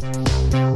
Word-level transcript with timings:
St. 0.00 0.69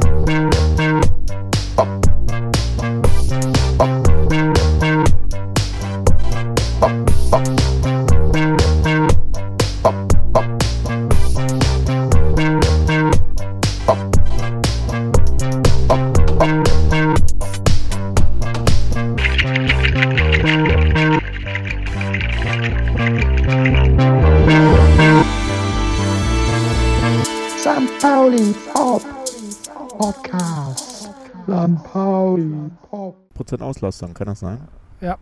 100% 33.55 33.61
Auslastung, 33.61 34.13
kann 34.13 34.27
das 34.27 34.39
sein? 34.39 34.59
Ja. 35.01 35.17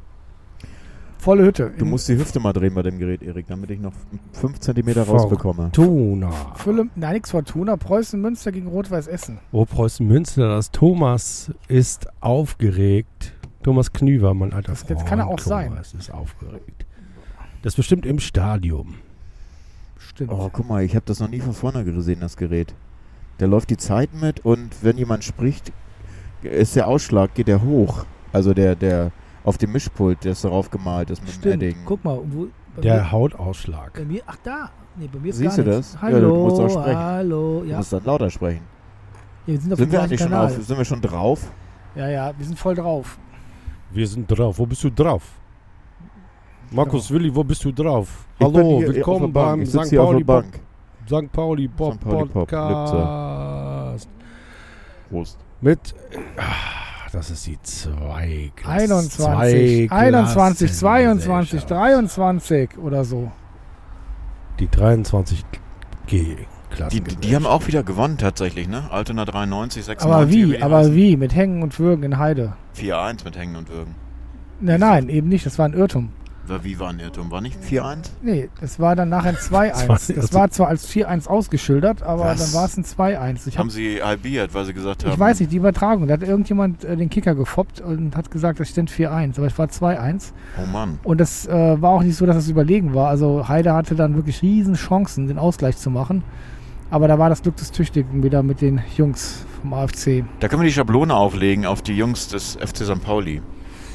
Volle 1.17 1.45
Hütte. 1.45 1.71
Du 1.77 1.85
musst 1.85 2.09
die 2.09 2.17
Hüfte 2.17 2.41
mal 2.41 2.51
drehen 2.51 2.73
bei 2.73 2.81
dem 2.81 2.99
Gerät, 2.99 3.23
Erik, 3.23 3.47
damit 3.47 3.69
ich 3.71 3.79
noch 3.79 3.93
5 4.33 4.59
cm 4.59 4.89
rausbekomme. 4.89 5.71
Fortuna. 5.73 6.31
Fülle, 6.55 6.89
nein, 6.95 7.21
vor 7.23 7.45
Tuna. 7.45 7.77
Preußen 7.77 8.19
Münster 8.19 8.51
gegen 8.51 8.67
Rot-Weiß 8.67 9.07
Essen. 9.07 9.39
Oh, 9.53 9.63
Preußen 9.63 10.05
Münster, 10.05 10.49
das 10.49 10.71
Thomas 10.71 11.53
ist 11.69 12.07
aufgeregt. 12.19 13.33
Thomas 13.63 13.93
Knüver, 13.93 14.33
mein 14.33 14.51
alter 14.51 14.73
das, 14.73 14.83
Freund. 14.83 14.99
Das 14.99 15.05
kann 15.05 15.19
er 15.19 15.27
auch 15.27 15.37
Thomas 15.37 15.45
sein. 15.45 15.69
Thomas 15.69 15.93
ist 15.93 16.13
aufgeregt. 16.13 16.85
Das 17.61 17.71
ist 17.71 17.77
bestimmt 17.77 18.05
im 18.05 18.19
Stadion. 18.19 18.95
Stimmt. 19.97 20.31
Oh, 20.33 20.49
guck 20.51 20.67
mal, 20.67 20.83
ich 20.83 20.93
habe 20.93 21.05
das 21.05 21.21
noch 21.21 21.29
nie 21.29 21.39
von 21.39 21.53
vorne 21.53 21.85
gesehen, 21.85 22.19
das 22.19 22.35
Gerät. 22.35 22.75
Da 23.37 23.45
läuft 23.45 23.69
die 23.69 23.77
Zeit 23.77 24.13
mit 24.13 24.45
und 24.45 24.83
wenn 24.83 24.97
jemand 24.97 25.23
spricht, 25.23 25.71
ist 26.41 26.75
der 26.75 26.89
Ausschlag, 26.89 27.33
geht 27.33 27.47
er 27.47 27.63
hoch. 27.63 28.05
Also 28.33 28.53
der, 28.53 28.75
der 28.75 29.11
auf 29.45 29.57
dem 29.57 29.71
Mischpult, 29.71 30.23
der 30.25 30.31
ist 30.33 30.43
darauf 30.43 30.69
gemalt 30.69 31.09
ist 31.09 31.21
mit 31.21 31.29
dem 31.29 31.39
Stimmt. 31.39 31.55
Edding. 31.63 31.77
Guck 31.85 32.03
mal. 32.03 32.19
Wo, 32.25 32.47
Der 32.81 32.95
mir, 32.95 33.11
Hautausschlag. 33.11 33.93
bei 33.93 34.03
mir, 34.05 34.21
ach 34.25 34.37
da. 34.43 34.69
Nee, 34.95 35.07
bei 35.11 35.19
mir 35.19 35.29
ist 35.29 35.37
Siehst 35.37 35.55
gar 35.57 35.65
du 35.65 35.71
nichts. 35.71 35.91
das? 35.93 36.01
Ja, 36.01 36.09
du 36.09 36.15
Hallo, 36.15 36.43
musst 36.49 36.61
auch 36.61 36.81
sprechen. 36.81 36.99
hallo. 36.99 37.61
Du 37.63 37.69
Ja. 37.69 37.77
musst 37.77 37.93
dann 37.93 38.03
lauter 38.03 38.29
sprechen. 38.29 38.61
ja, 39.45 39.53
wir 39.53 39.59
sind 39.61 39.73
auf 39.73 39.79
Sind 39.79 39.87
dem 39.87 39.91
wir 39.93 40.01
eigentlich 40.01 40.19
schon 40.19 40.29
Kanal. 40.29 40.45
auf, 40.47 40.63
sind 40.63 40.77
wir 40.77 40.85
schon 40.85 41.01
drauf? 41.01 41.51
Ja, 41.95 42.09
ja, 42.09 42.33
wir 42.37 42.45
sind 42.45 42.57
voll 42.57 42.75
drauf. 42.75 43.17
Wir 43.91 44.07
sind 44.07 44.27
drauf. 44.27 44.57
Wo 44.57 44.65
bist 44.65 44.83
du 44.83 44.89
drauf? 44.89 45.23
Markus 46.71 47.11
Willi, 47.11 47.33
wo 47.35 47.43
bist 47.43 47.63
du 47.63 47.71
drauf? 47.71 48.25
Ich 48.39 48.47
bin 48.47 48.55
Hallo, 48.55 48.79
willkommen 48.81 49.31
der 49.33 49.41
Bank. 49.41 49.57
beim 49.57 49.65
St. 49.65 49.89
hier 49.91 50.01
auf 50.01 50.09
Pauli, 50.09 50.23
Bank. 50.23 50.59
St. 51.07 51.31
Pauli 51.31 51.67
Pop 51.67 51.93
St. 51.93 51.99
Pauli 52.01 52.25
Pop, 52.25 52.33
Podcast. 52.33 54.09
Prost. 55.09 55.37
Mit, 55.61 55.93
ah, 56.37 56.43
das 57.13 57.29
ist 57.29 57.45
die 57.45 57.61
zwei 57.61 58.51
21, 58.65 59.91
21, 59.91 60.73
22, 60.73 61.65
23 61.65 62.77
oder 62.79 63.05
so. 63.05 63.31
Die 64.59 64.67
23 64.67 65.45
G 66.07 66.23
Die, 66.23 66.37
Klasse. 66.71 66.99
die, 67.01 67.15
die 67.15 67.35
haben 67.35 67.45
auch 67.45 67.67
wieder 67.67 67.83
gewonnen 67.83 68.17
tatsächlich, 68.17 68.67
ne? 68.67 68.89
Altona 68.91 69.25
93, 69.25 69.85
96. 69.85 70.05
Aber 70.11 70.31
wie? 70.31 70.61
Aber 70.61 70.77
heißen. 70.79 70.95
wie? 70.95 71.15
Mit 71.17 71.35
Hängen 71.35 71.61
und 71.61 71.79
Würgen 71.79 72.03
in 72.03 72.17
Heide. 72.17 72.53
4-1 72.75 73.23
mit 73.25 73.37
Hängen 73.37 73.55
und 73.55 73.69
Würgen. 73.69 73.95
Nein, 74.59 74.79
nein, 74.79 75.09
eben 75.09 75.29
nicht. 75.29 75.45
Das 75.45 75.59
war 75.59 75.65
ein 75.65 75.73
Irrtum. 75.73 76.09
Wie 76.63 76.79
war 76.79 76.89
ein 76.89 76.99
Irrtum? 76.99 77.31
War 77.31 77.41
nicht 77.41 77.57
4-1? 77.63 77.97
Nee, 78.21 78.49
das 78.59 78.79
war 78.79 78.95
dann 78.95 79.09
nachher 79.09 79.29
ein 79.29 79.35
2-1. 79.37 79.87
war- 79.87 79.99
Das 80.15 80.33
war 80.33 80.49
zwar 80.51 80.67
als 80.67 80.87
4-1 80.89 81.27
ausgeschildert, 81.27 82.03
aber 82.03 82.25
Was? 82.25 82.43
dann 82.51 82.53
war 82.59 82.65
es 82.65 82.77
ein 82.77 82.83
2-1. 82.83 83.47
Ich, 83.47 83.55
hab, 83.55 83.59
Haben 83.61 83.69
sie 83.69 84.01
halbiert, 84.03 84.53
weil 84.53 84.65
sie 84.65 84.73
gesagt 84.73 85.03
haben. 85.03 85.13
ich 85.13 85.19
weiß 85.19 85.39
nicht, 85.39 85.51
die 85.51 85.57
Übertragung. 85.57 86.07
Da 86.07 86.13
hat 86.13 86.23
irgendjemand 86.23 86.83
äh, 86.83 86.95
den 86.97 87.09
Kicker 87.09 87.33
gefoppt 87.35 87.81
und 87.81 88.15
hat 88.17 88.29
gesagt, 88.29 88.59
das 88.59 88.69
stimmt 88.69 88.91
4-1. 88.91 89.37
Aber 89.37 89.47
es 89.47 89.57
war 89.57 89.67
2-1. 89.67 90.33
Oh 90.61 90.65
Mann. 90.65 90.99
Und 91.03 91.19
das 91.21 91.47
äh, 91.47 91.81
war 91.81 91.91
auch 91.91 92.03
nicht 92.03 92.15
so, 92.17 92.25
dass 92.25 92.35
es 92.35 92.49
überlegen 92.49 92.93
war. 92.93 93.07
Also 93.09 93.47
Heide 93.47 93.73
hatte 93.73 93.95
dann 93.95 94.15
wirklich 94.15 94.41
riesen 94.41 94.73
Chancen, 94.75 95.27
den 95.27 95.37
Ausgleich 95.39 95.77
zu 95.77 95.89
machen. 95.89 96.23
Aber 96.91 97.07
da 97.07 97.17
war 97.17 97.29
das 97.29 97.41
Glück 97.41 97.55
des 97.55 97.71
Tüchtigen 97.71 98.21
wieder 98.21 98.43
mit 98.43 98.61
den 98.61 98.79
Jungs 98.95 99.45
vom 99.61 99.73
AFC. 99.73 100.23
Da 100.41 100.47
können 100.47 100.61
wir 100.61 100.67
die 100.67 100.73
Schablone 100.73 101.15
auflegen 101.15 101.65
auf 101.65 101.81
die 101.81 101.95
Jungs 101.97 102.27
des 102.27 102.55
FC 102.57 102.79
St. 102.85 103.01
Pauli. 103.03 103.41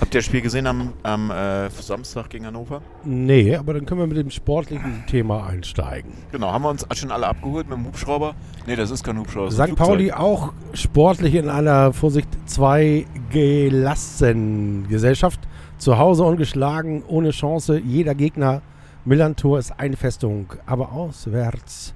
Habt 0.01 0.15
ihr 0.15 0.19
das 0.21 0.27
Spiel 0.27 0.43
gesehen 0.43 0.67
am, 0.69 0.93
am 1.03 1.31
äh, 1.31 1.69
Samstag 1.71 2.31
gegen 2.31 2.47
Hannover? 2.47 2.83
Nee, 3.05 3.57
aber 3.57 3.75
dann 3.75 3.85
können 3.85 4.01
wir 4.01 4.07
mit 4.07 4.17
dem 4.17 4.31
sportlichen 4.31 5.05
Thema 5.09 5.47
einsteigen. 5.47 6.13
Genau, 6.31 6.53
haben 6.53 6.63
wir 6.63 6.71
uns 6.71 6.87
schon 6.95 7.11
alle 7.11 7.27
abgeholt 7.27 7.69
mit 7.69 7.79
dem 7.79 7.87
Hubschrauber? 7.87 8.35
Nee, 8.67 8.77
das 8.77 8.93
ist 8.93 9.03
kein 9.03 9.19
Hubschrauber. 9.19 9.51
St. 9.51 9.75
Pauli 9.75 10.13
auch 10.13 10.53
sportlich 10.73 11.35
in 11.35 11.49
einer, 11.49 11.93
Vorsicht, 11.93 12.29
zwei 12.47 13.07
gelassen 13.31 14.87
Gesellschaft. 14.89 15.41
Zu 15.79 15.99
Hause 15.99 16.25
ungeschlagen, 16.25 17.03
ohne 17.07 17.31
Chance. 17.31 17.79
Jeder 17.79 18.15
Gegner, 18.15 18.63
Millantor 19.05 19.59
ist 19.59 19.81
Einfestung, 19.81 20.53
aber 20.67 20.93
auswärts. 20.93 21.95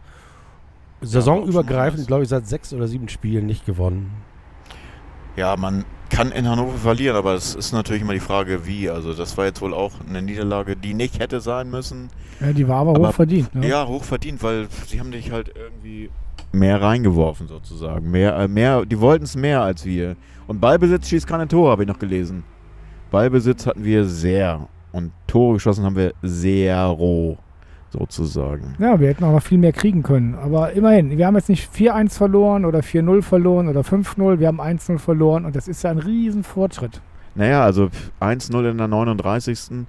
Saisonübergreifend, 1.03 2.07
glaube 2.07 2.25
ich, 2.25 2.29
seit 2.29 2.47
sechs 2.47 2.73
oder 2.73 2.89
sieben 2.89 3.09
Spielen 3.09 3.47
nicht 3.47 3.65
gewonnen. 3.65 4.11
Ja, 5.37 5.57
man 5.57 5.85
kann 6.11 6.31
in 6.31 6.47
Hannover 6.47 6.77
verlieren, 6.77 7.17
aber 7.17 7.33
es 7.35 7.55
ist 7.55 7.73
natürlich 7.73 8.03
immer 8.03 8.13
die 8.13 8.21
Frage, 8.21 8.67
wie. 8.67 8.91
Also, 8.91 9.15
das 9.15 9.37
war 9.39 9.47
jetzt 9.47 9.63
wohl 9.63 9.73
auch 9.73 9.93
eine 10.07 10.21
Niederlage, 10.21 10.77
die 10.77 10.93
nicht 10.93 11.19
hätte 11.19 11.41
sein 11.41 11.71
müssen. 11.71 12.11
Ja, 12.41 12.53
die 12.53 12.69
war 12.69 12.81
aber, 12.81 12.97
Aber- 12.97 13.09
hoch 13.09 13.15
verdient. 13.15 13.55
Ne? 13.55 13.67
Ja, 13.69 13.87
hoch 13.87 14.05
verdient, 14.05 14.43
weil 14.43 14.69
sie 14.87 15.01
haben 15.01 15.11
dich 15.11 15.31
halt 15.33 15.53
irgendwie 15.57 16.11
mehr 16.53 16.83
reingeworfen 16.83 17.49
sozusagen. 17.49 18.11
Mehr, 18.11 18.37
äh, 18.37 18.47
mehr, 18.49 18.85
die 18.85 19.01
wollten 19.01 19.25
es 19.25 19.35
mehr 19.37 19.63
als 19.63 19.87
wir. 19.87 20.17
Und 20.47 20.61
Ballbesitz 20.61 21.09
schießt 21.09 21.27
keine 21.27 21.49
Tore, 21.49 21.71
habe 21.71 21.83
ich 21.85 21.89
noch 21.89 21.99
gelesen. 21.99 22.45
Ballbesitz 23.11 23.67
hatten 23.67 23.85
wir 23.85 24.05
sehr. 24.05 24.69
Und 24.93 25.13
Tore 25.27 25.55
geschossen 25.55 25.85
haben 25.87 25.97
wir 25.97 26.13
sehr 26.23 26.85
roh, 26.85 27.39
sozusagen. 27.93 28.75
Ja, 28.79 28.99
wir 28.99 29.09
hätten 29.09 29.25
auch 29.25 29.33
noch 29.33 29.43
viel 29.43 29.59
mehr 29.59 29.73
kriegen 29.73 30.03
können. 30.03 30.35
Aber 30.35 30.73
immerhin, 30.73 31.17
wir 31.17 31.27
haben 31.27 31.37
jetzt 31.37 31.49
nicht 31.49 31.73
4-1 31.73 32.11
verloren 32.11 32.65
oder 32.65 32.81
4-0 32.81 33.23
verloren 33.23 33.69
oder 33.69 33.83
5-0. 33.83 34.39
Wir 34.39 34.49
haben 34.49 34.61
1-0 34.61 34.99
verloren 34.99 35.45
und 35.45 35.55
das 35.55 35.69
ist 35.69 35.83
ja 35.83 35.91
ein 35.91 35.99
Riesenfortschritt. 35.99 37.01
Naja, 37.35 37.65
also 37.65 37.89
1-0 38.21 38.71
in 38.71 38.79
der 38.79 38.89
39. 38.89 39.87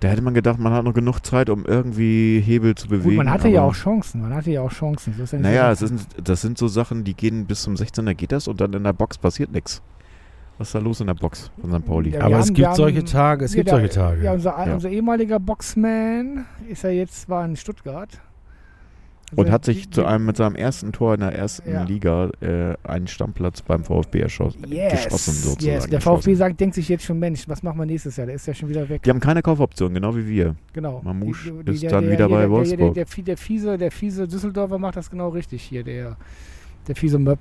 Da 0.00 0.08
hätte 0.08 0.22
man 0.22 0.34
gedacht, 0.34 0.58
man 0.58 0.72
hat 0.72 0.84
noch 0.84 0.94
genug 0.94 1.20
Zeit, 1.24 1.48
um 1.48 1.64
irgendwie 1.64 2.42
Hebel 2.44 2.74
zu 2.74 2.88
bewegen. 2.88 3.10
Gut, 3.10 3.16
man 3.18 3.30
hatte 3.30 3.48
ja 3.48 3.62
auch 3.62 3.74
Chancen. 3.74 4.22
Man 4.22 4.34
hatte 4.34 4.50
ja 4.50 4.60
auch 4.60 4.72
Chancen. 4.72 5.14
Ist 5.22 5.32
ja 5.32 5.38
Naja, 5.38 5.72
so, 5.76 5.86
ist, 5.86 6.08
das 6.22 6.40
sind 6.40 6.58
so 6.58 6.66
Sachen, 6.66 7.04
die 7.04 7.14
gehen 7.14 7.46
bis 7.46 7.62
zum 7.62 7.74
16er 7.74 8.14
geht 8.14 8.32
das 8.32 8.48
und 8.48 8.60
dann 8.60 8.72
in 8.72 8.82
der 8.82 8.92
Box 8.92 9.16
passiert 9.16 9.52
nichts. 9.52 9.80
Was 10.62 10.68
ist 10.68 10.74
da 10.76 10.78
los 10.78 11.00
in 11.00 11.08
der 11.08 11.14
Box 11.14 11.50
von 11.60 11.72
St. 11.72 11.84
Pauli? 11.84 12.10
Ja, 12.10 12.20
aber 12.20 12.38
es 12.38 12.46
haben- 12.46 12.54
gibt 12.54 12.68
wir 12.68 12.74
solche 12.76 12.98
haben- 12.98 13.06
Tage, 13.06 13.44
es 13.46 13.52
Ja, 13.52 13.56
gibt 13.56 13.70
solche 13.70 13.88
Tage. 13.88 14.22
Ja, 14.22 14.32
unser, 14.32 14.50
Ja. 14.64 14.74
unser 14.74 14.90
ehemaliger 14.90 15.40
Boxman 15.40 16.44
ist 16.68 16.84
ja 16.84 16.90
jetzt 16.90 17.28
war 17.28 17.44
in 17.44 17.56
Stuttgart. 17.56 18.20
Also 19.32 19.42
Und 19.42 19.50
hat 19.50 19.66
die- 19.66 19.72
sich 19.72 19.90
zu 19.90 20.04
einem 20.04 20.24
mit 20.26 20.36
seinem 20.36 20.54
ersten 20.54 20.92
Tor 20.92 21.14
in 21.14 21.20
der 21.20 21.32
ersten 21.34 21.68
Ja. 21.72 21.82
Liga 21.82 22.30
äh, 22.42 22.74
einen 22.84 23.08
Stammplatz 23.08 23.60
beim 23.62 23.82
VfB 23.82 24.20
erschossen, 24.20 24.62
Yes, 24.68 24.92
geschossen 25.04 25.32
sozusagen. 25.34 25.74
yes. 25.74 25.86
Der 25.88 25.98
geschossen. 25.98 26.22
VfB 26.22 26.34
sagt, 26.34 26.60
denkt 26.60 26.74
sich 26.76 26.88
jetzt 26.88 27.02
schon, 27.04 27.18
Mensch, 27.18 27.48
was 27.48 27.62
machen 27.64 27.78
wir 27.80 27.86
nächstes 27.86 28.16
Jahr? 28.16 28.26
Der 28.26 28.36
ist 28.36 28.46
ja 28.46 28.54
schon 28.54 28.68
wieder 28.68 28.88
weg. 28.88 29.02
Die 29.02 29.10
haben 29.10 29.18
keine 29.18 29.42
Kaufoption, 29.42 29.92
genau 29.94 30.14
wie 30.14 30.28
wir. 30.28 30.54
Genau. 30.74 31.00
Mamouche 31.02 31.50
Die- 31.50 31.64
die- 31.64 31.72
ist 31.72 31.82
der- 31.82 31.90
dann 31.90 32.04
der- 32.04 32.12
wieder 32.12 32.28
bei 32.28 32.34
der- 32.36 32.40
der- 32.42 32.50
Wolfsburg. 32.50 32.94
Der, 32.94 33.04
der, 33.06 33.24
der, 33.24 33.36
fiese, 33.36 33.78
der 33.78 33.90
fiese 33.90 34.28
Düsseldorfer 34.28 34.78
macht 34.78 34.94
das 34.96 35.10
genau 35.10 35.30
richtig 35.30 35.62
hier, 35.62 35.82
der, 35.82 36.16
der 36.86 36.94
fiese 36.94 37.18
Möb. 37.18 37.40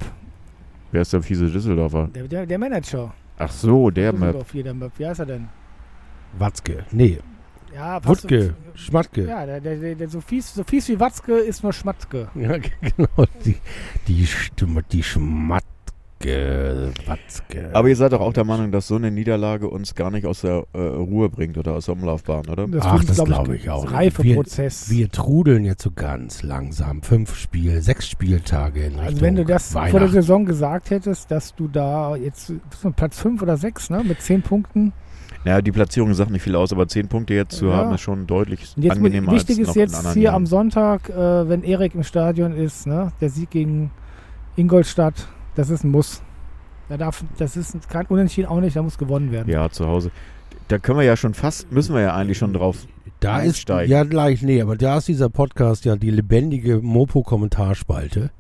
Wer 0.92 1.02
ist 1.02 1.14
der 1.14 1.22
fiese 1.22 1.46
Düsseldorfer? 1.50 2.08
Der, 2.14 2.28
der, 2.28 2.46
der 2.46 2.58
Manager. 2.60 3.14
Ach 3.38 3.52
so, 3.52 3.90
der. 3.90 4.12
Düsseldorf 4.12 4.52
hier, 4.52 4.64
der 4.64 4.74
Möb. 4.74 4.92
Wie 4.98 5.06
heißt 5.08 5.20
er 5.22 5.26
denn? 5.26 5.48
Watzke. 6.38 6.86
Nee, 6.92 7.20
Ja, 7.74 8.04
Wutke, 8.06 8.48
so- 8.48 8.54
Schmatke. 8.76 9.26
Ja, 9.26 9.46
der, 9.46 9.60
der, 9.62 9.76
der, 9.78 9.96
der 9.96 10.10
so, 10.10 10.20
fies, 10.22 10.54
so 10.54 10.64
fies 10.64 10.88
wie 10.90 11.00
Watzke 11.00 11.34
ist 11.34 11.64
nur 11.64 11.72
Schmatke. 11.74 12.28
Ja, 12.36 12.58
genau. 12.82 13.26
Die, 13.46 13.56
die 14.08 14.26
Stimme, 14.28 14.84
die 14.84 15.04
Schmatke, 15.04 15.66
Watzke. 17.06 17.70
Aber 17.74 17.88
ihr 17.90 17.96
seid 17.96 18.14
doch 18.14 18.22
auch 18.22 18.34
der 18.34 18.44
Meinung, 18.44 18.72
dass 18.72 18.88
so 18.88 18.96
eine 18.96 19.12
Niederlage 19.12 19.68
uns 19.68 19.96
gar 19.96 20.12
nicht 20.12 20.26
aus 20.26 20.42
der 20.42 20.66
äh, 20.74 20.80
Ruhe 20.80 21.30
bringt 21.30 21.58
oder 21.58 21.74
aus 21.74 21.86
der 21.86 21.96
Umlaufbahn, 21.96 22.48
oder? 22.48 22.68
Ach, 22.82 23.00
wird, 23.00 23.10
das 23.10 23.16
glaub 23.18 23.28
glaube 23.28 23.56
ich 23.56 23.70
auch. 23.70 23.92
Reifeprozess. 23.92 24.90
wir 24.90 25.10
trudeln 25.10 25.64
jetzt 25.66 25.84
so 25.84 25.92
ganz 25.92 26.44
langsam. 26.44 27.02
Fünf 27.02 27.36
Spiele, 27.36 27.82
sechs 27.82 28.08
Spieltage 28.10 28.82
in 28.82 28.86
Richtung 28.94 29.06
Also 29.06 29.22
wenn 29.22 29.36
du 29.36 29.46
das 29.46 29.72
vor 29.72 30.00
der. 30.00 30.10
Saison 30.10 30.46
gesagt 30.46 30.90
hättest, 30.90 31.32
dass 31.32 31.56
du 31.56 31.68
da 31.68 32.16
jetzt 32.16 32.54
Platz 32.96 33.20
5 33.20 33.42
oder 33.42 33.58
6, 33.58 33.90
ne, 33.90 34.04
mit 34.04 34.22
10 34.22 34.42
Punkten. 34.42 34.94
Naja, 35.44 35.62
die 35.62 35.72
Platzierung 35.72 36.14
sagt 36.14 36.30
nicht 36.30 36.44
viel 36.44 36.56
aus, 36.56 36.72
aber 36.72 36.88
zehn 36.88 37.08
Punkte 37.08 37.34
jetzt 37.34 37.56
zu 37.58 37.66
Ja. 37.66 37.74
haben, 37.78 37.96
ist 37.96 38.02
schon 38.02 38.28
deutlich 38.28 38.74
Und 38.78 38.84
jetzt 38.84 38.98
mit, 39.02 39.08
angenehmer 39.12 39.32
wichtig 39.32 39.58
als 39.60 39.70
ist 39.70 39.76
jetzt 39.76 40.14
hier 40.14 40.22
Jahren. 40.24 40.36
am 40.36 40.46
Sonntag, 40.46 41.10
äh, 41.10 41.50
wenn 41.50 41.64
Erik 41.64 41.96
im 41.96 42.04
Stadion 42.04 42.56
ist, 42.56 42.86
ne, 42.86 43.12
der 43.22 43.30
Sieg 43.32 43.50
gegen 43.50 43.90
Ingolstadt, 44.56 45.28
das 45.56 45.70
ist 45.70 45.84
ein 45.84 45.92
Muss. 45.92 46.22
Da 46.90 46.98
darf, 46.98 47.24
das 47.38 47.56
ist 47.56 47.90
kein 47.90 48.06
Unentschieden 48.08 48.48
auch 48.48 48.60
nicht, 48.60 48.76
da 48.76 48.84
muss 48.84 48.98
gewonnen 48.98 49.32
werden. 49.32 49.50
Ja, 49.50 49.70
zu 49.70 49.88
Hause. 49.88 50.12
Da 50.68 50.78
können 50.78 51.00
wir 51.00 51.06
ja 51.06 51.16
schon 51.16 51.34
fast, 51.34 51.72
müssen 51.72 51.96
wir 51.96 52.02
ja 52.02 52.16
eigentlich 52.16 52.38
schon 52.38 52.54
drauf. 52.54 52.86
Da 53.20 53.40
ist, 53.40 53.48
einsteigen. 53.48 53.92
ja 53.92 54.04
gleich, 54.04 54.42
nee, 54.42 54.62
aber 54.62 54.76
da 54.76 54.98
ist 54.98 55.08
dieser 55.08 55.30
Podcast 55.30 55.86
ja 55.86 55.96
die 55.96 56.12
lebendige 56.12 56.82
Mopo-Kommentarspalte. 56.82 58.32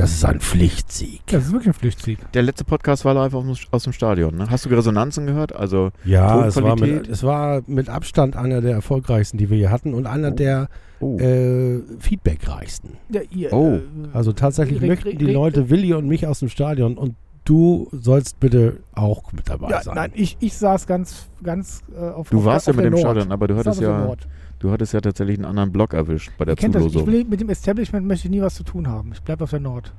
Das 0.00 0.12
ist 0.12 0.24
ein 0.24 0.40
Pflichtsieg. 0.40 1.20
Das 1.26 1.44
ist 1.44 1.52
wirklich 1.52 1.68
ein 1.68 1.74
Pflichtsieg. 1.74 2.32
Der 2.32 2.42
letzte 2.42 2.64
Podcast 2.64 3.04
war 3.04 3.12
live 3.12 3.34
aus 3.34 3.82
dem, 3.82 3.92
Stadion. 3.92 4.34
Ne? 4.34 4.46
Hast 4.48 4.64
du 4.64 4.70
Resonanzen 4.70 5.26
gehört? 5.26 5.54
Also 5.54 5.90
Ja, 6.04 6.46
es 6.46 6.56
war, 6.56 6.74
mit, 6.76 7.06
es 7.06 7.22
war 7.22 7.60
mit 7.66 7.90
Abstand 7.90 8.34
einer 8.34 8.62
der 8.62 8.72
erfolgreichsten, 8.72 9.36
die 9.36 9.50
wir 9.50 9.58
hier 9.58 9.70
hatten 9.70 9.92
und 9.92 10.06
einer 10.06 10.30
der 10.30 10.68
oh. 11.00 11.18
äh, 11.18 11.80
feedbackreichsten. 11.98 12.92
Ja, 13.10 13.20
ihr, 13.30 13.52
Oh. 13.52 13.74
äh, 13.74 13.80
Also 14.14 14.32
tatsächlich 14.32 14.80
möchten 14.80 15.18
die 15.18 15.26
Leute 15.26 15.68
Willi 15.68 15.92
und 15.92 16.08
mich 16.08 16.26
aus 16.26 16.38
dem 16.38 16.48
Stadion 16.48 16.96
und 16.96 17.14
du 17.44 17.88
sollst 17.92 18.40
bitte 18.40 18.78
auch 18.94 19.32
mit 19.32 19.50
dabei 19.50 19.68
ja, 19.68 19.82
sein. 19.82 19.96
nein, 19.96 20.12
ich, 20.14 20.38
ich 20.40 20.56
saß 20.56 20.86
ganz, 20.86 21.26
ganz 21.42 21.82
äh, 21.94 21.98
auf 22.08 22.30
du 22.30 22.38
auf 22.38 22.44
warst 22.46 22.68
ja 22.68 22.72
mit 22.72 22.86
dem 22.86 22.92
Nord. 22.92 23.02
Stadion, 23.02 23.32
aber 23.32 23.48
du 23.48 23.56
hattest 23.56 23.82
ja, 23.82 23.98
Nord. 23.98 24.26
Du 24.60 24.70
hattest 24.70 24.92
ja 24.94 25.00
tatsächlich 25.00 25.36
einen 25.38 25.44
anderen 25.46 25.72
Block 25.72 25.92
erwischt 25.94 26.30
bei 26.38 26.44
der 26.44 26.52
Ihr 26.52 26.56
kennt 26.56 26.74
das, 26.76 26.84
ich 26.84 26.92
Zulosung. 26.92 27.12
will, 27.12 27.24
mit 27.24 27.40
dem 27.40 27.48
Establishment 27.50 28.06
möchte 28.06 28.28
ich 28.28 28.30
nie 28.30 28.40
was 28.40 28.54
zu 28.54 28.62
tun 28.62 28.86
haben. 28.88 29.10
Ich 29.12 29.20
bleibe 29.22 29.42
auf 29.44 29.50
der 29.50 29.60
Nord. 29.60 29.92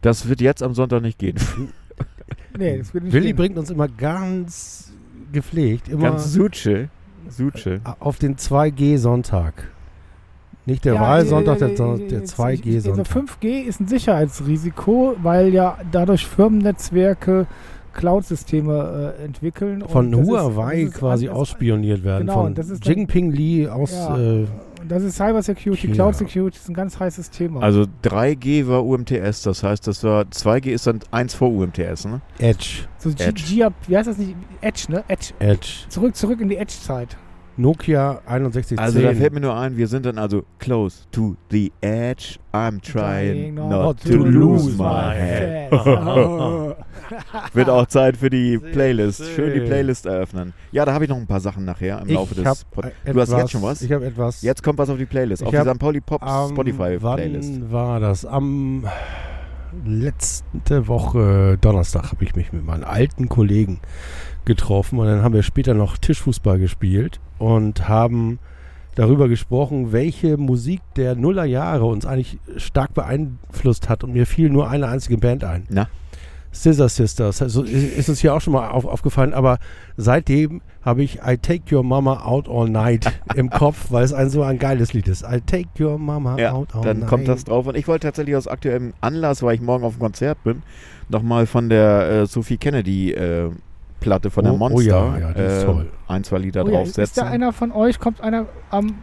Das 0.00 0.28
wird 0.28 0.40
jetzt 0.40 0.62
am 0.62 0.74
Sonntag 0.74 1.02
nicht 1.02 1.18
gehen. 1.18 1.36
Nee, 2.58 2.78
das 2.78 2.92
wird 2.92 3.04
nicht 3.04 3.12
Willi 3.12 3.28
gehen. 3.28 3.36
bringt 3.36 3.58
uns 3.58 3.70
immer 3.70 3.86
ganz 3.88 4.92
gepflegt, 5.32 5.88
immer 5.88 6.10
Ganz 6.10 6.32
Suche. 6.32 6.88
Suche. 7.28 7.80
auf 8.00 8.18
den 8.18 8.36
2G-Sonntag. 8.36 9.68
Nicht 10.66 10.84
der 10.84 10.94
Ja, 10.94 11.00
Wahlsonntag, 11.00 11.56
äh, 11.56 11.58
der, 11.58 11.68
äh, 11.70 11.74
der 11.76 11.86
jetzt- 11.98 12.12
Also 12.14 12.34
Zwei-G-Sonntag. 12.34 13.06
5G 13.06 13.60
ist 13.62 13.80
ein 13.80 13.86
Sicherheitsrisiko, 13.88 15.16
weil 15.22 15.54
ja 15.54 15.78
dadurch 15.92 16.26
Firmennetzwerke 16.26 17.46
Cloud-Systeme 17.92 19.14
äh, 19.18 19.24
entwickeln. 19.24 19.82
Von 19.88 20.06
und 20.06 20.12
das 20.12 20.20
ist- 20.20 20.28
Huawei 20.28 20.82
das 20.84 20.92
ist 20.92 20.98
quasi 20.98 21.28
alles- 21.28 21.38
ausspioniert 21.40 22.04
werden. 22.04 22.26
Genau, 22.26 22.42
von 22.44 22.54
das 22.54 22.68
ist 22.70 22.86
dann- 22.86 22.94
Jinping 22.94 23.30
Li 23.32 23.68
aus. 23.68 23.92
Ja. 23.92 24.16
Äh, 24.18 24.46
Das 24.86 25.02
ist 25.02 25.16
Cyber 25.16 25.42
Security, 25.42 25.88
China. 25.88 25.94
Cloud 25.94 26.14
Security 26.14 26.56
ist 26.56 26.68
ein 26.68 26.74
ganz 26.74 26.98
heißes 27.00 27.30
Thema. 27.30 27.60
Also 27.62 27.84
3G 28.04 28.68
war 28.68 28.84
UMTS, 28.86 29.42
das 29.42 29.62
heißt, 29.64 29.86
das 29.88 30.04
war 30.04 30.24
2G 30.30 30.70
ist 30.70 30.86
dann 30.86 31.00
1 31.10 31.34
vor 31.34 31.50
UMTS, 31.50 32.04
ne? 32.06 32.20
Edge. 32.38 32.84
so 32.96 33.10
G- 33.10 33.24
Edge. 33.24 33.42
Gia, 33.44 33.70
wie 33.88 33.96
heißt 33.96 34.08
das 34.08 34.18
nicht? 34.18 34.36
Edge, 34.60 34.84
ne? 34.88 35.02
Edge. 35.08 35.32
Edge. 35.40 35.68
Zurück, 35.88 36.14
zurück 36.14 36.40
in 36.40 36.48
die 36.48 36.56
Edge-Zeit. 36.56 37.16
Nokia 37.58 38.20
6110. 38.26 38.78
Also 38.78 39.02
da 39.02 39.12
fällt 39.14 39.34
mir 39.34 39.40
nur 39.40 39.56
ein, 39.56 39.76
wir 39.76 39.88
sind 39.88 40.06
dann 40.06 40.16
also 40.16 40.44
close 40.60 41.02
to 41.10 41.34
the 41.50 41.72
edge. 41.80 42.38
I'm 42.52 42.80
trying 42.80 43.54
not 43.54 44.00
to 44.02 44.16
lose 44.16 44.76
my 44.76 45.12
head. 45.12 45.70
Wird 47.52 47.68
auch 47.68 47.86
Zeit 47.86 48.16
für 48.16 48.30
die 48.30 48.58
Sehr 48.58 48.70
Playlist. 48.70 49.24
Schön 49.34 49.54
die. 49.54 49.60
Playlist 49.60 50.06
eröffnen. 50.06 50.54
Ja, 50.70 50.84
da 50.84 50.92
habe 50.94 51.04
ich 51.04 51.10
noch 51.10 51.16
ein 51.16 51.26
paar 51.26 51.40
Sachen 51.40 51.64
nachher 51.64 52.00
im 52.02 52.08
Laufe 52.14 52.34
ich 52.38 52.46
hab 52.46 52.54
des 52.54 52.64
Pod 52.64 52.84
äh, 53.04 53.12
Du 53.12 53.20
hast 53.20 53.32
jetzt 53.32 53.50
schon 53.50 53.62
was? 53.62 53.82
Ich 53.82 53.90
habe 53.92 54.06
etwas. 54.06 54.42
Jetzt 54.42 54.62
kommt 54.62 54.78
was 54.78 54.88
auf 54.88 54.98
die 54.98 55.06
Playlist, 55.06 55.42
Ich 55.42 55.48
auf 55.48 55.52
die 55.52 55.70
St. 55.70 55.78
Pauli 55.78 56.00
Pop 56.00 56.22
Spotify 56.22 56.96
Playlist. 56.98 57.60
Wann 57.60 57.72
war 57.72 58.00
das? 58.00 58.24
Am 58.24 58.86
letzte 59.84 60.88
Woche 60.88 61.58
Donnerstag 61.60 62.12
habe 62.12 62.24
ich 62.24 62.34
mich 62.34 62.52
mit 62.52 62.64
meinen 62.64 62.84
alten 62.84 63.28
Kollegen 63.28 63.80
getroffen 64.48 64.98
und 64.98 65.06
dann 65.06 65.22
haben 65.22 65.34
wir 65.34 65.44
später 65.44 65.74
noch 65.74 65.96
Tischfußball 65.96 66.58
gespielt 66.58 67.20
und 67.38 67.88
haben 67.88 68.40
darüber 68.96 69.28
gesprochen, 69.28 69.92
welche 69.92 70.36
Musik 70.36 70.80
der 70.96 71.14
Nullerjahre 71.14 71.84
uns 71.84 72.04
eigentlich 72.04 72.38
stark 72.56 72.94
beeinflusst 72.94 73.88
hat 73.88 74.02
und 74.02 74.12
mir 74.12 74.26
fiel 74.26 74.50
nur 74.50 74.68
eine 74.68 74.88
einzige 74.88 75.18
Band 75.18 75.44
ein. 75.44 75.62
Na? 75.70 75.86
Scissor 76.50 76.88
Sisters. 76.88 77.42
Also 77.42 77.62
ist 77.62 78.08
uns 78.08 78.20
hier 78.20 78.34
auch 78.34 78.40
schon 78.40 78.54
mal 78.54 78.70
auf, 78.70 78.86
aufgefallen, 78.86 79.34
aber 79.34 79.58
seitdem 79.96 80.62
habe 80.82 81.02
ich 81.02 81.18
I 81.24 81.36
Take 81.36 81.76
Your 81.76 81.84
Mama 81.84 82.24
Out 82.24 82.48
All 82.48 82.68
Night 82.68 83.06
im 83.36 83.50
Kopf, 83.50 83.92
weil 83.92 84.02
es 84.02 84.12
ein 84.12 84.30
so 84.30 84.42
ein 84.42 84.58
geiles 84.58 84.92
Lied 84.94 85.06
ist. 85.06 85.22
I 85.22 85.40
Take 85.42 85.68
Your 85.78 85.98
Mama 85.98 86.36
Ja, 86.38 86.52
Out 86.52 86.74
All 86.74 86.82
dann 86.82 87.00
Night. 87.00 87.08
kommt 87.08 87.28
das 87.28 87.44
drauf. 87.44 87.66
Und 87.66 87.76
ich 87.76 87.86
wollte 87.86 88.06
tatsächlich 88.08 88.34
aus 88.34 88.48
aktuellem 88.48 88.94
Anlass, 89.00 89.42
weil 89.42 89.54
ich 89.54 89.60
morgen 89.60 89.84
auf 89.84 89.94
dem 89.96 90.00
Konzert 90.00 90.42
bin, 90.42 90.62
nochmal 91.08 91.46
von 91.46 91.68
der 91.68 92.10
äh, 92.10 92.26
Sophie 92.26 92.56
Kennedy 92.56 93.12
äh, 93.12 93.50
Platte 94.00 94.30
von 94.30 94.44
der 94.44 94.52
Oh, 94.52 94.56
oh 94.56 94.58
Monster 94.58 94.82
ja, 94.82 95.18
ja, 95.18 95.32
die 95.32 95.40
ist 95.42 95.62
äh, 95.62 95.66
toll. 95.66 95.90
ein, 96.06 96.24
zwei 96.24 96.38
Lieder 96.38 96.64
Oh 96.64 96.68
ja, 96.68 96.80
ist 96.82 96.96
draufsetzen. 96.98 97.24
da 97.24 97.30
einer 97.30 97.52
von 97.52 97.72
euch, 97.72 97.98
kommt 97.98 98.20
einer 98.20 98.46
am 98.70 98.94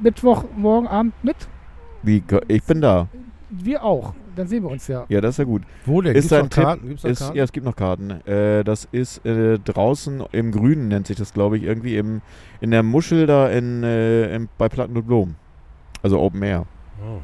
Mittwoch, 0.00 0.44
morgen 0.56 0.86
Abend 0.86 1.14
mit? 1.22 1.36
Wie, 2.02 2.22
ich 2.48 2.62
bin 2.64 2.80
da. 2.80 3.08
Wir 3.50 3.82
auch. 3.82 4.14
Dann 4.36 4.46
sehen 4.48 4.62
wir 4.64 4.70
uns 4.70 4.86
ja. 4.86 5.06
Ja, 5.08 5.20
das 5.22 5.30
ist 5.30 5.38
ja 5.38 5.44
gut. 5.44 5.62
Wo 5.86 6.02
denn? 6.02 6.14
Ist 6.14 6.24
Gibt's 6.28 6.32
ein 6.34 6.42
noch 6.42 6.48
Tipp, 6.50 6.64
Karten? 6.64 6.88
Gibt's 6.88 7.02
noch 7.04 7.10
Ist, 7.10 7.18
Karten? 7.20 7.36
ja, 7.38 7.44
es 7.44 7.52
gibt 7.52 7.64
noch 7.66 7.76
Karten. 7.76 8.10
Äh, 8.26 8.64
das 8.64 8.86
ist 8.92 9.24
äh, 9.24 9.58
draußen 9.58 10.22
im 10.32 10.52
Grünen, 10.52 10.88
nennt 10.88 11.06
sich 11.06 11.16
das, 11.16 11.32
glaube 11.32 11.56
ich, 11.56 11.62
irgendwie 11.62 11.96
im, 11.96 12.20
in 12.60 12.70
der 12.70 12.82
Muschel 12.82 13.26
da 13.26 13.48
in, 13.48 13.82
äh, 13.82 14.34
im, 14.34 14.48
bei 14.58 14.68
Platten 14.68 14.94
und 14.96 15.06
Blumen. 15.06 15.36
Also 16.02 16.20
Open 16.20 16.42
Air. 16.42 16.66
Oh. 17.00 17.20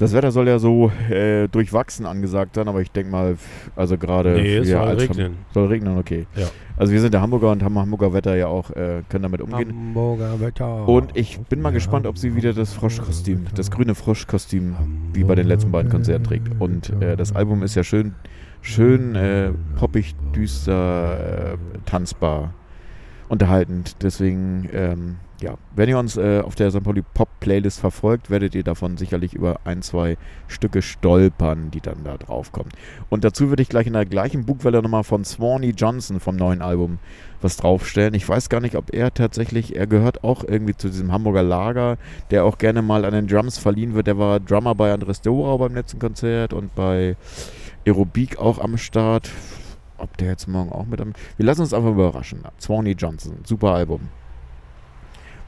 Das 0.00 0.14
Wetter 0.14 0.32
soll 0.32 0.48
ja 0.48 0.58
so 0.58 0.90
äh, 1.10 1.46
durchwachsen 1.48 2.06
angesagt 2.06 2.54
sein, 2.54 2.68
aber 2.68 2.80
ich 2.80 2.90
denke 2.90 3.12
mal, 3.12 3.36
also 3.76 3.98
gerade. 3.98 4.32
Nee, 4.32 4.56
es 4.56 4.70
ja, 4.70 4.86
soll 4.86 4.96
regnen. 4.96 5.36
Soll 5.52 5.66
regnen, 5.66 5.98
okay. 5.98 6.26
Ja. 6.34 6.46
Also 6.78 6.94
wir 6.94 7.02
sind 7.02 7.12
der 7.12 7.20
Hamburger 7.20 7.52
und 7.52 7.62
haben 7.62 7.78
Hamburger 7.78 8.14
Wetter 8.14 8.34
ja 8.34 8.46
auch, 8.46 8.70
äh, 8.70 9.02
können 9.10 9.24
damit 9.24 9.42
umgehen. 9.42 9.68
Hamburger 9.68 10.40
Wetter. 10.40 10.88
Und 10.88 11.14
ich 11.18 11.38
bin 11.40 11.60
mal 11.60 11.72
gespannt, 11.72 12.06
ob 12.06 12.16
sie 12.16 12.34
wieder 12.34 12.54
das 12.54 12.72
Froschkostüm, 12.72 13.44
das 13.54 13.70
grüne 13.70 13.94
Froschkostüm 13.94 14.74
wie 15.12 15.22
bei 15.22 15.34
den 15.34 15.46
letzten 15.46 15.70
beiden 15.70 15.90
Konzerten 15.90 16.24
trägt. 16.24 16.48
Und 16.58 16.88
äh, 17.02 17.18
das 17.18 17.36
Album 17.36 17.62
ist 17.62 17.74
ja 17.74 17.84
schön, 17.84 18.14
schön 18.62 19.14
äh, 19.16 19.50
poppig, 19.76 20.14
düster, 20.34 21.52
äh, 21.52 21.56
tanzbar, 21.84 22.54
unterhaltend. 23.30 23.96
Deswegen, 24.02 24.68
ähm, 24.72 25.16
ja, 25.40 25.54
wenn 25.76 25.88
ihr 25.88 25.98
uns 25.98 26.16
äh, 26.16 26.40
auf 26.40 26.56
der 26.56 26.72
St. 26.72 26.82
Pauli 26.82 27.02
Pop 27.14 27.28
Playlist 27.38 27.78
verfolgt, 27.78 28.28
werdet 28.28 28.56
ihr 28.56 28.64
davon 28.64 28.96
sicherlich 28.96 29.34
über 29.34 29.60
ein, 29.64 29.82
zwei 29.82 30.18
Stücke 30.48 30.82
stolpern, 30.82 31.70
die 31.70 31.80
dann 31.80 32.02
da 32.02 32.16
drauf 32.16 32.50
kommen. 32.50 32.70
Und 33.08 33.22
dazu 33.22 33.48
würde 33.48 33.62
ich 33.62 33.68
gleich 33.68 33.86
in 33.86 33.92
der 33.92 34.04
gleichen 34.04 34.46
Bugwelle 34.46 34.82
nochmal 34.82 35.04
von 35.04 35.24
Swanee 35.24 35.70
Johnson 35.70 36.18
vom 36.18 36.34
neuen 36.34 36.60
Album 36.60 36.98
was 37.40 37.56
draufstellen. 37.56 38.14
Ich 38.14 38.28
weiß 38.28 38.48
gar 38.48 38.60
nicht, 38.60 38.74
ob 38.74 38.92
er 38.92 39.14
tatsächlich, 39.14 39.76
er 39.76 39.86
gehört 39.86 40.24
auch 40.24 40.42
irgendwie 40.42 40.76
zu 40.76 40.88
diesem 40.88 41.12
Hamburger 41.12 41.44
Lager, 41.44 41.98
der 42.32 42.44
auch 42.44 42.58
gerne 42.58 42.82
mal 42.82 43.04
an 43.04 43.12
den 43.12 43.28
Drums 43.28 43.58
verliehen 43.58 43.94
wird. 43.94 44.08
Der 44.08 44.18
war 44.18 44.40
Drummer 44.40 44.74
bei 44.74 44.92
Andres 44.92 45.22
Dorau 45.22 45.56
beim 45.56 45.74
letzten 45.74 46.00
Konzert 46.00 46.52
und 46.52 46.74
bei 46.74 47.16
Aerobik 47.86 48.38
auch 48.38 48.58
am 48.58 48.76
Start. 48.76 49.30
Ob 50.00 50.16
der 50.16 50.28
jetzt 50.28 50.48
morgen 50.48 50.72
auch 50.72 50.86
mit 50.86 51.00
am. 51.00 51.12
Wir 51.36 51.46
lassen 51.46 51.60
uns 51.60 51.74
einfach 51.74 51.90
überraschen. 51.90 52.42
Swanee 52.60 52.92
Johnson, 52.92 53.38
super 53.44 53.72
Album. 53.72 54.08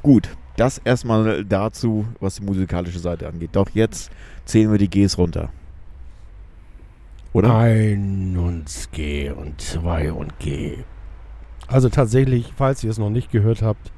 Gut, 0.03 0.29
das 0.57 0.79
erstmal 0.79 1.45
dazu, 1.45 2.07
was 2.21 2.37
die 2.37 2.45
musikalische 2.45 2.99
Seite 2.99 3.29
angeht. 3.29 3.51
Doch 3.53 3.71
jetzt 3.71 4.11
zählen 4.45 4.71
wir 4.71 4.79
die 4.79 4.91
Gs 4.91 5.17
runter. 5.17 5.51
Oder? 7.33 7.55
Ein 7.57 8.37
und 8.37 8.89
G 8.93 9.31
und 9.31 9.61
zwei 9.61 10.13
und 10.13 10.39
G. 10.39 10.79
Also 11.67 11.89
tatsächlich, 11.89 12.53
falls 12.55 12.85
ihr 12.85 12.91
es 12.91 12.99
noch 12.99 13.09
nicht 13.09 13.31
gehört 13.31 13.63
habt, 13.63 13.91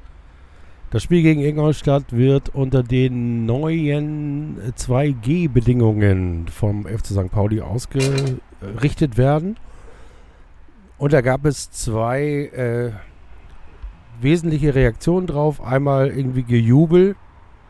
das 0.91 1.03
Spiel 1.03 1.23
gegen 1.23 1.41
Ingolstadt 1.41 2.13
wird 2.13 2.55
unter 2.55 2.81
den 2.81 3.45
neuen 3.45 4.57
2G-Bedingungen 4.77 6.47
vom 6.47 6.85
FC 6.85 7.07
St. 7.07 7.31
Pauli 7.31 7.59
ausgerichtet 7.59 9.17
werden. 9.17 9.57
Und 10.97 11.13
da 11.13 11.21
gab 11.21 11.45
es 11.45 11.71
zwei 11.71 12.21
äh, 12.23 12.91
wesentliche 14.21 14.75
Reaktionen 14.75 15.27
drauf. 15.27 15.61
Einmal 15.61 16.07
irgendwie 16.07 16.43
Gejubel 16.43 17.15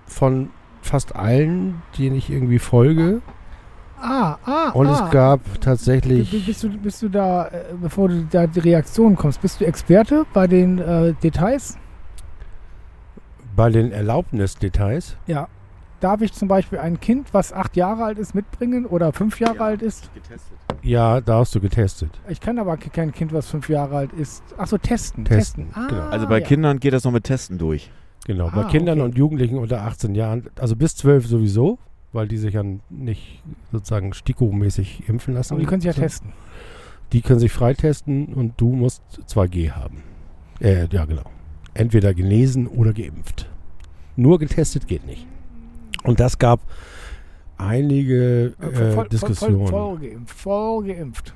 von 0.05 0.50
fast 0.82 1.15
allen, 1.15 1.82
denen 1.98 2.15
ich 2.15 2.29
irgendwie 2.29 2.60
folge. 2.60 3.22
Ah, 4.00 4.38
ah, 4.46 4.70
Und 4.72 4.88
ah. 4.88 5.05
es 5.05 5.12
gab 5.12 5.39
tatsächlich. 5.62 6.46
Bist 6.46 6.63
du, 6.63 6.70
bist 6.70 7.01
du 7.01 7.10
da, 7.10 7.48
äh, 7.48 7.63
bevor 7.82 8.10
du 8.10 8.27
da 8.29 8.46
die 8.46 8.60
Reaktion 8.60 9.15
kommst, 9.15 9.41
bist 9.41 9.60
du 9.60 9.65
Experte 9.65 10.25
bei 10.34 10.46
den 10.46 10.79
äh, 10.79 11.13
Details? 11.13 11.77
Bei 13.55 13.70
den 13.70 13.91
Erlaubnisdetails. 13.91 15.17
Ja. 15.25 15.48
Darf 16.06 16.22
ich 16.22 16.34
zum 16.34 16.48
Beispiel 16.48 16.78
ein 16.78 17.00
Kind, 17.00 17.34
was 17.34 17.52
acht 17.52 17.76
Jahre 17.76 18.04
alt 18.04 18.20
ist, 18.20 18.36
mitbringen 18.36 18.86
oder 18.86 19.12
fünf 19.12 19.40
Jahre 19.40 19.56
Ja. 19.56 19.62
alt 19.66 19.82
ist? 19.82 20.14
Getestet. 20.14 20.56
Ja, 20.84 21.20
da 21.20 21.40
hast 21.40 21.56
du 21.56 21.60
getestet. 21.60 22.12
Ich 22.30 22.40
kann 22.40 22.60
aber 22.60 22.78
ke- 22.78 22.92
kein 22.92 23.12
Kind, 23.12 23.34
was 23.34 23.50
fünf 23.50 23.70
Jahre 23.70 23.98
alt 23.98 24.14
ist. 24.14 24.44
Achso, 24.56 24.78
testen. 24.78 25.26
Testen, 25.26 25.70
Ah, 25.74 25.88
genau. 25.90 26.02
Also 26.10 26.28
bei 26.28 26.42
ja. 26.42 26.46
Kindern 26.46 26.80
geht 26.80 26.94
das 26.94 27.06
noch 27.06 27.12
mit 27.12 27.24
Testen 27.24 27.58
durch. 27.58 27.90
Genau. 28.28 28.52
Bei 28.54 28.66
Ah, 28.66 28.70
Kindern 28.70 29.00
okay. 29.00 29.06
und 29.10 29.18
Jugendlichen 29.18 29.58
unter 29.58 29.82
18 29.82 30.14
Jahren, 30.14 30.46
also 30.60 30.76
bis 30.76 30.96
12 30.96 31.26
sowieso, 31.26 31.80
weil 32.14 32.28
die 32.28 32.38
sich 32.38 32.54
ja 32.54 32.62
nicht 32.92 33.42
sozusagen 33.72 34.14
stikomäßig 34.14 35.10
impfen 35.10 35.34
lassen. 35.34 35.54
Aber 35.54 35.62
die 35.62 35.66
können 35.66 35.82
sich 35.82 35.88
ja 35.88 35.94
So. 35.94 36.02
testen. 36.02 36.34
Die 37.14 37.22
können 37.24 37.40
sich 37.40 37.52
freitesten 37.52 38.28
und 38.28 38.54
du 38.62 38.70
musst 38.74 39.02
2G 39.26 39.72
haben. 39.72 40.04
Äh, 40.60 40.88
ja, 40.92 41.06
genau. 41.06 41.24
Entweder 41.74 42.14
genesen 42.14 42.68
oder 42.68 42.94
geimpft. 42.94 43.50
Nur 44.16 44.38
getestet 44.38 44.86
geht 44.88 45.04
nicht. 45.08 45.26
Und 46.08 46.20
das 46.20 46.38
gab 46.40 46.60
einige 47.58 48.54
äh, 48.62 48.92
voll- 48.94 49.08
Diskussionen. 49.10 49.68
Voll, 49.68 49.98
voll 49.98 49.98
geimpft. 50.00 50.36
Voll 50.40 50.84
geimpft. 50.86 51.34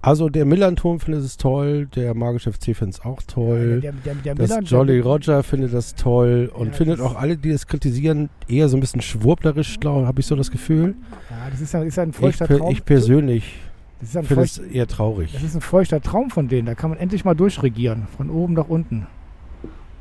Also 0.00 0.28
der 0.28 0.44
Millanton 0.44 1.00
findet 1.00 1.24
es 1.24 1.36
toll, 1.36 1.86
der 1.86 2.14
Magische 2.14 2.52
FC 2.52 2.66
findet 2.76 2.94
es 2.94 3.04
auch 3.04 3.20
toll. 3.22 3.80
Der, 3.80 3.92
der, 3.92 4.14
der 4.14 4.34
Das 4.36 4.70
Jolly 4.70 5.00
Roger 5.00 5.42
findet 5.42 5.74
das 5.74 5.94
toll 5.96 6.50
und 6.54 6.68
Ja, 6.68 6.72
findet 6.72 7.00
auch 7.00 7.16
alle, 7.16 7.36
die 7.36 7.50
das 7.50 7.66
kritisieren, 7.66 8.28
eher 8.48 8.68
so 8.68 8.76
ein 8.76 8.80
bisschen 8.80 9.00
schwurblerisch, 9.02 9.78
glaube 9.80 10.06
habe 10.06 10.20
ich 10.20 10.26
so 10.26 10.36
das 10.36 10.50
Gefühl. 10.50 10.94
Ja, 11.30 11.50
das 11.50 11.60
ist 11.60 11.74
ja, 11.74 11.82
ist 11.82 11.96
ja 11.96 12.04
ein 12.04 12.10
Ich, 12.10 12.16
feuchter 12.16 12.46
per- 12.46 12.58
Traum. 12.58 12.70
ich 12.70 12.84
persönlich 12.84 13.54
ja 14.12 14.22
finde 14.22 14.44
es 14.44 14.58
eher 14.58 14.86
traurig. 14.86 15.32
Das 15.32 15.42
ist 15.42 15.56
ein 15.56 15.60
feuchter 15.60 16.00
Traum 16.00 16.30
von 16.30 16.46
denen. 16.48 16.66
Da 16.66 16.74
kann 16.76 16.90
man 16.90 16.98
endlich 17.00 17.24
mal 17.24 17.34
durchregieren. 17.34 18.06
Von 18.16 18.30
oben 18.30 18.54
nach 18.54 18.68
unten. 18.68 19.06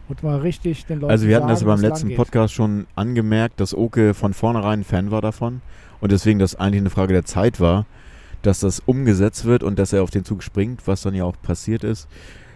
Und 0.10 0.24
mal 0.24 0.40
richtig 0.40 0.86
den 0.86 1.02
Leuten 1.02 1.12
Also 1.12 1.28
wir 1.28 1.36
hatten 1.36 1.48
das 1.48 1.60
sagen, 1.60 1.70
beim 1.70 1.82
wo 1.82 1.86
es 1.86 1.90
letzten. 2.02 2.16
Podcast 2.16 2.54
schon 2.54 2.88
angemerkt, 2.96 3.60
dass 3.60 3.74
Oke 3.74 4.14
von 4.14 4.34
vornherein 4.34 4.80
ein 4.80 4.84
Fan 4.84 5.12
war 5.12 5.22
davon 5.22 5.62
und 6.00 6.12
deswegen 6.12 6.40
das 6.40 6.56
eigentlich 6.56 6.82
eine 6.82 6.90
Frage 6.90 7.14
der 7.14 7.26
Zeit 7.26 7.60
war, 7.60 7.86
dass 8.42 8.60
das 8.60 8.80
umgesetzt 8.80 9.46
wird 9.46 9.64
und 9.64 9.78
dass 9.80 9.94
er 9.94 10.04
auf 10.04 10.10
den 10.10 10.24
Zug 10.24 10.44
springt, 10.44 10.88
was 10.88 11.02
dann 11.02 11.14
ja 11.14 11.26
auch 11.26 11.36
passiert 11.42 11.84
ist. 11.84 12.08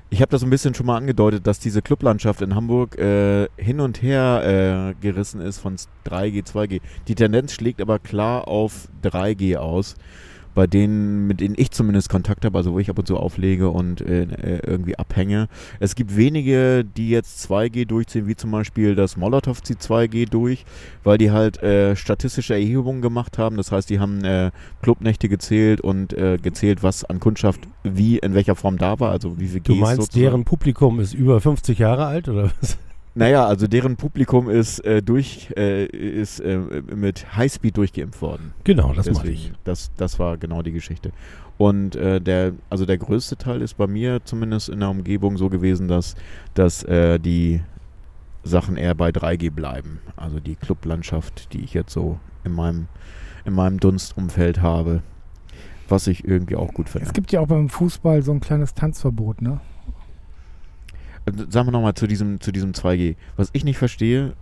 Ich 0.10 0.22
habe 0.22 0.30
das 0.30 0.44
ein 0.44 0.50
bisschen 0.50 0.74
schon 0.74 0.86
mal 0.86 0.98
angedeutet, 0.98 1.48
dass 1.48 1.60
diese 1.60 1.82
Clublandschaft 1.82 2.42
in 2.42 2.54
Hamburg 2.54 2.98
äh, 2.98 3.48
hin 3.58 3.80
und 3.80 4.02
her 4.02 4.94
äh, 4.94 5.02
gerissen 5.02 5.40
ist 5.40 5.60
von 5.60 5.78
3G, 6.06 6.46
2G. 6.46 6.82
Die 7.08 7.16
Tendenz 7.16 7.54
schlägt 7.54 7.80
aber 7.80 7.98
klar 7.98 8.48
auf 8.48 8.90
3G 9.04 9.56
aus. 9.56 9.96
Bei 10.54 10.68
denen, 10.68 11.28
mit 11.28 11.40
denen 11.42 11.56
ich 11.58 11.72
zumindest 11.72 12.10
Kontakt 12.10 12.46
habe, 12.46 12.58
also 12.58 12.74
wo 12.74 12.80
ich 12.80 12.90
ab 12.90 13.00
und 13.00 13.08
zu 13.08 13.18
auflege 13.18 13.70
und 13.70 14.02
äh, 14.02 14.24
äh, 14.24 14.60
irgendwie 14.66 14.98
abhänge. 14.98 15.48
Es 15.80 15.96
gibt 15.96 16.16
wenige, 16.16 16.84
die 16.84 17.10
jetzt 17.10 17.50
2G 17.50 17.86
durchziehen, 17.86 18.28
wie 18.28 18.36
zum 18.36 18.52
Beispiel 18.52 18.96
das 18.96 19.18
Molotow 19.18 19.62
zieht 19.62 19.80
2G 19.80 20.30
durch, 20.30 20.66
weil 21.04 21.18
die 21.18 21.32
halt 21.32 21.62
äh, 21.64 21.96
statistische 21.96 22.54
Erhebungen 22.54 23.02
gemacht 23.02 23.38
haben. 23.38 23.58
Das 23.58 23.72
heißt, 23.72 23.90
die 23.90 24.00
haben 24.00 24.24
äh, 24.24 24.52
Clubnächte 24.82 25.30
gezählt 25.30 25.82
und 25.82 26.14
äh, 26.14 26.38
gezählt, 26.42 26.84
was 26.84 27.06
an 27.06 27.20
Kundschaft 27.20 27.62
wie 27.84 28.18
in 28.20 28.34
welcher 28.34 28.56
Form 28.56 28.78
da 28.78 29.00
war, 29.00 29.12
also 29.12 29.40
wie 29.40 29.48
viel 29.48 29.62
Du 29.62 29.74
Gs 29.76 29.80
meinst, 29.80 30.02
sozusagen. 30.02 30.22
deren 30.22 30.46
Publikum 30.46 31.00
ist 31.00 31.14
über 31.14 31.40
50 31.42 31.80
Jahre 31.80 32.06
alt 32.06 32.28
oder 32.30 32.52
was? 32.62 32.78
Naja, 33.14 33.46
also 33.46 33.68
deren 33.68 33.98
Publikum 33.98 34.50
ist 34.50 34.80
äh, 34.86 35.02
durch 35.02 35.50
äh, 35.58 35.86
ist 35.86 36.40
äh, 36.40 36.58
mit 36.96 37.36
Highspeed 37.36 37.76
durchgeimpft 37.76 38.22
worden. 38.22 38.54
Genau, 38.64 38.94
das 38.94 39.06
Deswegen, 39.06 39.34
ich. 39.34 39.54
Das, 39.66 39.92
das 39.98 40.18
war 40.18 40.38
genau 40.38 40.62
die 40.62 40.72
Geschichte. 40.72 41.12
Und 41.58 41.96
äh, 41.96 42.22
der, 42.22 42.54
also 42.70 42.86
der 42.86 42.98
größte 42.98 43.38
Teil 43.38 43.62
ist 43.62 43.76
bei 43.76 43.86
mir 43.86 44.24
zumindest 44.24 44.70
in 44.70 44.80
der 44.80 44.90
Umgebung 44.90 45.38
so 45.38 45.50
gewesen, 45.50 45.88
dass, 45.88 46.16
dass 46.54 46.84
äh, 46.84 47.20
die 47.20 47.62
Sachen 48.44 48.78
eher 48.78 48.96
bei 48.96 49.10
3G 49.10 49.52
bleiben. 49.52 50.00
Also 50.16 50.40
die 50.40 50.56
Clublandschaft, 50.56 51.54
die 51.54 51.64
ich 51.64 51.74
jetzt 51.74 51.94
so 51.94 52.18
in 52.44 52.54
meinem, 52.54 52.88
in 53.46 53.54
meinem 53.54 53.80
Dunstumfeld 53.80 54.62
habe. 54.62 55.04
Was 55.90 56.08
ich 56.08 56.24
irgendwie 56.24 56.56
auch 56.56 56.74
gut 56.74 56.88
finde. 56.88 57.08
Es 57.08 57.14
gibt 57.14 57.34
ja 57.34 57.42
auch 57.42 57.48
beim 57.48 57.68
Fußball 57.68 58.24
so 58.24 58.32
ein 58.32 58.40
kleines 58.40 58.74
Tanzverbot, 58.74 59.42
ne? 59.42 59.60
Sagen 61.50 61.68
wir 61.68 61.72
nochmal 61.72 61.94
zu 61.94 62.08
diesem, 62.08 62.42
zu 62.42 62.52
diesem 62.52 62.72
2G. 62.72 63.16
Was 63.38 63.50
ich 63.54 63.64
nicht 63.64 63.78
verstehe, 63.78 64.34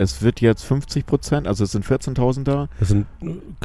es 0.00 0.22
wird 0.22 0.40
jetzt 0.40 0.62
50 0.64 1.04
Prozent, 1.04 1.46
also 1.46 1.64
es 1.64 1.72
sind 1.72 1.84
14.000 1.84 2.44
da. 2.44 2.68
Das 2.78 2.88
sind 2.88 3.06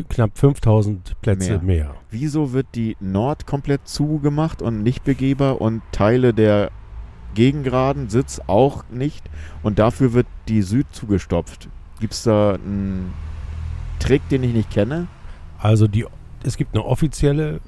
knapp 0.10 0.38
5000 0.38 1.15
Plätze 1.22 1.51
Mehr. 1.51 1.62
mehr. 1.62 1.95
Wieso 2.12 2.51
wird 2.51 2.67
die 2.75 2.98
Nord 3.00 3.48
komplett 3.48 3.88
zugemacht 3.88 4.62
und 4.62 4.84
nicht 4.84 5.05
begehbar 5.05 5.62
und 5.62 5.81
Teile 5.93 6.34
der 6.34 6.72
Gegengraden 7.36 8.10
Sitz 8.10 8.41
auch 8.48 8.84
nicht 8.89 9.24
und 9.63 9.79
dafür 9.79 10.12
wird 10.12 10.27
die 10.50 10.62
Süd 10.62 10.88
zugestopft? 10.91 11.69
Gibt 12.01 12.12
es 12.12 12.24
da 12.24 12.55
einen 12.55 13.13
Trick, 14.00 14.27
den 14.27 14.43
ich 14.43 14.53
nicht 14.53 14.72
kenne? 14.72 15.07
Also 15.57 15.88
die, 15.88 16.05
es 16.43 16.57
gibt 16.57 16.75
eine 16.75 16.84
offizielle 16.84 17.62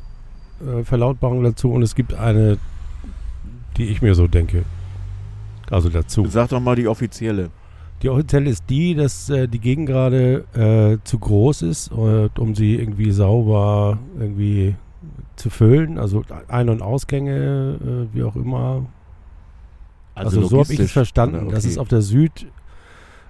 äh, 0.60 0.84
Verlautbarung 0.84 1.42
dazu 1.42 1.72
und 1.72 1.84
es 1.84 1.96
gibt 1.96 2.14
eine, 2.14 2.58
die 3.78 3.86
ich 3.86 4.02
mir 4.02 4.14
so 4.14 4.28
denke. 4.28 4.66
Also 5.70 5.90
dazu. 5.90 6.26
Sag 6.28 6.50
doch 6.50 6.60
mal 6.60 6.76
die 6.76 6.88
offizielle. 6.88 7.50
Die 8.02 8.10
offizielle 8.10 8.50
ist 8.50 8.64
die, 8.70 8.94
dass 8.96 9.30
äh, 9.30 9.48
die 9.48 9.60
Gegengrade 9.60 10.46
äh, 10.54 11.04
zu 11.04 11.18
groß 11.20 11.64
ist, 11.64 11.92
äh, 11.92 12.30
um 12.38 12.54
sie 12.56 12.76
irgendwie 12.76 13.12
sauber 13.12 13.98
irgendwie 14.20 14.76
zu 15.36 15.50
füllen. 15.50 15.98
Also 15.98 16.24
Ein- 16.48 16.70
und 16.70 16.82
Ausgänge, 16.82 18.08
äh, 18.12 18.16
wie 18.16 18.24
auch 18.24 18.36
immer. 18.36 18.86
Also, 20.14 20.44
so 20.44 20.60
habe 20.60 20.74
ich 20.74 20.80
es 20.80 20.92
verstanden, 20.92 21.50
dass 21.50 21.64
Okay. 21.64 21.72
es 21.74 21.78
auf 21.78 21.88
der 21.88 22.02
Süd 22.02 22.48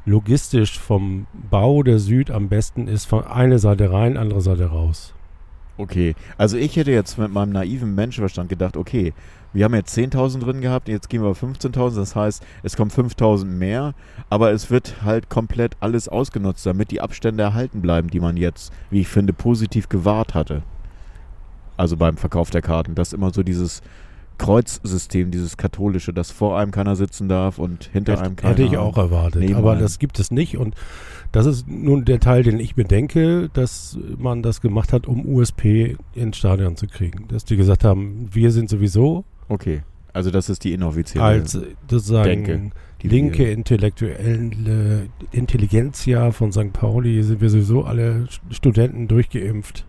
logistisch 0.05 0.79
vom 0.79 1.27
Bau 1.49 1.83
der 1.83 1.99
Süd 1.99 2.31
am 2.31 2.47
besten 2.47 2.87
ist, 2.87 3.05
von 3.05 3.25
eine 3.25 3.59
Seite 3.59 3.91
rein, 3.91 4.15
andere 4.15 4.41
Seite 4.41 4.67
raus. 4.67 5.13
Okay, 5.77 6.15
also 6.37 6.57
ich 6.57 6.75
hätte 6.75 6.91
jetzt 6.91 7.17
mit 7.19 7.31
meinem 7.31 7.51
naiven 7.51 7.93
Menschenverstand 7.93 8.49
gedacht, 8.49 8.77
okay, 8.77 9.13
wir 9.53 9.65
haben 9.65 9.73
jetzt 9.73 9.97
10.000 9.97 10.39
drin 10.39 10.61
gehabt, 10.61 10.87
jetzt 10.89 11.09
gehen 11.09 11.21
wir 11.21 11.29
auf 11.29 11.41
15.000, 11.41 11.95
das 11.95 12.15
heißt, 12.15 12.43
es 12.63 12.75
kommen 12.75 12.91
5.000 12.91 13.45
mehr, 13.45 13.93
aber 14.29 14.51
es 14.51 14.69
wird 14.69 15.03
halt 15.03 15.29
komplett 15.29 15.77
alles 15.79 16.07
ausgenutzt, 16.07 16.65
damit 16.65 16.91
die 16.91 17.01
Abstände 17.01 17.43
erhalten 17.43 17.81
bleiben, 17.81 18.09
die 18.09 18.19
man 18.19 18.37
jetzt, 18.37 18.71
wie 18.89 19.01
ich 19.01 19.07
finde, 19.07 19.33
positiv 19.33 19.89
gewahrt 19.89 20.33
hatte. 20.33 20.63
Also 21.77 21.97
beim 21.97 22.17
Verkauf 22.17 22.49
der 22.49 22.61
Karten, 22.61 22.95
dass 22.95 23.13
immer 23.13 23.31
so 23.31 23.43
dieses 23.43 23.81
Kreuzsystem, 24.37 25.31
dieses 25.31 25.57
katholische, 25.57 26.13
dass 26.13 26.31
vor 26.31 26.57
einem 26.57 26.71
keiner 26.71 26.95
sitzen 26.95 27.27
darf 27.27 27.57
und 27.57 27.85
hinter 27.85 28.21
einem 28.21 28.35
keiner. 28.35 28.53
Hätte 28.53 28.63
ich 28.63 28.77
auch 28.77 28.97
erwartet. 28.97 29.41
neben 29.41 29.55
Aber 29.55 29.71
einem. 29.71 29.81
das 29.81 29.99
gibt 29.99 30.19
es 30.19 30.31
nicht. 30.31 30.57
Und 30.57 30.75
das 31.31 31.45
ist 31.45 31.67
nun 31.67 32.05
der 32.05 32.19
Teil, 32.19 32.43
den 32.43 32.59
ich 32.59 32.75
bedenke, 32.75 33.49
dass 33.53 33.97
man 34.17 34.43
das 34.43 34.61
gemacht 34.61 34.93
hat, 34.93 35.07
um 35.07 35.25
USP 35.25 35.97
ins 36.13 36.37
Stadion 36.37 36.75
zu 36.75 36.87
kriegen. 36.87 37.27
Dass 37.29 37.45
die 37.45 37.57
gesagt 37.57 37.83
haben, 37.83 38.29
wir 38.31 38.51
sind 38.51 38.69
sowieso 38.69 39.25
Okay, 39.49 39.81
also 40.13 40.31
das 40.31 40.49
ist 40.49 40.63
die 40.63 40.73
inoffizielle. 40.73 41.23
als 41.23 41.55
äh, 41.55 41.61
sozusagen 41.89 42.43
Denke, 42.43 42.69
die 43.01 43.07
linke 43.07 43.51
intellektuelle 43.51 45.07
Intelligenzia 45.31 46.31
von 46.31 46.51
St. 46.51 46.73
Pauli 46.73 47.21
sind 47.23 47.39
wir 47.41 47.49
sowieso 47.49 47.83
alle 47.83 48.27
St- 48.29 48.39
Studenten 48.53 49.07
durchgeimpft. 49.07 49.85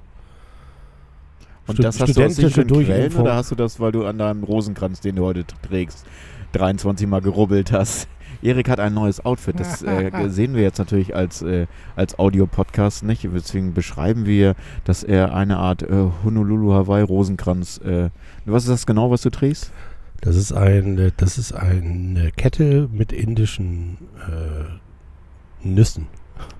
Und 1.66 1.74
Stu- 1.74 1.82
das 1.82 2.00
hast 2.00 2.16
du 2.16 2.24
aus 2.24 2.36
sicheren 2.36 2.68
Quellen 2.68 3.12
oder 3.16 3.34
hast 3.34 3.50
du 3.50 3.54
das, 3.54 3.80
weil 3.80 3.92
du 3.92 4.04
an 4.06 4.18
deinem 4.18 4.44
Rosenkranz, 4.44 5.00
den 5.00 5.16
du 5.16 5.24
heute 5.24 5.44
trägst, 5.62 6.06
23 6.52 7.06
Mal 7.06 7.20
gerubbelt 7.20 7.72
hast? 7.72 8.08
Erik 8.42 8.68
hat 8.68 8.80
ein 8.80 8.94
neues 8.94 9.24
Outfit. 9.24 9.58
Das 9.58 9.82
äh, 9.82 10.10
sehen 10.28 10.54
wir 10.54 10.62
jetzt 10.62 10.78
natürlich 10.78 11.14
als, 11.14 11.42
äh, 11.42 11.66
als 11.96 12.18
Audio-Podcast 12.18 13.04
nicht. 13.04 13.28
Deswegen 13.32 13.74
beschreiben 13.74 14.26
wir, 14.26 14.54
dass 14.84 15.02
er 15.02 15.34
eine 15.34 15.58
Art 15.58 15.82
äh, 15.82 16.10
Honolulu 16.24 16.72
Hawaii 16.72 17.02
Rosenkranz. 17.02 17.78
Äh, 17.78 18.10
was 18.44 18.64
ist 18.64 18.70
das 18.70 18.86
genau, 18.86 19.10
was 19.10 19.22
du 19.22 19.30
trägst? 19.30 19.72
Das 20.20 20.36
ist 20.36 20.52
eine, 20.52 21.12
das 21.16 21.38
ist 21.38 21.52
eine 21.52 22.32
Kette 22.32 22.88
mit 22.92 23.12
indischen 23.12 23.98
äh, 24.26 25.66
Nüssen. 25.66 26.06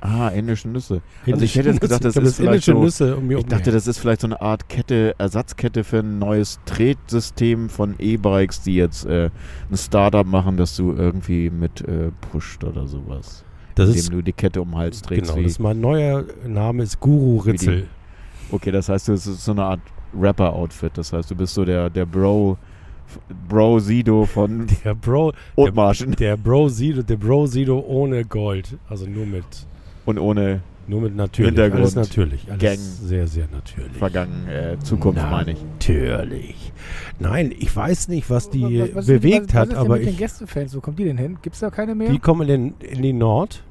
Ah, 0.01 0.29
indische 0.29 0.69
Nüsse. 0.69 0.95
Also 0.95 1.03
ich 1.23 1.29
Indische 1.35 1.59
hätte 1.59 1.69
jetzt 1.71 1.81
gedacht, 1.81 2.05
das 2.05 2.17
ist 2.17 2.37
vielleicht 2.37 2.69
indische 2.69 2.91
so- 2.91 3.17
um 3.17 3.31
Ich 3.31 3.47
dachte, 3.47 3.71
das 3.73 3.87
ist 3.87 3.99
vielleicht 3.99 4.21
so 4.21 4.27
eine 4.29 4.41
Art 4.41 4.69
Kette, 4.69 5.15
Ersatzkette 5.19 5.85
für 5.85 5.99
ein 6.01 6.19
neues 6.19 6.61
Tretsystem 6.67 7.69
von 7.69 7.95
E-Bikes, 7.99 8.63
die 8.63 8.75
jetzt 8.77 9.07
äh, 9.07 9.31
ein 9.71 9.77
Startup 9.77 10.27
machen, 10.27 10.57
dass 10.57 10.77
du 10.77 10.93
irgendwie 10.93 11.51
mit 11.51 11.81
äh, 11.83 12.11
pusht 12.31 12.63
oder 12.65 12.87
sowas. 12.87 13.45
das 13.75 13.89
indem 13.89 14.01
ist, 14.01 14.13
du 14.13 14.23
die 14.23 14.33
Kette 14.33 14.61
um 14.63 14.71
den 14.71 14.79
Hals 14.79 15.03
trägst. 15.03 15.31
genau, 15.31 15.43
das 15.43 15.53
ist 15.53 15.59
mein 15.59 15.81
neuer 15.81 16.25
Name 16.47 16.83
ist 16.83 17.01
Guru 17.01 17.39
Ritzel. 17.39 17.87
okay, 18.51 18.71
das 18.71 18.89
heißt, 18.89 19.09
du 19.09 19.13
bist 19.13 19.25
so 19.45 19.53
eine 19.53 19.65
Art 19.65 19.81
Rapper-Outfit. 20.19 20.93
Das 20.97 21.13
heißt, 21.13 21.31
du 21.31 21.35
bist 21.35 21.55
so 21.55 21.65
der, 21.65 21.91
der 21.91 22.07
Bro, 22.07 22.57
Bro 23.49 23.79
Sido 23.81 24.25
von 24.25 24.67
Der 24.85 24.95
Bro, 24.95 25.33
Othmarschen 25.57 26.13
der 26.13 26.37
Bro 26.37 26.69
Sido, 26.69 27.03
der 27.03 27.17
Bro 27.17 27.47
Sido 27.47 27.79
ohne 27.81 28.25
Gold, 28.25 28.77
also 28.89 29.07
nur 29.07 29.27
mit, 29.27 29.45
und 30.09 30.19
ohne 30.19 30.61
nur 30.87 31.03
mit 31.03 31.15
natürlich, 31.15 31.49
Hintergrund, 31.51 31.83
alles 31.83 31.95
natürlich, 31.97 32.47
alles 32.49 32.63
Gang. 32.63 32.79
sehr, 32.79 33.27
sehr 33.27 33.47
natürlich. 33.53 33.93
vergangen 33.99 34.49
äh, 34.49 34.79
Zukunft, 34.83 35.21
meine 35.31 35.53
ich. 35.53 35.63
Natürlich. 35.63 36.73
Nein, 37.19 37.53
ich 37.59 37.75
weiß 37.77 38.09
nicht, 38.09 38.31
was 38.31 38.49
die 38.49 38.81
Was- 38.81 38.95
was- 38.95 39.07
bewegt 39.07 39.49
was, 39.49 39.55
hat, 39.55 39.75
aber 39.75 39.97
mit 39.97 40.05
den 40.07 40.09
ich, 40.15 40.19
Gästefans? 40.19 40.75
Wo 40.75 40.81
kommen 40.81 40.97
die 40.97 41.05
denn 41.05 41.19
hin? 41.19 41.37
Gibt 41.43 41.55
es 41.55 41.61
da 41.61 41.69
keine 41.69 41.95
mehr? 41.95 42.11
die 42.11 42.19
kommen 42.19 42.49
in, 42.49 42.75
in 42.81 43.03
die 43.03 43.13
Nord. 43.13 43.63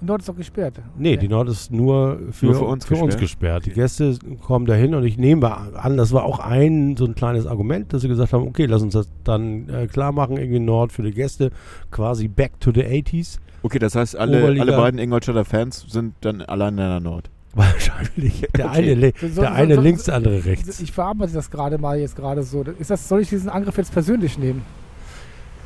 Nord 0.00 0.20
ist 0.20 0.28
doch 0.28 0.36
gesperrt. 0.36 0.74
Nee, 0.96 1.16
die 1.16 1.28
Nord 1.28 1.48
ist 1.48 1.72
nur 1.72 2.20
für, 2.30 2.46
Nur 2.46 2.54
für 2.54 2.64
uns 2.66 2.86
gesperrt? 2.86 3.18
gesperrt. 3.20 3.66
Die 3.66 3.70
Gäste 3.72 4.16
kommen 4.46 4.64
dahin 4.66 4.94
und 4.94 5.04
ich 5.04 5.18
nehme 5.18 5.54
an, 5.76 5.96
das 5.96 6.12
war 6.12 6.24
auch 6.24 6.38
ein 6.38 6.96
so 6.96 7.04
ein 7.04 7.14
kleines 7.16 7.46
Argument, 7.46 7.92
dass 7.92 8.02
sie 8.02 8.08
gesagt 8.08 8.32
haben, 8.32 8.46
okay, 8.46 8.66
lass 8.66 8.82
uns 8.82 8.94
das 8.94 9.08
dann 9.24 9.68
äh, 9.68 9.86
klar 9.88 10.12
machen, 10.12 10.36
irgendwie 10.36 10.60
Nord 10.60 10.92
für 10.92 11.02
die 11.02 11.10
Gäste, 11.10 11.50
quasi 11.90 12.28
back 12.28 12.60
to 12.60 12.70
the 12.72 12.82
80s. 12.82 13.38
Okay, 13.62 13.80
das 13.80 13.96
heißt, 13.96 14.14
alle, 14.16 14.38
Oberliga. 14.38 14.62
alle 14.62 14.76
beiden 14.76 15.00
Ingolstädter 15.00 15.44
Fans 15.44 15.84
sind 15.88 16.14
dann 16.20 16.42
allein 16.42 16.74
in 16.74 16.76
der 16.78 17.00
Nord. 17.00 17.28
Wahrscheinlich. 17.54 18.46
Der 18.56 18.66
Okay. 18.66 18.78
eine, 18.78 18.94
le- 18.94 19.12
So- 19.20 19.28
so- 19.28 19.40
der 19.40 19.52
eine 19.54 19.74
so- 19.74 19.80
links, 19.80 20.04
der 20.04 20.14
andere 20.14 20.44
rechts. 20.44 20.80
Ich 20.80 20.92
verarbeite 20.92 21.32
das 21.32 21.50
gerade 21.50 21.76
mal 21.78 21.98
jetzt 21.98 22.14
gerade 22.14 22.44
so. 22.44 22.62
Ist 22.78 22.90
das, 22.90 23.08
soll 23.08 23.20
ich 23.22 23.30
diesen 23.30 23.48
Angriff 23.48 23.76
jetzt 23.78 23.92
persönlich 23.92 24.38
nehmen? 24.38 24.62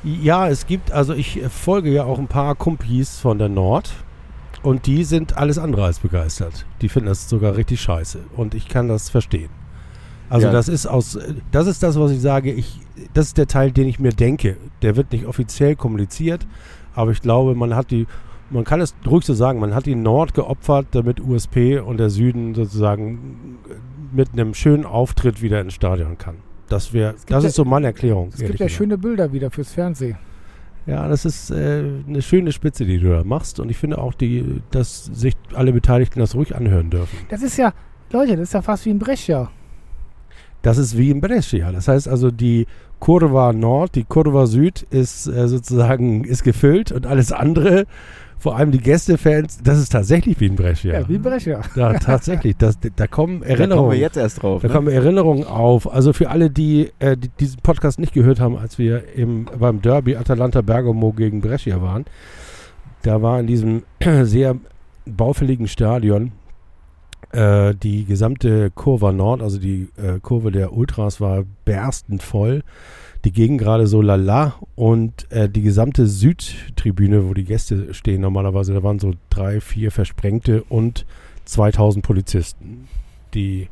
Ja, 0.04 0.48
es 0.48 0.66
gibt, 0.66 0.90
also 0.90 1.12
ich 1.14 1.42
äh, 1.42 1.48
folge 1.48 1.90
ja 1.90 2.04
auch 2.04 2.18
ein 2.18 2.28
paar 2.28 2.54
Kumpis 2.54 3.18
von 3.20 3.38
der 3.38 3.48
Nord 3.48 3.92
und 4.62 4.86
die 4.86 5.04
sind 5.04 5.36
alles 5.36 5.58
andere 5.58 5.84
als 5.84 5.98
begeistert. 5.98 6.66
Die 6.80 6.88
finden 6.88 7.08
das 7.08 7.28
sogar 7.28 7.56
richtig 7.56 7.80
scheiße 7.80 8.18
und 8.36 8.54
ich 8.54 8.68
kann 8.68 8.88
das 8.88 9.10
verstehen. 9.10 9.50
Also 10.30 10.46
Ja. 10.46 10.52
das 10.52 10.68
ist 10.68 10.86
aus, 10.86 11.18
das 11.50 11.66
ist 11.66 11.82
das, 11.82 11.98
was 11.98 12.10
ich 12.10 12.20
sage. 12.20 12.52
Ich, 12.52 12.80
das 13.12 13.26
ist 13.26 13.38
der 13.38 13.46
Teil, 13.46 13.70
den 13.70 13.86
ich 13.88 13.98
mir 13.98 14.12
denke. 14.12 14.56
Der 14.80 14.96
wird 14.96 15.12
nicht 15.12 15.26
offiziell 15.26 15.76
kommuniziert, 15.76 16.46
aber 16.94 17.10
ich 17.10 17.20
glaube, 17.20 17.54
man 17.54 17.74
hat 17.74 17.90
die, 17.90 18.06
man 18.50 18.64
kann 18.64 18.80
es 18.80 18.94
ruhig 19.06 19.24
so 19.24 19.34
sagen, 19.34 19.58
man 19.60 19.74
hat 19.74 19.84
die 19.86 19.94
Nord 19.94 20.32
geopfert, 20.34 20.86
damit 20.92 21.20
USP 21.20 21.78
und 21.80 21.98
der 21.98 22.08
Süden 22.10 22.54
sozusagen 22.54 23.58
mit 24.12 24.32
einem 24.32 24.54
schönen 24.54 24.84
Auftritt 24.86 25.42
wieder 25.42 25.60
ins 25.60 25.74
Stadion 25.74 26.16
kann. 26.18 26.36
Das 26.68 26.92
wäre, 26.94 27.14
das 27.26 27.42
ja- 27.44 27.48
ist 27.48 27.56
so 27.56 27.64
meine 27.66 27.88
Erklärung. 27.88 28.28
Es 28.28 28.36
gibt 28.38 28.50
ja 28.52 28.66
gesagt. 28.66 28.72
schöne 28.72 28.96
Bilder 28.96 29.32
wieder 29.32 29.50
fürs 29.50 29.72
Fernsehen. 29.72 30.16
Ja, 30.86 31.08
das 31.08 31.24
ist 31.24 31.50
äh, 31.50 31.84
eine 32.08 32.22
schöne 32.22 32.52
Spitze, 32.52 32.84
die 32.84 32.98
du 32.98 33.10
da 33.10 33.24
machst. 33.24 33.60
Und 33.60 33.70
ich 33.70 33.76
finde 33.76 33.98
auch, 33.98 34.14
die, 34.14 34.62
dass 34.70 35.04
sich 35.06 35.34
alle 35.54 35.72
Beteiligten 35.72 36.18
das 36.20 36.34
ruhig 36.34 36.56
anhören 36.56 36.90
dürfen. 36.90 37.18
Das 37.28 37.42
ist 37.42 37.56
ja, 37.56 37.72
Leute, 38.10 38.36
das 38.36 38.48
ist 38.48 38.54
ja 38.54 38.62
fast 38.62 38.84
wie 38.86 38.90
ein 38.90 38.98
Brescia. 38.98 39.50
Das 40.62 40.78
ist 40.78 40.96
wie 40.96 41.10
in 41.10 41.20
Brescia. 41.20 41.72
Das 41.72 41.88
heißt 41.88 42.08
also, 42.08 42.30
die 42.30 42.66
Kurva 43.00 43.52
Nord, 43.52 43.96
die 43.96 44.04
Kurva 44.04 44.46
Süd 44.46 44.86
ist 44.90 45.26
äh, 45.26 45.48
sozusagen 45.48 46.24
ist 46.24 46.44
gefüllt 46.44 46.92
und 46.92 47.06
alles 47.06 47.32
andere, 47.32 47.86
vor 48.42 48.56
allem 48.56 48.72
die 48.72 48.78
Gästefans, 48.80 49.60
das 49.62 49.78
ist 49.78 49.90
tatsächlich 49.92 50.40
wie 50.40 50.46
in 50.46 50.56
Brescia. 50.56 50.98
Ja, 50.98 51.08
wie 51.08 51.14
ein 51.14 51.22
Brescia. 51.22 51.60
Ja, 51.76 51.92
tatsächlich. 52.00 52.56
Das, 52.56 52.76
da 52.80 53.06
kommen 53.06 53.38
Da 53.38 53.46
kommen 53.46 53.60
Erinnerungen. 53.60 53.90
wir 53.92 53.98
jetzt 53.98 54.16
erst 54.16 54.42
drauf. 54.42 54.62
Da 54.62 54.68
Ne? 54.68 54.74
kommen 54.74 54.88
Erinnerungen 54.88 55.44
auf. 55.44 55.88
Also 55.92 56.12
für 56.12 56.28
alle, 56.28 56.50
die, 56.50 56.90
äh, 56.98 57.16
die 57.16 57.28
diesen 57.28 57.60
Podcast 57.60 58.00
nicht 58.00 58.12
gehört 58.12 58.40
haben, 58.40 58.56
als 58.56 58.78
wir 58.78 59.14
im, 59.14 59.44
beim 59.44 59.80
Derby 59.80 60.16
Atalanta 60.16 60.60
Bergamo 60.60 61.12
gegen 61.12 61.40
Brescia 61.40 61.80
waren, 61.80 62.04
da 63.02 63.22
war 63.22 63.38
in 63.38 63.46
diesem 63.46 63.84
sehr 64.24 64.56
baufälligen 65.06 65.68
Stadion 65.68 66.32
äh, 67.30 67.76
die 67.80 68.04
gesamte 68.04 68.72
Kurve 68.72 69.12
Nord, 69.12 69.40
also 69.40 69.60
die 69.60 69.88
äh, 69.96 70.18
Kurve 70.20 70.50
der 70.50 70.72
Ultras, 70.72 71.20
war 71.20 71.44
berstend 71.64 72.24
voll. 72.24 72.64
Die 73.24 73.32
Gegend 73.32 73.60
gerade 73.60 73.86
so 73.86 74.02
lala 74.02 74.54
und 74.74 75.30
äh, 75.30 75.48
die 75.48 75.62
gesamte 75.62 76.06
Südtribüne, 76.06 77.28
wo 77.28 77.34
die 77.34 77.44
Gäste 77.44 77.94
stehen 77.94 78.20
normalerweise, 78.20 78.74
da 78.74 78.82
waren 78.82 78.98
so 78.98 79.14
drei, 79.30 79.60
vier 79.60 79.92
Versprengte 79.92 80.64
und 80.64 81.06
2000 81.44 82.04
Polizisten, 82.04 82.88
die 83.34 83.68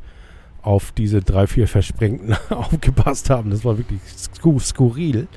auf 0.61 0.91
diese 0.91 1.21
drei, 1.21 1.47
vier 1.47 1.67
Versprengten 1.67 2.35
aufgepasst 2.49 3.29
haben. 3.29 3.49
Das 3.49 3.65
war 3.65 3.77
wirklich 3.77 4.01
sku 4.15 4.59
skurril. 4.59 5.27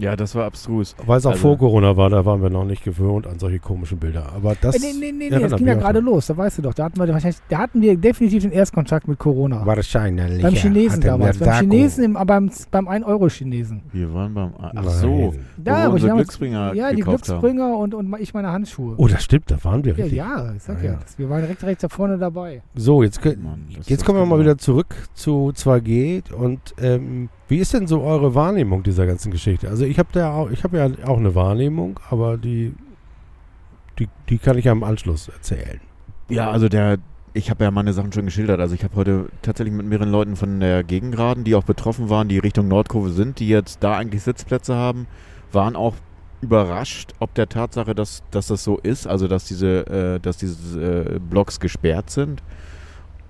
Ja, 0.00 0.16
das 0.16 0.34
war 0.34 0.44
abstrus. 0.46 0.96
Weil 1.04 1.18
es 1.18 1.26
auch 1.26 1.30
Also- 1.32 1.42
vor 1.42 1.58
Corona 1.58 1.96
war, 1.96 2.10
da 2.10 2.24
waren 2.24 2.42
wir 2.42 2.50
noch 2.50 2.64
nicht 2.64 2.82
gewöhnt 2.84 3.26
an 3.26 3.38
solche 3.38 3.58
komischen 3.58 3.98
Bilder. 3.98 4.32
Aber 4.34 4.54
das 4.60 4.76
Äh, 4.76 4.78
nee, 4.80 4.92
nee, 4.98 5.12
nee, 5.12 5.28
nee, 5.30 5.38
das 5.48 5.56
ging 5.56 5.66
ja 5.66 5.74
gerade 5.74 6.00
los, 6.00 6.26
da 6.26 6.36
weißt 6.36 6.58
du 6.58 6.62
doch. 6.62 6.74
Da 6.74 6.84
hatten 6.84 6.98
wir 6.98 7.06
wahrscheinlich, 7.08 7.40
da 7.48 7.58
hatten 7.58 7.80
wir 7.82 7.96
definitiv 7.96 8.42
den 8.42 8.52
Erstkontakt 8.52 9.06
mit 9.08 9.18
Corona. 9.18 9.64
Wahrscheinlich. 9.64 10.42
beim 10.42 10.54
Chinesen 10.54 11.00
damals. 11.00 11.38
Beim 11.38 11.52
Chinesen, 11.60 12.04
im, 12.04 12.12
beim, 12.14 12.50
beim 12.70 12.88
1-Euro-Chinesen. 12.88 13.82
Wir 13.92 14.12
waren 14.14 14.34
beim. 14.34 14.52
Ach 14.58 14.72
Nein. 14.72 14.84
so. 14.88 15.08
Wo 15.08 15.34
Da, 15.56 15.84
wir 15.84 15.84
wo 15.84 15.86
ich 15.88 15.92
unsere 15.94 16.08
damals- 16.08 16.26
Glücksbringer 16.28 16.74
Ja, 16.74 16.92
die 16.92 17.02
Glücksbringer 17.02 17.76
und, 17.76 17.94
und 17.94 18.16
ich 18.20 18.32
meine 18.34 18.50
Handschuhe. 18.52 18.94
Oh, 18.96 19.06
das 19.08 19.22
stimmt, 19.22 19.50
da 19.50 19.62
waren 19.64 19.84
wir 19.84 19.92
ja, 19.92 19.96
richtig. 20.04 20.16
ja, 20.18 20.52
ich 20.56 20.62
sag 20.62 20.78
Ah, 20.78 20.82
ja. 20.84 20.92
ja. 20.92 20.98
Das, 21.02 21.18
wir 21.18 21.28
waren 21.28 21.40
direkt 21.42 21.62
rechts 21.64 21.82
da 21.82 21.88
vorne 21.88 22.16
dabei. 22.18 22.62
So, 22.74 23.02
jetzt, 23.02 23.24
haben. 23.24 23.42
Mann, 23.42 23.66
jetzt 23.86 24.04
kommen 24.04 24.18
wir 24.18 24.26
mal 24.26 24.40
wieder 24.40 24.56
zurück 24.58 24.94
zu 25.14 25.52
2G. 25.54 26.32
Und 26.32 26.60
ähm, 26.80 27.28
wie 27.50 27.58
ist 27.58 27.74
denn 27.74 27.88
so 27.88 28.02
eure 28.02 28.34
Wahrnehmung 28.36 28.84
dieser 28.84 29.06
ganzen 29.06 29.32
Geschichte? 29.32 29.68
Also 29.68 29.84
ich 29.84 29.98
habe 29.98 30.08
da 30.12 30.32
auch, 30.32 30.50
ich 30.50 30.62
habe 30.62 30.78
ja 30.78 30.88
auch 31.04 31.18
eine 31.18 31.34
Wahrnehmung, 31.34 31.98
aber 32.08 32.38
die, 32.38 32.72
die, 33.98 34.08
die 34.28 34.38
kann 34.38 34.56
ich 34.56 34.66
ja 34.66 34.72
im 34.72 34.84
Anschluss 34.84 35.28
erzählen. 35.28 35.80
Ja, 36.28 36.48
also 36.48 36.68
der, 36.68 36.98
ich 37.34 37.50
habe 37.50 37.64
ja 37.64 37.72
meine 37.72 37.92
Sachen 37.92 38.12
schon 38.12 38.24
geschildert. 38.24 38.60
Also 38.60 38.76
ich 38.76 38.84
habe 38.84 38.94
heute 38.94 39.26
tatsächlich 39.42 39.74
mit 39.74 39.84
mehreren 39.84 40.12
Leuten 40.12 40.36
von 40.36 40.60
der 40.60 40.84
Gegend 40.84 41.16
geraten, 41.16 41.42
die 41.42 41.56
auch 41.56 41.64
betroffen 41.64 42.08
waren, 42.08 42.28
die 42.28 42.38
Richtung 42.38 42.68
Nordkurve 42.68 43.10
sind, 43.10 43.40
die 43.40 43.48
jetzt 43.48 43.82
da 43.82 43.96
eigentlich 43.96 44.22
Sitzplätze 44.22 44.76
haben, 44.76 45.08
waren 45.50 45.74
auch 45.74 45.96
überrascht, 46.40 47.14
ob 47.18 47.34
der 47.34 47.48
Tatsache, 47.48 47.96
dass, 47.96 48.22
dass 48.30 48.46
das 48.46 48.62
so 48.62 48.78
ist, 48.78 49.08
also 49.08 49.26
dass 49.26 49.44
diese, 49.44 49.86
äh, 49.88 50.20
dass 50.20 50.36
diese 50.36 51.16
äh, 51.16 51.18
Blocks 51.18 51.58
gesperrt 51.58 52.10
sind 52.10 52.44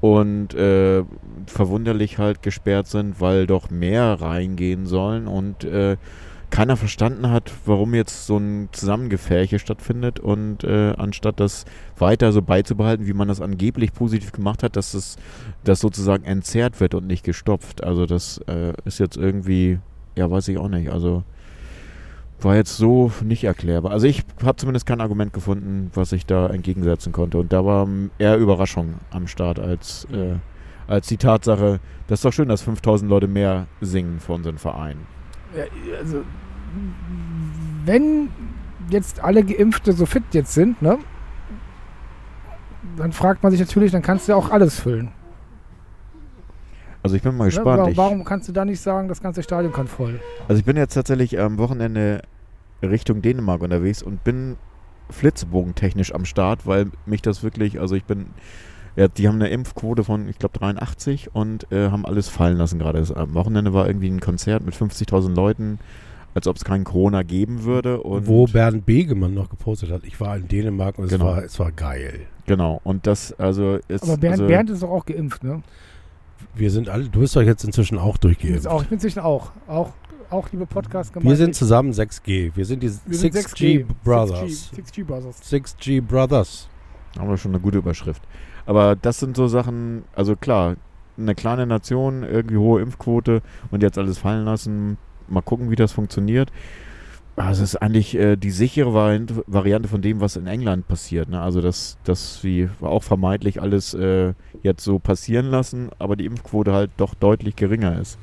und 0.00 0.54
äh, 0.54 1.04
verwunderlich 1.47 2.19
halt 2.19 2.42
gesperrt 2.42 2.87
sind, 2.87 3.21
weil 3.21 3.47
doch 3.47 3.71
mehr 3.71 4.20
reingehen 4.20 4.87
sollen 4.87 5.27
und 5.27 5.64
äh, 5.64 5.96
keiner 6.51 6.77
verstanden 6.77 7.31
hat, 7.31 7.53
warum 7.64 7.94
jetzt 7.94 8.27
so 8.27 8.37
ein 8.37 8.68
Zusammengefärche 8.72 9.59
stattfindet 9.59 10.18
und 10.18 10.64
äh, 10.64 10.94
anstatt 10.96 11.38
das 11.38 11.64
weiter 11.96 12.33
so 12.33 12.42
beizubehalten, 12.42 13.07
wie 13.07 13.12
man 13.12 13.29
das 13.29 13.40
angeblich 13.40 13.92
positiv 13.92 14.33
gemacht 14.33 14.62
hat, 14.62 14.75
dass 14.75 14.94
es 14.94 15.16
das 15.62 15.81
sozusagen 15.81 16.25
entzerrt 16.25 16.81
wird 16.81 16.94
und 16.94 17.07
nicht 17.07 17.25
gestopft. 17.25 17.85
Also 17.85 18.05
das 18.07 18.38
äh, 18.48 18.72
ist 18.85 18.98
jetzt 18.98 19.16
irgendwie, 19.16 19.79
ja, 20.16 20.29
weiß 20.29 20.48
ich 20.48 20.59
auch 20.59 20.68
nicht. 20.68 20.90
Also 20.90 21.22
war 22.44 22.57
jetzt 22.57 22.76
so 22.76 23.12
nicht 23.22 23.44
erklärbar. 23.44 23.92
Also 23.92 24.07
ich 24.07 24.24
habe 24.42 24.57
zumindest 24.57 24.87
kein 24.87 25.00
Argument 25.00 25.33
gefunden, 25.33 25.90
was 25.94 26.12
ich 26.12 26.26
da 26.26 26.48
entgegensetzen 26.48 27.12
konnte. 27.12 27.38
Und 27.38 27.53
da 27.53 27.64
war 27.64 27.88
eher 28.18 28.37
Überraschung 28.37 28.94
am 29.11 29.26
Start 29.26 29.59
als, 29.59 30.07
äh, 30.12 30.37
als 30.87 31.09
die 31.09 31.16
Tatsache, 31.16 31.81
das 32.07 32.20
ist 32.20 32.24
doch 32.24 32.33
schön, 32.33 32.48
dass 32.48 32.62
5000 32.62 33.09
Leute 33.11 33.29
mehr 33.29 33.66
singen 33.81 34.20
für 34.20 34.33
unseren 34.33 34.59
Verein. 34.59 34.96
Ja, 35.57 35.64
also, 35.98 36.22
wenn 37.85 38.29
jetzt 38.90 39.22
alle 39.22 39.44
Geimpfte 39.44 39.92
so 39.92 40.07
fit 40.07 40.24
jetzt 40.33 40.55
sind, 40.55 40.81
ne? 40.83 40.98
Dann 42.96 43.12
fragt 43.12 43.42
man 43.42 43.53
sich 43.53 43.61
natürlich, 43.61 43.92
dann 43.92 44.03
kannst 44.03 44.26
du 44.26 44.33
ja 44.33 44.37
auch 44.37 44.50
alles 44.50 44.81
füllen. 44.81 45.11
Also 47.03 47.17
ich 47.17 47.23
bin 47.23 47.37
mal 47.37 47.45
Ne? 47.45 47.51
gespannt. 47.51 47.79
Warum, 47.79 47.97
warum 47.97 48.25
kannst 48.25 48.49
du 48.49 48.53
da 48.53 48.65
nicht 48.65 48.81
sagen, 48.81 49.09
das 49.09 49.23
ganze 49.23 49.43
Stadion 49.43 49.73
kann 49.73 49.87
voll? 49.89 50.21
Also 50.49 50.59
ich 50.61 50.65
bin 50.65 50.77
jetzt 50.77 50.95
tatsächlich 50.95 51.39
am 51.41 51.59
Wochenende 51.59 52.23
Richtung 52.83 53.23
Dänemark 53.23 53.63
unterwegs 53.63 54.03
und 54.03 54.23
bin 54.25 54.57
flitzebogentechnisch 55.11 56.15
am 56.15 56.25
Start, 56.25 56.67
weil 56.67 56.87
mich 57.07 57.23
das 57.23 57.43
wirklich, 57.43 57.81
also 57.81 57.95
ich 57.95 58.05
bin, 58.05 58.27
ja, 58.97 59.09
die 59.09 59.29
haben 59.29 59.37
eine 59.37 59.49
Impfquote 59.49 60.05
von, 60.05 60.29
ich 60.29 60.39
glaube, 60.39 60.59
83 60.59 61.35
und 61.35 61.71
äh, 61.73 61.91
haben 61.91 62.07
alles 62.07 62.29
fallen 62.29 62.57
lassen 62.57 62.79
gerade. 62.79 62.99
Das- 63.01 63.13
Am 63.13 63.35
Wochenende 63.35 63.73
war 63.73 63.87
irgendwie 63.87 64.09
ein 64.09 64.21
Konzert 64.21 64.65
mit 64.65 64.75
50.000 64.75 65.35
Leuten, 65.35 65.79
als 66.35 66.47
ob 66.47 66.57
es 66.57 66.65
keinen 66.65 66.85
Corona 66.85 67.23
geben 67.23 67.65
würde. 67.65 68.01
Und 68.03 68.27
Wo 68.29 68.47
Bernd 68.47 68.87
Begemann 68.87 69.35
noch 69.35 69.49
gepostet 69.51 69.91
hat, 69.91 70.05
ich 70.05 70.21
war 70.21 70.37
in 70.37 70.49
Dänemark 70.49 70.99
und 70.99 71.09
Genau. 71.09 71.29
es, 71.31 71.37
war, 71.37 71.45
es 71.45 71.59
war 71.59 71.73
geil. 71.73 72.21
Genau, 72.47 72.81
und 72.85 73.07
das, 73.07 73.33
also 73.39 73.79
ist. 73.89 74.05
Aber 74.05 74.17
Bernd, 74.17 74.33
also, 74.35 74.47
Bernd 74.47 74.71
ist 74.71 74.83
doch 74.83 74.91
auch 74.91 75.07
geimpft, 75.07 75.45
ne? 75.45 75.63
Wir 76.55 76.71
sind 76.71 76.89
alle, 76.89 77.09
du 77.09 77.21
bist 77.21 77.37
doch 77.37 77.43
jetzt 77.43 77.65
inzwischen 77.65 77.99
auch 77.99 78.17
durchgeimpft. 78.17 78.67
auch, 78.67 78.83
ich 78.83 78.89
bin 78.89 78.97
inzwischen 78.97 79.21
auch. 79.21 79.53
Auch, 79.67 79.93
auch 80.31 80.51
liebe 80.53 80.67
podcast 80.67 81.13
Wir 81.15 81.37
sind 81.37 81.55
zusammen 81.55 81.93
6G. 81.93 82.53
Wir 82.55 82.65
sind 82.65 82.83
die 82.83 82.91
wir 83.07 83.19
sind 83.19 83.35
6G, 83.35 83.87
Brothers. 84.05 84.71
6G, 84.75 84.81
6G 84.83 85.05
Brothers. 85.05 85.43
6G 85.43 86.01
Brothers. 86.03 86.69
Haben 87.19 87.29
wir 87.29 87.37
schon 87.37 87.53
eine 87.53 87.61
gute 87.61 87.79
Überschrift. 87.79 88.23
Aber 88.67 88.95
das 88.97 89.19
sind 89.21 89.37
so 89.37 89.49
Sachen, 89.49 90.05
also 90.15 90.37
klar, 90.37 90.77
eine 91.19 91.35
kleine 91.35 91.67
Nation, 91.67 92.23
irgendwie 92.23 92.57
hohe 92.57 92.81
Impfquote 92.81 93.43
und 93.71 93.83
jetzt 93.83 93.99
alles 93.99 94.19
fallen 94.19 94.45
lassen. 94.45 94.97
Mal 95.29 95.43
gucken, 95.43 95.71
wie 95.71 95.77
das 95.77 95.93
funktioniert. 95.93 96.51
Also 97.37 97.62
es 97.62 97.75
ist 97.75 97.83
eigentlich 97.83 98.14
äh, 98.16 98.37
die 98.37 98.51
sichere 98.51 98.93
Variante, 99.47 99.88
von 99.88 100.03
dem, 100.03 100.21
was 100.21 100.37
in 100.37 100.47
England 100.47 100.88
passiert. 100.88 101.29
Ne? 101.29 101.40
Also 101.40 101.61
dass 101.61 101.97
das 102.05 102.45
wie 102.45 102.69
auch 102.81 103.03
vermeintlich 103.03 103.62
alles 103.62 103.95
äh, 103.95 104.35
jetzt 104.62 104.85
so 104.85 104.99
passieren 104.99 105.47
lassen, 105.47 105.88
aber 105.99 106.16
die 106.16 106.27
Impfquote 106.27 106.73
halt 106.73 106.90
doch 106.99 107.14
deutlich 107.14 107.57
geringer 107.57 107.99
ist. 107.99 108.19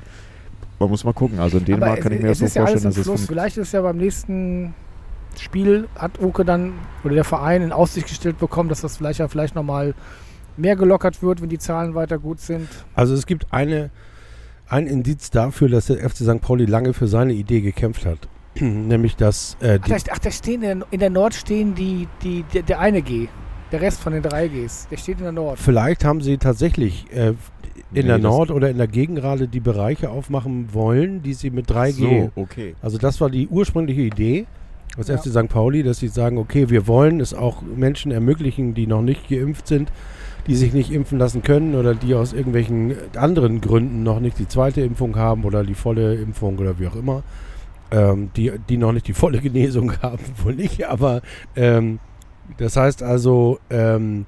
Man 0.78 0.90
muss 0.90 1.04
mal 1.04 1.12
gucken. 1.12 1.40
Also 1.40 1.58
in 1.58 1.64
Dänemark 1.64 1.92
Aber 1.92 2.00
kann 2.00 2.12
ich 2.12 2.18
es, 2.18 2.22
mir 2.22 2.28
das 2.28 2.38
so 2.38 2.44
ja 2.44 2.66
vorstellen, 2.66 2.78
im 2.78 2.84
dass 2.84 2.96
es 2.96 3.02
Fluss. 3.04 3.20
funkt. 3.20 3.28
Vielleicht 3.28 3.56
ist 3.56 3.72
ja 3.72 3.82
beim 3.82 3.96
nächsten 3.96 4.74
Spiel, 5.36 5.88
hat 5.96 6.20
Oke 6.20 6.44
dann, 6.44 6.74
oder 7.04 7.14
der 7.14 7.24
Verein 7.24 7.62
in 7.62 7.72
Aussicht 7.72 8.08
gestellt 8.08 8.38
bekommen, 8.38 8.68
dass 8.68 8.82
das 8.82 8.96
vielleicht 8.96 9.18
ja 9.18 9.28
vielleicht 9.28 9.54
nochmal 9.54 9.94
mehr 10.56 10.76
gelockert 10.76 11.22
wird, 11.22 11.42
wenn 11.42 11.48
die 11.48 11.58
Zahlen 11.58 11.94
weiter 11.94 12.18
gut 12.18 12.40
sind. 12.40 12.68
Also 12.94 13.14
es 13.14 13.26
gibt 13.26 13.52
eine, 13.52 13.90
ein 14.68 14.86
Indiz 14.86 15.30
dafür, 15.30 15.68
dass 15.68 15.86
der 15.86 15.98
FC 16.08 16.18
St. 16.18 16.40
Pauli 16.40 16.64
lange 16.64 16.92
für 16.92 17.08
seine 17.08 17.32
Idee 17.32 17.60
gekämpft 17.60 18.06
hat. 18.06 18.28
Nämlich, 18.88 19.16
dass 19.16 19.56
äh, 19.60 19.78
Ach, 19.82 19.88
da, 19.88 19.96
ach, 20.10 20.18
da 20.18 20.30
stehen 20.30 20.62
in, 20.62 20.84
in 20.90 21.00
der 21.00 21.10
Nord 21.10 21.34
stehen 21.34 21.74
die, 21.74 22.08
die, 22.22 22.44
der, 22.54 22.62
der 22.62 22.80
eine 22.80 23.02
G. 23.02 23.28
Der 23.72 23.80
Rest 23.82 24.00
von 24.00 24.12
den 24.14 24.22
drei 24.22 24.48
Gs. 24.48 24.88
Der 24.90 24.96
steht 24.96 25.18
in 25.18 25.24
der 25.24 25.32
Nord. 25.32 25.58
vielleicht 25.58 26.04
haben 26.04 26.20
sie 26.22 26.38
tatsächlich 26.38 27.06
äh, 27.12 27.28
in 27.28 27.36
Nee, 27.90 28.02
der 28.02 28.18
das- 28.18 28.22
Nord 28.22 28.50
oder 28.50 28.70
in 28.70 28.78
der 28.78 28.86
Gegengrade 28.86 29.46
die 29.48 29.60
Bereiche 29.60 30.10
aufmachen 30.10 30.68
wollen, 30.72 31.22
die 31.22 31.34
sie 31.34 31.50
mit 31.50 31.70
3G. 31.70 31.92
So, 31.92 32.30
okay. 32.42 32.74
Also 32.82 32.98
das 32.98 33.20
war 33.20 33.28
die 33.30 33.46
ursprüngliche 33.48 34.02
Idee 34.02 34.46
aus 34.98 35.08
Ja. 35.08 35.16
FC 35.18 35.28
St. 35.28 35.48
Pauli, 35.48 35.82
dass 35.82 35.98
sie 35.98 36.08
sagen, 36.08 36.38
okay, 36.38 36.70
wir 36.70 36.86
wollen 36.86 37.20
es 37.20 37.34
auch 37.34 37.62
Menschen 37.62 38.10
ermöglichen, 38.10 38.74
die 38.74 38.86
noch 38.86 39.02
nicht 39.02 39.28
geimpft 39.28 39.66
sind, 39.68 39.90
die 40.46 40.54
sich 40.56 40.72
nicht 40.72 40.90
impfen 40.90 41.18
lassen 41.18 41.42
können 41.42 41.74
oder 41.74 41.94
die 41.94 42.14
aus 42.14 42.32
irgendwelchen 42.32 42.94
anderen 43.16 43.60
Gründen 43.60 44.02
noch 44.02 44.18
nicht 44.20 44.38
die 44.38 44.48
zweite 44.48 44.80
Impfung 44.80 45.16
haben 45.16 45.44
oder 45.44 45.62
die 45.62 45.74
volle 45.74 46.14
Impfung 46.14 46.58
oder 46.58 46.78
wie 46.78 46.86
auch 46.88 46.96
immer. 46.96 47.22
Ähm, 47.90 48.30
die, 48.36 48.52
die 48.68 48.76
noch 48.76 48.92
nicht 48.92 49.08
die 49.08 49.14
volle 49.14 49.40
Genesung 49.40 49.92
haben, 50.02 50.22
wohl 50.42 50.54
nicht, 50.54 50.84
aber 50.84 51.22
ähm, 51.56 52.00
das 52.58 52.76
heißt 52.76 53.02
also, 53.02 53.58
ähm, 53.70 54.26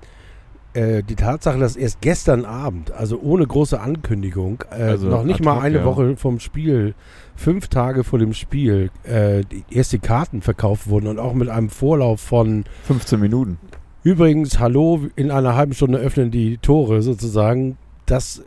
äh, 0.73 1.03
die 1.03 1.17
Tatsache, 1.17 1.59
dass 1.59 1.75
erst 1.75 2.01
gestern 2.01 2.45
Abend, 2.45 2.93
also 2.93 3.21
ohne 3.21 3.47
große 3.47 3.81
Ankündigung, 3.81 4.63
äh, 4.71 4.83
Also 4.83 5.09
noch 5.09 5.25
nicht 5.25 5.45
mal 5.45 5.57
hoc, 5.57 5.65
eine 5.65 5.79
ja. 5.79 5.85
Woche 5.85 6.17
vom 6.17 6.39
Spiel, 6.39 6.95
fünf 7.35 7.69
Tage 7.69 8.05
vor 8.05 8.19
dem 8.19 8.35
Spiel, 8.35 8.91
äh, 9.03 9.43
die 9.51 9.65
erste 9.71 9.99
Karten 9.99 10.43
verkauft 10.43 10.89
wurden 10.89 11.09
und 11.09 11.19
auch 11.19 11.35
mit 11.35 11.49
einem 11.49 11.71
Vorlauf 11.71 12.21
von 12.21 12.65
15 12.85 13.19
Minuten. 13.19 13.59
Übrigens, 14.03 14.59
hallo, 14.59 15.09
in 15.17 15.31
einer 15.31 15.57
halben 15.57 15.75
Stunde 15.75 15.99
öffnen 15.99 16.31
die 16.31 16.59
Tore 16.59 17.03
sozusagen. 17.03 17.77
Das 18.07 18.43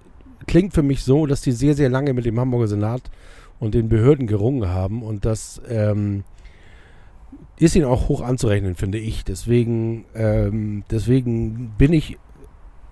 klingt 0.47 0.73
für 0.73 0.82
mich 0.82 1.04
so, 1.04 1.26
dass 1.26 1.41
die 1.41 1.52
sehr, 1.52 1.76
sehr 1.76 1.89
lange 1.89 2.13
mit 2.13 2.26
dem 2.26 2.39
Hamburger 2.39 2.67
Senat 2.67 3.02
und 3.63 3.73
den 3.73 3.89
Behörden 3.89 4.28
gerungen 4.28 4.69
haben. 4.69 5.04
Und 5.04 5.26
das 5.26 5.62
ähm, 5.69 6.23
ist 7.58 7.76
ihnen 7.76 7.86
auch 7.86 8.10
hoch 8.10 8.21
anzurechnen, 8.21 8.76
finde 8.76 8.97
ich. 8.97 9.23
Deswegen, 9.23 10.06
ähm, 10.13 10.84
deswegen 10.91 11.73
bin 11.78 11.93
ich 11.93 12.17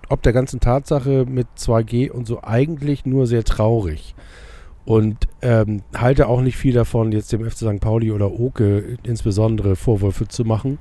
ob 0.08 0.20
der 0.20 0.34
ganzen 0.34 0.60
Tatsache 0.60 1.24
mit 1.26 1.46
2G 1.56 2.10
und 2.10 2.26
so 2.26 2.42
eigentlich 2.42 3.06
nur 3.06 3.26
sehr 3.26 3.44
traurig. 3.44 4.14
Und 4.84 5.26
ähm, 5.40 5.82
halte 5.96 6.26
auch 6.26 6.42
nicht 6.42 6.56
viel 6.56 6.74
davon, 6.74 7.12
jetzt 7.12 7.32
dem 7.32 7.48
FC 7.48 7.58
St. 7.58 7.80
Pauli 7.80 8.10
oder 8.10 8.30
Oke 8.30 8.98
insbesondere 9.04 9.74
Vorwürfe 9.74 10.28
zu 10.28 10.44
machen. 10.44 10.78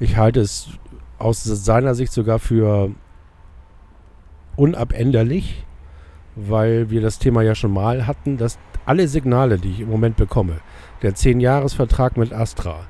Ich 0.00 0.16
halte 0.16 0.40
es 0.40 0.70
aus 1.18 1.44
seiner 1.44 1.94
Sicht 1.94 2.12
sogar 2.12 2.40
für 2.40 2.90
unabänderlich, 4.56 5.64
weil 6.34 6.90
wir 6.90 7.02
das 7.02 7.20
Thema 7.20 7.42
ja 7.42 7.54
schon 7.54 7.72
mal 7.72 8.06
hatten, 8.06 8.36
dass 8.36 8.58
alle 8.86 9.08
Signale, 9.08 9.58
die 9.58 9.70
ich 9.70 9.80
im 9.80 9.90
Moment 9.90 10.16
bekomme, 10.16 10.60
der 11.02 11.14
10-Jahres-Vertrag 11.14 12.16
mit 12.16 12.32
Astra, 12.32 12.86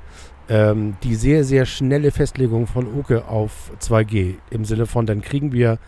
ähm, 0.49 0.95
die 1.03 1.15
sehr, 1.15 1.43
sehr 1.43 1.65
schnelle 1.65 2.11
Festlegung 2.11 2.67
von 2.67 2.87
Oke 2.97 3.27
auf 3.27 3.71
2G, 3.81 4.35
im 4.49 4.63
Sinne 4.63 4.85
von, 4.85 5.05
dann 5.05 5.21
kriegen 5.21 5.51
wir 5.51 5.79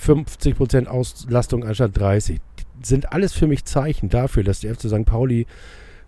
50% 0.00 0.86
Auslastung 0.86 1.64
anstatt 1.64 1.96
30, 1.98 2.40
sind 2.82 3.12
alles 3.12 3.32
für 3.32 3.46
mich 3.46 3.64
Zeichen 3.64 4.08
dafür, 4.08 4.44
dass 4.44 4.60
der 4.60 4.74
FC 4.74 4.88
St. 4.88 5.04
Pauli 5.04 5.46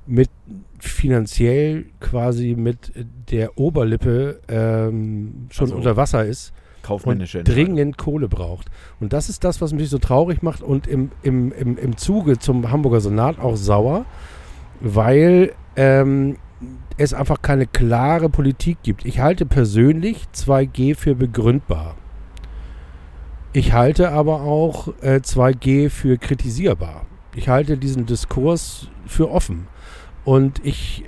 mit 0.06 0.30
finanziell 0.78 1.86
quasi 2.00 2.54
mit 2.56 2.92
der 3.30 3.58
Oberlippe 3.58 4.40
ähm, 4.48 5.48
schon 5.50 5.66
Also 5.66 5.76
unter 5.76 5.96
Wasser 5.96 6.24
ist 6.24 6.52
Kaufmännische 6.88 7.40
und 7.40 7.48
dringend 7.48 7.98
Kohle 7.98 8.28
braucht. 8.28 8.68
Und 9.00 9.12
das 9.12 9.28
ist 9.28 9.44
das, 9.44 9.60
was 9.60 9.72
mich 9.72 9.90
so 9.90 9.98
traurig 9.98 10.42
macht 10.42 10.62
und 10.62 10.86
im, 10.86 11.10
im, 11.22 11.52
im, 11.52 11.76
im 11.76 11.96
Zuge 11.96 12.38
zum 12.38 12.70
Hamburger 12.70 13.00
Senat 13.00 13.38
auch 13.38 13.56
sauer, 13.56 14.04
weil 14.80 15.52
ähm, 15.76 16.36
es 16.96 17.14
einfach 17.14 17.42
keine 17.42 17.66
klare 17.66 18.28
Politik 18.28 18.78
gibt. 18.82 19.04
Ich 19.04 19.20
halte 19.20 19.46
persönlich 19.46 20.24
2G 20.34 20.96
für 20.96 21.14
begründbar. 21.14 21.94
Ich 23.52 23.72
halte 23.72 24.10
aber 24.10 24.42
auch 24.42 24.88
äh, 25.00 25.20
2G 25.22 25.90
für 25.90 26.18
kritisierbar. 26.18 27.06
Ich 27.34 27.48
halte 27.48 27.78
diesen 27.78 28.06
Diskurs 28.06 28.88
für 29.06 29.30
offen. 29.30 29.68
Und 30.24 30.64
ich 30.64 31.04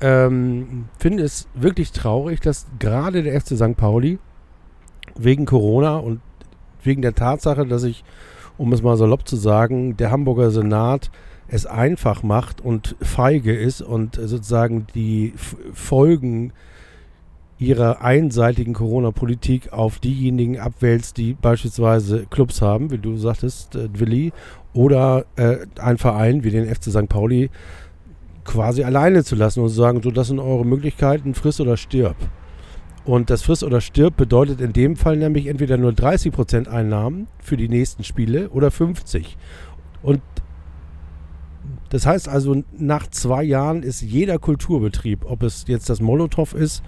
ähm, 0.00 0.86
finde 0.98 1.22
es 1.22 1.48
wirklich 1.54 1.92
traurig, 1.92 2.40
dass 2.40 2.66
gerade 2.78 3.22
der 3.22 3.40
FC 3.40 3.56
St. 3.56 3.76
Pauli 3.76 4.18
wegen 5.18 5.46
Corona 5.46 5.96
und 5.96 6.20
wegen 6.82 7.02
der 7.02 7.14
Tatsache, 7.14 7.66
dass 7.66 7.84
ich, 7.84 8.04
um 8.56 8.72
es 8.72 8.82
mal 8.82 8.96
salopp 8.96 9.26
zu 9.26 9.36
sagen, 9.36 9.96
der 9.96 10.10
Hamburger 10.10 10.50
Senat 10.50 11.10
es 11.48 11.66
einfach 11.66 12.22
macht 12.22 12.60
und 12.60 12.96
feige 13.00 13.54
ist 13.54 13.80
und 13.80 14.16
sozusagen 14.16 14.86
die 14.94 15.32
Folgen 15.72 16.52
ihrer 17.58 18.02
einseitigen 18.02 18.74
Corona-Politik 18.74 19.72
auf 19.72 19.98
diejenigen 19.98 20.58
abwälzt, 20.58 21.16
die 21.16 21.32
beispielsweise 21.34 22.26
Clubs 22.28 22.60
haben, 22.60 22.90
wie 22.90 22.98
du 22.98 23.16
sagtest, 23.16 23.76
äh, 23.76 23.88
Willi, 23.94 24.32
oder 24.74 25.24
äh, 25.36 25.58
ein 25.80 25.96
Verein 25.96 26.44
wie 26.44 26.50
den 26.50 26.66
FC 26.66 26.90
St. 26.90 27.08
Pauli 27.08 27.50
quasi 28.44 28.84
alleine 28.84 29.24
zu 29.24 29.36
lassen 29.36 29.60
und 29.60 29.70
zu 29.70 29.74
sagen, 29.74 30.02
so, 30.02 30.10
das 30.10 30.28
sind 30.28 30.38
eure 30.38 30.66
Möglichkeiten, 30.66 31.34
friss 31.34 31.60
oder 31.60 31.76
stirb. 31.76 32.16
Und 33.06 33.30
das 33.30 33.42
Friss 33.42 33.62
oder 33.62 33.80
Stirb 33.80 34.16
bedeutet 34.16 34.60
in 34.60 34.72
dem 34.72 34.96
Fall 34.96 35.16
nämlich 35.16 35.46
entweder 35.46 35.76
nur 35.76 35.92
30% 35.92 36.66
Einnahmen 36.66 37.28
für 37.38 37.56
die 37.56 37.68
nächsten 37.68 38.02
Spiele 38.02 38.50
oder 38.50 38.72
50. 38.72 39.38
Und 40.02 40.20
das 41.90 42.04
heißt 42.04 42.28
also, 42.28 42.64
nach 42.76 43.06
zwei 43.06 43.44
Jahren 43.44 43.84
ist 43.84 44.02
jeder 44.02 44.40
Kulturbetrieb, 44.40 45.24
ob 45.24 45.44
es 45.44 45.66
jetzt 45.68 45.88
das 45.88 46.00
Molotow 46.00 46.52
ist, 46.52 46.82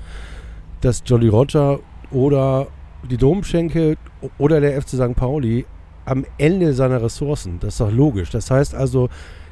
das 0.81 1.04
Jolly 1.07 1.28
Roger 1.28 1.78
oder 2.11 2.66
die 3.09 3.16
Domschenke 3.16 3.96
oder 4.38 4.61
der 4.61 4.83
FC 4.83 4.90
St. 4.90 5.14
Pauli, 5.14 5.66
am 6.04 6.24
Ende 6.37 6.72
seiner 6.72 7.00
Ressourcen. 7.00 7.59
Das 7.61 7.74
ist 7.74 7.81
doch 7.81 7.92
logisch. 7.92 8.31
Das 8.31 8.50
heißt 8.50 8.74
also, 8.74 9.09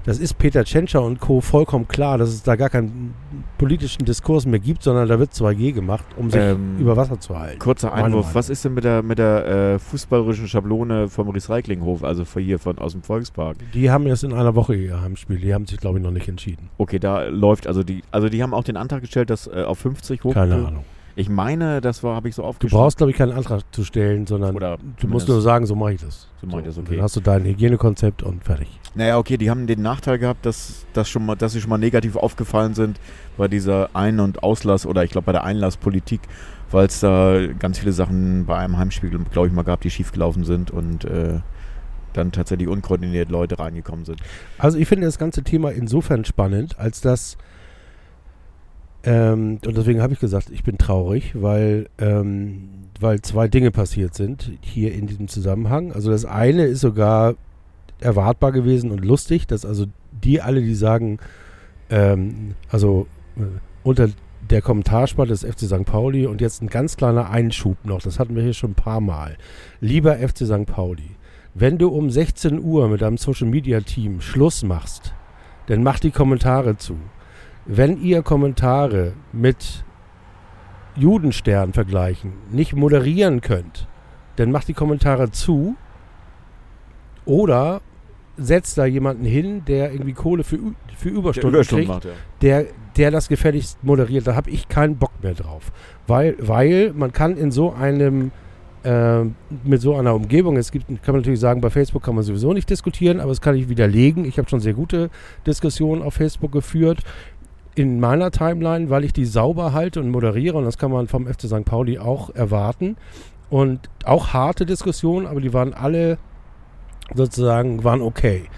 das 0.06 0.18
ist 0.18 0.38
Peter 0.38 0.64
Tschentscher 0.64 1.02
und 1.02 1.20
Co. 1.20 1.40
vollkommen 1.40 1.88
klar, 1.88 2.16
dass 2.16 2.30
es 2.30 2.42
da 2.42 2.56
gar 2.56 2.70
keinen 2.70 3.12
politischen 3.58 4.04
Diskurs 4.04 4.46
mehr 4.46 4.60
gibt, 4.60 4.82
sondern 4.82 5.08
da 5.08 5.18
wird 5.18 5.32
2G 5.32 5.72
gemacht, 5.72 6.04
um 6.16 6.30
sich 6.30 6.40
Ähm, 6.40 6.78
über 6.78 6.96
Wasser 6.96 7.18
zu 7.20 7.38
halten. 7.38 7.58
Kurzer 7.58 7.92
Einwurf. 7.92 8.34
Was 8.34 8.48
ist 8.48 8.64
denn 8.64 8.74
mit 8.74 8.84
der, 8.84 9.02
mit 9.02 9.18
der 9.18 9.46
äh, 9.46 9.78
fußballerischen 9.78 10.48
Schablone 10.48 11.08
vom 11.08 11.28
Recyclinghof, 11.28 12.04
also 12.04 12.24
von 12.24 12.42
hier 12.42 12.58
von, 12.58 12.78
aus 12.78 12.92
dem 12.92 13.02
Volkspark? 13.02 13.56
Die 13.74 13.90
haben 13.90 14.06
jetzt 14.06 14.24
in 14.24 14.32
einer 14.32 14.54
Woche 14.54 14.74
ihr 14.74 15.00
Heimspiel. 15.00 15.38
Die 15.38 15.52
haben 15.52 15.66
sich, 15.66 15.78
glaube 15.78 15.98
ich, 15.98 16.04
noch 16.04 16.12
nicht 16.12 16.28
entschieden. 16.28 16.70
Okay, 16.78 16.98
da 16.98 17.24
läuft 17.24 17.66
also 17.66 17.82
die, 17.82 18.02
also 18.10 18.28
die 18.28 18.42
haben 18.42 18.54
auch 18.54 18.64
den 18.64 18.76
Antrag 18.76 19.00
gestellt, 19.00 19.28
dass 19.30 19.46
äh, 19.48 19.64
auf 19.66 19.78
50 19.80 20.22
hoch. 20.24 20.34
Keine 20.34 20.54
Ahnung. 20.54 20.84
Ich 21.18 21.30
meine, 21.30 21.80
das 21.80 22.02
war, 22.02 22.14
habe 22.14 22.28
ich 22.28 22.34
so 22.34 22.42
Du 22.42 22.48
aufgeschrieben. 22.48 22.78
brauchst, 22.78 22.98
glaube 22.98 23.10
ich, 23.10 23.16
keinen 23.16 23.32
Antrag 23.32 23.62
zu 23.72 23.84
stellen, 23.84 24.26
sondern 24.26 24.54
Oder 24.54 24.76
du 25.00 25.08
musst 25.08 25.26
nur 25.28 25.40
sagen, 25.40 25.64
so 25.64 25.74
mache 25.74 25.94
ich 25.94 26.00
das. 26.02 26.28
So 26.42 26.46
mache 26.46 26.60
ich 26.60 26.66
das, 26.66 26.76
okay. 26.78 26.96
Dann 26.96 27.02
hast 27.02 27.16
du 27.16 27.20
dein 27.20 27.44
Hygienekonzept 27.44 28.22
und 28.22 28.44
fertig. 28.44 28.68
Naja, 28.94 29.16
okay, 29.16 29.38
die 29.38 29.48
haben 29.48 29.66
den 29.66 29.80
Nachteil 29.80 30.18
gehabt, 30.18 30.44
dass, 30.44 30.84
dass, 30.92 31.08
schon 31.08 31.24
mal, 31.24 31.34
dass 31.34 31.52
sie 31.52 31.60
schon 31.62 31.70
mal 31.70 31.78
negativ 31.78 32.16
aufgefallen 32.16 32.74
sind 32.74 33.00
bei 33.38 33.48
dieser 33.48 33.88
Ein- 33.94 34.20
und 34.20 34.42
Auslass 34.42 34.84
oder 34.84 35.04
ich 35.04 35.10
glaube 35.10 35.24
bei 35.24 35.32
der 35.32 35.44
Einlasspolitik, 35.44 36.20
weil 36.70 36.86
es 36.86 37.00
da 37.00 37.46
ganz 37.58 37.78
viele 37.78 37.92
Sachen 37.92 38.44
bei 38.44 38.58
einem 38.58 38.76
Heimspiel, 38.76 39.08
glaube 39.08 39.48
ich 39.48 39.54
mal, 39.54 39.62
gab, 39.64 39.80
die 39.80 39.90
schiefgelaufen 39.90 40.44
sind 40.44 40.70
und 40.70 41.06
äh, 41.06 41.40
dann 42.12 42.30
tatsächlich 42.32 42.68
unkoordiniert 42.68 43.30
Leute 43.30 43.58
reingekommen 43.58 44.04
sind. 44.04 44.20
Also 44.58 44.76
ich 44.78 44.86
finde 44.86 45.06
das 45.06 45.18
ganze 45.18 45.42
Thema 45.42 45.70
insofern 45.72 46.26
spannend, 46.26 46.78
als 46.78 47.00
dass, 47.00 47.36
ähm, 49.06 49.60
und 49.64 49.76
deswegen 49.76 50.02
habe 50.02 50.12
ich 50.12 50.18
gesagt, 50.18 50.50
ich 50.50 50.64
bin 50.64 50.78
traurig, 50.78 51.32
weil, 51.40 51.88
ähm, 51.98 52.68
weil 52.98 53.22
zwei 53.22 53.46
Dinge 53.46 53.70
passiert 53.70 54.14
sind 54.14 54.50
hier 54.60 54.92
in 54.92 55.06
diesem 55.06 55.28
Zusammenhang. 55.28 55.92
Also 55.92 56.10
das 56.10 56.24
eine 56.24 56.64
ist 56.64 56.80
sogar 56.80 57.36
erwartbar 58.00 58.50
gewesen 58.50 58.90
und 58.90 59.04
lustig, 59.04 59.46
dass 59.46 59.64
also 59.64 59.86
die 60.10 60.42
alle, 60.42 60.60
die 60.60 60.74
sagen, 60.74 61.18
ähm, 61.88 62.56
also 62.68 63.06
äh, 63.36 63.42
unter 63.84 64.08
der 64.50 64.60
Kommentarspalte 64.60 65.32
des 65.32 65.44
FC 65.44 65.60
St. 65.60 65.84
Pauli 65.84 66.26
und 66.26 66.40
jetzt 66.40 66.60
ein 66.60 66.68
ganz 66.68 66.96
kleiner 66.96 67.30
Einschub 67.30 67.76
noch, 67.84 68.02
das 68.02 68.18
hatten 68.18 68.34
wir 68.34 68.42
hier 68.42 68.54
schon 68.54 68.72
ein 68.72 68.74
paar 68.74 69.00
Mal. 69.00 69.36
Lieber 69.80 70.16
FC 70.16 70.46
St. 70.46 70.66
Pauli, 70.66 71.10
wenn 71.54 71.78
du 71.78 71.88
um 71.88 72.10
16 72.10 72.60
Uhr 72.60 72.88
mit 72.88 73.02
deinem 73.02 73.18
Social 73.18 73.46
Media 73.46 73.80
Team 73.80 74.20
Schluss 74.20 74.64
machst, 74.64 75.14
dann 75.66 75.84
mach 75.84 76.00
die 76.00 76.10
Kommentare 76.10 76.76
zu. 76.76 76.96
Wenn 77.66 78.00
ihr 78.00 78.22
Kommentare 78.22 79.12
mit 79.32 79.84
Judenstern 80.96 81.72
vergleichen 81.72 82.32
nicht 82.50 82.74
moderieren 82.74 83.40
könnt, 83.40 83.88
dann 84.36 84.50
macht 84.50 84.68
die 84.68 84.74
Kommentare 84.74 85.30
zu 85.30 85.76
oder 87.24 87.80
setzt 88.36 88.78
da 88.78 88.84
jemanden 88.84 89.24
hin, 89.24 89.64
der 89.66 89.92
irgendwie 89.92 90.12
Kohle 90.12 90.44
für, 90.44 90.58
für 90.96 91.08
Überstunden, 91.08 91.62
kriegt, 91.62 91.88
macht, 91.88 92.04
ja. 92.04 92.10
der, 92.42 92.66
der 92.96 93.10
das 93.10 93.28
gefälligst 93.28 93.82
moderiert. 93.82 94.26
Da 94.26 94.34
habe 94.34 94.50
ich 94.50 94.68
keinen 94.68 94.96
Bock 94.96 95.12
mehr 95.22 95.34
drauf. 95.34 95.72
Weil, 96.06 96.36
weil 96.38 96.92
man 96.94 97.12
kann 97.12 97.36
in 97.36 97.50
so 97.50 97.72
einem, 97.72 98.30
äh, 98.84 99.24
mit 99.64 99.80
so 99.80 99.96
einer 99.96 100.14
Umgebung, 100.14 100.56
es 100.56 100.70
gibt, 100.70 100.86
kann 100.86 101.14
man 101.14 101.16
natürlich 101.16 101.40
sagen, 101.40 101.60
bei 101.60 101.70
Facebook 101.70 102.02
kann 102.02 102.14
man 102.14 102.24
sowieso 102.24 102.52
nicht 102.52 102.68
diskutieren, 102.68 103.20
aber 103.20 103.30
das 103.30 103.40
kann 103.40 103.56
ich 103.56 103.68
widerlegen. 103.68 104.24
Ich 104.24 104.38
habe 104.38 104.48
schon 104.48 104.60
sehr 104.60 104.74
gute 104.74 105.10
Diskussionen 105.46 106.02
auf 106.02 106.14
Facebook 106.14 106.52
geführt. 106.52 107.00
In 107.76 108.00
meiner 108.00 108.32
Timeline, 108.32 108.90
weil 108.90 109.04
ich 109.04 109.12
die 109.12 109.26
sauber 109.26 109.72
halte 109.72 110.00
und 110.00 110.10
moderiere, 110.10 110.56
und 110.56 110.64
das 110.64 110.78
kann 110.78 110.90
man 110.90 111.06
vom 111.06 111.26
FC 111.26 111.42
St. 111.42 111.64
Pauli 111.64 111.98
auch 111.98 112.34
erwarten. 112.34 112.96
Und 113.48 113.88
auch 114.04 114.32
harte 114.32 114.66
Diskussionen, 114.66 115.26
aber 115.26 115.40
die 115.40 115.52
waren 115.52 115.72
alle 115.72 116.18
sozusagen, 117.14 117.84
waren 117.84 118.02
okay. 118.02 118.48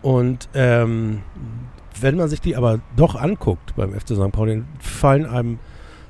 Und 0.00 0.48
ähm, 0.54 1.20
wenn 2.00 2.16
man 2.16 2.28
sich 2.28 2.40
die 2.40 2.56
aber 2.56 2.80
doch 2.96 3.16
anguckt 3.16 3.74
beim 3.76 3.92
FC 3.92 4.14
St. 4.14 4.32
Pauli, 4.32 4.62
fallen 4.78 5.26
einem 5.26 5.58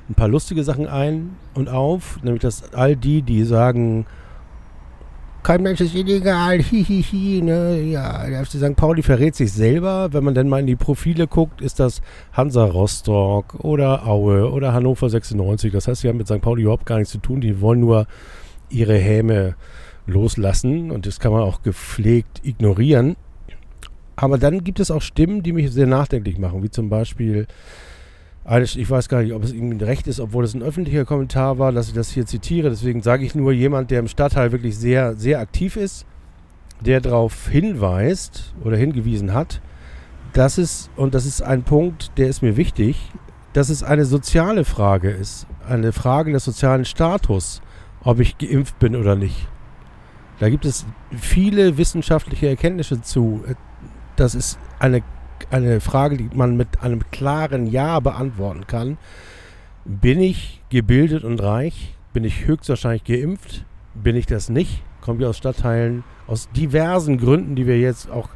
ein 0.09 0.15
paar 0.15 0.27
lustige 0.27 0.63
Sachen 0.63 0.87
ein 0.87 1.37
und 1.53 1.69
auf, 1.69 2.21
nämlich 2.23 2.41
dass 2.41 2.73
all 2.73 2.95
die, 2.95 3.21
die 3.21 3.43
sagen, 3.43 4.05
kein 5.43 5.63
Mensch 5.63 5.81
ist 5.81 5.95
illegal, 5.95 6.61
hihihi, 6.61 7.41
ne, 7.41 7.81
ja, 7.81 8.27
der 8.27 8.45
FC 8.45 8.53
St. 8.53 8.75
Pauli 8.75 9.01
verrät 9.01 9.35
sich 9.35 9.51
selber. 9.51 10.13
Wenn 10.13 10.23
man 10.23 10.35
dann 10.35 10.49
mal 10.49 10.59
in 10.59 10.67
die 10.67 10.75
Profile 10.75 11.27
guckt, 11.27 11.61
ist 11.61 11.79
das 11.79 12.01
Hansa 12.33 12.63
Rostock 12.65 13.55
oder 13.63 14.05
Aue 14.05 14.51
oder 14.51 14.73
Hannover 14.73 15.09
96. 15.09 15.71
Das 15.71 15.87
heißt, 15.87 16.01
sie 16.01 16.09
haben 16.09 16.17
mit 16.17 16.27
St. 16.27 16.41
Pauli 16.41 16.63
überhaupt 16.63 16.85
gar 16.85 16.97
nichts 16.97 17.11
zu 17.11 17.17
tun. 17.17 17.41
Die 17.41 17.59
wollen 17.61 17.79
nur 17.79 18.05
ihre 18.69 18.97
Häme 18.97 19.55
loslassen 20.05 20.91
und 20.91 21.05
das 21.05 21.19
kann 21.19 21.31
man 21.31 21.41
auch 21.41 21.61
gepflegt 21.63 22.41
ignorieren. 22.43 23.15
Aber 24.15 24.37
dann 24.37 24.63
gibt 24.63 24.79
es 24.79 24.91
auch 24.91 25.01
Stimmen, 25.01 25.41
die 25.41 25.53
mich 25.53 25.71
sehr 25.71 25.87
nachdenklich 25.87 26.37
machen, 26.37 26.61
wie 26.61 26.69
zum 26.69 26.89
Beispiel, 26.89 27.47
ich 28.45 28.89
weiß 28.89 29.07
gar 29.07 29.21
nicht, 29.21 29.33
ob 29.33 29.43
es 29.43 29.53
irgendwie 29.53 29.83
recht 29.83 30.07
ist, 30.07 30.19
obwohl 30.19 30.43
es 30.43 30.53
ein 30.53 30.63
öffentlicher 30.63 31.05
Kommentar 31.05 31.59
war, 31.59 31.71
dass 31.71 31.87
ich 31.87 31.93
das 31.93 32.09
hier 32.09 32.25
zitiere. 32.25 32.69
Deswegen 32.69 33.01
sage 33.01 33.25
ich 33.25 33.35
nur 33.35 33.51
jemand, 33.51 33.91
der 33.91 33.99
im 33.99 34.07
Stadtteil 34.07 34.51
wirklich 34.51 34.77
sehr, 34.77 35.15
sehr 35.15 35.39
aktiv 35.39 35.77
ist, 35.77 36.05
der 36.79 37.01
darauf 37.01 37.47
hinweist 37.47 38.53
oder 38.63 38.77
hingewiesen 38.77 39.33
hat, 39.33 39.61
dass 40.33 40.57
es, 40.57 40.89
und 40.95 41.13
das 41.13 41.25
ist 41.25 41.41
ein 41.41 41.63
Punkt, 41.63 42.11
der 42.17 42.27
ist 42.29 42.41
mir 42.41 42.57
wichtig, 42.57 43.11
dass 43.53 43.69
es 43.69 43.83
eine 43.83 44.05
soziale 44.05 44.65
Frage 44.65 45.11
ist, 45.11 45.45
eine 45.67 45.91
Frage 45.91 46.31
des 46.31 46.45
sozialen 46.45 46.85
Status, 46.85 47.61
ob 48.03 48.19
ich 48.19 48.37
geimpft 48.37 48.79
bin 48.79 48.95
oder 48.95 49.15
nicht. 49.15 49.47
Da 50.39 50.49
gibt 50.49 50.65
es 50.65 50.85
viele 51.11 51.77
wissenschaftliche 51.77 52.47
Erkenntnisse 52.47 53.01
zu. 53.01 53.43
Das 54.15 54.33
ist 54.33 54.57
eine, 54.79 55.03
eine 55.51 55.81
Frage, 55.81 56.17
die 56.17 56.29
man 56.33 56.57
mit 56.57 56.81
einem 56.81 57.01
klaren 57.11 57.67
Ja 57.67 57.99
beantworten 57.99 58.67
kann. 58.67 58.97
Bin 59.85 60.19
ich 60.19 60.61
gebildet 60.69 61.23
und 61.23 61.41
reich? 61.41 61.95
Bin 62.13 62.23
ich 62.23 62.45
höchstwahrscheinlich 62.45 63.03
geimpft? 63.03 63.65
Bin 63.93 64.15
ich 64.15 64.25
das 64.25 64.49
nicht? 64.49 64.83
Komme 65.01 65.21
ich 65.21 65.25
aus 65.25 65.37
Stadtteilen, 65.37 66.03
aus 66.27 66.49
diversen 66.51 67.17
Gründen, 67.17 67.55
die 67.55 67.65
wir 67.65 67.79
jetzt 67.79 68.09
auch 68.09 68.29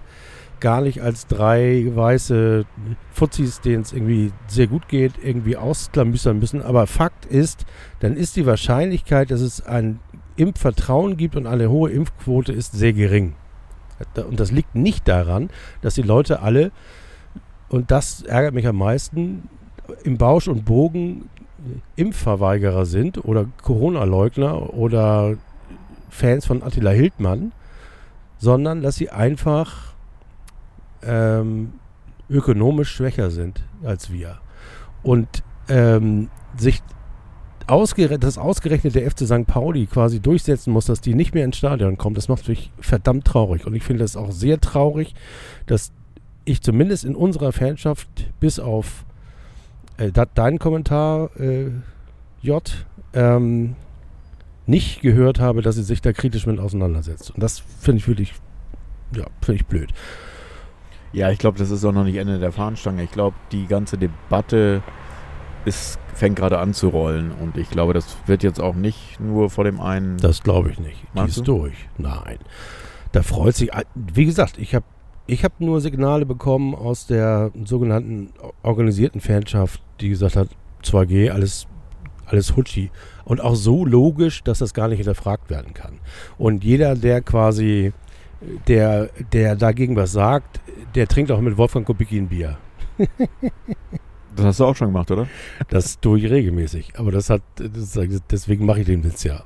gar 0.60 0.82
nicht 0.82 1.02
als 1.02 1.28
drei 1.28 1.86
weiße 1.94 2.66
Fuzis, 3.12 3.62
denen 3.62 3.84
es 3.84 3.94
irgendwie 3.94 4.32
sehr 4.48 4.68
gut 4.68 4.88
geht, 4.88 5.14
irgendwie 5.24 5.58
ausklamüsern 5.58 6.40
müssen. 6.40 6.62
Aber 6.62 6.88
Fakt 6.88 7.26
ist, 7.26 7.66
dann 8.00 8.16
ist 8.16 8.36
die 8.36 8.46
Wahrscheinlichkeit, 8.46 9.32
dass 9.32 9.42
es 9.42 9.66
ein 9.66 10.00
Impfvertrauen 10.38 11.18
gibt 11.18 11.36
und 11.36 11.46
eine 11.48 11.70
hohe 11.70 11.92
Impfquote 11.92 12.52
ist 12.52 12.74
sehr 12.74 12.94
gering. 12.94 13.36
Und 14.16 14.40
das 14.40 14.52
liegt 14.52 14.76
nicht 14.76 15.08
daran, 15.08 15.50
dass 15.82 15.96
die 15.96 16.02
Leute 16.02 16.42
alle, 16.42 16.72
und 17.70 17.92
das 17.92 18.22
ärgert 18.24 18.54
mich 18.54 18.68
am 18.68 18.78
meisten, 18.78 19.50
im 20.04 20.18
Bausch 20.18 20.48
und 20.48 20.66
Bogen 20.66 21.30
Impfverweigerer 21.96 22.86
sind 22.86 23.24
oder 23.26 23.48
Corona-Leugner 23.62 24.74
oder 24.74 25.38
Fans 26.10 26.46
von 26.46 26.64
Attila 26.64 26.92
Hildmann, 26.92 27.52
sondern 28.38 28.82
dass 28.82 28.96
sie 28.96 29.10
einfach 29.10 29.94
ähm, 31.04 31.74
ökonomisch 32.30 32.92
schwächer 32.92 33.32
sind 33.32 33.64
als 33.84 34.12
wir. 34.12 34.38
Und 35.04 35.44
ähm, 35.70 36.30
sich 36.58 36.82
ausgerechnet, 37.68 38.24
das 38.24 38.38
ausgerechnet 38.38 38.96
der 38.96 39.10
FC 39.10 39.22
St. 39.22 39.48
Pauli 39.48 39.88
quasi 39.88 40.20
durchsetzen 40.20 40.72
muss, 40.72 40.86
dass 40.86 41.02
die 41.02 41.16
nicht 41.16 41.34
mehr 41.34 41.46
ins 41.46 41.58
Stadion 41.58 41.98
kommen, 41.98 42.16
das 42.16 42.28
macht 42.28 42.48
mich 42.48 42.72
verdammt 42.80 43.26
traurig. 43.26 43.66
Und 43.66 43.76
ich 43.76 43.84
finde 43.84 44.04
es 44.04 44.16
auch 44.16 44.32
sehr 44.32 44.62
traurig, 44.62 45.16
dass 45.66 45.92
ich 46.46 46.62
zumindest 46.62 47.06
in 47.06 47.16
unserer 47.16 47.52
Fanschaft 47.52 48.08
bis 48.40 48.60
auf 48.60 49.06
äh, 49.98 50.12
deinen 50.12 50.60
Kommentar, 50.60 51.30
äh, 51.40 51.72
J, 52.42 52.86
ähm, 53.14 53.76
nicht 54.68 55.02
gehört 55.02 55.40
habe, 55.40 55.62
dass 55.62 55.76
sie 55.76 55.84
sich 55.84 56.02
da 56.02 56.14
kritisch 56.14 56.46
mit 56.48 56.60
auseinandersetzt. 56.60 57.32
Und 57.32 57.42
das 57.42 57.60
finde 57.60 58.00
ich 58.00 58.08
wirklich, 58.08 58.34
ja, 59.16 59.26
finde 59.42 59.62
ich 59.62 59.66
blöd. 59.66 59.92
Ja, 61.14 61.32
ich 61.32 61.40
glaube, 61.40 61.58
das 61.58 61.72
ist 61.72 61.86
auch 61.86 61.94
noch 61.94 62.04
nicht 62.04 62.18
Ende 62.18 62.40
der 62.40 62.52
Fahnenstange. 62.52 63.04
Ich 63.04 63.12
glaube, 63.12 63.36
die 63.52 63.68
ganze 63.68 63.98
Debatte 63.98 64.84
ist, 65.64 65.98
fängt 66.14 66.36
gerade 66.36 66.60
an 66.60 66.74
zu 66.74 66.90
rollen. 66.90 67.32
Und 67.32 67.58
ich 67.58 67.70
glaube, 67.70 67.94
das 67.94 68.18
wird 68.26 68.44
jetzt 68.44 68.60
auch 68.60 68.76
nicht 68.76 69.20
nur 69.20 69.50
vor 69.50 69.64
dem 69.64 69.80
einen. 69.80 70.18
Das 70.18 70.44
glaube 70.44 70.72
ich 70.72 70.80
nicht. 70.80 70.98
Die 71.16 71.22
ist 71.22 71.38
du? 71.38 71.44
durch. 71.44 71.76
Nein. 71.98 72.40
Da 73.12 73.22
freut 73.22 73.56
sich. 73.56 73.72
Wie 73.94 74.26
gesagt, 74.26 74.58
ich 74.58 74.76
habe 74.76 74.86
ich 75.28 75.44
hab 75.44 75.60
nur 75.60 75.82
Signale 75.82 76.26
bekommen 76.26 76.76
aus 76.76 77.08
der 77.08 77.52
sogenannten 77.64 78.30
organisierten 78.64 79.22
Fanschaft, 79.22 79.82
die 80.00 80.10
gesagt 80.10 80.36
hat, 80.36 80.50
2G, 80.84 81.32
alles, 81.32 81.68
alles 82.26 82.56
Hutschi. 82.56 82.92
Und 83.24 83.42
auch 83.42 83.56
so 83.56 83.86
logisch, 83.86 84.44
dass 84.44 84.60
das 84.60 84.74
gar 84.74 84.88
nicht 84.88 85.00
hinterfragt 85.00 85.50
werden 85.50 85.74
kann. 85.74 86.00
Und 86.38 86.64
jeder, 86.64 86.96
der 86.96 87.22
quasi, 87.22 87.92
der, 88.68 89.10
der 89.34 89.56
dagegen 89.56 89.96
was 89.96 90.12
sagt, 90.12 90.60
der 90.94 91.08
trinkt 91.08 91.32
auch 91.32 91.42
mit 91.42 91.58
Wolfgang 91.58 91.86
Kubicki 91.86 92.18
ein 92.18 92.28
Bier. 92.28 92.58
Das 94.36 94.46
hast 94.46 94.60
du 94.60 94.66
auch 94.66 94.76
schon 94.76 94.90
gemacht, 94.90 95.10
oder? 95.12 95.28
Das 95.70 96.00
tue 96.00 96.20
ich 96.20 96.30
regelmäßig. 96.30 96.94
Aber 96.98 97.12
das 97.12 97.30
hat, 97.30 97.42
das, 97.56 97.98
deswegen 98.30 98.66
mache 98.66 98.82
ich 98.82 98.86
den 98.86 99.04
Witz 99.04 99.24
ja. 99.24 99.44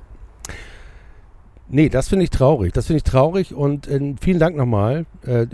Nee, 1.71 1.89
das 1.89 2.09
finde 2.09 2.23
ich 2.23 2.31
traurig. 2.31 2.73
Das 2.73 2.87
finde 2.87 2.97
ich 2.97 3.03
traurig 3.03 3.53
und 3.53 3.87
äh, 3.87 4.15
vielen 4.19 4.39
Dank 4.39 4.57
nochmal 4.57 5.05
äh, 5.23 5.45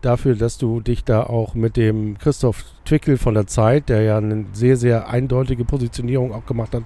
dafür, 0.00 0.34
dass 0.34 0.56
du 0.56 0.80
dich 0.80 1.04
da 1.04 1.24
auch 1.24 1.54
mit 1.54 1.76
dem 1.76 2.16
Christoph 2.16 2.64
Twickel 2.86 3.18
von 3.18 3.34
der 3.34 3.46
Zeit, 3.46 3.90
der 3.90 4.02
ja 4.02 4.16
eine 4.16 4.46
sehr, 4.54 4.78
sehr 4.78 5.08
eindeutige 5.08 5.66
Positionierung 5.66 6.32
auch 6.32 6.46
gemacht 6.46 6.74
hat, 6.74 6.84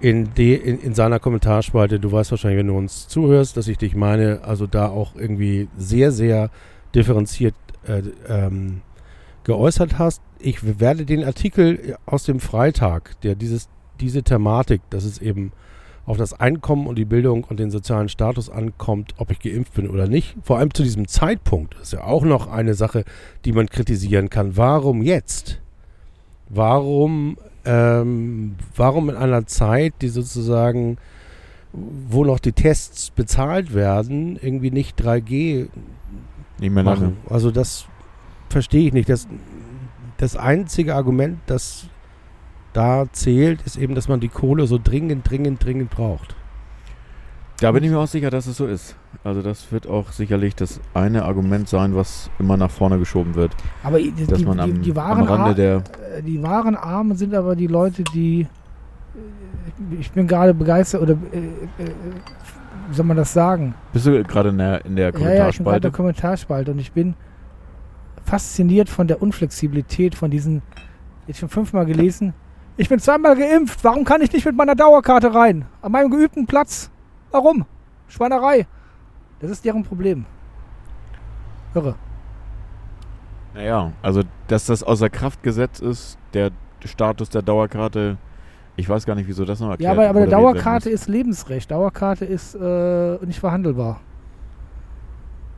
in, 0.00 0.32
de, 0.32 0.54
in, 0.54 0.80
in 0.80 0.94
seiner 0.94 1.18
Kommentarspalte. 1.18 2.00
Du 2.00 2.10
weißt 2.10 2.30
wahrscheinlich, 2.30 2.60
wenn 2.60 2.68
du 2.68 2.76
uns 2.76 3.06
zuhörst, 3.06 3.56
dass 3.58 3.68
ich 3.68 3.76
dich 3.76 3.94
meine, 3.94 4.40
also 4.44 4.66
da 4.66 4.88
auch 4.88 5.14
irgendwie 5.14 5.68
sehr, 5.76 6.10
sehr 6.10 6.50
differenziert 6.94 7.54
äh, 7.86 8.02
ähm, 8.28 8.80
geäußert 9.44 9.98
hast. 9.98 10.22
Ich 10.38 10.80
werde 10.80 11.04
den 11.04 11.22
Artikel 11.22 11.96
aus 12.06 12.24
dem 12.24 12.40
Freitag, 12.40 13.20
der 13.20 13.34
dieses, 13.34 13.68
diese 14.00 14.22
Thematik, 14.22 14.80
dass 14.88 15.04
es 15.04 15.20
eben 15.20 15.52
auf 16.06 16.16
das 16.18 16.38
Einkommen 16.38 16.86
und 16.86 16.96
die 16.96 17.04
Bildung 17.04 17.44
und 17.44 17.58
den 17.58 17.70
sozialen 17.70 18.08
Status 18.08 18.50
ankommt, 18.50 19.14
ob 19.16 19.30
ich 19.30 19.38
geimpft 19.40 19.74
bin 19.74 19.88
oder 19.88 20.06
nicht. 20.06 20.36
Vor 20.42 20.58
allem 20.58 20.72
zu 20.74 20.82
diesem 20.82 21.08
Zeitpunkt 21.08 21.74
ist 21.80 21.92
ja 21.92 22.04
auch 22.04 22.24
noch 22.24 22.46
eine 22.50 22.74
Sache, 22.74 23.04
die 23.44 23.52
man 23.52 23.68
kritisieren 23.68 24.28
kann. 24.28 24.56
Warum 24.56 25.02
jetzt? 25.02 25.60
Warum, 26.50 27.38
ähm, 27.64 28.56
warum 28.76 29.08
in 29.08 29.16
einer 29.16 29.46
Zeit, 29.46 29.94
die 30.02 30.08
sozusagen, 30.08 30.98
wo 31.72 32.24
noch 32.24 32.38
die 32.38 32.52
Tests 32.52 33.10
bezahlt 33.10 33.74
werden, 33.74 34.38
irgendwie 34.40 34.70
nicht 34.70 35.00
3G 35.00 35.68
Nicht 36.60 36.70
mehr 36.70 36.84
machen? 36.84 37.16
Also 37.30 37.50
das 37.50 37.86
verstehe 38.50 38.88
ich 38.88 38.92
nicht. 38.92 39.08
Das, 39.08 39.26
das 40.18 40.36
einzige 40.36 40.94
Argument, 40.94 41.38
das 41.46 41.88
da 42.74 43.06
zählt, 43.12 43.62
ist 43.62 43.76
eben, 43.78 43.94
dass 43.94 44.08
man 44.08 44.20
die 44.20 44.28
Kohle 44.28 44.66
so 44.66 44.78
dringend, 44.82 45.28
dringend, 45.28 45.64
dringend 45.64 45.90
braucht. 45.90 46.34
Da 47.60 47.70
bin 47.72 47.84
ich 47.84 47.90
mir 47.90 47.98
auch 47.98 48.08
sicher, 48.08 48.30
dass 48.30 48.46
es 48.46 48.56
so 48.56 48.66
ist. 48.66 48.96
Also 49.22 49.40
das 49.40 49.70
wird 49.72 49.86
auch 49.86 50.10
sicherlich 50.10 50.54
das 50.56 50.80
eine 50.92 51.24
Argument 51.24 51.68
sein, 51.68 51.94
was 51.94 52.28
immer 52.40 52.56
nach 52.56 52.70
vorne 52.70 52.98
geschoben 52.98 53.36
wird. 53.36 53.52
Aber 53.84 53.98
die, 53.98 54.10
die, 54.10 54.26
Dass 54.26 54.42
man 54.44 54.58
am, 54.60 54.74
die, 54.74 54.80
die, 54.80 54.90
am 54.90 54.96
wahren 54.96 55.22
Rande 55.24 55.44
Ar- 55.50 55.54
der... 55.54 55.76
äh, 56.18 56.22
die 56.22 56.42
wahren 56.42 56.74
Armen 56.74 57.16
sind 57.16 57.32
aber 57.32 57.54
die 57.56 57.68
Leute, 57.68 58.02
die. 58.12 58.42
äh, 58.42 59.96
Ich 60.00 60.10
bin 60.10 60.26
gerade 60.26 60.52
begeistert 60.52 61.00
oder. 61.02 61.12
Äh, 61.32 61.38
äh, 61.82 61.90
wie 62.90 62.94
soll 62.94 63.06
man 63.06 63.16
das 63.16 63.32
sagen? 63.32 63.74
Bist 63.94 64.04
du 64.04 64.22
gerade 64.24 64.50
in 64.50 64.58
der, 64.58 64.84
in 64.84 64.96
der 64.96 65.10
Ja, 65.18 65.32
ja, 65.32 65.48
ich 65.48 65.56
bin 65.56 65.64
gerade 65.64 65.76
in 65.78 65.80
Kommentarspalte? 65.80 65.80
der 65.80 65.90
Kommentarspalte 65.92 66.70
und 66.72 66.78
ich 66.80 66.92
bin 66.92 67.14
fasziniert 68.26 68.88
von 68.90 69.06
der 69.06 69.22
Unflexibilität 69.22 70.14
von 70.16 70.30
diesen. 70.30 70.60
Jetzt 71.26 71.38
schon 71.38 71.48
fünfmal 71.48 71.86
gelesen. 71.86 72.34
Ich 72.76 72.88
bin 72.88 72.98
zweimal 72.98 73.36
geimpft. 73.36 73.84
Warum 73.84 74.04
kann 74.04 74.20
ich 74.20 74.32
nicht 74.32 74.44
mit 74.44 74.56
meiner 74.56 74.74
Dauerkarte 74.74 75.34
rein? 75.34 75.66
An 75.80 75.92
meinem 75.92 76.10
geübten 76.10 76.46
Platz. 76.46 76.90
Warum? 77.30 77.66
Schweinerei. 78.08 78.66
Das 79.40 79.50
ist 79.50 79.64
deren 79.64 79.84
Problem. 79.84 80.26
Irre. 81.74 81.94
Naja, 83.54 83.92
also 84.02 84.22
dass 84.48 84.66
das 84.66 84.82
außer 84.82 85.08
Kraft 85.08 85.42
gesetzt 85.42 85.80
ist, 85.80 86.18
der 86.32 86.50
Status 86.84 87.30
der 87.30 87.42
Dauerkarte, 87.42 88.16
ich 88.76 88.88
weiß 88.88 89.06
gar 89.06 89.14
nicht, 89.14 89.28
wieso 89.28 89.44
das 89.44 89.60
noch 89.60 89.70
erklärt 89.70 89.94
Ja, 89.94 90.00
aber, 90.00 90.08
aber 90.08 90.26
Dauerkarte 90.26 90.90
ist 90.90 91.08
Lebensrecht. 91.08 91.70
Dauerkarte 91.70 92.24
ist 92.24 92.56
äh, 92.56 93.24
nicht 93.24 93.38
verhandelbar. 93.38 94.00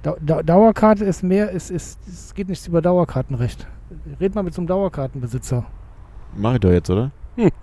Dau 0.03 0.17
Dau 0.21 0.43
Dauerkarte 0.43 1.05
ist 1.05 1.23
mehr, 1.23 1.51
ist, 1.51 1.71
ist, 1.71 1.99
es 2.07 2.35
geht 2.35 2.49
nichts 2.49 2.67
über 2.67 2.83
Dauerkartenrecht. 2.83 3.67
Red 4.21 4.35
mal 4.35 4.43
mit 4.43 4.53
so 4.53 4.61
einem 4.61 4.69
Dauerkartenbesitzer. 4.69 5.65
Mach 6.37 6.55
ich 6.55 6.61
doch 6.61 6.71
jetzt, 6.71 6.91
oder? 6.91 7.11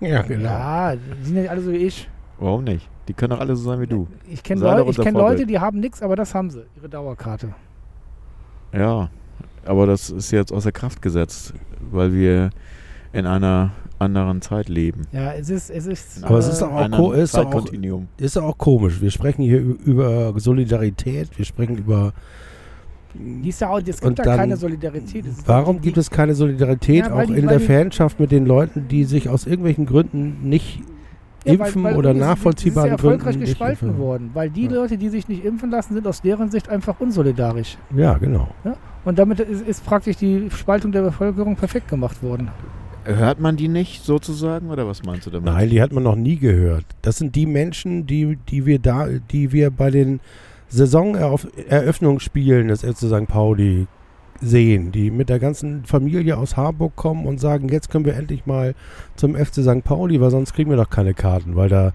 ja, 0.00 0.22
genau. 0.22 0.44
Ja, 0.48 0.94
die 0.96 1.24
sind 1.24 1.36
ja 1.36 1.42
nicht 1.42 1.50
alle 1.50 1.60
so 1.60 1.72
wie 1.72 1.76
ich. 1.76 2.08
Warum 2.38 2.64
nicht? 2.64 2.88
Die 3.08 3.12
können 3.12 3.30
doch 3.30 3.40
alle 3.40 3.54
so 3.56 3.70
sein 3.70 3.80
wie 3.80 3.86
du. 3.86 4.08
Ich 4.28 4.42
kenne 4.42 4.60
Leu 4.62 4.88
ich 4.88 4.96
kenn. 4.98 5.14
Leute, 5.14 5.46
die 5.46 5.58
haben 5.58 5.80
nichts, 5.80 6.02
aber 6.02 6.16
das 6.16 6.34
haben 6.34 6.50
sie, 6.50 6.64
ihre 6.76 6.88
Dauerkarte. 6.88 7.54
Ja, 8.72 9.10
aber 9.64 9.86
das 9.86 10.10
ist 10.10 10.30
jetzt 10.30 10.52
außer 10.52 10.72
Kraft 10.72 11.02
gesetzt, 11.02 11.54
weil 11.90 12.12
wir 12.12 12.50
in 13.12 13.26
einer 13.26 13.72
anderen 13.98 14.42
Zeit 14.42 14.68
leben. 14.68 15.06
Ja, 15.12 15.32
es 15.32 15.48
ist, 15.50 15.70
es 15.70 15.86
ist. 15.86 16.24
Aber 16.24 16.38
es 16.38 16.48
äh, 16.48 16.52
ist 16.52 16.62
auch 16.62 17.12
ist 17.12 17.34
auch- 17.34 17.44
Zeitkontinuum. 17.44 18.08
Ist 18.16 18.36
auch 18.36 18.58
komisch. 18.58 19.00
Wir 19.00 19.10
sprechen 19.10 19.42
hier 19.42 19.60
über 19.60 20.32
Solidarität, 20.38 21.36
wir 21.38 21.44
sprechen 21.44 21.78
über. 21.78 22.12
Ist 23.44 23.60
ja 23.60 23.68
auch, 23.70 23.78
es 23.78 23.84
gibt 23.84 24.02
Und 24.04 24.18
ja 24.18 24.24
dann- 24.24 24.36
keine 24.38 24.56
Solidarität. 24.56 25.26
Ist 25.26 25.46
Warum 25.46 25.80
gibt 25.80 25.96
es 25.96 26.10
keine 26.10 26.34
Solidarität 26.34 27.06
Ja, 27.06 27.14
weil 27.14 27.24
auch 27.24 27.26
die- 27.28 27.38
in 27.38 27.46
weil 27.46 27.58
der 27.58 27.60
Fanschaft 27.60 28.18
mit 28.20 28.30
den 28.32 28.46
Leuten, 28.46 28.88
die 28.88 29.04
sich 29.04 29.28
aus 29.28 29.46
irgendwelchen 29.46 29.86
Gründen 29.86 30.38
nicht 30.48 30.82
impfen 31.44 31.84
oder 31.86 32.10
es 32.10 32.16
ist- 32.16 32.20
nachvollziehbaren 32.22 32.90
Es 32.90 32.94
ist 32.94 33.02
ja 33.04 33.08
erfolgreich 33.08 33.22
Gründen 33.34 33.40
nicht 33.40 33.50
gespalten 33.50 33.88
impfen. 33.88 34.02
worden, 34.02 34.30
weil 34.34 34.50
die 34.50 34.64
Ja. 34.64 34.70
Leute, 34.72 34.96
die 34.98 35.08
sich 35.10 35.28
nicht 35.28 35.44
impfen 35.44 35.70
lassen, 35.70 35.94
sind 35.94 36.06
aus 36.06 36.22
deren 36.22 36.50
Sicht 36.50 36.68
einfach 36.68 36.98
unsolidarisch. 37.00 37.76
Ja, 37.94 38.14
genau. 38.18 38.48
Und 39.04 39.18
damit 39.18 39.40
ist, 39.40 39.66
ist 39.66 39.84
praktisch 39.84 40.16
die 40.16 40.48
Spaltung 40.50 40.90
der 40.92 41.02
Bevölkerung 41.02 41.54
perfekt 41.56 41.88
gemacht 41.88 42.22
worden. 42.22 42.48
Hört 43.04 43.38
man 43.38 43.56
die 43.58 43.68
nicht 43.68 44.02
sozusagen 44.02 44.70
oder 44.70 44.86
was 44.86 45.02
meinst 45.02 45.26
du 45.26 45.30
damit? 45.30 45.44
Nein, 45.44 45.68
die 45.68 45.82
hat 45.82 45.92
man 45.92 46.02
noch 46.02 46.16
nie 46.16 46.36
gehört. 46.38 46.86
Das 47.02 47.18
sind 47.18 47.34
die 47.36 47.44
Menschen, 47.44 48.06
die, 48.06 48.38
die 48.48 48.64
wir 48.64 48.78
da, 48.78 49.06
die 49.30 49.52
wir 49.52 49.70
bei 49.70 49.90
den 49.90 50.20
Saisoneröffnungsspielen 50.76 52.68
des 52.68 52.82
FC 52.82 53.06
St. 53.06 53.26
Pauli 53.28 53.86
sehen, 54.40 54.92
die 54.92 55.10
mit 55.10 55.28
der 55.28 55.38
ganzen 55.38 55.84
Familie 55.84 56.36
aus 56.36 56.56
Harburg 56.56 56.96
kommen 56.96 57.26
und 57.26 57.40
sagen, 57.40 57.68
jetzt 57.68 57.90
können 57.90 58.04
wir 58.04 58.14
endlich 58.14 58.46
mal 58.46 58.74
zum 59.16 59.34
FC 59.36 59.62
St. 59.62 59.84
Pauli, 59.84 60.20
weil 60.20 60.30
sonst 60.30 60.52
kriegen 60.52 60.70
wir 60.70 60.76
doch 60.76 60.90
keine 60.90 61.14
Karten, 61.14 61.56
weil 61.56 61.68
da 61.68 61.92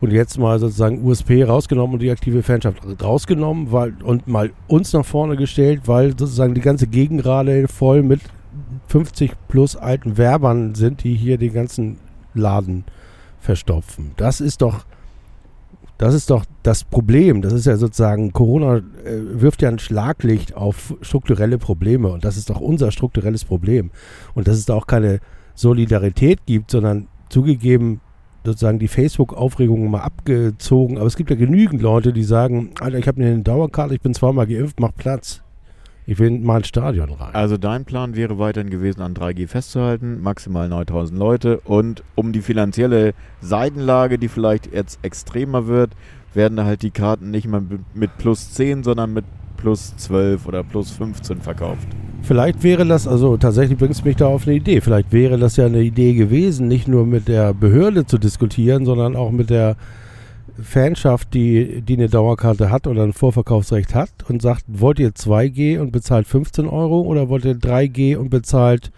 und 0.00 0.12
jetzt 0.12 0.38
mal 0.38 0.58
sozusagen 0.58 1.02
USP 1.02 1.44
rausgenommen 1.44 1.94
und 1.94 2.02
die 2.02 2.10
aktive 2.10 2.42
Fanschaft 2.42 2.82
rausgenommen 3.02 3.72
weil, 3.72 3.94
und 4.02 4.28
mal 4.28 4.50
uns 4.68 4.92
nach 4.92 5.04
vorne 5.04 5.36
gestellt, 5.36 5.82
weil 5.86 6.10
sozusagen 6.10 6.52
die 6.52 6.60
ganze 6.60 6.86
Gegengrade 6.86 7.68
voll 7.68 8.02
mit 8.02 8.20
50 8.88 9.32
plus 9.48 9.76
alten 9.76 10.18
Werbern 10.18 10.74
sind, 10.74 11.04
die 11.04 11.14
hier 11.14 11.38
den 11.38 11.54
ganzen 11.54 11.96
Laden 12.34 12.84
verstopfen. 13.40 14.12
Das 14.16 14.42
ist 14.42 14.60
doch, 14.60 14.84
das 15.98 16.14
ist 16.14 16.30
doch 16.30 16.44
das 16.62 16.84
Problem. 16.84 17.40
Das 17.42 17.52
ist 17.52 17.66
ja 17.66 17.76
sozusagen, 17.76 18.32
Corona 18.32 18.78
äh, 18.78 18.82
wirft 19.04 19.62
ja 19.62 19.68
ein 19.68 19.78
Schlaglicht 19.78 20.56
auf 20.56 20.94
strukturelle 21.00 21.58
Probleme 21.58 22.08
und 22.08 22.24
das 22.24 22.36
ist 22.36 22.50
doch 22.50 22.60
unser 22.60 22.90
strukturelles 22.90 23.44
Problem. 23.44 23.90
Und 24.34 24.48
dass 24.48 24.56
es 24.56 24.66
da 24.66 24.74
auch 24.74 24.86
keine 24.86 25.20
Solidarität 25.54 26.40
gibt, 26.46 26.70
sondern 26.70 27.06
zugegeben 27.28 28.00
sozusagen 28.44 28.78
die 28.78 28.88
Facebook-Aufregung 28.88 29.90
mal 29.90 30.02
abgezogen. 30.02 30.98
Aber 30.98 31.06
es 31.06 31.16
gibt 31.16 31.30
ja 31.30 31.36
genügend 31.36 31.80
Leute, 31.80 32.12
die 32.12 32.24
sagen, 32.24 32.72
Alter, 32.80 32.98
ich 32.98 33.08
habe 33.08 33.22
eine 33.22 33.40
Dauerkarte, 33.40 33.94
ich 33.94 34.00
bin 34.00 34.14
zweimal 34.14 34.46
geimpft, 34.46 34.80
mach 34.80 34.94
Platz. 34.94 35.43
Ich 36.06 36.18
will 36.18 36.30
mal 36.30 36.58
ins 36.58 36.68
Stadion 36.68 37.10
rein. 37.10 37.34
Also 37.34 37.56
dein 37.56 37.86
Plan 37.86 38.14
wäre 38.14 38.38
weiterhin 38.38 38.68
gewesen, 38.68 39.00
an 39.00 39.14
3G 39.14 39.48
festzuhalten, 39.48 40.20
maximal 40.22 40.68
9000 40.68 41.18
Leute 41.18 41.60
und 41.60 42.02
um 42.14 42.32
die 42.32 42.42
finanzielle 42.42 43.14
Seitenlage, 43.40 44.18
die 44.18 44.28
vielleicht 44.28 44.70
jetzt 44.72 44.98
extremer 45.02 45.66
wird, 45.66 45.92
werden 46.34 46.56
da 46.56 46.64
halt 46.64 46.82
die 46.82 46.90
Karten 46.90 47.30
nicht 47.30 47.46
mehr 47.48 47.62
mit 47.94 48.18
plus 48.18 48.52
10, 48.52 48.82
sondern 48.82 49.14
mit 49.14 49.24
plus 49.56 49.96
12 49.96 50.46
oder 50.46 50.62
plus 50.62 50.90
15 50.90 51.40
verkauft. 51.40 51.88
Vielleicht 52.22 52.62
wäre 52.62 52.84
das, 52.84 53.08
also 53.08 53.36
tatsächlich 53.38 53.78
bringt 53.78 53.92
es 53.92 54.04
mich 54.04 54.16
da 54.16 54.26
auf 54.26 54.46
eine 54.46 54.56
Idee. 54.56 54.82
Vielleicht 54.82 55.12
wäre 55.12 55.38
das 55.38 55.56
ja 55.56 55.66
eine 55.66 55.80
Idee 55.80 56.14
gewesen, 56.14 56.68
nicht 56.68 56.86
nur 56.86 57.06
mit 57.06 57.28
der 57.28 57.54
Behörde 57.54 58.04
zu 58.04 58.18
diskutieren, 58.18 58.84
sondern 58.84 59.16
auch 59.16 59.30
mit 59.30 59.48
der 59.48 59.76
Fanschaft, 60.62 61.34
die, 61.34 61.82
die 61.82 61.94
eine 61.94 62.08
Dauerkarte 62.08 62.70
hat 62.70 62.86
oder 62.86 63.02
ein 63.02 63.12
Vorverkaufsrecht 63.12 63.94
hat 63.94 64.10
und 64.28 64.40
sagt, 64.40 64.64
wollt 64.68 64.98
ihr 64.98 65.10
2G 65.10 65.80
und 65.80 65.90
bezahlt 65.90 66.26
15 66.26 66.68
Euro 66.68 67.00
oder 67.00 67.28
wollt 67.28 67.44
ihr 67.44 67.56
3G 67.56 68.16
und 68.16 68.30
bezahlt 68.30 68.92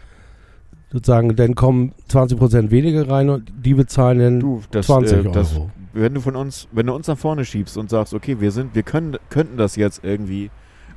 sozusagen, 0.92 1.34
dann 1.34 1.54
kommen 1.54 1.92
20% 2.10 2.70
weniger 2.70 3.08
rein 3.08 3.30
und 3.30 3.52
die 3.56 3.74
bezahlen 3.74 4.18
dann 4.18 4.40
Du, 4.40 4.62
das, 4.70 4.86
20 4.86 5.18
äh, 5.26 5.30
das, 5.30 5.54
Euro. 5.54 5.70
wenn 5.94 6.14
du 6.14 6.20
von 6.20 6.36
uns, 6.36 6.68
wenn 6.72 6.86
du 6.86 6.94
uns 6.94 7.06
nach 7.06 7.18
vorne 7.18 7.44
schiebst 7.44 7.76
und 7.76 7.90
sagst, 7.90 8.14
okay, 8.14 8.40
wir 8.40 8.50
sind, 8.50 8.74
wir 8.74 8.82
können, 8.82 9.16
könnten 9.30 9.56
das 9.56 9.76
jetzt 9.76 10.04
irgendwie 10.04 10.50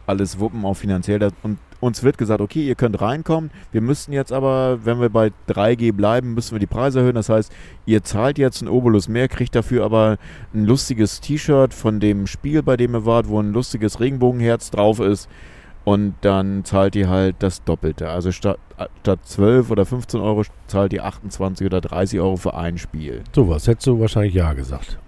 alles 0.07 0.39
wuppen, 0.39 0.65
auch 0.65 0.75
finanziell, 0.75 1.29
und 1.43 1.57
uns 1.79 2.03
wird 2.03 2.17
gesagt, 2.17 2.41
okay, 2.41 2.67
ihr 2.67 2.75
könnt 2.75 3.01
reinkommen, 3.01 3.51
wir 3.71 3.81
müssten 3.81 4.11
jetzt 4.13 4.31
aber, 4.31 4.79
wenn 4.83 4.99
wir 4.99 5.09
bei 5.09 5.31
3G 5.47 5.93
bleiben, 5.93 6.33
müssen 6.33 6.53
wir 6.53 6.59
die 6.59 6.67
Preise 6.67 6.99
erhöhen, 6.99 7.15
das 7.15 7.29
heißt, 7.29 7.51
ihr 7.85 8.03
zahlt 8.03 8.37
jetzt 8.37 8.61
einen 8.61 8.69
Obolus 8.69 9.07
mehr, 9.07 9.27
kriegt 9.27 9.55
dafür 9.55 9.85
aber 9.85 10.17
ein 10.53 10.65
lustiges 10.65 11.21
T-Shirt 11.21 11.73
von 11.73 11.99
dem 11.99 12.27
Spiel, 12.27 12.63
bei 12.63 12.77
dem 12.77 12.95
ihr 12.95 13.05
wart, 13.05 13.27
wo 13.27 13.39
ein 13.41 13.53
lustiges 13.53 13.99
Regenbogenherz 13.99 14.71
drauf 14.71 14.99
ist, 14.99 15.29
und 15.85 16.13
dann 16.21 16.65
zahlt 16.65 16.95
ihr 16.95 17.09
halt 17.09 17.37
das 17.39 17.63
Doppelte. 17.63 18.09
Also 18.09 18.31
statt, 18.31 18.59
statt 19.01 19.19
12 19.23 19.71
oder 19.71 19.85
15 19.85 20.19
Euro 20.19 20.43
zahlt 20.67 20.93
ihr 20.93 21.05
28 21.05 21.65
oder 21.65 21.81
30 21.81 22.19
Euro 22.19 22.35
für 22.35 22.53
ein 22.53 22.77
Spiel. 22.77 23.23
Sowas 23.33 23.67
hättest 23.67 23.87
du 23.87 23.99
wahrscheinlich 23.99 24.35
Ja 24.35 24.53
gesagt. 24.53 24.99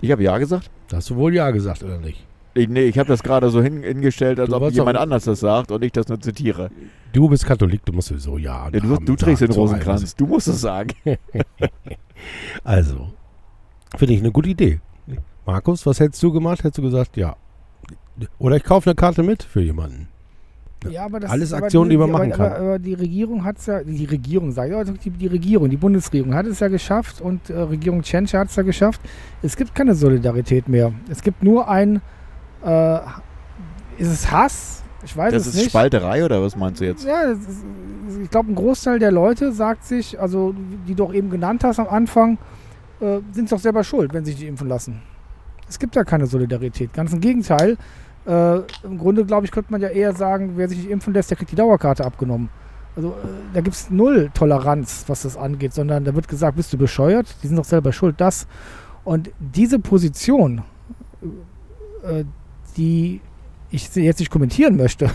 Ich 0.00 0.12
habe 0.12 0.22
ja 0.22 0.38
gesagt. 0.38 0.70
Hast 0.92 1.10
du 1.10 1.16
wohl 1.16 1.34
Ja 1.34 1.50
gesagt, 1.50 1.82
oder 1.82 1.98
nicht? 1.98 2.24
Ich, 2.54 2.68
nee, 2.68 2.84
ich 2.84 2.98
habe 2.98 3.08
das 3.08 3.22
gerade 3.22 3.50
so 3.50 3.60
hin, 3.60 3.82
hingestellt, 3.82 4.38
als 4.38 4.48
Du 4.48 4.56
ob 4.56 4.70
jemand 4.70 4.96
anders 4.96 5.24
das 5.24 5.40
sagt 5.40 5.72
und 5.72 5.82
ich 5.84 5.92
das 5.92 6.08
nur 6.08 6.20
zitiere. 6.20 6.70
Du 7.12 7.28
bist 7.28 7.44
Katholik, 7.44 7.84
du 7.84 7.92
musst 7.92 8.08
sowieso 8.08 8.38
Ja. 8.38 8.68
Ja, 8.72 8.80
du, 8.80 8.96
du 8.96 9.16
trägst 9.16 9.42
den. 9.42 9.52
So 9.52 9.60
Rosenkranz, 9.60 10.14
du 10.14 10.26
musst 10.26 10.48
es 10.48 10.60
sagen. 10.60 10.94
Also, 12.62 13.12
finde 13.98 14.14
ich 14.14 14.20
eine 14.20 14.32
gute 14.32 14.48
Idee. 14.48 14.80
Markus, 15.44 15.84
was 15.84 16.00
hättest 16.00 16.22
du 16.22 16.32
gemacht? 16.32 16.60
Hättest 16.60 16.78
du 16.78 16.82
gesagt, 16.82 17.18
ja. 17.18 17.36
Oder 18.38 18.56
ich 18.56 18.64
kaufe 18.64 18.88
eine 18.88 18.94
Karte 18.94 19.22
mit 19.22 19.42
für 19.42 19.60
jemanden. 19.60 20.08
Ja. 20.90 21.04
Aber 21.04 21.20
das 21.20 21.30
Alles 21.30 21.52
aber 21.52 21.64
Aktionen, 21.64 21.90
die 21.90 21.96
man 21.96 22.10
aber, 22.10 22.18
machen 22.18 22.30
kann. 22.32 22.52
Aber, 22.52 22.56
aber 22.56 22.78
die 22.78 22.94
Regierung 22.94 23.44
hat 23.44 23.58
es 23.58 23.66
ja, 23.66 23.82
die 23.82 24.04
Regierung, 24.04 24.52
sage 24.52 24.72
ich, 24.72 24.76
also 24.76 24.92
die, 24.92 25.10
die 25.10 25.26
Regierung, 25.26 25.70
die 25.70 25.76
Bundesregierung 25.76 26.34
hat 26.34 26.46
es 26.46 26.60
ja 26.60 26.68
geschafft 26.68 27.20
und 27.20 27.50
äh, 27.50 27.58
Regierung 27.58 28.02
Tschentscher 28.02 28.40
hat 28.40 28.48
es 28.48 28.56
ja 28.56 28.62
geschafft. 28.62 29.00
Es 29.42 29.56
gibt 29.56 29.74
keine 29.74 29.94
Solidarität 29.94 30.68
mehr. 30.68 30.92
Es 31.08 31.22
gibt 31.22 31.42
nur 31.42 31.68
ein, 31.68 32.00
äh, 32.64 32.98
ist 33.98 34.08
es 34.08 34.30
Hass? 34.30 34.82
Ich 35.04 35.16
weiß 35.16 35.32
Das 35.32 35.42
es 35.42 35.48
ist 35.48 35.56
nicht. 35.56 35.70
Spalterei 35.70 36.24
oder 36.24 36.42
was 36.42 36.56
meinst 36.56 36.80
du 36.80 36.86
jetzt? 36.86 37.04
Ja, 37.04 37.26
das 37.26 37.38
ist, 37.38 37.64
ich 38.22 38.30
glaube, 38.30 38.50
ein 38.52 38.54
Großteil 38.54 38.98
der 38.98 39.12
Leute 39.12 39.52
sagt 39.52 39.84
sich, 39.84 40.18
also 40.18 40.54
die 40.88 40.94
du 40.94 41.04
auch 41.04 41.12
eben 41.12 41.30
genannt 41.30 41.62
hast 41.62 41.78
am 41.78 41.88
Anfang, 41.88 42.38
äh, 43.00 43.18
sind 43.32 43.52
doch 43.52 43.58
selber 43.58 43.84
schuld, 43.84 44.14
wenn 44.14 44.24
sie 44.24 44.32
sich 44.32 44.40
nicht 44.40 44.48
impfen 44.48 44.68
lassen. 44.68 45.02
Es 45.68 45.78
gibt 45.78 45.94
ja 45.96 46.04
keine 46.04 46.26
Solidarität. 46.26 46.92
Ganz 46.92 47.12
im 47.12 47.20
Gegenteil. 47.20 47.76
Äh, 48.26 48.56
Im 48.82 48.98
Grunde, 48.98 49.24
glaube 49.24 49.44
ich, 49.44 49.52
könnte 49.52 49.70
man 49.70 49.82
ja 49.82 49.88
eher 49.88 50.14
sagen, 50.14 50.52
wer 50.56 50.68
sich 50.68 50.78
nicht 50.78 50.90
impfen 50.90 51.12
lässt, 51.12 51.30
der 51.30 51.36
kriegt 51.36 51.50
die 51.52 51.56
Dauerkarte 51.56 52.04
abgenommen. 52.04 52.48
Also 52.96 53.08
äh, 53.08 53.12
da 53.52 53.60
gibt 53.60 53.76
es 53.76 53.90
null 53.90 54.30
Toleranz, 54.32 55.04
was 55.08 55.22
das 55.22 55.36
angeht, 55.36 55.74
sondern 55.74 56.04
da 56.04 56.14
wird 56.14 56.28
gesagt, 56.28 56.56
bist 56.56 56.72
du 56.72 56.78
bescheuert? 56.78 57.34
Die 57.42 57.48
sind 57.48 57.56
doch 57.56 57.64
selber 57.64 57.92
schuld, 57.92 58.20
das. 58.20 58.46
Und 59.04 59.30
diese 59.38 59.78
Position, 59.78 60.62
äh, 62.02 62.24
die 62.76 63.20
ich 63.70 63.94
jetzt 63.94 64.20
nicht 64.20 64.30
kommentieren 64.30 64.76
möchte, 64.76 65.10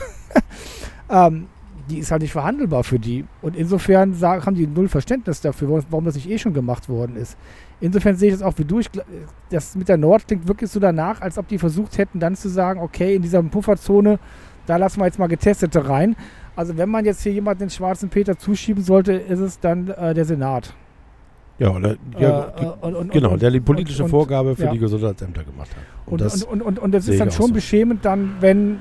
ähm, 1.10 1.48
die 1.89 1.98
ist 1.98 2.12
halt 2.12 2.22
nicht 2.22 2.32
verhandelbar 2.32 2.84
für 2.84 3.00
die. 3.00 3.26
Und 3.41 3.56
insofern 3.56 4.13
sagen, 4.13 4.45
haben 4.45 4.56
die 4.56 4.67
null 4.67 4.88
Verständnis 4.88 5.41
dafür, 5.41 5.84
warum- 5.89 6.06
das 6.06 6.15
nicht 6.15 6.30
eh 6.30 6.38
schon 6.38 6.54
gemacht 6.54 6.88
worden 6.88 7.15
ist. 7.15 7.36
Insofern 7.82 8.15
sehe 8.15 8.30
ich 8.30 8.36
das 8.36 8.43
auch 8.43 8.58
wie 8.58 8.65
du. 8.65 8.80
Ich, 8.80 8.89
das 9.50 9.76
mit 9.76 9.88
der 9.89 9.98
Nord 9.98 10.28
klingt 10.28 10.48
wirklich 10.48 10.69
so 10.69 10.80
danach, 10.80 11.22
als 11.22 11.38
ob 11.38 11.48
die 11.48 11.58
versucht 11.58 11.98
hätten, 11.98 12.19
dann 12.19 12.36
zu 12.36 12.50
sagen, 12.50 12.80
okay, 12.80 13.15
in 13.15 13.22
dieser 13.22 13.41
Pufferzone, 13.41 14.19
da 14.67 14.78
lassen 14.78 15.00
wir 15.00 15.06
jetzt 15.06 15.17
mal 15.17 15.28
Getestete 15.28 15.88
rein. 15.88 16.15
Also 16.56 16.78
wenn 16.78 16.89
man 16.89 17.06
jetzt 17.06 17.24
hier 17.24 17.32
jemanden 17.32 17.62
den 17.62 17.69
schwarzen 17.69 18.10
Peter 18.10 18.38
zuschieben 18.38 18.84
sollte, 18.84 19.13
ist 19.13 19.39
es 19.39 19.60
dann 19.60 19.88
äh, 19.88 20.13
der 20.13 20.26
Senat. 20.26 20.74
Ja, 21.60 21.72
oder, 21.76 21.98
ja 22.17 22.54
Äh, 22.58 22.63
äh, 22.63 22.67
und- 22.82 22.95
und- 22.95 23.12
genau, 23.12 23.36
der 23.38 23.52
die 23.52 23.60
politische 23.60 24.04
und- 24.04 24.10
Vorgabe 24.10 24.56
für 24.56 24.65
ja. 24.65 24.72
die 24.72 24.80
Gesundheitsämter 24.80 25.43
gemacht 25.43 25.69
hat. 25.72 25.84
Und, 26.12 26.22
das, 26.22 26.43
und, 26.43 26.62
und, 26.62 26.62
und, 26.62 26.80
und 26.80 26.91
das 26.93 27.08
ist 27.08 27.19
dann 27.19 27.32
schon 27.32 27.48
so. 27.48 27.54
beschämend 27.54 28.06
dann, 28.06 28.38
wenn 28.39 28.80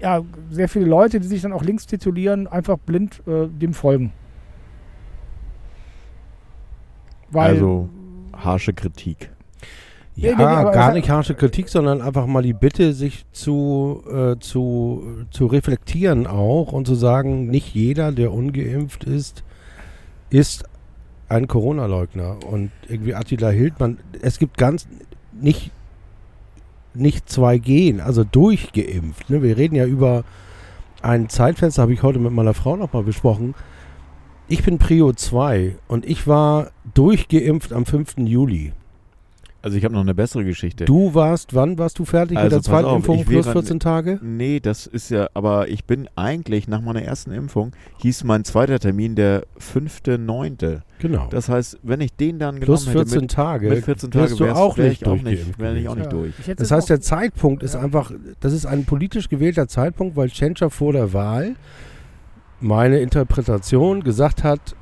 ja, 0.00 0.22
sehr 0.50 0.68
viele 0.68 0.84
Leute, 0.86 1.18
die 1.18 1.26
sich 1.26 1.42
dann 1.42 1.52
auch 1.52 1.64
links 1.64 1.86
titulieren, 1.86 2.46
einfach 2.46 2.78
blind 2.78 3.20
äh, 3.26 3.48
dem 3.48 3.74
folgen. 3.74 4.12
Weil, 7.30 7.50
also 7.54 7.88
harsche 8.32 8.72
Kritik. 8.72 9.30
ja, 10.14 10.30
nee, 10.30 10.36
nee, 10.36 10.72
gar 10.72 10.92
nicht 10.92 11.10
harsche 11.10 11.34
Kritik, 11.34 11.68
sondern 11.68 12.00
einfach 12.00 12.26
mal 12.26 12.42
die 12.42 12.52
Bitte, 12.52 12.92
sich 12.92 13.26
zu, 13.32 14.02
äh, 14.10 14.36
zu, 14.38 15.26
zu 15.30 15.46
reflektieren 15.46 16.26
auch 16.26 16.72
und 16.72 16.86
zu 16.86 16.94
sagen, 16.94 17.48
nicht 17.48 17.74
jeder, 17.74 18.12
der 18.12 18.32
ungeimpft 18.32 19.04
ist, 19.04 19.44
ist 20.30 20.64
ein 21.28 21.46
Corona-Leugner. 21.46 22.38
Und 22.46 22.70
irgendwie 22.88 23.14
Attila 23.14 23.50
Hildmann, 23.50 23.98
es 24.22 24.38
gibt 24.38 24.58
ganz 24.58 24.88
nicht, 25.32 25.70
nicht 26.94 27.28
2G, 27.28 28.00
also 28.00 28.24
durchgeimpft. 28.24 29.30
Ne? 29.30 29.42
Wir 29.42 29.56
reden 29.56 29.74
ja 29.74 29.86
über 29.86 30.24
ein 31.02 31.28
Zeitfenster, 31.28 31.82
habe 31.82 31.92
ich 31.92 32.02
heute 32.02 32.18
mit 32.18 32.32
meiner 32.32 32.54
Frau 32.54 32.76
nochmal 32.76 33.04
besprochen. 33.04 33.54
Ich 34.48 34.62
bin 34.64 34.78
Prio 34.78 35.12
2 35.12 35.76
und 35.88 36.06
ich 36.06 36.26
war 36.26 36.70
durchgeimpft 36.94 37.72
am 37.72 37.84
5. 37.84 38.18
Juli. 38.18 38.72
Also 39.60 39.76
ich 39.76 39.84
habe 39.84 39.92
noch 39.92 40.02
eine 40.02 40.14
bessere 40.14 40.44
Geschichte. 40.44 40.84
Du 40.84 41.14
warst, 41.14 41.52
wann 41.52 41.78
warst 41.78 41.98
du 41.98 42.04
fertig 42.04 42.36
Also 42.38 42.44
mit 42.44 42.52
der 42.52 42.56
pass 42.58 42.64
zweiten 42.66 42.86
auf, 42.88 42.96
Impfung 42.98 43.24
plus 43.24 43.46
wäre- 43.46 43.52
14 43.54 43.80
Tage? 43.80 44.20
Nee, 44.22 44.60
das 44.60 44.86
ist 44.86 45.10
ja, 45.10 45.28
aber 45.34 45.68
ich 45.68 45.84
bin 45.84 46.08
eigentlich 46.14 46.68
nach 46.68 46.80
meiner 46.80 47.02
ersten 47.02 47.32
Impfung, 47.32 47.72
hieß 48.00 48.22
mein 48.22 48.44
zweiter 48.44 48.78
Termin 48.78 49.16
der 49.16 49.42
5.9. 49.58 50.80
Genau. 51.00 51.26
Das 51.30 51.48
heißt, 51.48 51.78
wenn 51.82 52.00
ich 52.00 52.12
den 52.14 52.38
dann 52.38 52.60
plus 52.60 52.84
genommen 52.86 52.98
hätte 53.00 53.10
14 53.10 53.20
mit, 53.22 53.30
Tage. 53.32 53.68
mit 53.70 53.84
14 53.84 54.10
Tagen 54.12 54.24
wirst 54.30 54.40
du 54.40 54.54
auch 54.54 54.78
wär 54.78 54.88
nicht 54.90 55.02
ich 55.02 55.08
auch 55.08 55.22
nicht, 55.22 55.58
wäre 55.58 55.76
ich 55.78 55.88
auch 55.88 55.96
nicht 55.96 56.12
durch. 56.12 56.32
ich 56.38 56.46
hätte 56.46 56.62
Das 56.62 56.70
heißt, 56.70 56.88
der 56.88 57.00
Zeitpunkt 57.00 57.62
ist 57.64 57.74
Ja. 57.74 57.80
einfach, 57.80 58.12
das 58.40 58.52
ist 58.52 58.64
ein 58.64 58.84
politisch 58.84 59.28
gewählter 59.28 59.66
Zeitpunkt, 59.66 60.16
weil 60.16 60.28
Tschentscher 60.30 60.70
vor 60.70 60.92
der 60.92 61.12
Wahl 61.12 61.56
meine 62.60 62.98
Interpretation 63.00 64.02
gesagt 64.02 64.42
hat, 64.44 64.74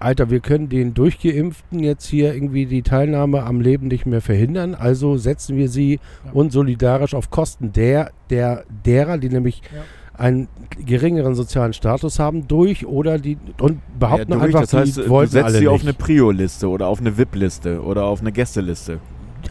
Alter, 0.00 0.30
wir 0.30 0.40
können 0.40 0.68
den 0.70 0.94
Durchgeimpften 0.94 1.80
jetzt 1.80 2.06
hier 2.06 2.34
irgendwie 2.34 2.64
die 2.66 2.82
Teilnahme 2.82 3.42
am 3.44 3.60
Leben 3.60 3.88
nicht 3.88 4.06
mehr 4.06 4.20
verhindern, 4.22 4.74
also 4.74 5.16
setzen 5.18 5.56
wir 5.56 5.68
sie 5.68 6.00
Ja. 6.24 6.32
unsolidarisch 6.32 7.14
auf 7.14 7.30
Kosten 7.30 7.72
der, 7.72 8.10
der, 8.30 8.64
derer, 8.86 9.18
die 9.18 9.28
nämlich 9.28 9.60
Ja. 9.74 9.82
einen 10.14 10.48
geringeren 10.86 11.34
sozialen 11.34 11.72
Status 11.74 12.18
haben, 12.18 12.48
durch 12.48 12.86
oder 12.86 13.18
die 13.18 13.36
und 13.60 13.80
behaupten 13.98 14.32
Ja, 14.32 14.38
durch, 14.38 14.46
einfach, 14.46 14.60
das 14.62 14.72
heißt, 14.72 14.96
die 14.96 15.02
du 15.02 15.20
setzt 15.26 15.36
alle 15.44 15.52
sie 15.54 15.58
nicht. 15.60 15.68
auf 15.68 15.82
eine 15.82 15.92
Prio-Liste 15.92 16.68
oder 16.68 16.86
auf 16.88 17.00
eine 17.00 17.16
VIP-Liste 17.18 17.82
oder 17.82 18.04
auf 18.04 18.20
eine 18.20 18.32
Gästeliste. 18.32 18.98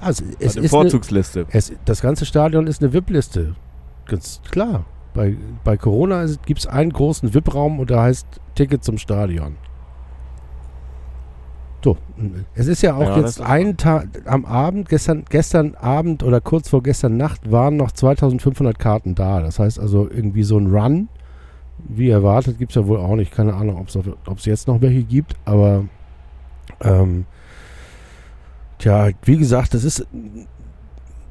also, 0.02 0.24
es 0.40 0.40
eine 0.40 0.46
ist 0.46 0.58
eine, 0.58 0.70
Vorzugsliste. 0.70 1.46
es, 1.52 1.72
das 1.86 2.02
ganze 2.02 2.26
Stadion 2.26 2.66
ist 2.68 2.82
eine 2.82 2.92
VIP-Liste. 2.92 3.56
Ganz 4.08 4.42
klar. 4.50 4.86
Bei, 5.14 5.36
bei 5.64 5.76
Corona 5.78 6.26
gibt 6.46 6.60
es 6.60 6.68
einen 6.68 6.92
großen 6.94 7.34
VIP-Raum 7.34 7.80
und 7.80 7.90
der 7.92 8.02
heißt 8.02 8.28
Ticket 8.56 8.84
zum 8.84 8.98
Stadion. 8.98 9.56
So, 11.82 11.98
es 12.56 12.68
ist 12.68 12.82
ja 12.82 12.96
auch 12.96 13.02
Ja, 13.02 13.20
jetzt 13.20 13.42
ein 13.42 13.78
Tag 13.78 14.24
am 14.26 14.46
Abend, 14.46 14.90
gestern, 14.90 15.24
gestern 15.30 15.76
Abend 15.76 16.24
oder 16.24 16.42
kurz 16.42 16.70
vor 16.70 16.84
gestern 16.84 17.16
Nacht 17.16 17.50
waren 17.50 17.78
noch 17.78 17.92
2500 17.92 18.78
Karten 18.78 19.16
da. 19.16 19.42
Das 19.42 19.60
heißt 19.60 19.80
also 19.80 20.10
irgendwie 20.10 20.44
so 20.44 20.58
ein 20.58 20.68
Run, 20.68 21.08
wie 21.88 22.10
erwartet, 22.10 22.58
gibt 22.58 22.72
es 22.72 22.76
ja 22.76 22.86
wohl 22.86 23.00
auch 23.00 23.16
nicht. 23.16 23.32
Keine 23.32 23.54
Ahnung, 23.54 23.86
ob 24.26 24.38
es 24.38 24.46
jetzt 24.46 24.68
noch 24.68 24.82
welche 24.82 25.04
gibt, 25.04 25.36
aber 25.46 25.86
ähm, 26.82 27.26
tja, 28.78 29.10
wie 29.24 29.38
gesagt, 29.38 29.74
das 29.74 29.86
ist 29.86 30.06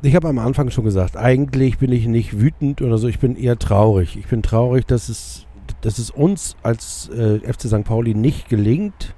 ich 0.03 0.15
habe 0.15 0.29
am 0.29 0.39
Anfang 0.39 0.71
schon 0.71 0.85
gesagt, 0.85 1.17
eigentlich 1.17 1.79
bin 1.79 1.93
ich 1.93 2.07
nicht 2.07 2.41
wütend 2.41 2.83
oder 2.83 2.99
so, 2.99 3.09
ich 3.09 3.19
bin 3.19 3.37
eher 3.37 3.59
traurig. 3.59 4.17
Ich 4.17 4.29
bin 4.29 4.43
traurig, 4.43 4.87
dass 4.87 5.09
es, 5.09 5.47
dass 5.81 5.99
es 5.99 6.11
uns 6.11 6.57
als 6.63 7.09
äh, 7.09 7.41
FC 7.41 7.63
St. 7.63 7.85
Pauli 7.85 8.15
nicht 8.15 8.49
gelingt, 8.49 9.15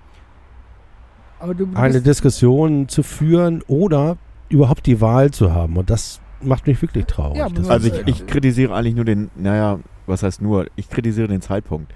eine 1.74 2.00
Diskussion 2.00 2.88
zu 2.88 3.02
führen 3.02 3.62
oder 3.66 4.16
überhaupt 4.48 4.86
die 4.86 5.00
Wahl 5.00 5.30
zu 5.30 5.52
haben. 5.52 5.76
Und 5.76 5.90
das 5.90 6.20
macht 6.42 6.66
mich 6.66 6.80
wirklich 6.82 7.06
traurig. 7.06 7.38
Ja, 7.38 7.48
Also 7.68 7.88
äh, 7.88 8.02
ich, 8.02 8.08
ich 8.08 8.26
kritisiere 8.26 8.74
eigentlich 8.74 8.94
nur 8.94 9.04
den, 9.04 9.30
naja, 9.36 9.78
was 10.06 10.22
heißt 10.22 10.42
nur, 10.42 10.66
ich 10.76 10.88
kritisiere 10.90 11.28
den 11.28 11.40
Zeitpunkt. 11.40 11.92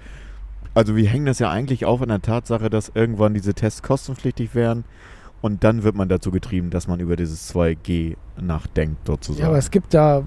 Also 0.73 0.95
wir 0.95 1.07
hängen 1.07 1.25
das 1.25 1.39
ja 1.39 1.49
eigentlich 1.49 1.85
auf 1.85 2.01
an 2.01 2.09
der 2.09 2.21
Tatsache, 2.21 2.69
dass 2.69 2.91
irgendwann 2.93 3.33
diese 3.33 3.53
Tests 3.53 3.81
kostenpflichtig 3.81 4.55
werden 4.55 4.83
und 5.41 5.63
dann 5.63 5.83
wird 5.83 5.95
man 5.95 6.09
dazu 6.09 6.31
getrieben, 6.31 6.69
dass 6.69 6.87
man 6.87 6.99
über 6.99 7.15
dieses 7.15 7.53
2G 7.53 8.15
nachdenkt 8.41 9.05
sozusagen. 9.07 9.41
ja, 9.41 9.47
aber 9.47 9.57
es 9.57 9.71
gibt 9.71 9.93
da. 9.93 10.23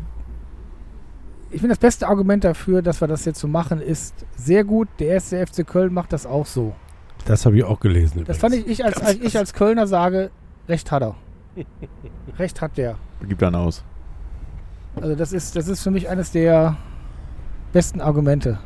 Ich 1.51 1.61
finde, 1.61 1.71
das 1.71 1.79
beste 1.79 2.07
Argument 2.07 2.45
dafür, 2.45 2.83
dass 2.83 3.01
wir 3.01 3.09
das 3.09 3.25
jetzt 3.25 3.41
so 3.41 3.49
machen, 3.49 3.81
ist 3.81 4.15
sehr 4.37 4.65
gut. 4.65 4.89
Der 4.99 5.09
erste 5.09 5.45
FC 5.47 5.67
Köln 5.67 5.93
macht 5.93 6.13
das 6.13 6.27
auch 6.27 6.47
so. 6.47 6.75
Das 7.25 7.47
habe 7.47 7.57
ich 7.57 7.65
auch 7.65 7.81
gelesen. 7.81 8.25
Das 8.25 8.39
übrigens. 8.39 8.39
fand 8.39 8.55
ich, 8.55 8.67
ich 8.67 8.85
als, 8.85 9.01
als, 9.01 9.19
ich 9.21 9.37
als 9.37 9.53
Kölner 9.53 9.87
sage, 9.87 10.31
Recht 10.69 10.91
hat 10.91 11.03
er. 11.03 11.15
Recht 12.39 12.61
hat 12.61 12.77
der. 12.77 12.97
Gibt 13.27 13.43
dann 13.43 13.55
aus. 13.55 13.83
Also 14.97 15.15
das 15.15 15.33
ist, 15.33 15.57
das 15.57 15.69
ist 15.69 15.83
für 15.83 15.91
mich 15.91 16.09
eines 16.09 16.31
der 16.31 16.77
besten 17.73 18.01
Argumente. 18.01 18.59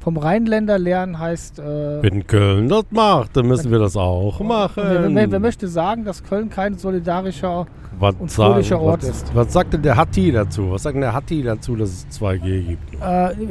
Vom 0.00 0.16
Rheinländer 0.16 0.78
lernen 0.78 1.18
heißt. 1.18 1.58
Äh, 1.58 2.02
Wenn 2.02 2.26
Köln 2.26 2.68
das 2.70 2.84
macht, 2.90 3.36
dann 3.36 3.46
müssen 3.46 3.70
wir 3.70 3.78
das 3.78 3.96
auch 3.96 4.40
machen. 4.40 4.82
wer, 4.84 5.14
wer, 5.14 5.30
wer 5.30 5.40
möchte 5.40 5.68
sagen, 5.68 6.04
dass 6.06 6.24
Köln 6.24 6.48
kein 6.48 6.78
solidarischer. 6.78 7.66
was 7.98 8.14
und 8.18 8.30
sagen- 8.30 8.52
fröhlicher 8.54 8.80
Ort 8.80 9.02
was, 9.02 9.08
ist? 9.10 9.34
Was 9.34 9.52
sagt 9.52 9.74
denn 9.74 9.82
der 9.82 9.96
Hatti 9.96 10.32
dazu? 10.32 10.70
Was 10.70 10.84
sagt 10.84 10.94
denn 10.94 11.02
der 11.02 11.12
Hatti 11.12 11.42
dazu, 11.42 11.76
dass 11.76 11.90
es 11.90 12.06
2G 12.18 12.62
gibt? 12.68 12.94
Äh, 12.94 13.04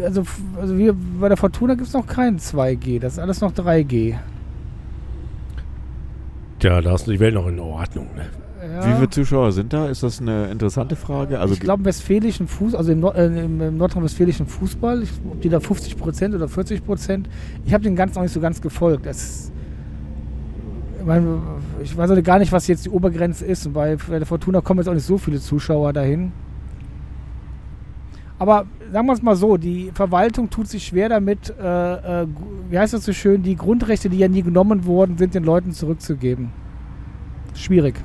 also, 0.04 0.24
also 0.60 0.76
wir, 0.76 0.96
bei 1.20 1.28
der 1.28 1.38
Fortuna 1.38 1.76
gibt 1.76 1.88
es 1.88 1.94
noch 1.94 2.08
kein 2.08 2.40
2G, 2.40 3.00
das 3.00 3.14
ist 3.14 3.20
alles 3.20 3.42
noch 3.42 3.52
3G. 3.52 4.16
Tja, 6.60 6.82
da 6.82 6.96
ist 6.96 7.06
die 7.08 7.20
Welt 7.20 7.36
noch 7.36 7.48
in 7.48 7.60
Ordnung. 7.60 8.08
Ne? 8.16 8.26
Ja. 8.72 8.88
Wie 8.88 8.94
viele 8.96 9.10
Zuschauer 9.10 9.52
sind 9.52 9.74
da? 9.74 9.88
Ist 9.88 10.04
das 10.04 10.22
eine 10.22 10.48
interessante 10.48 10.96
Frage? 10.96 11.40
Also 11.40 11.54
ich 11.54 11.60
glaube, 11.60 11.82
im 11.82 11.86
westfälischen 11.86 12.48
Fuß, 12.48 12.76
also 12.76 12.92
im, 12.92 13.00
Nord 13.00 13.16
äh, 13.18 13.26
im, 13.26 13.78
nordrhein-westfälischen 13.78 14.48
Fußball, 14.48 15.04
ich, 15.04 15.10
ob 15.30 15.42
die 15.42 15.50
da 15.50 15.60
50 15.60 15.98
Prozent 15.98 16.36
oder 16.36 16.48
40 16.48 16.86
Prozent, 16.86 17.30
ich 17.66 17.74
habe 17.74 17.84
den 17.84 17.96
ganz 17.96 18.16
noch 18.16 18.22
nicht 18.22 18.34
so 18.34 18.40
ganz 18.40 18.62
gefolgt. 18.62 19.06
Das, 19.06 19.52
ich, 21.00 21.06
mein, 21.06 21.42
ich 21.82 21.98
weiß 21.98 22.12
auch 22.12 22.24
gar 22.24 22.40
nicht, 22.40 22.52
was 22.52 22.68
jetzt 22.68 22.86
die 22.86 22.90
Obergrenze 22.90 23.46
ist. 23.46 23.66
Und 23.66 23.74
bei, 23.74 23.96
der 23.96 24.26
Fortuna 24.26 24.62
kommen 24.62 24.80
jetzt 24.80 24.90
auch 24.90 24.94
nicht 24.94 25.06
so 25.06 25.18
viele 25.18 25.40
Zuschauer 25.40 25.94
dahin. 25.94 26.32
Aber 28.38 28.66
sagen 28.92 29.08
wir 29.08 29.14
es 29.14 29.22
mal 29.22 29.36
so, 29.36 29.58
die 29.58 29.92
Verwaltung 29.94 30.50
tut 30.50 30.68
sich 30.68 30.86
schwer 30.86 31.10
damit, 31.10 31.54
äh, 31.60 32.22
äh, 32.22 32.28
wie 32.70 32.80
heißt 32.80 32.94
das 32.94 33.04
so 33.04 33.14
schön, 33.14 33.44
die 33.44 33.56
Grundrechte, 33.56 34.10
die 34.10 34.18
ja 34.18 34.28
nie 34.28 34.44
genommen 34.44 34.86
wurden, 34.86 35.18
sind 35.18 35.34
den 35.34 35.44
Leuten 35.44 35.72
zurückzugeben. 35.72 36.50
Schwierig. 37.54 37.96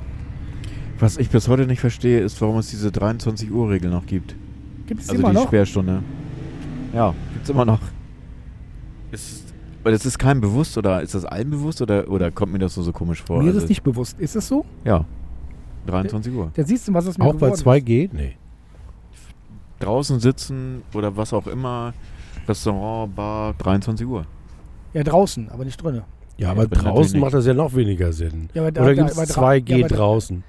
Was 0.99 1.17
ich 1.17 1.29
bis 1.29 1.47
heute 1.47 1.65
nicht 1.67 1.79
verstehe, 1.79 2.19
ist, 2.19 2.39
warum 2.41 2.57
es 2.57 2.69
diese 2.69 2.89
23-Uhr-Regel 2.89 3.89
noch 3.91 4.05
gibt. 4.05 4.35
Gibt 4.87 5.01
es 5.01 5.09
Also 5.09 5.19
immer 5.21 5.29
die 5.31 5.35
noch? 5.35 5.47
Sperrstunde. 5.47 6.01
Ja, 6.93 7.13
gibt's 7.33 7.49
immer 7.49 7.65
noch. 7.65 7.79
Ist, 9.11 9.53
aber 9.81 9.91
das 9.91 10.05
ist 10.05 10.17
keinem 10.17 10.41
bewusst 10.41 10.77
oder 10.77 11.01
ist 11.01 11.13
das 11.15 11.25
allen 11.25 11.49
bewusst 11.49 11.81
oder, 11.81 12.09
oder 12.09 12.31
kommt 12.31 12.53
mir 12.53 12.59
das 12.59 12.73
so, 12.75 12.81
so 12.83 12.91
komisch 12.91 13.21
vor? 13.23 13.37
Mir 13.41 13.49
ist 13.49 13.55
Also, 13.55 13.65
es 13.65 13.69
nicht 13.69 13.83
bewusst. 13.83 14.19
Ist 14.19 14.35
es 14.35 14.47
so? 14.47 14.65
Ja. 14.83 15.05
23 15.87 16.33
Uhr. 16.33 16.51
Da 16.55 16.63
siehst 16.63 16.87
du, 16.87 16.93
was 16.93 17.05
es 17.05 17.17
mir 17.17 17.25
Auch 17.25 17.33
bei 17.33 17.49
geworden 17.51 17.53
ist. 17.53 17.65
2G? 17.67 18.09
Nee. 18.13 18.37
Draußen 19.79 20.19
sitzen 20.19 20.81
oder 20.93 21.15
was 21.15 21.33
auch 21.33 21.47
immer. 21.47 21.93
Restaurant, 22.47 23.15
Bar, 23.15 23.53
23 23.57 24.05
Uhr. 24.07 24.25
Ja, 24.93 25.03
draußen, 25.03 25.49
aber 25.49 25.65
nicht 25.65 25.81
drinnen. 25.83 26.03
Ja, 26.37 26.47
Ja, 26.47 26.51
aber 26.51 26.63
natürlich 26.63 26.83
draußen 26.83 27.19
macht 27.19 27.33
das 27.33 27.45
ja 27.45 27.53
noch 27.53 27.73
weniger 27.75 28.13
Sinn. 28.13 28.49
Ja, 28.53 28.61
aber 28.61 28.71
da- 28.71 28.81
Oder 28.83 28.95
gibt 28.95 29.09
es 29.09 29.17
aber 29.17 29.27
dra- 29.27 29.33
2G 29.61 29.77
ja, 29.77 29.87
draußen? 29.87 30.43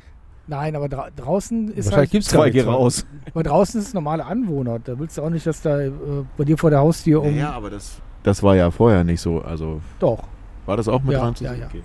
Nein, 0.48 0.76
aber 0.76 0.88
dra 0.88 1.08
draußen 1.16 1.68
ist 1.68 1.86
Wahrscheinlich 1.86 1.96
halt, 1.96 2.10
gibt 2.10 2.24
es 2.24 2.32
gar 2.32 2.44
2G 2.46 2.52
nicht. 2.54 2.66
raus. 2.66 3.06
aber 3.34 3.42
draußen 3.42 3.80
ist 3.80 3.88
es 3.88 3.94
normale 3.94 4.24
Anwohner. 4.24 4.78
Da 4.78 4.98
willst 4.98 5.18
du 5.18 5.22
auch 5.22 5.30
nicht, 5.30 5.44
dass 5.46 5.60
da 5.60 5.80
äh, 5.80 5.90
bei 6.36 6.44
dir 6.44 6.56
vor 6.56 6.70
der 6.70 6.78
Haustür 6.80 7.22
um. 7.22 7.36
Ja, 7.36 7.50
aber 7.52 7.68
das, 7.70 8.00
das 8.22 8.42
war 8.44 8.54
ja 8.54 8.70
vorher 8.70 9.02
nicht 9.02 9.20
so. 9.20 9.40
Also 9.42 9.80
Doch. 9.98 10.22
war 10.66 10.76
das 10.76 10.86
auch 10.86 11.02
mit 11.02 11.12
Ja, 11.14 11.18
23 11.20 11.46
ja, 11.46 11.54
ja. 11.54 11.66
Okay. 11.66 11.82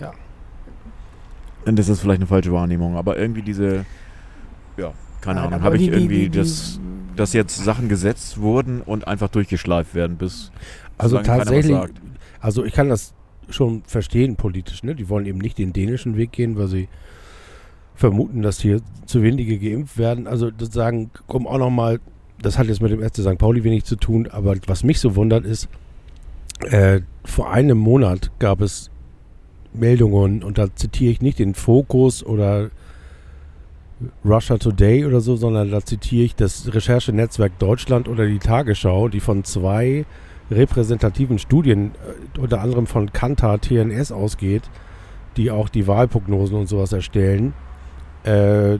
Ja. 0.00 0.12
Und 1.66 1.78
das 1.78 1.88
ist 1.88 2.00
vielleicht 2.00 2.18
eine 2.20 2.26
falsche 2.26 2.52
Wahrnehmung, 2.52 2.96
aber 2.96 3.16
irgendwie 3.16 3.42
diese, 3.42 3.86
ja, 4.76 4.92
keine 5.22 5.36
Nein, 5.36 5.46
Ahnung, 5.46 5.52
aber 5.54 5.64
habe 5.64 5.76
ich 5.76 5.84
die- 5.84 5.88
irgendwie, 5.88 6.18
die- 6.24 6.28
die- 6.30 6.38
dass, 6.38 6.78
dass 7.16 7.32
jetzt 7.32 7.56
Sachen 7.56 7.88
gesetzt 7.88 8.38
wurden 8.40 8.82
und 8.82 9.08
einfach 9.08 9.28
durchgeschleift 9.28 9.94
werden, 9.94 10.16
bis 10.18 10.52
Also 10.98 11.18
tatsächlich, 11.20 11.74
sagt. 11.74 11.94
also 12.40 12.64
ich 12.64 12.74
kann 12.74 12.90
das 12.90 13.14
schon 13.48 13.82
verstehen 13.86 14.36
politisch. 14.36 14.82
Ne? 14.82 14.94
Die 14.94 15.08
wollen 15.08 15.24
eben 15.26 15.38
nicht 15.38 15.56
den 15.58 15.72
dänischen 15.72 16.16
Weg 16.18 16.32
gehen, 16.32 16.58
weil 16.58 16.68
sie 16.68 16.88
vermuten, 17.94 18.42
dass 18.42 18.60
hier 18.60 18.80
zu 19.06 19.22
wenige 19.22 19.58
geimpft 19.58 19.98
werden. 19.98 20.26
Also 20.26 20.50
das 20.50 20.72
sagen, 20.72 21.10
komm 21.26 21.46
auch 21.46 21.58
nochmal, 21.58 22.00
das 22.40 22.58
hat 22.58 22.66
jetzt 22.66 22.82
mit 22.82 22.90
dem 22.90 23.02
FC 23.02 23.18
St. 23.18 23.38
Pauli 23.38 23.64
wenig 23.64 23.84
zu 23.84 23.96
tun, 23.96 24.28
aber 24.30 24.54
was 24.66 24.84
mich 24.84 25.00
so 25.00 25.16
wundert 25.16 25.44
ist, 25.44 25.68
äh, 26.70 27.00
vor 27.24 27.50
einem 27.50 27.78
Monat 27.78 28.30
gab 28.38 28.60
es 28.60 28.90
Meldungen 29.72 30.42
und 30.42 30.58
da 30.58 30.74
zitiere 30.74 31.12
ich 31.12 31.20
nicht 31.20 31.38
den 31.38 31.54
Fokus 31.54 32.24
oder 32.24 32.70
Russia 34.24 34.58
Today 34.58 35.04
oder 35.04 35.20
so, 35.20 35.36
sondern 35.36 35.70
da 35.70 35.80
zitiere 35.80 36.24
ich 36.24 36.34
das 36.34 36.72
Recherchenetzwerk 36.72 37.58
Deutschland 37.58 38.08
oder 38.08 38.26
die 38.26 38.38
Tagesschau, 38.38 39.08
die 39.08 39.20
von 39.20 39.44
zwei 39.44 40.04
repräsentativen 40.50 41.38
Studien, 41.38 41.92
äh, 42.36 42.38
unter 42.38 42.60
anderem 42.60 42.86
von 42.86 43.12
Kantar 43.12 43.60
TNS 43.60 44.12
ausgeht, 44.12 44.62
die 45.36 45.50
auch 45.50 45.68
die 45.68 45.86
Wahlprognosen 45.86 46.58
und 46.58 46.68
sowas 46.68 46.92
erstellen, 46.92 47.54
äh, 48.24 48.78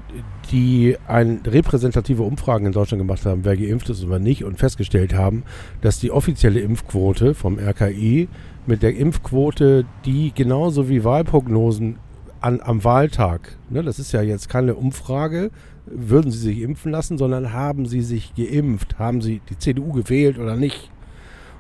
die 0.51 0.97
ein 1.07 1.41
repräsentative 1.47 2.23
Umfragen 2.23 2.67
in 2.67 2.73
Deutschland 2.73 3.01
gemacht 3.01 3.25
haben, 3.25 3.45
wer 3.45 3.57
geimpft 3.57 3.89
ist 3.91 4.03
und 4.03 4.11
wer 4.11 4.19
nicht, 4.19 4.45
und 4.45 4.59
festgestellt 4.59 5.15
haben, 5.15 5.45
dass 5.81 5.99
die 5.99 6.11
offizielle 6.11 6.61
Impfquote 6.61 7.35
vom 7.35 7.59
RKI 7.59 8.29
mit 8.67 8.83
der 8.83 8.97
Impfquote, 8.97 9.85
die 10.05 10.33
genauso 10.35 10.89
wie 10.89 11.05
Wahlprognosen 11.05 11.97
an, 12.41 12.61
am 12.63 12.85
Wahltag, 12.85 13.57
ne, 13.71 13.83
das 13.83 13.99
ist 13.99 14.13
ja 14.13 14.23
jetzt 14.23 14.49
keine 14.49 14.75
Umfrage, 14.75 15.51
würden 15.87 16.31
sie 16.31 16.39
sich 16.39 16.61
impfen 16.61 16.93
lassen, 16.93 17.19
sondern 17.19 17.53
haben 17.53 17.87
sie 17.87 18.01
sich 18.01 18.35
geimpft, 18.35 18.99
haben 18.99 19.21
sie 19.21 19.41
die 19.51 19.59
CDU 19.59 19.93
gewählt 19.93 20.39
oder 20.39 20.57
nicht. 20.57 20.91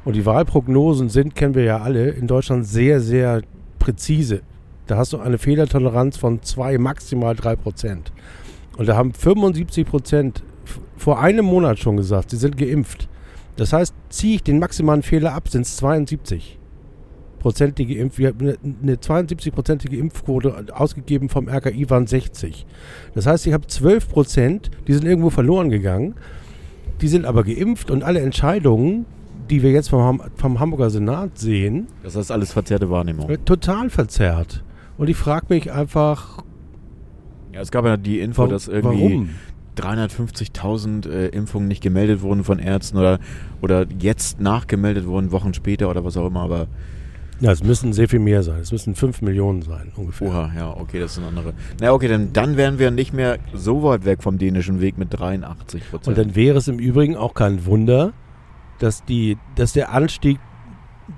Und 0.04 0.16
die 0.16 0.26
Wahlprognosen 0.26 1.08
sind, 1.08 1.34
kennen 1.34 1.54
wir 1.54 1.64
ja 1.64 1.78
alle, 1.80 2.10
in 2.10 2.26
Deutschland 2.26 2.66
sehr, 2.66 3.00
sehr 3.00 3.42
präzise. 3.78 4.42
Da 4.86 4.96
hast 4.96 5.12
du 5.12 5.18
eine 5.18 5.38
Fehlertoleranz 5.38 6.16
von 6.16 6.42
zwei, 6.42 6.78
maximal 6.78 7.34
drei 7.34 7.56
Prozent. 7.56 8.12
Und 8.76 8.88
da 8.88 8.96
haben 8.96 9.12
75 9.12 9.86
Prozent 9.86 10.42
vor 10.96 11.20
einem 11.20 11.44
Monat 11.44 11.78
schon 11.78 11.96
gesagt, 11.96 12.30
sie 12.30 12.36
sind 12.36 12.56
geimpft. 12.56 13.08
Das 13.56 13.72
heißt, 13.72 13.94
ziehe 14.08 14.36
ich 14.36 14.42
den 14.42 14.58
maximalen 14.58 15.02
Fehler 15.02 15.32
ab, 15.32 15.48
sind 15.48 15.62
es 15.62 15.76
72 15.76 16.58
prozentige 17.44 17.98
Impf 17.98 18.16
wir 18.16 18.28
haben 18.28 18.54
eine 18.82 18.94
72-prozentige 18.96 19.98
Impfquote 19.98 20.64
ausgegeben 20.72 21.28
vom 21.28 21.46
RKI 21.46 21.90
waren 21.90 22.06
60. 22.06 22.64
Das 23.14 23.26
heißt, 23.26 23.46
ich 23.46 23.52
habe 23.52 23.66
12 23.66 24.08
Prozent, 24.08 24.70
die 24.88 24.94
sind 24.94 25.04
irgendwo 25.04 25.28
verloren 25.28 25.68
gegangen. 25.68 26.14
Die 27.02 27.08
sind 27.08 27.26
aber 27.26 27.44
geimpft 27.44 27.90
und 27.90 28.02
alle 28.02 28.20
Entscheidungen, 28.20 29.04
die 29.50 29.62
wir 29.62 29.72
jetzt 29.72 29.90
vom, 29.90 30.22
vom 30.36 30.58
Hamburger 30.58 30.88
Senat 30.88 31.36
sehen, 31.38 31.88
Das 32.02 32.16
ist 32.16 32.30
alles 32.30 32.50
verzerrte 32.50 32.88
Wahrnehmung. 32.88 33.28
äh, 33.28 33.36
total 33.36 33.90
verzerrt. 33.90 34.64
Und 34.98 35.08
ich 35.10 35.16
frage 35.16 35.46
mich 35.48 35.72
einfach, 35.72 36.42
Ja, 37.52 37.60
es 37.60 37.70
gab 37.70 37.84
ja 37.84 37.96
die 37.96 38.20
Info, 38.20 38.42
wa 38.44 38.48
dass 38.48 38.68
irgendwie 38.68 39.14
warum? 39.14 39.30
350.000 39.76 41.08
äh, 41.10 41.26
Impfungen 41.28 41.68
nicht 41.68 41.82
gemeldet 41.82 42.22
wurden 42.22 42.44
von 42.44 42.58
Ärzten 42.58 42.96
oder, 42.98 43.18
oder 43.60 43.86
jetzt 43.98 44.40
nachgemeldet 44.40 45.06
wurden, 45.06 45.32
Wochen 45.32 45.52
später 45.54 45.90
oder 45.90 46.04
was 46.04 46.16
auch 46.16 46.26
immer, 46.28 46.42
aber 46.42 46.68
Ja, 47.40 47.50
es 47.50 47.64
müssen 47.64 47.92
sehr 47.92 48.08
viel 48.08 48.20
mehr 48.20 48.44
sein. 48.44 48.60
Es 48.60 48.70
müssen 48.70 48.94
5 48.94 49.20
Millionen 49.22 49.62
sein, 49.62 49.90
ungefähr. 49.96 50.28
oha, 50.28 50.52
ja, 50.56 50.70
okay, 50.76 51.00
das 51.00 51.12
ist 51.12 51.18
eine 51.18 51.26
andere. 51.28 51.54
Na 51.80 51.92
okay, 51.92 52.06
dann, 52.06 52.32
dann 52.32 52.56
wären 52.56 52.78
wir 52.78 52.92
nicht 52.92 53.12
mehr 53.12 53.38
so 53.52 53.82
weit 53.82 54.04
weg 54.04 54.22
vom 54.22 54.38
dänischen 54.38 54.80
Weg 54.80 54.96
mit 54.96 55.12
83% 55.12 55.48
Und 55.74 55.90
Prozent. 55.90 56.18
dann 56.18 56.36
wäre 56.36 56.58
es 56.58 56.68
im 56.68 56.78
Übrigen 56.78 57.16
auch 57.16 57.34
kein 57.34 57.66
Wunder, 57.66 58.12
dass, 58.78 59.04
die, 59.04 59.38
dass 59.56 59.72
der 59.72 59.92
Anstieg 59.92 60.38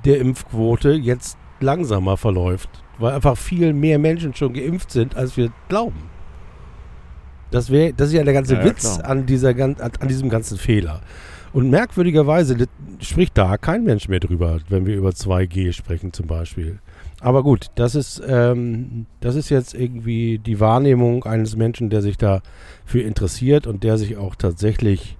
der 0.07 0.18
Impfquote 0.20 0.93
jetzt 0.93 1.37
langsamer 1.61 2.16
verläuft, 2.16 2.70
weil 2.99 3.14
einfach 3.14 3.36
viel 3.36 3.72
mehr 3.72 3.99
Menschen 3.99 4.34
schon 4.34 4.53
geimpft 4.53 4.90
sind, 4.90 5.16
als 5.16 5.36
wir 5.36 5.51
glauben. 5.68 6.11
Das, 7.51 7.70
wär, 7.70 7.92
das 7.92 8.09
ist 8.09 8.14
ja 8.14 8.24
der 8.24 8.34
ganze 8.34 8.55
Ja, 8.57 8.64
Witz 8.64 8.97
klar. 8.97 9.11
an, 9.11 9.26
dieser, 9.26 9.51
an, 9.51 9.76
an 9.78 10.09
diesem 10.09 10.28
ganzen 10.28 10.59
Fehler. 10.59 11.01
Und 11.53 11.70
merkwürdigerweise 11.70 12.57
spricht 13.01 13.38
da 13.38 13.57
kein 13.57 13.84
Mensch 13.84 14.09
mehr 14.09 14.20
drüber, 14.20 14.59
wenn 14.68 14.84
wir 14.84 14.97
über 14.97 15.11
2G 15.11 15.72
sprechen 15.72 16.12
zum 16.12 16.26
Beispiel. 16.26 16.80
Aber 17.20 17.42
gut, 17.42 17.68
das 17.76 17.94
ist, 17.94 18.22
ähm, 18.26 19.07
das 19.20 19.36
ist 19.36 19.49
jetzt 19.49 19.74
irgendwie 19.74 20.38
die 20.38 20.61
Wahrnehmung 20.61 21.24
eines 21.24 21.57
Menschen, 21.57 21.88
der 21.88 22.03
sich 22.03 22.18
dafür 22.18 23.05
interessiert 23.05 23.66
und 23.66 23.84
der 23.84 23.97
sich 23.97 24.16
auch 24.18 24.34
tatsächlich 24.34 25.16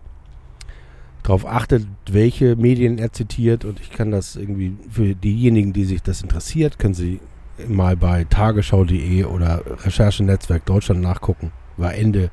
darauf 1.23 1.47
achtet, 1.47 1.87
welche 2.11 2.55
Medien 2.57 2.99
er 2.99 3.13
zitiert. 3.13 3.65
Und 3.65 3.81
ich 3.81 3.91
kann 3.91 4.11
das 4.11 4.37
irgendwie 4.37 4.77
für 4.91 5.15
diejenigen, 5.15 5.73
die 5.73 5.85
sich 5.85 6.03
das 6.03 6.23
interessiert, 6.23 6.79
können 6.79 6.95
sie 6.95 7.21
mal 7.69 7.97
bei 7.97 8.25
tagesschau.de 8.25 9.25
oder 9.25 9.63
Recherchenetzwerk 9.85 10.65
Deutschland 10.67 11.01
nachgucken. 11.01 11.53
War 11.77 11.95
Ende 11.95 12.31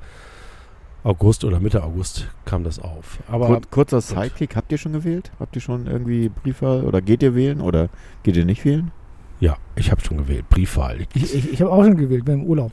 August 1.04 1.44
oder 1.44 1.60
Mitte 1.60 1.84
August 1.84 2.30
kam 2.46 2.64
das 2.64 2.80
auf. 2.80 3.20
Aber 3.28 3.48
Kur 3.48 3.62
kurzer 3.70 4.00
Sidekick, 4.02 4.56
habt 4.56 4.72
ihr 4.72 4.78
schon 4.78 4.94
gewählt? 4.94 5.32
Habt 5.40 5.56
ihr 5.56 5.62
schon 5.62 5.86
irgendwie 5.88 6.30
Briefwahl 6.30 6.86
oder 6.86 7.02
geht 7.02 7.22
ihr 7.24 7.36
wählen 7.36 7.60
oder 7.60 7.90
geht 8.24 8.38
ihr 8.38 8.46
nicht 8.46 8.64
wählen? 8.66 8.92
ja, 9.40 9.58
ich 9.76 9.92
habe 9.92 10.00
schon 10.00 10.16
gewählt. 10.18 10.48
Briefwahl. 10.50 11.00
Ich, 11.14 11.36
ich, 11.36 11.52
ich 11.52 11.62
habe 11.62 11.70
auch 11.72 11.84
schon 11.84 11.98
gewählt, 11.98 12.24
bin 12.24 12.36
im 12.36 12.44
Urlaub. 12.46 12.72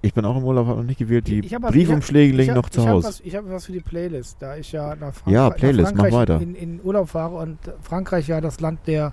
Ich 0.00 0.14
bin 0.14 0.24
auch 0.24 0.36
im 0.38 0.44
Urlaub, 0.44 0.66
habe 0.66 0.78
noch 0.80 0.86
nicht 0.86 0.98
gewählt. 0.98 1.26
Die 1.28 1.42
was- 1.60 1.72
Briefumschläge 1.72 2.34
liegen 2.34 2.50
ich 2.50 2.54
noch 2.56 2.70
zu 2.70 2.88
Hause. 2.88 3.08
Was, 3.08 3.20
ich 3.20 3.36
habe 3.36 3.50
was 3.50 3.66
für 3.66 3.72
die 3.72 3.80
Playlist, 3.80 4.36
da 4.40 4.56
ich 4.56 4.72
ja 4.72 4.94
nach, 4.96 5.12
Frankreich, 5.12 5.34
Ja, 5.34 5.50
Playlist, 5.50 5.94
nach 5.96 6.04
mach 6.04 6.08
Frankreich 6.08 6.20
weiter. 6.30 6.40
In, 6.40 6.54
in 6.54 6.80
Urlaub 6.82 7.10
fahre 7.10 7.36
und 7.36 7.58
Frankreich 7.82 8.28
ja 8.28 8.40
das 8.40 8.60
Land 8.60 8.86
der 8.86 9.12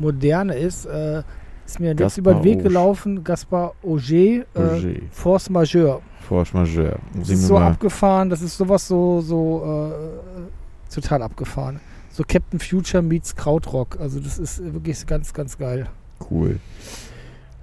Moderne 0.00 0.54
ist, 0.54 0.84
äh, 0.86 1.22
ist 1.68 1.80
mir 1.80 1.94
jetzt 1.94 2.16
über 2.16 2.34
den 2.34 2.44
Weg 2.44 2.62
gelaufen, 2.62 3.22
Gaspar 3.22 3.74
Auger, 3.82 4.12
äh. 4.12 5.02
Force 5.10 5.50
Majeure. 5.50 6.00
Force 6.26 6.54
Majeure. 6.54 6.98
Das 7.14 7.28
ist 7.28 7.46
so 7.46 7.58
abgefahren, 7.58 8.30
das 8.30 8.40
ist 8.40 8.56
sowas 8.56 8.88
so, 8.88 9.20
so 9.20 9.92
äh, 9.92 10.92
total 10.94 11.22
abgefahren. 11.22 11.80
So 12.10 12.24
Captain 12.26 12.58
Future 12.58 13.02
meets 13.02 13.36
Krautrock. 13.36 13.98
Also 14.00 14.18
das 14.18 14.38
ist 14.38 14.72
wirklich 14.72 15.06
ganz, 15.06 15.32
ganz 15.34 15.58
geil. 15.58 15.86
Cool. 16.30 16.58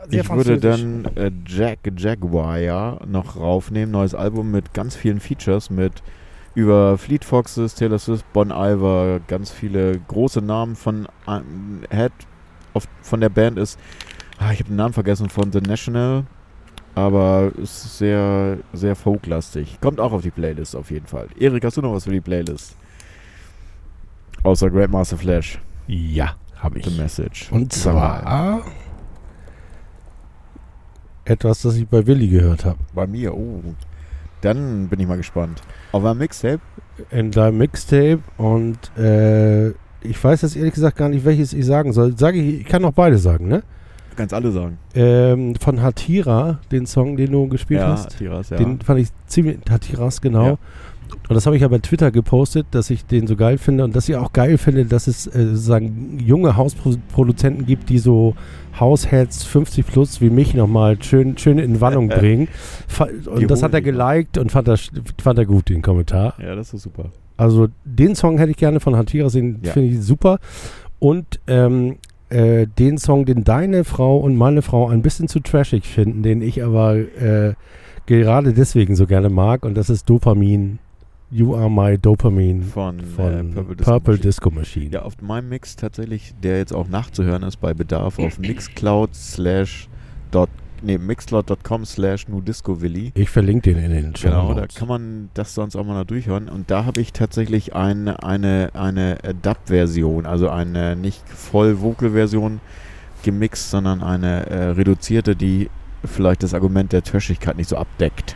Sehr 0.07 0.21
ich 0.21 0.29
würde 0.29 0.59
dann 0.59 1.05
äh, 1.15 1.31
Jack 1.45 1.79
Jaguar 1.97 3.05
noch 3.07 3.37
raufnehmen. 3.37 3.91
Neues 3.91 4.13
Album 4.13 4.51
mit 4.51 4.73
ganz 4.73 4.95
vielen 4.95 5.19
Features, 5.19 5.71
mit 5.71 6.03
über 6.53 6.97
Fleet 6.99 7.25
Foxes, 7.25 7.73
Taylor 7.73 7.97
Swift, 7.97 8.31
Bon 8.33 8.51
Iver, 8.51 9.19
ganz 9.27 9.51
viele 9.51 9.99
große 10.07 10.41
Namen 10.41 10.75
von 10.75 11.07
ähm, 11.27 11.81
Head 11.89 12.13
of, 12.75 12.87
von 13.01 13.21
der 13.21 13.29
Band 13.29 13.57
ist. 13.57 13.79
Ah, 14.37 14.51
ich 14.51 14.59
habe 14.59 14.69
den 14.69 14.75
Namen 14.75 14.93
vergessen 14.93 15.29
von 15.29 15.51
The 15.51 15.61
National, 15.61 16.25
aber 16.93 17.51
ist 17.57 17.97
sehr, 17.97 18.57
sehr 18.73 18.95
folklastig. 18.95 19.79
Kommt 19.81 19.99
auch 19.99 20.11
auf 20.11 20.21
die 20.21 20.31
Playlist 20.31 20.75
auf 20.75 20.91
jeden 20.91 21.07
Fall. 21.07 21.27
Erik, 21.39 21.63
hast 21.63 21.77
du 21.77 21.81
noch 21.81 21.93
was 21.93 22.03
für 22.03 22.11
die 22.11 22.21
Playlist? 22.21 22.75
Außer 24.43 24.69
Grandmaster 24.69 25.17
Flash, 25.17 25.59
Ja, 25.87 26.35
habe 26.57 26.79
The 26.83 26.89
ich. 26.89 26.97
Message. 26.97 27.51
Und 27.51 27.73
zwar 27.73 28.63
etwas, 31.23 31.61
das 31.63 31.75
ich 31.75 31.87
bei 31.87 32.05
Willi 32.05 32.27
gehört 32.27 32.65
habe. 32.65 32.77
Bei 32.93 33.07
mir, 33.07 33.33
oh. 33.33 33.61
Dann 34.41 34.87
bin 34.89 34.99
ich 34.99 35.07
mal 35.07 35.17
gespannt. 35.17 35.61
Auf 35.91 36.05
einem 36.05 36.19
Mixtape? 36.19 36.59
In 37.09 37.31
deinem 37.31 37.57
Mixtape 37.57 38.19
und 38.37 38.95
äh, 38.97 39.73
ich 40.09 40.21
weiß 40.23 40.41
jetzt 40.43 40.55
ehrlich 40.55 40.73
gesagt 40.73 40.97
gar 40.97 41.09
nicht, 41.09 41.25
welches 41.25 41.53
ich 41.53 41.65
sagen 41.65 41.93
soll. 41.93 42.17
Sage 42.17 42.39
ich, 42.39 42.61
ich 42.61 42.65
kann 42.65 42.81
noch 42.81 42.93
beide 42.93 43.17
sagen, 43.17 43.47
ne? 43.47 43.63
Du 44.11 44.15
kannst 44.17 44.33
alle 44.33 44.51
sagen. 44.51 44.77
Ähm, 44.93 45.55
von 45.55 45.81
Hatira, 45.81 46.59
den 46.71 46.85
Song, 46.85 47.17
den 47.17 47.31
du 47.31 47.47
gespielt 47.49 47.81
ja, 47.81 47.87
hast. 47.89 48.17
Tiras, 48.17 48.49
ja. 48.49 48.57
Den 48.57 48.79
fand 48.79 48.99
ich 49.01 49.09
ziemlich, 49.27 49.57
Hatiras, 49.69 50.21
genau. 50.21 50.45
Ja. 50.45 50.57
Und 51.29 51.35
das 51.35 51.45
habe 51.45 51.55
ich 51.55 51.61
ja 51.61 51.67
bei 51.67 51.77
Twitter 51.79 52.11
gepostet, 52.11 52.65
dass 52.71 52.89
ich 52.89 53.05
den 53.05 53.27
so 53.27 53.35
geil 53.35 53.57
finde 53.57 53.83
und 53.83 53.95
dass 53.95 54.09
ich 54.09 54.15
auch 54.15 54.33
geil 54.33 54.57
finde, 54.57 54.85
dass 54.85 55.07
es 55.07 55.27
äh, 55.27 55.47
sozusagen 55.47 56.17
junge 56.19 56.55
Hausproduzenten 56.55 57.65
gibt, 57.65 57.89
die 57.89 57.99
so 57.99 58.35
Hausheads 58.79 59.43
50 59.43 59.85
plus 59.85 60.19
wie 60.21 60.29
mich 60.29 60.53
nochmal 60.53 61.01
schön, 61.01 61.37
schön 61.37 61.59
in 61.59 61.79
Wallung 61.81 62.07
bringen. 62.09 62.47
Fa- 62.87 63.07
Und 63.27 63.39
Die 63.39 63.47
das 63.47 63.63
hat 63.63 63.73
er 63.73 63.81
geliked 63.81 64.37
und 64.37 64.51
fand 64.51 64.67
er, 64.67 64.77
fand 65.21 65.37
er 65.39 65.45
gut, 65.45 65.69
den 65.69 65.81
Kommentar. 65.81 66.33
ja, 66.41 66.55
das 66.55 66.73
ist 66.73 66.81
super. 66.83 67.11
Also 67.37 67.67
den 67.83 68.15
Song 68.15 68.37
hätte 68.37 68.51
ich 68.51 68.57
gerne 68.57 68.79
von 68.79 68.95
Hatiras, 68.95 69.33
den 69.33 69.59
Ja. 69.63 69.73
finde 69.73 69.89
ich 69.89 70.01
super. 70.01 70.39
Und 70.99 71.39
ähm, 71.47 71.97
äh, 72.29 72.67
den 72.79 72.97
Song, 72.97 73.25
den 73.25 73.43
deine 73.43 73.83
Frau 73.83 74.17
und 74.17 74.35
meine 74.35 74.61
Frau 74.61 74.89
ein 74.89 75.01
bisschen 75.01 75.27
zu 75.27 75.39
trashig 75.39 75.85
finden, 75.85 76.23
den 76.23 76.41
ich 76.41 76.63
aber 76.63 76.95
äh, 76.95 77.53
gerade 78.05 78.53
deswegen 78.53 78.95
so 78.95 79.05
gerne 79.05 79.29
mag. 79.29 79.65
Und 79.65 79.75
das 79.75 79.89
ist 79.89 80.09
Dopamin. 80.09 80.79
You 81.31 81.55
are 81.55 81.69
my 81.69 81.97
Dopamine 81.97 82.61
Von, 82.63 82.99
von 83.01 83.33
äh, 83.33 83.43
Purple, 83.53 83.75
Purple 83.77 84.13
Disco 84.17 84.49
Disco, 84.49 84.49
Machine. 84.51 84.85
Machine. 84.85 84.93
Ja, 84.93 85.01
auf 85.01 85.13
meinem 85.21 85.49
Mix 85.49 85.75
tatsächlich, 85.75 86.33
der 86.41 86.59
jetzt 86.59 86.71
auch 86.71 86.87
nachzuhören 86.87 87.43
ist 87.43 87.57
bei 87.57 87.73
Bedarf 87.73 88.19
auf 88.19 88.37
Mixcloud 88.39 89.13
slash 89.13 89.89
dot, 90.31 90.49
nee, 90.85 90.97
mixcloud.com 90.97 91.85
slash 91.85 92.27
nudiscovili. 92.27 93.11
Ich 93.15 93.29
verlinke 93.29 93.73
den 93.73 93.83
in 93.83 93.91
den 93.91 94.15
Show 94.15 94.29
Genau, 94.29 94.53
da 94.53 94.67
kann 94.67 94.87
man 94.87 95.29
das 95.33 95.53
sonst 95.53 95.75
auch 95.75 95.83
mal 95.83 95.95
noch 95.95 96.05
durchhören. 96.05 96.47
Und 96.47 96.71
da 96.71 96.85
habe 96.85 97.01
ich 97.01 97.13
tatsächlich 97.13 97.75
eine, 97.75 98.23
eine, 98.23 98.69
eine 98.73 99.17
Dub-Version, 99.41 100.25
also 100.25 100.49
eine 100.49 100.95
nicht 100.95 101.27
voll 101.27 101.81
Vocal-Version 101.81 102.61
gemixt, 103.23 103.71
sondern 103.71 104.01
eine 104.01 104.45
äh, 104.49 104.63
reduzierte, 104.69 105.35
die 105.35 105.69
vielleicht 106.03 106.43
das 106.43 106.53
Argument 106.53 106.91
der 106.93 107.03
Trashigkeit 107.03 107.57
nicht 107.57 107.69
so 107.69 107.77
abdeckt. 107.77 108.35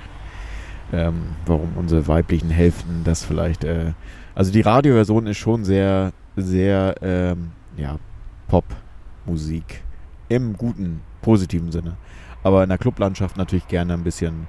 Ähm, 0.91 1.21
warum 1.45 1.69
unsere 1.75 2.07
weiblichen 2.07 2.49
Hälften 2.49 3.03
das 3.03 3.23
vielleicht. 3.23 3.63
Äh, 3.63 3.93
also 4.33 4.51
die 4.51 4.61
Radioversion 4.61 5.27
ist 5.27 5.37
schon 5.37 5.63
sehr, 5.63 6.13
sehr, 6.35 6.95
ähm, 7.01 7.51
ja, 7.77 7.99
Pop-Musik. 8.47 9.83
Im 10.29 10.53
guten, 10.57 11.01
positiven 11.21 11.71
Sinne. 11.71 11.97
Aber 12.43 12.63
in 12.63 12.69
der 12.69 12.77
Clublandschaft 12.77 13.37
natürlich 13.37 13.67
gerne 13.67 13.93
ein 13.93 14.03
bisschen 14.03 14.47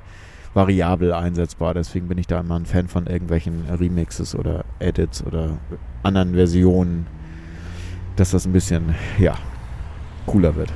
variabel 0.55 1.13
einsetzbar. 1.13 1.75
Deswegen 1.75 2.09
bin 2.09 2.19
ich 2.19 2.27
da 2.27 2.41
immer 2.41 2.57
ein 2.59 2.67
Fan 2.67 2.89
von 2.89 3.07
irgendwelchen 3.07 3.65
Remixes 3.69 4.35
oder 4.35 4.65
Edits 4.79 5.25
oder 5.25 5.59
anderen 6.03 6.35
Versionen, 6.35 7.07
dass 8.17 8.31
das 8.33 8.47
ein 8.47 8.53
bisschen, 8.53 8.95
ja, 9.19 9.35
cooler 10.27 10.55
wird. 10.57 10.73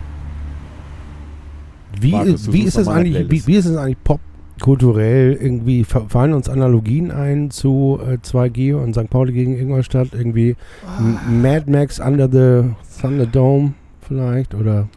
Wie, 2.00 2.10
Markus, 2.12 2.52
wie, 2.52 2.62
ist 2.62 2.76
es 2.76 2.88
eigentlich, 2.88 3.30
wie, 3.30 3.46
wie 3.46 3.54
ist 3.56 3.66
es 3.66 3.76
eigentlich 3.76 4.02
popkulturell? 4.02 5.34
Irgendwie 5.34 5.84
fa- 5.84 6.06
fallen 6.08 6.32
uns 6.34 6.48
Analogien 6.48 7.10
ein 7.12 7.50
zu 7.50 8.00
äh, 8.04 8.14
2G 8.16 8.74
und 8.74 8.94
St. 8.94 9.08
Pauli 9.10 9.32
gegen 9.32 9.56
Ingolstadt? 9.56 10.08
Irgendwie 10.12 10.56
M- 10.98 11.42
Mad 11.42 11.70
Max 11.70 12.00
Under 12.00 12.28
the 12.30 12.70
Thunderdome 13.00 13.74
vielleicht? 14.00 14.54
Oder? 14.54 14.88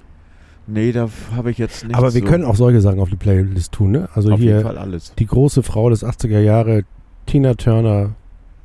Nee, 0.68 0.92
da 0.92 1.10
habe 1.36 1.50
ich 1.52 1.58
jetzt 1.58 1.86
nicht 1.86 1.96
Aber 1.96 2.14
wir 2.14 2.22
so 2.22 2.28
können 2.28 2.44
auch 2.44 2.56
solche 2.56 2.82
Sachen 2.82 3.00
auf 3.00 3.10
die 3.10 3.16
Playlist 3.16 3.72
tun, 3.72 3.92
ne? 3.92 4.10
Also 4.14 4.32
auf 4.34 4.40
jeden 4.40 4.58
hier 4.58 4.62
Fall 4.66 4.78
alles. 4.78 5.14
die 5.18 5.26
große 5.26 5.64
Frau 5.64 5.90
des 5.90 6.04
80er 6.06 6.40
Jahre, 6.40 6.84
Tina 7.26 7.54
Turner, 7.56 8.16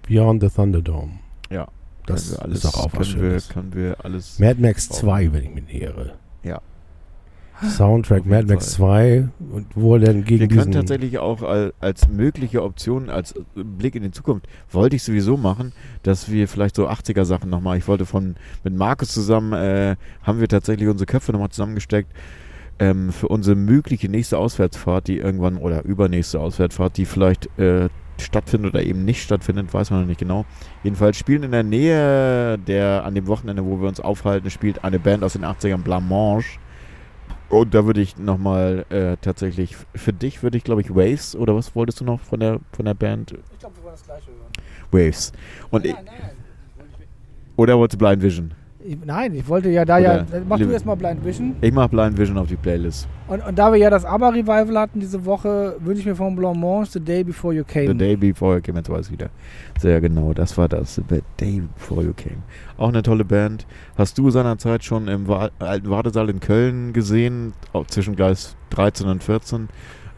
Beyond 0.08 0.42
the 0.42 0.48
Thunderdome. 0.48 1.12
Ja, 1.50 1.68
Das 2.06 2.36
alles, 2.36 2.64
ist 2.64 2.74
doch 2.74 2.80
auch 2.84 2.90
was 2.94 3.12
können 3.14 3.22
wir, 3.30 3.40
können 3.40 3.74
wir 3.74 3.96
alles. 4.04 4.38
Mad 4.40 4.60
Max 4.60 4.90
Wow. 4.90 4.98
2, 4.98 5.32
wenn 5.32 5.42
ich 5.44 5.54
mich 5.54 5.80
irre. 5.82 6.14
Ja. 6.42 6.60
Soundtrack 7.62 8.26
Mad 8.26 8.46
Max 8.48 8.72
2 8.72 9.28
und 9.52 9.66
wo 9.74 9.94
er 9.94 10.00
dann 10.00 10.24
gegen 10.24 10.40
Wir 10.40 10.48
können 10.48 10.72
tatsächlich 10.72 11.18
auch 11.18 11.42
al- 11.42 11.72
als 11.80 12.08
mögliche 12.08 12.62
Option, 12.62 13.08
als 13.10 13.32
äh, 13.32 13.40
Blick 13.62 13.94
in 13.94 14.02
die 14.02 14.10
Zukunft, 14.10 14.46
wollte 14.70 14.96
ich 14.96 15.02
sowieso 15.02 15.36
machen, 15.36 15.72
dass 16.02 16.30
wir 16.30 16.48
vielleicht 16.48 16.76
so 16.76 16.88
80er 16.88 17.24
Sachen 17.24 17.50
nochmal, 17.50 17.78
ich 17.78 17.86
wollte 17.88 18.06
von, 18.06 18.36
mit 18.64 18.74
Markus 18.76 19.10
zusammen, 19.12 19.52
äh, 19.52 19.96
haben 20.22 20.40
wir 20.40 20.48
tatsächlich 20.48 20.88
unsere 20.88 21.06
Köpfe 21.06 21.32
nochmal 21.32 21.50
zusammengesteckt, 21.50 22.10
ähm, 22.78 23.12
für 23.12 23.28
unsere 23.28 23.56
mögliche 23.56 24.08
nächste 24.08 24.38
Auswärtsfahrt, 24.38 25.06
die 25.08 25.18
irgendwann, 25.18 25.56
oder 25.56 25.84
übernächste 25.84 26.40
Auswärtsfahrt, 26.40 26.96
die 26.96 27.04
vielleicht 27.06 27.46
äh, 27.58 27.88
stattfindet 28.20 28.74
oder 28.74 28.82
eben 28.84 29.04
nicht 29.04 29.22
stattfindet, 29.22 29.72
weiß 29.72 29.90
man 29.90 30.00
noch 30.00 30.06
nicht 30.08 30.20
genau. 30.20 30.44
Jedenfalls 30.82 31.16
spielen 31.16 31.42
in 31.44 31.50
der 31.52 31.62
Nähe 31.62 32.58
der, 32.58 33.04
an 33.04 33.14
dem 33.14 33.26
Wochenende, 33.26 33.64
wo 33.64 33.80
wir 33.80 33.88
uns 33.88 34.00
aufhalten, 34.00 34.50
spielt 34.50 34.84
eine 34.84 34.98
Band 34.98 35.22
aus 35.24 35.32
den 35.34 35.44
80ern, 35.44 35.82
Blancmange. 35.82 36.44
Und 37.52 37.74
da 37.74 37.84
würde 37.84 38.00
ich 38.00 38.16
nochmal 38.16 38.86
äh, 38.88 39.18
tatsächlich, 39.20 39.76
für 39.94 40.14
dich 40.14 40.42
würde 40.42 40.56
ich 40.56 40.64
glaube 40.64 40.80
ich 40.80 40.88
Waves, 40.88 41.36
oder 41.36 41.54
was 41.54 41.76
wolltest 41.76 42.00
du 42.00 42.04
noch 42.06 42.18
von 42.18 42.40
der, 42.40 42.60
von 42.72 42.86
der 42.86 42.94
Band? 42.94 43.32
Ich 43.52 43.58
glaube, 43.58 43.76
wir 43.76 43.84
wollen 43.84 43.92
das 43.92 44.04
gleiche 44.04 44.28
hören. 44.28 44.50
Waves. 44.90 45.32
Und 45.70 45.84
ich, 45.84 45.92
nein, 45.92 46.06
nein. 46.06 46.30
oder 47.56 47.76
wolltest 47.76 48.00
du 48.00 48.06
Blind 48.06 48.22
Vision? 48.22 48.54
Ich, 48.84 48.98
nein, 49.04 49.34
ich 49.34 49.46
wollte 49.48 49.70
ja 49.70 49.84
da 49.84 49.98
Oder 49.98 50.16
ja. 50.16 50.26
Mach 50.48 50.58
du 50.58 50.70
erstmal 50.70 50.96
Blind 50.96 51.24
Vision. 51.24 51.54
Ich 51.60 51.72
mache 51.72 51.88
Blind 51.88 52.18
Vision 52.18 52.36
auf 52.38 52.48
die 52.48 52.56
Playlist. 52.56 53.06
Und, 53.28 53.46
und 53.46 53.58
da 53.58 53.72
wir 53.72 53.78
ja 53.78 53.90
das 53.90 54.04
ABBA-Revival 54.04 54.78
hatten 54.78 55.00
diese 55.00 55.24
Woche, 55.24 55.76
wünsche 55.80 56.00
ich 56.00 56.06
mir 56.06 56.16
von 56.16 56.34
Blancmange 56.34 56.86
The 56.86 57.00
Day 57.00 57.24
Before 57.24 57.54
You 57.54 57.64
Came. 57.64 57.88
The 57.88 57.96
Day 57.96 58.16
Before 58.16 58.56
You 58.56 58.62
Came, 58.62 58.78
jetzt 58.78 58.90
weiß 58.90 59.06
ich 59.06 59.12
wieder. 59.12 59.30
Sehr 59.78 60.00
genau, 60.00 60.32
das 60.32 60.58
war 60.58 60.68
das. 60.68 60.96
The 60.96 61.22
Day 61.40 61.62
Before 61.74 62.02
You 62.02 62.12
Came. 62.14 62.42
Auch 62.76 62.88
eine 62.88 63.02
tolle 63.02 63.24
Band. 63.24 63.66
Hast 63.96 64.18
du 64.18 64.30
seinerzeit 64.30 64.84
schon 64.84 65.08
im 65.08 65.28
Wa 65.28 65.50
alten 65.58 65.88
Wartesaal 65.88 66.28
in 66.30 66.40
Köln 66.40 66.92
gesehen, 66.92 67.52
auch 67.72 67.86
zwischen 67.86 68.16
Gleis 68.16 68.56
13 68.70 69.06
und 69.06 69.22
14, 69.22 69.68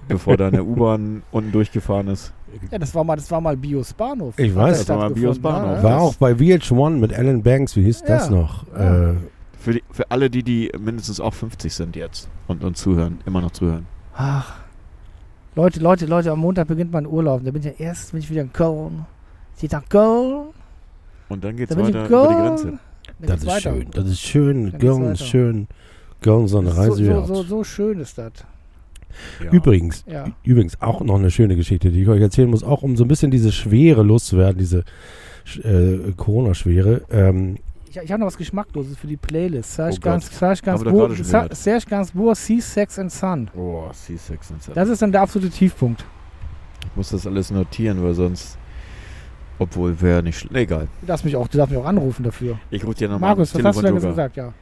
bevor 0.09 0.37
deine 0.37 0.65
U-Bahn 0.65 1.23
unten 1.31 1.53
durchgefahren 1.53 2.09
ist? 2.09 2.33
Ja, 2.71 2.79
das 2.79 2.95
war 2.95 3.05
mal, 3.05 3.17
das 3.17 3.31
war 3.31 3.41
mal 3.41 3.57
Bios 3.57 3.93
Bahnhof. 3.93 4.39
Ich 4.39 4.55
weiß. 4.55 4.79
Das 4.79 4.89
war 4.89 4.97
mal 4.99 5.11
Bios 5.11 5.39
Bahnhof. 5.39 5.83
War 5.83 6.01
auch 6.01 6.15
bei 6.15 6.33
VH1 6.33 6.91
mit 6.99 7.13
Alan 7.13 7.43
Banks, 7.43 7.77
wie 7.77 7.83
hieß 7.85 8.03
das 8.03 8.29
Ja. 8.29 8.35
noch? 8.35 8.65
Ja. 8.77 9.11
Äh, 9.11 9.15
Für, 9.59 9.73
die, 9.73 9.83
für 9.91 10.11
alle, 10.11 10.29
die, 10.29 10.43
die 10.43 10.71
mindestens 10.79 11.21
auch 11.21 11.33
50 11.33 11.73
sind 11.73 11.97
jetzt 11.97 12.29
und 12.49 12.63
uns 12.65 12.81
zuhören, 12.83 13.19
immer 13.25 13.41
noch 13.41 13.51
zuhören. 13.53 13.87
Ach. 14.15 14.57
Leute, 15.57 15.81
Leute, 15.81 16.05
Leute, 16.07 16.31
am 16.33 16.41
Montag 16.41 16.67
beginnt 16.69 16.93
mein 16.93 17.07
Urlaub. 17.07 17.43
Da 17.45 17.51
bin 17.51 17.61
ich 17.63 17.67
ja 17.67 17.73
erst, 17.79 18.11
bin 18.13 18.21
ich 18.21 18.29
wieder 18.31 18.43
in 18.43 18.53
Köln. 18.53 19.07
Ich 19.61 19.71
nach 19.71 19.89
Köln. 19.89 20.49
Und 21.31 21.43
dann 21.45 21.57
geht's 21.57 21.75
Da 21.75 21.81
weiter 21.81 21.89
über 21.91 22.03
die 22.03 22.09
Köln. 22.09 22.37
Grenze. 22.47 22.79
Das 23.21 23.41
ist 23.41 23.47
weiter. 23.47 23.61
schön. 23.75 23.87
Das 23.93 24.05
ist 24.07 24.21
schön. 24.21 24.63
Dann 24.65 24.71
geht's 24.73 24.83
Gönn 24.83 25.03
ist 25.05 25.21
weiter. 25.21 25.25
schön. 25.31 25.69
Gönn 26.21 26.49
so 26.49 26.59
eine 26.59 26.71
So, 26.73 26.81
Reise 26.81 26.93
so, 26.97 27.05
wert. 27.07 27.27
so, 27.29 27.43
so 27.45 27.65
schön 27.65 28.01
ist 28.01 28.19
das. 28.19 28.33
Ja. 29.43 29.51
Übrigens, 29.51 30.05
Ja. 30.07 30.27
übrigens 30.43 30.81
auch 30.81 31.01
noch 31.01 31.17
eine 31.19 31.31
schöne 31.31 31.57
Geschichte, 31.57 31.91
die 31.91 32.03
ich 32.03 32.09
euch 32.09 32.21
erzählen 32.21 32.49
muss, 32.51 32.62
auch 32.65 32.83
um 32.83 32.97
so 32.97 33.05
ein 33.05 33.09
bisschen 33.09 33.31
diese 33.31 33.53
Schwere 33.53 34.03
loszuwerden, 34.03 34.59
diese 34.59 34.85
äh, 35.62 36.12
Corona-Schwere. 36.17 37.03
Ähm, 37.11 37.57
Ich, 37.91 37.97
ich 37.97 38.11
habe 38.11 38.21
noch 38.21 38.27
was 38.27 38.37
Geschmackloses 38.39 38.97
für 38.97 39.07
die 39.07 39.17
Playlist. 39.17 39.75
Serge 39.75 39.97
Oh. 39.99 40.01
Gans- 40.01 40.37
Serge 40.39 40.61
Ser- 40.65 40.79
gehört. 40.79 41.55
Serge 41.57 41.85
Gainsbourg, 41.89 42.37
Sea, 42.37 42.61
Sex 42.61 42.99
and 42.99 43.12
Sun. 43.12 43.51
Oh, 43.57 43.85
C6 43.93 44.51
und 44.53 44.62
7. 44.62 44.75
Das 44.75 44.89
ist 44.89 45.01
dann 45.03 45.12
der 45.12 45.21
absolute 45.23 45.51
Tiefpunkt. 45.55 46.05
Ich 46.91 46.97
muss 46.97 47.11
das 47.11 47.27
alles 47.27 47.51
notieren, 47.51 48.03
weil 48.03 48.15
sonst. 48.15 48.59
Obwohl, 49.61 50.01
wäre 50.01 50.21
nicht 50.23 50.37
schlecht. 50.39 50.57
Egal. 50.57 50.89
Du 51.01 51.07
darfst 51.07 51.25
mich 51.25 51.37
auch, 51.37 51.47
du 51.47 51.57
darfst 51.59 51.73
mich 51.73 51.81
auch 51.81 51.87
anrufen 51.87 52.25
dafür. 52.25 52.59
Ich 52.71 52.85
rufe 52.85 52.97
dir 52.97 53.09
nochmal 53.09 53.31
Markus, 53.31 53.55
was 53.55 53.62
hast 53.65 53.79
du 53.79 53.83
denn 53.83 53.95
gesagt? 53.95 54.37
Ja. 54.37 54.53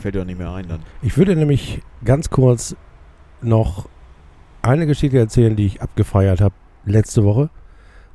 Fällt 0.00 0.14
dir 0.14 0.20
auch 0.20 0.26
nicht 0.26 0.38
mehr 0.38 0.52
ein 0.52 0.68
dann. 0.68 0.80
ich 1.02 1.16
würde 1.16 1.34
nämlich 1.34 1.80
ganz 2.04 2.30
kurz 2.30 2.76
noch 3.42 3.88
eine 4.62 4.86
Geschichte 4.86 5.18
erzählen, 5.18 5.56
die 5.56 5.66
ich 5.66 5.82
abgefeiert 5.82 6.40
habe 6.40 6.54
letzte 6.84 7.24
Woche. 7.24 7.50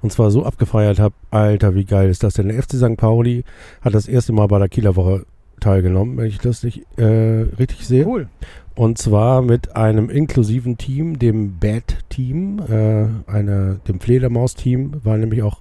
Und 0.02 0.12
zwar 0.12 0.32
so 0.32 0.46
abgefeiert 0.46 1.00
habe, 1.00 1.16
Alter, 1.32 1.76
wie 1.76 1.86
geil 1.86 2.10
ist 2.10 2.24
das 2.24 2.34
denn? 2.34 2.50
Der 2.50 2.62
FC 2.62 2.74
St. 2.74 2.98
Pauli 2.98 3.46
hat 3.82 3.94
das 3.94 4.08
erste 4.08 4.34
Mal 4.34 4.48
bei 4.48 4.60
der 4.60 4.68
Kieler 4.68 4.96
Woche 4.98 5.26
teilgenommen, 5.62 6.18
wenn 6.18 6.26
ich 6.26 6.40
das 6.40 6.64
nicht 6.64 6.84
äh, 7.00 7.46
richtig 7.58 7.88
sehe. 7.88 8.06
Cool. 8.06 8.28
Und 8.76 8.98
zwar 8.98 9.42
mit 9.42 9.78
einem 9.78 10.10
inklusiven 10.10 10.78
Team, 10.78 11.20
dem 11.20 11.58
Bad-Team, 11.60 12.60
äh, 12.70 13.06
einer, 13.32 13.76
dem 13.88 14.00
Fledermaus-Team, 14.02 14.96
weil 15.04 15.20
nämlich 15.20 15.42
auch 15.42 15.60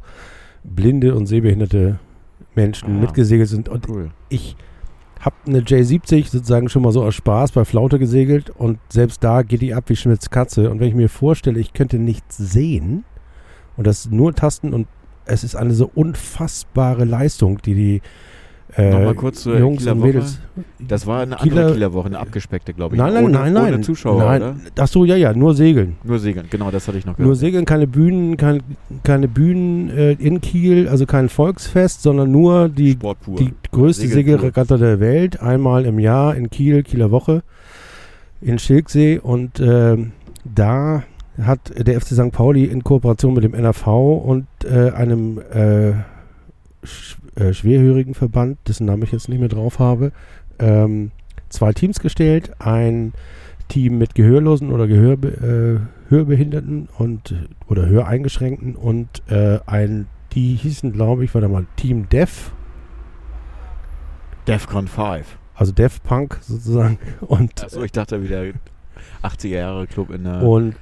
blinde 0.65 1.15
und 1.15 1.27
sehbehinderte 1.27 2.01
Menschen 2.57 2.97
Ah. 2.97 3.01
mitgesegelt 3.01 3.49
sind. 3.49 3.69
Und 3.69 3.89
Cool. 3.89 4.11
ich 4.29 4.57
habe 5.23 5.37
eine 5.47 5.61
J70 5.61 6.29
sozusagen 6.29 6.69
schon 6.69 6.83
mal 6.83 6.93
so 6.93 7.03
aus 7.03 7.15
Spaß 7.15 7.53
bei 7.53 7.65
Flaute 7.65 7.99
gesegelt 7.99 8.51
und 8.51 8.79
selbst 8.89 9.23
da 9.23 9.43
geht 9.43 9.63
die 9.63 9.73
ab 9.73 9.85
wie 9.87 9.97
Schmitz 9.97 10.31
Katze. 10.31 10.69
Und 10.69 10.81
wenn 10.81 10.89
ich 10.89 10.95
mir 10.95 11.09
vorstelle, 11.09 11.61
ich 11.61 11.73
könnte 11.73 11.99
nichts 11.99 12.37
sehen 12.37 13.05
und 13.77 13.87
das 13.87 14.11
nur 14.11 14.35
Tasten 14.35 14.75
und 14.75 14.89
es 15.25 15.45
ist 15.45 15.55
eine 15.55 15.75
so 15.75 15.91
unfassbare 15.95 17.05
Leistung, 17.05 17.63
die 17.63 17.75
die 17.75 18.03
äh, 18.77 18.91
Nochmal 18.91 19.15
kurz 19.15 19.43
zur 19.43 19.59
Jungs 19.59 19.79
Kieler 19.81 19.93
und 19.93 19.99
Woche. 20.01 20.07
Mädels. 20.09 20.41
Das 20.79 21.07
war 21.07 21.21
eine 21.23 21.37
Kieler- 21.37 21.61
andere 21.61 21.73
Kieler 21.75 21.93
Woche, 21.93 22.07
eine 22.07 22.19
abgespeckte, 22.19 22.73
glaube 22.73 22.95
ich. 22.95 23.01
Nein, 23.01 23.13
nein, 23.15 23.25
ohne, 23.25 23.33
nein, 23.35 23.53
nein. 23.53 23.75
Ohne 23.75 23.83
Zuschauer, 23.83 24.25
nein. 24.25 24.43
oder? 24.43 24.57
Ach 24.79 24.89
so, 24.89 25.05
ja, 25.05 25.17
ja, 25.17 25.35
nur 25.35 25.55
segeln. 25.55 25.97
Nur 26.05 26.19
Segeln, 26.19 26.47
genau, 26.51 26.71
das 26.71 26.89
hatte 26.89 26.97
ich 26.99 27.05
noch 27.05 27.19
Nur 27.19 27.27
gehört. 27.27 27.39
Segeln, 27.39 27.65
keine 27.67 27.87
Bühnen, 27.87 28.37
kein, 28.37 28.63
keine 29.03 29.29
Bühnen 29.29 29.91
äh, 29.91 30.13
in 30.13 30.41
Kiel, 30.41 30.89
also 30.89 31.05
kein 31.07 31.29
Volksfest, 31.29 32.03
sondern 32.03 32.31
nur 32.31 32.69
die, 32.69 32.97
die 33.39 33.53
größte. 33.71 34.09
Segelregatta 34.09 34.79
der 34.79 35.01
Welt, 35.01 35.41
einmal 35.43 35.85
im 35.85 35.99
Jahr 35.99 36.35
in 36.35 36.49
Kiel, 36.51 36.83
Kieler 36.83 37.11
Woche, 37.11 37.43
in 38.41 38.59
Schilksee 38.59 39.19
und 39.19 39.61
ähm, 39.61 40.13
da 40.45 41.03
hat 41.41 41.73
der 41.77 42.01
FC 42.01 42.09
St. 42.15 42.33
Pauli 42.33 42.65
in 42.65 42.85
Kooperation 42.85 43.35
mit 43.35 43.45
dem 43.45 43.55
NRV 43.55 43.87
und 43.87 44.47
äh, 44.65 44.91
einem 44.91 45.41
äh, 47.37 47.53
sch 47.53 47.59
schwerhörigen 47.59 48.15
Verband, 48.15 48.59
dessen 48.69 48.87
Namen 48.87 49.03
ich 49.03 49.13
jetzt 49.13 49.29
nicht 49.29 49.41
mehr 49.41 49.49
drauf 49.49 49.79
habe, 49.79 50.13
ähm, 50.59 51.11
zwei 51.49 51.73
Teams 51.73 52.01
gestellt. 52.01 52.53
Ein 52.59 53.13
Team 53.69 53.99
mit 53.99 54.15
Gehörlosen 54.15 54.71
oder 54.71 54.87
Gehörbe 54.87 55.29
äh, 55.89 56.11
Hörbehinderten 56.11 56.89
und 56.99 57.35
oder 57.69 57.87
Höreingeschränkten 57.87 58.77
und 58.77 59.23
äh, 59.29 59.61
ein, 59.67 60.09
die 60.33 60.55
hießen, 60.57 60.93
glaube 60.93 61.25
ich, 61.25 61.35
warte 61.35 61.49
mal, 61.49 61.67
Team 61.77 62.09
Deaf, 62.11 62.53
Defcon 64.47 64.89
5. 64.89 65.39
also 65.55 65.73
Deaf 65.73 66.03
Punk 66.03 66.39
sozusagen 66.43 66.99
und, 67.21 67.65
Achso, 67.65 67.83
ich 67.83 67.93
dachte 67.93 68.23
wieder 68.23 68.43
80er 69.23 69.49
Jahre 69.49 69.87
Club 69.87 70.11
in 70.11 70.25
der 70.25 70.43
und 70.43 70.77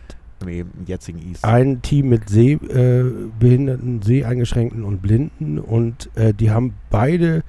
im 0.47 0.69
jetzigen 0.87 1.19
East. 1.19 1.45
ein 1.45 1.83
Team 1.83 2.09
mit 2.09 2.29
Sehbehinderten, 2.29 4.01
äh, 4.01 4.05
Seheingeschränkten 4.05 4.85
und 4.85 5.03
Blinden 5.03 5.59
und 5.59 6.11
äh, 6.15 6.33
die 6.33 6.51
haben 6.51 6.75
beide 6.91 7.43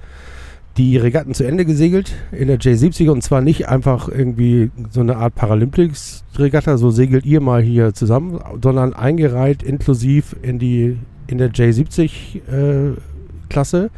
die 0.76 0.96
Regatten 0.96 1.34
zu 1.34 1.44
Ende 1.44 1.64
gesegelt 1.64 2.12
in 2.32 2.48
der 2.48 2.58
J70 2.58 3.08
und 3.10 3.22
zwar 3.22 3.42
nicht 3.42 3.68
einfach 3.68 4.08
irgendwie 4.08 4.72
so 4.90 5.00
eine 5.00 5.16
Art 5.16 5.34
Paralympics-Regatta, 5.34 6.78
so 6.78 6.90
segelt 6.90 7.26
ihr 7.26 7.40
mal 7.40 7.62
hier 7.62 7.94
zusammen, 7.94 8.40
sondern 8.62 8.94
eingereiht 8.94 9.62
inklusiv 9.62 10.34
in 10.42 10.58
die 10.58 10.98
in 11.26 11.36
der 11.38 11.52
J70-Klasse 11.52 13.90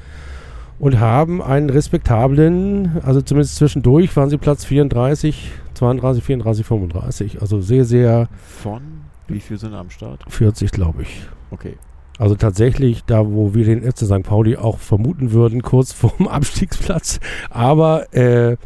und 0.78 1.00
haben 1.00 1.42
einen 1.42 1.68
respektablen, 1.70 2.98
also 3.02 3.20
zumindest 3.20 3.56
zwischendurch 3.56 4.16
waren 4.16 4.30
sie 4.30 4.38
Platz 4.38 4.64
34, 4.64 5.50
32, 5.74 6.22
34, 6.22 6.66
35, 6.66 7.40
also 7.40 7.60
sehr, 7.60 7.84
sehr 7.84 8.28
Von? 8.46 8.82
Wie 9.26 9.40
viel 9.40 9.58
sind 9.58 9.74
am 9.74 9.90
Start? 9.90 10.24
40, 10.28 10.70
glaube 10.70 11.02
ich. 11.02 11.22
Okay. 11.50 11.76
Also 12.18 12.36
tatsächlich 12.36 13.04
da, 13.04 13.26
wo 13.26 13.54
wir 13.54 13.64
den 13.64 13.82
FC 13.82 14.00
St. 14.00 14.22
Pauli 14.22 14.56
auch 14.56 14.78
vermuten 14.78 15.32
würden, 15.32 15.62
kurz 15.62 15.92
vorm 15.94 16.28
Abstiegsplatz. 16.28 17.20
Aber 17.50 18.12
äh, 18.14 18.56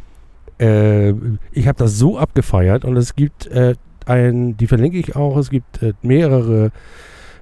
äh, 0.59 1.14
ich 1.52 1.68
habe 1.68 1.78
das 1.78 1.98
so 1.98 2.18
abgefeiert 2.18 2.84
und 2.84 2.96
es 2.96 3.14
gibt 3.14 3.46
äh, 3.46 3.74
ein, 4.06 4.56
die 4.56 4.66
verlinke 4.66 4.98
ich 4.98 5.16
auch, 5.16 5.36
es 5.36 5.50
gibt 5.50 5.82
äh, 5.82 5.92
mehrere 6.02 6.72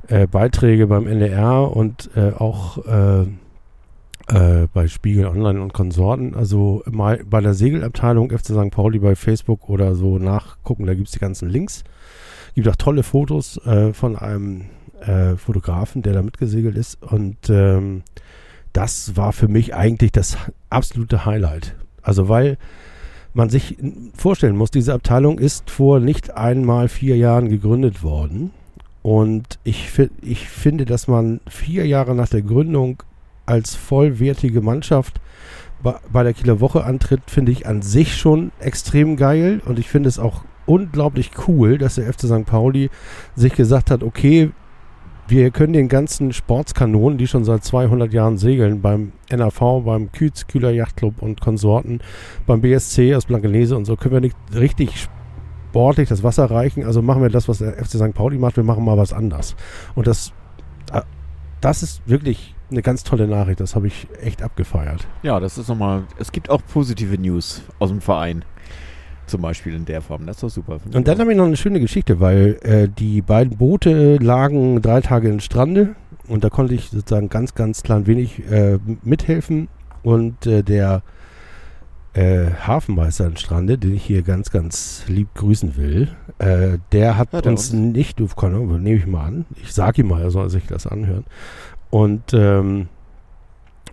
äh, 0.08 0.26
Beiträge 0.26 0.86
beim 0.86 1.06
NDR 1.06 1.74
und 1.74 2.10
äh, 2.14 2.32
auch 2.32 2.78
äh, 4.28 4.66
bei 4.72 4.88
Spiegel 4.88 5.26
Online 5.26 5.60
und 5.60 5.72
Konsorten. 5.72 6.34
Also 6.34 6.82
mal 6.90 7.22
bei 7.24 7.40
der 7.40 7.54
Segelabteilung 7.54 8.30
FC 8.30 8.46
St. 8.46 8.70
Pauli 8.70 8.98
bei 8.98 9.14
Facebook 9.14 9.68
oder 9.68 9.94
so 9.94 10.18
nachgucken, 10.18 10.86
da 10.86 10.94
gibt 10.94 11.08
es 11.08 11.12
die 11.12 11.18
ganzen 11.18 11.48
Links. 11.48 11.84
Gibt 12.54 12.68
auch 12.68 12.76
tolle 12.76 13.02
Fotos 13.02 13.58
äh, 13.66 13.92
von 13.92 14.16
einem 14.16 14.66
äh, 15.00 15.36
Fotografen, 15.36 16.02
der 16.02 16.14
da 16.14 16.22
mitgesegelt 16.22 16.76
ist. 16.76 17.02
Und 17.02 17.50
ähm, 17.50 18.02
das 18.72 19.16
war 19.16 19.32
für 19.32 19.48
mich 19.48 19.74
eigentlich 19.74 20.12
das 20.12 20.36
absolute 20.70 21.24
Highlight. 21.24 21.76
Also 22.02 22.28
weil 22.28 22.56
man 23.34 23.50
sich 23.50 23.76
vorstellen 24.14 24.56
muss, 24.56 24.70
diese 24.70 24.94
Abteilung 24.94 25.38
ist 25.38 25.70
vor 25.70 26.00
nicht 26.00 26.36
einmal 26.36 26.88
vier 26.88 27.16
Jahren 27.16 27.50
gegründet 27.50 28.02
worden. 28.02 28.50
Und 29.02 29.58
ich, 29.62 29.90
ich 30.22 30.48
finde, 30.48 30.84
dass 30.84 31.06
man 31.06 31.40
vier 31.46 31.86
Jahre 31.86 32.14
nach 32.14 32.28
der 32.28 32.42
Gründung 32.42 33.02
als 33.46 33.74
vollwertige 33.74 34.60
Mannschaft 34.60 35.20
bei, 35.82 36.22
der 36.22 36.32
Kieler 36.32 36.60
Woche 36.60 36.84
antritt, 36.84 37.22
finde 37.26 37.52
ich 37.52 37.66
an 37.66 37.82
sich 37.82 38.16
schon 38.16 38.50
extrem 38.58 39.16
geil. 39.16 39.60
Und 39.64 39.78
ich 39.78 39.88
finde 39.88 40.08
es 40.08 40.18
auch 40.18 40.42
unglaublich 40.66 41.30
cool, 41.46 41.78
dass 41.78 41.94
der 41.94 42.12
FC 42.12 42.22
St. 42.22 42.44
Pauli 42.44 42.90
sich 43.36 43.54
gesagt 43.54 43.90
hat, 43.90 44.02
okay, 44.02 44.50
wir 45.28 45.50
können 45.50 45.72
den 45.72 45.88
ganzen 45.88 46.32
Sportskanonen, 46.32 47.18
die 47.18 47.26
schon 47.26 47.44
seit 47.44 47.62
200 47.64 48.12
Jahren 48.12 48.38
segeln, 48.38 48.80
beim 48.80 49.12
NAV, 49.30 49.82
beim 49.84 50.12
Küz, 50.12 50.46
Kühler 50.46 50.70
Yachtclub 50.70 51.20
und 51.20 51.40
Konsorten, 51.40 52.00
beim 52.46 52.60
BSC 52.60 53.14
aus 53.14 53.26
Blankenese 53.26 53.76
und 53.76 53.84
so, 53.84 53.96
können 53.96 54.14
wir 54.14 54.20
nicht 54.20 54.36
richtig 54.54 55.08
sportlich 55.70 56.08
das 56.08 56.22
Wasser 56.22 56.50
reichen. 56.50 56.84
Also 56.84 57.02
machen 57.02 57.22
wir 57.22 57.30
das, 57.30 57.48
was 57.48 57.58
der 57.58 57.72
FC 57.74 57.98
St. 57.98 58.14
Pauli 58.14 58.38
macht, 58.38 58.56
wir 58.56 58.64
machen 58.64 58.84
mal 58.84 58.98
was 58.98 59.12
anders. 59.12 59.56
Und 59.94 60.06
das 60.06 60.32
das 61.60 61.82
ist 61.82 62.02
wirklich 62.06 62.54
eine 62.70 62.82
ganz 62.82 63.04
tolle 63.04 63.26
Nachricht. 63.26 63.60
Das 63.60 63.74
habe 63.74 63.86
ich 63.86 64.06
echt 64.22 64.42
abgefeiert. 64.42 65.06
Ja, 65.22 65.40
das 65.40 65.58
ist 65.58 65.68
nochmal. 65.68 66.04
Es 66.18 66.32
gibt 66.32 66.50
auch 66.50 66.62
positive 66.72 67.18
News 67.18 67.62
aus 67.78 67.90
dem 67.90 68.00
Verein. 68.00 68.44
Zum 69.26 69.42
Beispiel 69.42 69.74
in 69.74 69.84
der 69.84 70.02
Form. 70.02 70.24
Das 70.26 70.36
ist 70.36 70.42
doch 70.44 70.50
super. 70.50 70.78
Und 70.94 71.08
dann 71.08 71.18
habe 71.18 71.32
ich 71.32 71.36
noch 71.36 71.46
eine 71.46 71.56
schöne 71.56 71.80
Geschichte, 71.80 72.20
weil 72.20 72.58
äh, 72.62 72.88
die 72.88 73.22
beiden 73.22 73.56
Boote 73.56 74.18
lagen 74.18 74.80
drei 74.82 75.00
Tage 75.00 75.28
in 75.28 75.40
Strande 75.40 75.96
und 76.28 76.44
da 76.44 76.50
konnte 76.50 76.74
ich 76.74 76.90
sozusagen 76.90 77.28
ganz, 77.28 77.54
ganz 77.54 77.82
klein 77.82 78.06
wenig 78.06 78.48
äh, 78.50 78.78
mithelfen. 79.02 79.68
Und 80.02 80.46
äh, 80.46 80.62
der 80.62 81.02
äh, 82.16 82.50
Hafenmeister 82.66 83.26
in 83.26 83.36
Strande, 83.36 83.78
den 83.78 83.94
ich 83.94 84.04
hier 84.04 84.22
ganz, 84.22 84.50
ganz 84.50 85.04
lieb 85.06 85.28
grüßen 85.34 85.76
will, 85.76 86.08
äh, 86.38 86.78
der 86.92 87.18
hat 87.18 87.32
er 87.32 87.44
uns, 87.46 87.70
uns? 87.70 87.72
nicht, 87.72 88.20
nehme 88.20 88.94
ich 88.94 89.06
mal 89.06 89.24
an, 89.24 89.46
ich 89.62 89.72
sage 89.72 90.02
ihm 90.02 90.08
mal, 90.08 90.22
er 90.22 90.30
soll 90.30 90.48
sich 90.48 90.66
das 90.66 90.86
anhören. 90.86 91.24
Und 91.90 92.34
ähm, 92.34 92.88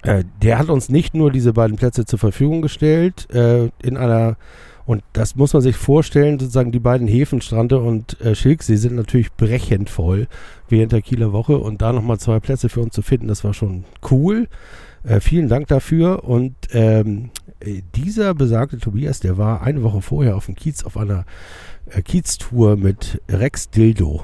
äh, 0.03 0.23
der 0.41 0.59
hat 0.59 0.69
uns 0.69 0.89
nicht 0.89 1.13
nur 1.13 1.31
diese 1.31 1.53
beiden 1.53 1.77
Plätze 1.77 2.05
zur 2.05 2.19
Verfügung 2.19 2.61
gestellt, 2.61 3.33
äh, 3.33 3.69
in 3.81 3.97
einer 3.97 4.37
und 4.85 5.01
das 5.13 5.35
muss 5.35 5.53
man 5.53 5.61
sich 5.61 5.77
vorstellen, 5.77 6.39
sozusagen 6.39 6.71
die 6.71 6.79
beiden 6.79 7.07
Häfen, 7.07 7.41
Strande 7.41 7.79
und 7.79 8.19
äh, 8.19 8.35
Schilksee, 8.35 8.75
sind 8.75 8.95
natürlich 8.95 9.31
brechend 9.33 9.89
voll 9.89 10.27
während 10.67 10.91
der 10.91 11.01
Kieler 11.01 11.31
Woche. 11.31 11.57
Und 11.57 11.81
da 11.81 11.93
nochmal 11.93 12.19
zwei 12.19 12.39
Plätze 12.39 12.67
für 12.67 12.81
uns 12.81 12.93
zu 12.93 13.01
finden, 13.01 13.27
das 13.27 13.43
war 13.43 13.53
schon 13.53 13.85
cool. 14.11 14.47
Äh, 15.03 15.21
vielen 15.21 15.47
Dank 15.47 15.67
dafür. 15.67 16.25
Und 16.25 16.55
ähm, 16.71 17.29
äh, 17.61 17.81
dieser 17.95 18.33
besagte 18.33 18.77
Tobias, 18.77 19.21
der 19.21 19.37
war 19.37 19.61
eine 19.61 19.83
Woche 19.83 20.01
vorher 20.01 20.35
auf 20.35 20.47
dem 20.47 20.55
Kiez 20.55 20.83
auf 20.83 20.97
einer 20.97 21.25
äh, 21.89 22.01
Kiez-Tour 22.01 22.75
mit 22.75 23.21
Rex 23.29 23.69
Dildo. 23.69 24.23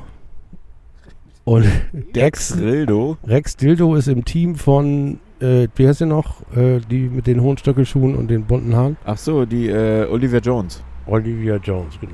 Und 1.50 1.66
Dex 2.16 2.56
Rildo. 2.60 3.18
Rex 3.26 3.58
Dildo 3.58 3.96
ist 3.96 4.08
im 4.08 4.24
Team 4.24 4.54
von, 4.54 5.20
äh, 5.40 5.68
wie 5.76 5.88
heißt 5.88 6.02
der 6.02 6.06
noch? 6.06 6.44
Äh, 6.56 6.80
die 6.80 7.10
mit 7.10 7.26
den 7.26 7.42
hohen 7.42 7.58
Stöckelschuhen 7.58 8.16
und 8.16 8.28
den 8.28 8.46
bunten 8.46 8.76
Haaren? 8.76 8.98
Ach 9.04 9.18
so, 9.18 9.48
die 9.48 9.68
äh, 9.68 10.06
Olivia 10.06 10.38
Jones. 10.38 10.84
Olivia 11.08 11.56
Jones, 11.56 12.00
genau. 12.00 12.14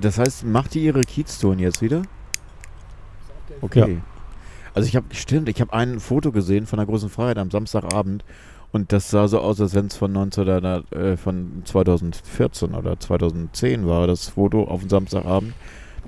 Das 0.00 0.18
heißt, 0.18 0.44
macht 0.46 0.74
die 0.74 0.84
ihre 0.84 1.00
Kieztouren 1.00 1.58
jetzt 1.58 1.82
wieder? 1.82 2.02
Okay. 3.60 3.98
Also 4.72 4.86
ich 4.86 4.94
habe, 4.94 5.06
stimmt, 5.10 5.48
ich 5.48 5.60
habe 5.60 5.72
ein 5.72 5.98
Foto 5.98 6.30
gesehen 6.30 6.66
von 6.66 6.76
der 6.76 6.86
großen 6.86 7.08
Freiheit 7.08 7.38
am 7.38 7.50
Samstagabend 7.50 8.24
und 8.70 8.92
das 8.92 9.10
sah 9.10 9.26
so 9.26 9.40
aus, 9.40 9.60
als 9.60 9.74
wenn 9.74 9.86
es 9.86 9.96
von 9.96 10.12
19, 10.12 10.46
äh, 10.46 11.16
von 11.16 11.62
2014 11.64 12.72
oder 12.74 13.00
2010 13.00 13.84
war, 13.84 14.06
das 14.06 14.28
Foto 14.28 14.62
auf 14.62 14.82
dem 14.82 14.90
Samstagabend. 14.90 15.54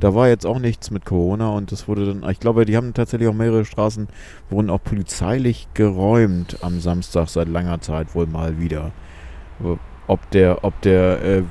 Da 0.01 0.15
war 0.15 0.29
jetzt 0.29 0.47
auch 0.47 0.59
nichts 0.59 0.91
mit 0.91 1.05
Corona 1.05 1.51
und 1.51 1.73
das 1.73 1.87
wurde 1.87 2.07
dann, 2.07 2.29
ich 2.31 2.41
glaube, 2.41 2.65
die 2.65 2.77
haben 2.77 2.95
tatsächlich 2.95 3.29
auch 3.29 3.35
mehrere 3.35 3.65
Straßen, 3.65 4.09
wurden 4.49 4.71
auch 4.71 4.83
polizeilich 4.83 5.69
geräumt 5.75 6.59
am 6.63 6.81
Samstag 6.81 7.29
seit 7.29 7.49
langer 7.49 7.81
Zeit 7.81 8.15
wohl 8.15 8.27
mal 8.27 8.59
wieder. 8.59 8.93
Ob 10.07 10.31
der, 10.31 10.65
ob 10.65 10.81
der 10.81 11.23
äh, 11.23 11.43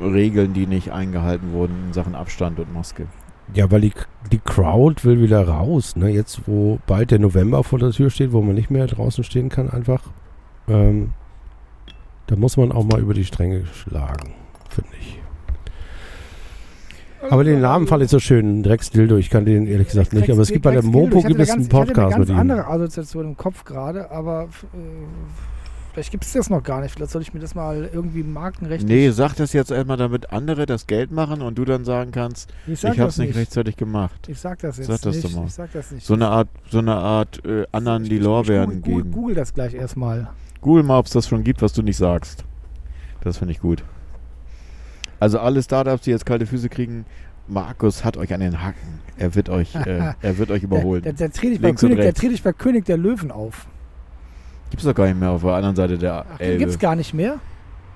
Regeln, 0.00 0.52
die 0.52 0.66
nicht 0.66 0.90
eingehalten 0.90 1.52
wurden 1.52 1.86
in 1.86 1.92
Sachen 1.92 2.14
Abstand 2.14 2.58
und 2.58 2.74
Maske. 2.74 3.06
Ja, 3.54 3.70
weil 3.70 3.82
die, 3.82 3.92
die 4.30 4.38
Crowd 4.38 5.04
will 5.04 5.20
wieder 5.20 5.46
raus. 5.46 5.94
Ne? 5.96 6.08
Jetzt, 6.08 6.42
wo 6.46 6.80
bald 6.86 7.10
der 7.10 7.18
November 7.18 7.62
vor 7.62 7.78
der 7.78 7.90
Tür 7.90 8.10
steht, 8.10 8.32
wo 8.32 8.40
man 8.42 8.54
nicht 8.54 8.70
mehr 8.70 8.86
draußen 8.86 9.22
stehen 9.24 9.48
kann, 9.48 9.70
einfach. 9.70 10.02
Ähm, 10.68 11.12
da 12.26 12.36
muss 12.36 12.56
man 12.56 12.72
auch 12.72 12.84
mal 12.84 13.00
über 13.00 13.14
die 13.14 13.24
Stränge 13.24 13.66
schlagen, 13.66 14.34
finde 14.70 14.90
ich. 15.00 15.21
Aber 17.30 17.44
den 17.44 17.60
Namen 17.60 17.86
fand 17.86 18.02
ich 18.02 18.10
so 18.10 18.18
schön, 18.18 18.62
Drex 18.62 18.90
Dildo. 18.90 19.16
Ich 19.16 19.30
kann 19.30 19.44
den 19.44 19.66
ehrlich 19.66 19.88
gesagt 19.88 20.12
nicht. 20.12 20.30
Aber 20.30 20.42
es 20.42 20.48
gibt 20.48 20.62
bei 20.62 20.72
der 20.72 20.82
Mopo 20.82 21.22
gibt 21.22 21.40
es 21.40 21.50
einen 21.50 21.68
Podcast 21.68 22.18
mit 22.18 22.28
Ich 22.28 22.34
hatte 22.34 22.40
eine 22.40 22.52
ihm. 22.52 22.56
ganz 22.56 22.66
andere 22.66 22.66
Assoziation 22.84 23.24
im 23.26 23.36
Kopf 23.36 23.64
gerade, 23.64 24.10
aber 24.10 24.44
äh, 24.74 24.76
vielleicht 25.92 26.10
gibt 26.10 26.24
es 26.24 26.32
das 26.32 26.50
noch 26.50 26.62
gar 26.62 26.80
nicht. 26.80 26.92
Vielleicht 26.94 27.12
soll 27.12 27.22
ich 27.22 27.32
mir 27.32 27.40
das 27.40 27.54
mal 27.54 27.88
irgendwie 27.92 28.22
markenrechtlich... 28.22 28.88
Nee, 28.90 29.10
sag 29.10 29.34
das 29.36 29.52
jetzt 29.52 29.70
einmal, 29.72 29.96
damit 29.96 30.32
andere 30.32 30.66
das 30.66 30.86
Geld 30.86 31.12
machen 31.12 31.42
und 31.42 31.56
du 31.58 31.64
dann 31.64 31.84
sagen 31.84 32.10
kannst, 32.12 32.52
ich 32.66 32.72
ich, 32.74 32.80
sag 32.80 32.90
hab's 32.98 32.98
das 33.14 33.18
nicht 33.18 33.28
nicht. 33.28 33.36
rechtzeitig 33.38 33.76
gemacht. 33.76 34.26
Ich 34.28 34.38
sag 34.40 34.58
das 34.60 34.78
jetzt 34.78 34.86
Sag 34.88 35.00
das 35.02 35.14
nicht. 35.16 35.24
doch 35.24 35.32
mal. 35.40 35.46
Ich 35.46 35.52
sag 35.54 35.72
das 35.72 35.90
nicht. 35.92 36.04
So 36.06 36.14
eine 36.14 36.28
Art, 36.28 36.48
so 36.70 36.78
eine 36.78 36.94
Art 36.94 37.44
äh, 37.46 37.64
anderen 37.72 38.02
Ich- 38.04 38.08
die 38.10 38.18
Lorbeeren 38.18 38.66
google, 38.68 38.82
geben. 38.82 38.96
Google, 38.96 39.12
google 39.12 39.34
das 39.36 39.54
gleich 39.54 39.74
erstmal. 39.74 40.28
Google 40.60 40.82
mal, 40.82 40.98
ob 40.98 41.06
es 41.06 41.12
das 41.12 41.28
schon 41.28 41.44
gibt, 41.44 41.62
was 41.62 41.72
du 41.72 41.82
nicht 41.82 41.96
sagst. 41.96 42.44
Das 43.22 43.38
finde 43.38 43.52
ich 43.52 43.60
gut. 43.60 43.84
Also 45.22 45.38
alle 45.38 45.62
Startups, 45.62 46.02
die 46.02 46.10
jetzt 46.10 46.26
kalte 46.26 46.46
Füße 46.46 46.68
kriegen, 46.68 47.04
Markus 47.46 48.04
hat 48.04 48.16
euch 48.16 48.34
an 48.34 48.40
den 48.40 48.60
Hacken. 48.60 48.98
Er 49.16 49.36
wird 49.36 49.50
euch, 49.50 49.72
äh, 49.86 50.14
er 50.20 50.38
wird 50.38 50.50
euch 50.50 50.64
überholen. 50.64 51.00
Der, 51.04 51.12
der, 51.12 51.28
der 51.28 51.32
trete 51.32 51.52
ich, 51.54 51.60
bei 51.60 51.68
Links 51.68 51.80
und 51.84 51.90
König- 51.90 51.96
der 51.98 52.06
rechts. 52.06 52.20
trete 52.20 52.34
ich 52.34 52.42
bei 52.42 52.52
König 52.52 52.86
der 52.86 52.96
Löwen 52.96 53.30
auf. 53.30 53.68
Gibt's 54.70 54.84
doch 54.84 54.96
gar 54.96 55.06
nicht 55.06 55.20
mehr 55.20 55.30
auf 55.30 55.42
der 55.42 55.52
anderen 55.52 55.76
Seite 55.76 55.96
der 55.96 56.26
Ach, 56.28 56.38
den 56.38 56.44
Elbe. 56.44 56.58
gibt's 56.58 56.76
gar 56.80 56.96
nicht 56.96 57.14
mehr. 57.14 57.38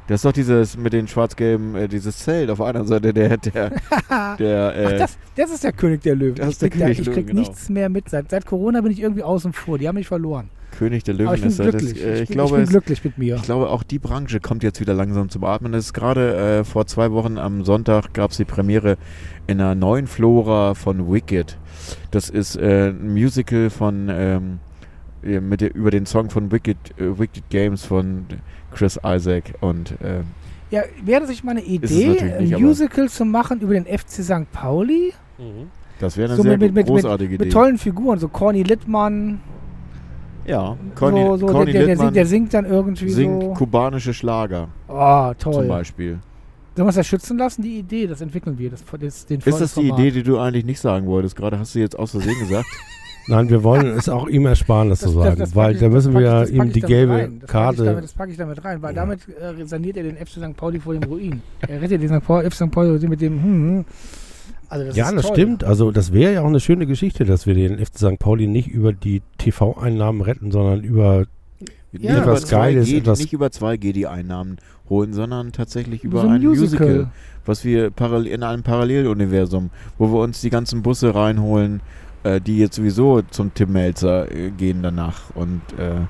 Das 0.06 0.18
ist 0.20 0.24
doch 0.24 0.30
dieses 0.30 0.76
mit 0.76 0.92
den 0.92 1.08
schwarz-gelben, 1.08 1.74
äh, 1.74 1.88
dieses 1.88 2.16
Zelt 2.18 2.48
auf 2.48 2.58
der 2.58 2.66
anderen 2.68 2.86
Seite 2.86 3.12
der, 3.12 3.36
der, 3.38 3.70
der, 4.38 4.76
äh, 4.76 4.86
Ach, 4.86 4.98
das, 4.98 5.18
das 5.34 5.50
ist 5.50 5.64
der 5.64 5.72
König 5.72 6.02
der 6.02 6.14
Löwen. 6.14 6.36
das 6.36 6.46
ich 6.46 6.52
ist 6.52 6.62
der 6.62 6.70
krieg, 6.70 6.78
da, 6.78 6.84
König 6.86 6.98
ich 7.00 7.04
der 7.06 7.14
krieg 7.14 7.24
Löwen, 7.24 7.36
genau. 7.38 7.48
nichts 7.48 7.68
mehr 7.68 7.88
mit. 7.88 8.08
Seit, 8.08 8.30
seit 8.30 8.46
Corona 8.46 8.80
bin 8.82 8.92
ich 8.92 9.00
irgendwie 9.00 9.24
außen 9.24 9.52
vor. 9.52 9.78
Die 9.78 9.88
haben 9.88 9.96
mich 9.96 10.06
verloren. 10.06 10.48
König 10.78 11.04
der 11.04 11.14
Löwen 11.14 11.34
ich 11.34 11.40
bin 11.40 11.50
ist 11.50 11.58
ja 11.58 11.64
das, 11.70 11.76
glücklich. 11.82 12.04
äh, 12.04 12.14
ich, 12.16 12.20
ich, 12.22 12.28
bin, 12.28 12.34
glaube, 12.36 12.48
ich 12.50 12.54
bin 12.56 12.62
es, 12.64 12.70
glücklich 12.70 13.04
mit 13.04 13.18
mir. 13.18 13.36
ich 13.36 13.42
glaube, 13.42 13.68
auch 13.70 13.82
die 13.82 13.98
Branche 13.98 14.40
kommt 14.40 14.62
jetzt 14.62 14.80
wieder 14.80 14.94
langsam 14.94 15.28
zum 15.28 15.44
Atmen. 15.44 15.72
Es 15.74 15.86
ist 15.86 15.92
gerade 15.94 16.36
äh, 16.60 16.64
vor 16.64 16.86
zwei 16.86 17.10
Wochen 17.12 17.38
am 17.38 17.64
Sonntag 17.64 18.12
gab 18.14 18.30
es 18.32 18.36
die 18.36 18.44
Premiere 18.44 18.96
in 19.46 19.60
einer 19.60 19.74
neuen 19.74 20.06
Flora 20.06 20.74
von 20.74 21.10
Wicked. 21.12 21.56
Das 22.10 22.28
ist 22.30 22.56
äh, 22.56 22.88
ein 22.90 23.12
Musical 23.12 23.70
von 23.70 24.08
ähm, 24.10 24.58
mit 25.22 25.60
der, 25.60 25.74
über 25.74 25.90
den 25.90 26.06
Song 26.06 26.30
von 26.30 26.52
Wicked, 26.52 26.76
äh, 26.98 27.18
Wicked 27.18 27.48
Games 27.50 27.84
von 27.84 28.26
Chris 28.72 28.98
Isaac 29.04 29.54
und 29.60 29.92
äh, 30.02 30.20
Ja, 30.70 30.82
wäre 31.04 31.26
sich 31.26 31.42
mal 31.42 31.52
eine 31.52 31.62
Idee, 31.64 32.20
ein 32.20 32.52
aber- 32.54 32.60
Musical 32.62 33.08
zu 33.08 33.24
machen 33.24 33.60
über 33.60 33.74
den 33.74 33.86
FC 33.86 34.22
St. 34.22 34.52
Pauli? 34.52 35.12
das 35.98 36.16
wäre 36.16 36.28
eine 36.28 36.36
So 36.36 36.42
sehr 36.42 36.58
mit- 36.58 36.72
mit- 36.74 36.86
großartige 36.86 37.34
Idee. 37.36 37.44
Mit 37.44 37.52
tollen 37.52 37.78
Figuren, 37.78 38.18
so 38.18 38.28
Corny 38.28 38.62
Littmann. 38.62 39.40
Ja, 40.46 40.76
Conny, 40.94 41.22
so, 41.22 41.36
so, 41.38 41.46
Conny 41.46 41.72
der, 41.72 41.86
der, 41.86 41.96
singt, 41.96 42.16
der 42.16 42.26
singt 42.26 42.54
dann 42.54 42.64
irgendwie 42.66 43.08
singt 43.10 43.42
so. 43.42 43.48
kubanische 43.54 44.14
Schlager 44.14 44.68
Oh, 44.88 45.32
zum 45.38 45.52
toll. 45.52 45.66
Beispiel. 45.66 46.18
Sollen 46.74 46.84
wir 46.84 46.84
uns 46.86 46.94
das 46.96 47.06
schützen 47.06 47.38
lassen? 47.38 47.62
Die 47.62 47.78
Idee, 47.78 48.06
das 48.06 48.20
entwickeln 48.20 48.58
wir. 48.58 48.70
Das, 48.70 48.84
das, 49.00 49.24
den 49.26 49.40
Ist 49.40 49.60
das 49.60 49.74
die 49.74 49.86
Format. 49.86 49.98
Idee, 49.98 50.10
die 50.10 50.22
du 50.22 50.38
eigentlich 50.38 50.64
nicht 50.66 50.78
sagen 50.80 51.06
wolltest? 51.06 51.34
Gerade 51.36 51.58
hast 51.58 51.74
du 51.74 51.78
jetzt 51.78 51.98
aus 51.98 52.10
Versehen 52.10 52.38
gesagt. 52.38 52.66
Nein, 53.28 53.48
wir 53.50 53.64
wollen 53.64 53.86
es 53.98 54.08
auch 54.08 54.28
ihm 54.28 54.46
ersparen, 54.46 54.88
das, 54.90 55.00
zu 55.00 55.08
sagen, 55.08 55.42
weil 55.54 55.74
ich- 55.74 55.80
da 55.80 55.88
müssen 55.88 56.12
wir 56.12 56.20
ich- 56.20 56.26
ja 56.26 56.40
das 56.40 56.50
ihm 56.50 56.72
die 56.72 56.80
gelbe 56.80 57.14
rein. 57.14 57.18
Das 57.40 57.48
ich 57.48 57.52
damit- 57.52 57.76
Karte. 57.78 58.00
Das 58.02 58.12
packe 58.12 58.30
ich 58.30 58.36
damit 58.36 58.64
rein, 58.64 58.80
weil 58.82 58.94
Ja. 58.94 59.00
damit 59.00 59.20
äh, 59.28 59.64
saniert 59.66 59.96
er 59.96 60.04
den 60.04 60.16
FC 60.16 60.34
St. 60.34 60.56
Pauli 60.56 60.78
vor 60.78 60.92
dem 60.94 61.02
Ruin. 61.04 61.42
er 61.66 61.80
rettet 61.82 62.00
den 62.02 62.08
St. 62.08 62.24
Pauli, 62.24 62.48
FC 62.48 62.54
St. 62.54 62.70
Pauli 62.70 63.08
mit 63.08 63.20
dem. 63.20 63.42
Hm, 63.42 63.44
hm. 63.78 63.84
Also 64.68 64.86
das 64.86 64.96
Ja, 64.96 65.12
das 65.12 65.22
toll. 65.26 65.34
stimmt. 65.36 65.64
Also 65.64 65.90
das 65.90 66.12
wäre 66.12 66.34
ja 66.34 66.42
auch 66.42 66.46
eine 66.46 66.60
schöne 66.60 66.86
Geschichte, 66.86 67.24
dass 67.24 67.46
wir 67.46 67.54
den 67.54 67.78
FC 67.78 67.98
St. 67.98 68.18
Pauli 68.18 68.46
nicht 68.46 68.68
über 68.68 68.92
die 68.92 69.22
TV-Einnahmen 69.38 70.20
retten, 70.22 70.50
sondern 70.50 70.82
über 70.82 71.24
Ja. 71.92 72.12
nicht, 72.12 72.22
über 72.22 72.32
Etwas 72.32 72.48
Geiles, 72.48 72.88
2G, 72.88 72.98
etwas- 72.98 73.18
nicht 73.20 73.32
über 73.32 73.46
2G 73.50 73.92
die 73.92 74.06
Einnahmen 74.06 74.56
holen, 74.90 75.12
sondern 75.14 75.52
tatsächlich 75.52 76.04
über 76.04 76.22
so 76.22 76.28
ein 76.28 76.42
Musical. 76.42 77.10
was 77.44 77.64
wir 77.64 77.90
parallel 77.90 78.26
in 78.32 78.42
einem 78.42 78.62
Paralleluniversum, 78.64 79.70
wo 79.98 80.08
wir 80.12 80.20
uns 80.20 80.40
die 80.40 80.50
ganzen 80.50 80.82
Busse 80.82 81.14
reinholen, 81.14 81.80
äh, 82.24 82.40
die 82.40 82.58
jetzt 82.58 82.74
sowieso 82.76 83.22
zum 83.30 83.54
Tim 83.54 83.72
Melzer 83.72 84.30
äh, 84.32 84.50
gehen 84.50 84.82
danach 84.82 85.30
und 85.34 85.60
äh, 85.78 86.00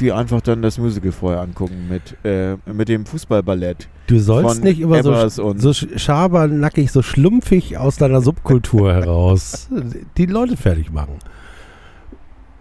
die 0.00 0.12
einfach 0.12 0.40
dann 0.40 0.62
das 0.62 0.78
Musical 0.78 1.12
vorher 1.12 1.40
angucken 1.40 1.88
mit, 1.88 2.16
äh, 2.24 2.56
mit 2.72 2.88
dem 2.88 3.06
Fußballballett. 3.06 3.88
Du 4.06 4.18
sollst 4.18 4.56
Von 4.56 4.62
nicht 4.64 4.80
immer 4.80 5.02
so, 5.02 5.10
Ebbers 5.10 5.34
so 5.36 5.48
sch- 5.70 5.98
schabernackig, 5.98 6.92
so 6.92 7.02
schlumpfig 7.02 7.76
aus 7.78 7.96
deiner 7.96 8.20
Subkultur 8.20 8.92
heraus 8.92 9.68
die 10.16 10.26
Leute 10.26 10.56
fertig 10.56 10.92
machen. 10.92 11.18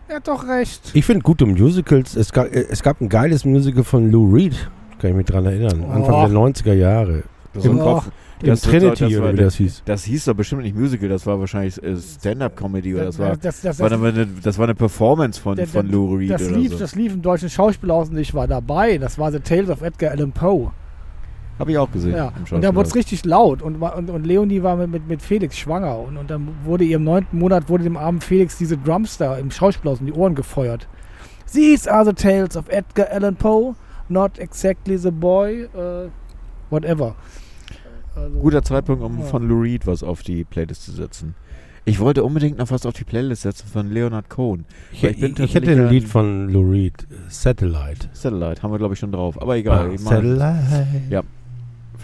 Er 0.07 0.17
hat 0.17 0.27
doch 0.27 0.47
recht. 0.47 0.91
Ich 0.93 1.05
finde 1.05 1.23
gute 1.23 1.45
Musicals. 1.45 2.15
Es 2.15 2.31
gab, 2.31 2.47
es 2.53 2.83
gab 2.83 3.01
ein 3.01 3.09
geiles 3.09 3.43
Musical 3.43 3.83
von 3.83 4.11
Lou 4.11 4.33
Reed, 4.33 4.69
kann 4.99 5.09
ich 5.11 5.15
mich 5.15 5.25
dran 5.25 5.45
erinnern. 5.45 5.83
Oh. 5.87 5.91
Anfang 5.91 6.29
der 6.29 6.37
90er 6.39 6.73
Jahre. 6.73 7.23
Das, 7.53 7.65
Im- 7.65 7.71
im 7.73 7.79
Kopf. 7.79 8.09
Im 8.41 8.47
Das- 8.47 8.61
Trinity 8.61 9.05
das 9.05 9.13
war 9.13 9.19
oder 9.29 9.33
wie 9.33 9.37
das 9.41 9.55
hieß. 9.55 9.81
Das 9.85 10.03
hieß 10.03 10.25
doch 10.25 10.33
bestimmt 10.33 10.63
nicht 10.63 10.75
Musical, 10.75 11.07
das 11.09 11.25
war 11.25 11.39
wahrscheinlich 11.39 11.81
äh, 11.81 11.95
Stand-Up-Comedy 11.97 12.93
oder 12.95 13.05
das 13.05 13.17
war, 13.19 13.37
das, 13.37 13.61
das, 13.61 13.79
war 13.79 13.89
das, 13.89 14.01
eine, 14.01 14.27
das 14.27 14.57
war 14.57 14.65
eine 14.65 14.75
Performance 14.75 15.39
von, 15.39 15.55
Der- 15.55 15.67
von 15.67 15.87
Lou 15.89 16.15
Reed 16.15 16.31
das, 16.31 16.41
oder 16.43 16.57
lief, 16.57 16.71
so. 16.73 16.77
das 16.79 16.95
lief 16.95 17.13
im 17.13 17.21
deutschen 17.21 17.49
Schauspielhaus 17.49 18.09
und 18.09 18.17
ich 18.17 18.33
war 18.33 18.47
dabei. 18.47 18.97
Das 18.97 19.17
war 19.17 19.31
The 19.31 19.39
Tales 19.39 19.69
of 19.69 19.81
Edgar 19.81 20.11
Allan 20.11 20.31
Poe. 20.33 20.71
Habe 21.57 21.71
ich 21.71 21.77
auch 21.77 21.89
gesehen. 21.89 22.13
Ja. 22.17 22.33
Und 22.51 22.61
da 22.61 22.75
wurde 22.75 22.89
es 22.89 22.95
richtig 22.95 23.23
laut 23.23 23.61
und, 23.61 23.81
und, 23.81 24.09
und 24.09 24.25
Leonie 24.27 24.61
war 24.61 24.75
mit, 24.75 24.91
mit, 24.91 25.07
mit 25.07 25.21
Felix 25.21 25.57
schwanger 25.57 25.97
und, 25.99 26.17
und 26.17 26.29
dann 26.29 26.49
wurde 26.65 26.83
ihr 26.83 26.97
im 26.97 27.05
neunten 27.05 27.39
Monat 27.39 27.69
wurde 27.69 27.85
dem 27.85 27.95
armen 27.95 28.19
Felix 28.19 28.57
diese 28.57 28.77
Drums 28.77 29.17
da 29.17 29.37
im 29.37 29.49
Schauspielhaus 29.51 30.01
in 30.01 30.07
die 30.07 30.11
Ohren 30.13 30.35
gefeuert. 30.35 30.89
These 31.53 31.89
are 31.89 32.03
the 32.03 32.11
tales 32.11 32.57
of 32.57 32.65
Edgar 32.67 33.07
Allan 33.09 33.37
Poe, 33.37 33.75
not 34.09 34.37
exactly 34.39 34.97
the 34.97 35.11
boy, 35.11 35.69
uh, 35.73 36.09
whatever. 36.69 37.15
Also, 38.15 38.39
Guter 38.39 38.63
Zeitpunkt, 38.63 39.03
um 39.03 39.19
Ja. 39.19 39.25
von 39.25 39.47
Lou 39.47 39.61
Reed 39.61 39.85
was 39.87 40.03
auf 40.03 40.23
die 40.23 40.43
Playlist 40.43 40.83
zu 40.83 40.91
setzen. 40.91 41.35
Ich 41.87 41.99
wollte 41.99 42.23
unbedingt 42.23 42.57
noch 42.57 42.71
was 42.71 42.85
auf 42.87 42.93
die 42.93 43.03
Playlist 43.03 43.43
setzen 43.43 43.67
von 43.67 43.91
Leonard 43.91 44.27
Cohen. 44.29 44.65
Ich, 44.91 45.03
ich 45.03 45.19
bin 45.19 45.35
ich, 45.37 45.53
hätte 45.53 45.71
ein 45.71 45.87
Lied 45.89 46.05
von 46.07 46.49
Lou 46.49 46.71
Reed, 46.71 46.93
äh, 47.11 47.15
Satellite. 47.29 48.09
Satellite 48.13 48.63
haben 48.63 48.71
wir, 48.71 48.79
glaube 48.79 48.95
ich, 48.95 48.99
schon 48.99 49.11
drauf. 49.11 49.39
Aber 49.39 49.55
egal. 49.55 49.91
Ah, 49.93 49.97
Satellite. 49.97 50.87
Ja, 51.11 51.21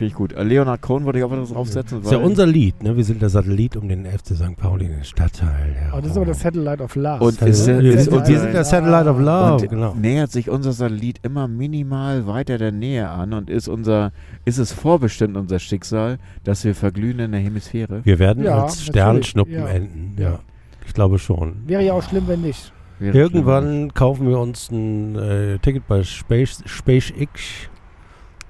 Finde 0.02 0.10
ich 0.14 0.16
gut. 0.16 0.34
Äh, 0.34 0.42
Leonard 0.42 0.82
Cohen 0.82 1.06
wollte 1.06 1.20
ich 1.20 1.26
auch 1.26 1.30
was 1.30 1.50
draufsetzen. 1.52 2.00
Das 2.00 2.08
ist 2.08 2.12
ja 2.12 2.18
unser 2.18 2.48
Lied, 2.48 2.82
ne? 2.82 2.98
Wir 2.98 3.04
sind 3.04 3.22
der 3.22 3.30
Satellit 3.30 3.78
um 3.78 3.88
den 3.88 4.08
FC 4.08 4.36
St. 4.36 4.58
Pauli, 4.58 4.88
den 4.88 5.04
Stadtteil. 5.04 5.76
Oh, 5.96 5.98
das 6.02 6.10
ist 6.10 6.18
aber 6.18 6.26
das 6.26 6.40
Satellite 6.40 6.82
of 6.82 6.96
Love. 6.96 7.24
Und 7.24 7.34
Satellite- 7.34 7.50
ist- 7.52 7.68
wir, 7.68 7.94
ist 7.94 8.04
sind, 8.06 8.28
wir 8.28 8.40
sind 8.40 8.54
der 8.56 8.64
Satellite 8.64 9.08
of 9.12 9.20
Love, 9.20 9.54
und 9.62 9.70
genau. 9.70 9.94
nähert 9.94 10.32
sich 10.32 10.50
unser 10.50 10.72
Satellit 10.72 11.20
immer 11.22 11.48
minimal 11.48 12.26
weiter 12.26 12.58
der 12.58 12.72
Nähe 12.72 13.08
an 13.10 13.34
und 13.34 13.52
ist 13.52 13.68
unser, 13.68 14.12
ist 14.44 14.58
es 14.58 14.72
vorbestimmt 14.74 15.38
unser 15.38 15.60
Schicksal, 15.60 16.18
dass 16.44 16.66
wir 16.66 16.74
verglühen 16.74 17.20
in 17.20 17.32
der 17.34 17.42
Hemisphäre? 17.42 18.02
Wir 18.04 18.18
werden 18.18 18.44
Ja, 18.44 18.64
als 18.64 18.84
Sternschnuppen 18.84 19.54
ja. 19.54 19.68
enden, 19.68 20.16
ja. 20.18 20.30
Ja. 20.32 20.40
Ich 20.88 20.96
glaube 20.96 21.20
schon. 21.20 21.58
Wäre 21.68 21.84
ja 21.86 21.94
auch 21.94 22.02
schlimm, 22.02 22.24
wenn 22.28 22.42
nicht. 22.42 22.74
Wäre 22.98 23.16
Irgendwann 23.16 23.94
kaufen 23.94 24.28
wir 24.28 24.40
uns 24.40 24.72
ein 24.72 25.16
äh, 25.16 25.60
Ticket 25.60 25.88
bei 25.88 26.02
Space, 26.04 26.64
SpaceX. 26.66 27.70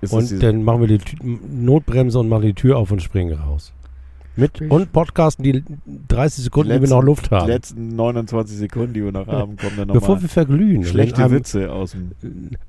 Ist 0.02 0.14
und 0.14 0.42
dann 0.44 0.64
machen 0.64 0.82
wir 0.82 0.88
die 0.88 1.00
Tü- 1.00 1.40
Notbremse 1.52 2.20
und 2.20 2.30
machen 2.30 2.44
die 2.44 2.54
Tür 2.54 2.78
auf 2.78 2.92
und 2.92 3.02
springen 3.02 3.34
raus. 3.38 3.74
Mit 4.38 4.62
und 4.62 4.94
podcasten 4.94 5.44
die 5.44 5.62
30 6.08 6.46
Sekunden, 6.46 6.70
die, 6.70 6.76
wir 6.76 6.80
letzten- 6.80 6.96
noch 6.96 7.04
Luft 7.04 7.26
die 7.32 7.36
haben. 7.36 7.48
letzten 7.50 7.96
29 7.98 8.58
Sekunden, 8.58 8.94
die 8.94 9.04
wir 9.04 9.12
noch 9.12 9.28
haben, 9.28 9.58
kommen 9.58 9.74
dann 9.76 9.88
Bevor 9.90 10.08
wir 10.08 10.14
nochmal 10.16 10.30
verglühen. 10.30 10.86
schlechte 10.86 11.18
In 11.20 11.26
einem- 11.26 11.34
Witze 11.36 11.70
aus 11.70 11.92
dem. 11.92 12.12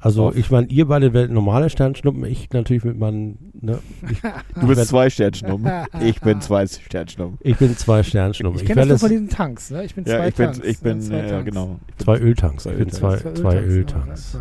Also 0.01 0.26
Auf. 0.26 0.37
ich 0.37 0.51
meine, 0.51 0.66
ihr 0.66 0.87
beide 0.87 1.12
werdet 1.12 1.30
normale 1.30 1.70
Sternschnuppen, 1.70 2.24
ich 2.24 2.51
natürlich 2.53 2.83
mit 2.83 2.99
meinen, 2.99 3.53
ne, 3.61 3.78
ich, 4.11 4.20
Du 4.61 4.66
bist 4.66 4.89
zwei 4.89 5.09
Sternschnuppen. 5.09 5.70
Ich 6.01 6.20
bin 6.20 6.41
zwei 6.41 6.66
Sternschnuppen. 6.66 7.39
ich 7.41 7.57
bin 7.57 7.76
zwei 7.76 8.03
Sternschnuppen. 8.03 8.57
Ich 8.57 8.62
Ich, 8.62 8.68
kenne 8.68 8.87
das 8.89 9.01
von 9.01 9.07
es 9.07 9.12
diesen 9.12 9.28
Tanks. 9.28 9.70
Ne? 9.70 9.85
Ich 9.85 9.95
bin 9.95 10.05
Ja, 10.05 10.16
zwei 10.16 10.28
ich 10.28 10.35
bin, 10.35 10.45
Tanks. 10.47 10.61
ich 10.66 10.78
bin, 10.80 11.01
zwei 11.01 11.14
äh, 11.20 11.28
Tanks. 11.30 11.45
genau. 11.45 11.78
Ich 11.89 11.95
bin 11.95 12.05
zwei 12.05 12.18
Öltanks. 12.18 12.62
Zwei 12.64 12.72
Ich 12.72 12.78
bin 12.78 12.91
zwei, 12.91 13.14
Öltanks. 13.14 13.41
zwei 13.41 13.55
ja, 13.55 13.61
Öltanks. 13.61 14.39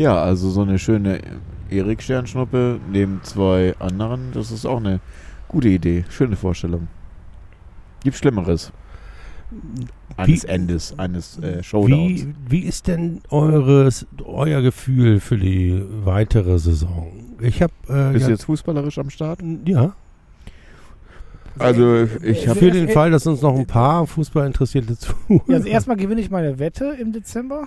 Ja, 0.00 0.22
also 0.22 0.48
so 0.48 0.62
eine 0.62 0.78
schöne 0.78 1.20
Erik 1.68 2.02
Sternschnuppe 2.02 2.80
neben 2.90 3.20
zwei 3.22 3.74
anderen, 3.78 4.30
das 4.32 4.50
ist 4.50 4.64
auch 4.64 4.78
eine 4.78 5.00
gute 5.46 5.68
Idee. 5.68 6.04
Schöne 6.08 6.36
Vorstellung. 6.36 6.88
Gibt 8.02 8.16
Schlimmeres. 8.16 8.72
Eines 10.16 10.44
Wie- 10.44 10.48
Endes, 10.48 10.98
eines 10.98 11.38
äh, 11.40 11.62
Showdowns. 11.62 12.24
Wie, 12.24 12.34
wie 12.48 12.60
ist 12.60 12.86
denn 12.86 13.20
eures, 13.28 14.06
euer 14.24 14.62
Gefühl 14.62 15.20
für 15.20 15.36
die 15.36 15.82
weitere 16.04 16.58
Saison? 16.58 17.12
Ich 17.40 17.60
habe 17.60 17.72
äh, 17.88 18.12
Bist 18.12 18.22
ja, 18.22 18.26
du 18.28 18.32
jetzt 18.32 18.44
fußballerisch 18.44 18.98
am 18.98 19.10
Start? 19.10 19.40
ja, 19.66 19.92
Also 21.58 22.04
ich 22.22 22.48
habe 22.48 22.58
für 22.58 22.70
den 22.70 22.88
Fall, 22.88 23.10
dass 23.10 23.26
uns 23.26 23.42
noch 23.42 23.54
ein 23.58 23.66
paar 23.66 24.06
Fußballinteressierte 24.06 24.96
zu. 24.96 25.12
Ja, 25.46 25.56
also 25.56 25.68
erstmal 25.68 25.96
gewinne 25.96 26.20
ich 26.22 26.30
meine 26.30 26.58
Wette 26.58 26.96
im 26.98 27.12
Dezember. 27.12 27.66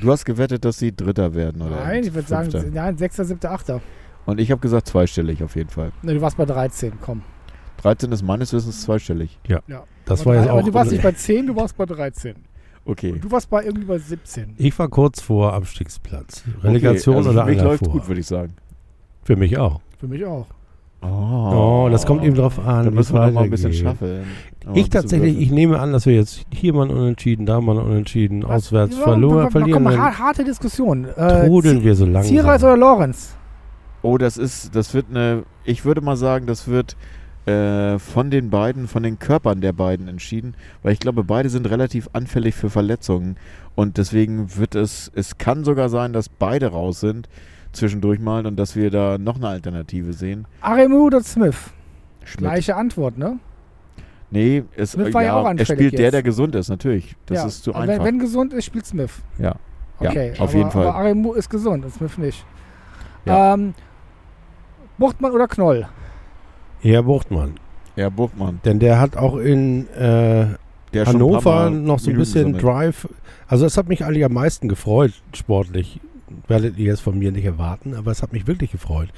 Du 0.00 0.10
hast 0.10 0.24
gewettet, 0.24 0.64
dass 0.64 0.78
sie 0.78 0.94
Dritter 0.94 1.34
werden, 1.34 1.62
oder? 1.62 1.76
Nein, 1.76 2.04
ich 2.04 2.14
würde 2.14 2.28
sagen, 2.28 2.50
Fünfter. 2.50 2.70
nein, 2.70 2.96
6., 2.96 3.16
7., 3.16 3.40
8. 3.44 3.80
Und 4.26 4.40
ich 4.40 4.50
habe 4.50 4.60
gesagt 4.60 4.88
zweistellig 4.88 5.42
auf 5.42 5.56
jeden 5.56 5.70
Fall. 5.70 5.92
Ne, 6.02 6.14
du 6.14 6.20
warst 6.20 6.36
bei 6.36 6.44
13, 6.44 6.94
komm. 7.00 7.22
13 7.78 8.10
ist 8.12 8.22
meines 8.22 8.52
Wissens 8.52 8.82
zweistellig. 8.82 9.38
Ja. 9.46 9.60
Das 10.04 10.22
aber 10.22 10.30
war 10.30 10.36
jetzt 10.36 10.50
aber 10.50 10.60
auch. 10.60 10.64
du 10.64 10.74
warst 10.74 10.92
nicht 10.92 11.02
bei 11.02 11.12
10, 11.12 11.46
du 11.48 11.56
warst 11.56 11.76
bei 11.76 11.86
13. 11.86 12.34
Okay. 12.84 13.12
Und 13.12 13.24
du 13.24 13.30
warst 13.30 13.50
bei 13.50 13.64
irgendwie 13.64 13.86
bei 13.86 13.98
17. 13.98 14.54
ich 14.58 14.78
war 14.78 14.88
kurz 14.88 15.20
vor 15.20 15.52
Abstiegsplatz. 15.52 16.44
Relegation 16.62 17.16
okay, 17.16 17.26
also 17.26 17.38
oder 17.38 17.46
für 17.46 17.52
mich 17.52 17.62
läuft 17.62 17.84
vor. 17.84 17.92
gut, 17.92 18.08
würde 18.08 18.20
ich 18.20 18.26
sagen. 18.26 18.54
Für 19.24 19.36
mich 19.36 19.58
auch. 19.58 19.80
Für 19.98 20.06
mich 20.06 20.24
auch. 20.24 20.46
Oh, 21.02 21.88
das 21.90 22.06
kommt 22.06 22.24
eben 22.24 22.36
drauf 22.36 22.58
an. 22.58 22.84
Da 22.84 22.90
müssen 22.90 23.14
wir 23.14 23.26
noch 23.26 23.32
mal 23.32 23.44
ein 23.44 23.50
bisschen 23.50 23.72
schaffen. 23.72 24.24
Aber 24.66 24.74
ein 24.74 24.80
Ich 24.80 24.90
tatsächlich, 24.90 25.40
ich 25.40 25.50
nehme 25.52 25.78
an, 25.78 25.92
dass 25.92 26.06
wir 26.06 26.14
jetzt 26.14 26.44
hier 26.52 26.74
mal 26.74 26.90
Unentschieden, 26.90 27.46
da 27.46 27.60
mal 27.60 27.78
Unentschieden, 27.78 28.42
Was? 28.42 28.66
auswärts 28.66 28.96
Ja, 28.96 29.02
verloren, 29.04 29.50
verlieren. 29.50 29.84
Komm, 29.84 30.18
harte 30.18 30.42
Diskussion. 30.42 31.04
Äh, 31.04 31.46
trudeln 31.46 31.84
wir 31.84 31.94
so 31.94 32.04
langsam. 32.04 32.30
Zierreis 32.30 32.64
oder 32.64 32.76
Lorenz? 32.76 33.36
Oh, 34.02 34.18
das 34.18 34.36
ist, 34.36 34.74
das 34.74 34.92
wird 34.92 35.06
eine, 35.08 35.44
ich 35.64 35.84
würde 35.84 36.00
mal 36.00 36.16
sagen, 36.16 36.46
das 36.46 36.66
wird 36.66 36.96
äh, 37.46 38.00
von 38.00 38.30
den 38.30 38.50
beiden, 38.50 38.88
von 38.88 39.04
den 39.04 39.20
Körpern 39.20 39.60
der 39.60 39.72
beiden 39.72 40.08
entschieden, 40.08 40.54
weil 40.82 40.92
ich 40.92 40.98
glaube, 40.98 41.22
beide 41.22 41.48
sind 41.48 41.70
relativ 41.70 42.08
anfällig 42.12 42.56
für 42.56 42.68
Verletzungen 42.68 43.36
und 43.76 43.98
deswegen 43.98 44.56
wird 44.56 44.74
es, 44.74 45.12
es 45.14 45.38
kann 45.38 45.62
sogar 45.64 45.88
sein, 45.88 46.12
dass 46.12 46.28
beide 46.28 46.68
raus 46.68 46.98
sind 46.98 47.28
zwischendurch 47.72 48.18
mal 48.18 48.46
und 48.46 48.56
dass 48.56 48.74
wir 48.74 48.90
da 48.90 49.16
noch 49.18 49.36
eine 49.36 49.48
Alternative 49.48 50.12
sehen. 50.12 50.46
Aremu 50.60 51.06
oder 51.06 51.22
Smith? 51.22 51.70
Schmidt. 52.24 52.40
Gleiche 52.40 52.74
Antwort, 52.74 53.16
ne? 53.16 53.38
Nee, 54.30 54.64
es, 54.76 54.92
Smith 54.92 55.14
war 55.14 55.22
ja 55.22 55.34
auch 55.36 55.44
er 55.44 55.50
anfällig 55.50 55.78
spielt 55.78 55.92
der, 55.94 56.06
jetzt. 56.06 56.12
der 56.14 56.22
gesund 56.22 56.54
ist, 56.54 56.68
natürlich. 56.68 57.16
Das 57.26 57.38
ja. 57.38 57.46
ist 57.46 57.64
zu 57.64 57.74
einfach. 57.74 57.98
Wenn, 57.98 58.04
wenn 58.04 58.18
gesund 58.18 58.52
ist, 58.52 58.64
spielt 58.64 58.86
Smith. 58.86 59.22
ja. 59.38 59.54
Ja, 59.98 60.10
Okay, 60.10 60.32
auf 60.32 60.50
aber, 60.50 60.58
jeden 60.58 60.70
Fall. 60.70 60.86
Aber 60.88 60.94
Aremu 60.96 61.32
ist 61.32 61.48
gesund 61.48 61.82
und 61.82 61.90
Smith 61.90 62.18
nicht. 62.18 62.44
Ja. 63.24 63.54
Ähm, 63.54 63.72
Buchtmann 64.98 65.32
oder 65.32 65.48
Knoll? 65.48 65.88
Eher 66.82 67.02
Buchtmann. 67.02 67.54
ja, 67.96 68.10
Buchmann. 68.10 68.60
Denn 68.64 68.78
der 68.78 69.00
hat 69.00 69.16
auch 69.16 69.36
in 69.38 69.88
äh, 69.94 70.48
Der 70.92 71.06
Hannover 71.06 71.70
noch 71.70 71.98
so 71.98 72.10
ein 72.10 72.16
bisschen 72.18 72.52
gesammelt. 72.52 72.62
Drive. 72.62 73.08
Also 73.48 73.64
das 73.64 73.78
hat 73.78 73.88
mich 73.88 74.04
eigentlich 74.04 74.24
am 74.24 74.34
meisten 74.34 74.68
gefreut, 74.68 75.12
sportlich. 75.34 76.00
Werdet 76.46 76.76
ihr 76.76 76.86
jetzt 76.86 77.00
von 77.00 77.18
mir 77.18 77.32
nicht 77.32 77.44
erwarten, 77.44 77.94
aber 77.94 78.10
es 78.10 78.22
hat 78.22 78.32
mich 78.32 78.46
wirklich 78.46 78.72
gefreut. 78.72 79.08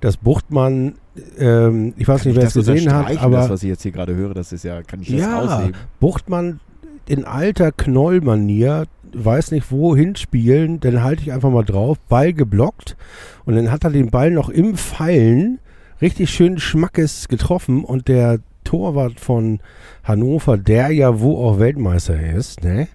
Dass 0.00 0.16
Buchtmann, 0.16 0.94
ähm, 1.38 1.92
ich 1.96 2.06
weiß 2.06 2.24
nicht, 2.24 2.36
wer 2.36 2.44
es 2.44 2.54
gesehen 2.54 2.92
hat, 2.92 3.16
aber 3.18 3.38
das, 3.38 3.50
was 3.50 3.62
ich 3.62 3.68
jetzt 3.68 3.82
hier 3.82 3.92
gerade 3.92 4.14
höre, 4.14 4.34
das 4.34 4.52
ist 4.52 4.64
ja, 4.64 4.82
kann 4.82 5.00
ich 5.00 5.10
das 5.10 5.20
Ja. 5.20 5.42
ausheben? 5.42 5.74
Buchtmann 5.98 6.60
in 7.06 7.24
alter 7.24 7.72
Knollmanier, 7.72 8.84
weiß 9.12 9.50
nicht 9.50 9.72
wohin 9.72 10.14
spielen, 10.14 10.78
dann 10.80 11.02
halte 11.02 11.22
ich 11.22 11.32
einfach 11.32 11.50
mal 11.50 11.64
drauf, 11.64 11.98
Ball 12.08 12.32
geblockt 12.32 12.96
und 13.44 13.56
dann 13.56 13.70
hat 13.72 13.82
er 13.84 13.90
den 13.90 14.10
Ball 14.10 14.30
noch 14.30 14.50
im 14.50 14.76
Fallen 14.76 15.58
richtig 16.00 16.30
schön 16.30 16.58
Schmackes 16.58 17.26
getroffen 17.28 17.82
und 17.84 18.06
der 18.08 18.38
Torwart 18.64 19.18
von 19.18 19.60
Hannover, 20.04 20.58
der 20.58 20.90
ja 20.90 21.20
wo 21.20 21.38
auch 21.42 21.58
Weltmeister 21.58 22.20
ist, 22.20 22.62
ne? 22.62 22.86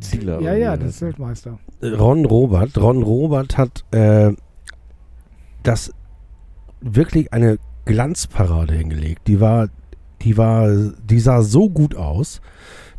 Zieler 0.00 0.34
ja, 0.34 0.50
oder 0.50 0.56
ja, 0.56 0.76
das 0.76 0.90
ist 0.96 1.02
Weltmeister. 1.02 1.58
Ron 1.82 2.24
Robert, 2.24 2.76
Ron 2.76 3.02
Robert 3.02 3.56
hat 3.56 3.84
äh, 3.92 4.32
das 5.62 5.92
wirklich 6.80 7.32
eine 7.32 7.58
Glanzparade 7.84 8.74
hingelegt. 8.74 9.22
Die 9.26 9.40
war, 9.40 9.68
die 10.22 10.36
war, 10.36 10.68
die 11.08 11.20
sah 11.20 11.42
so 11.42 11.68
gut 11.70 11.94
aus, 11.96 12.40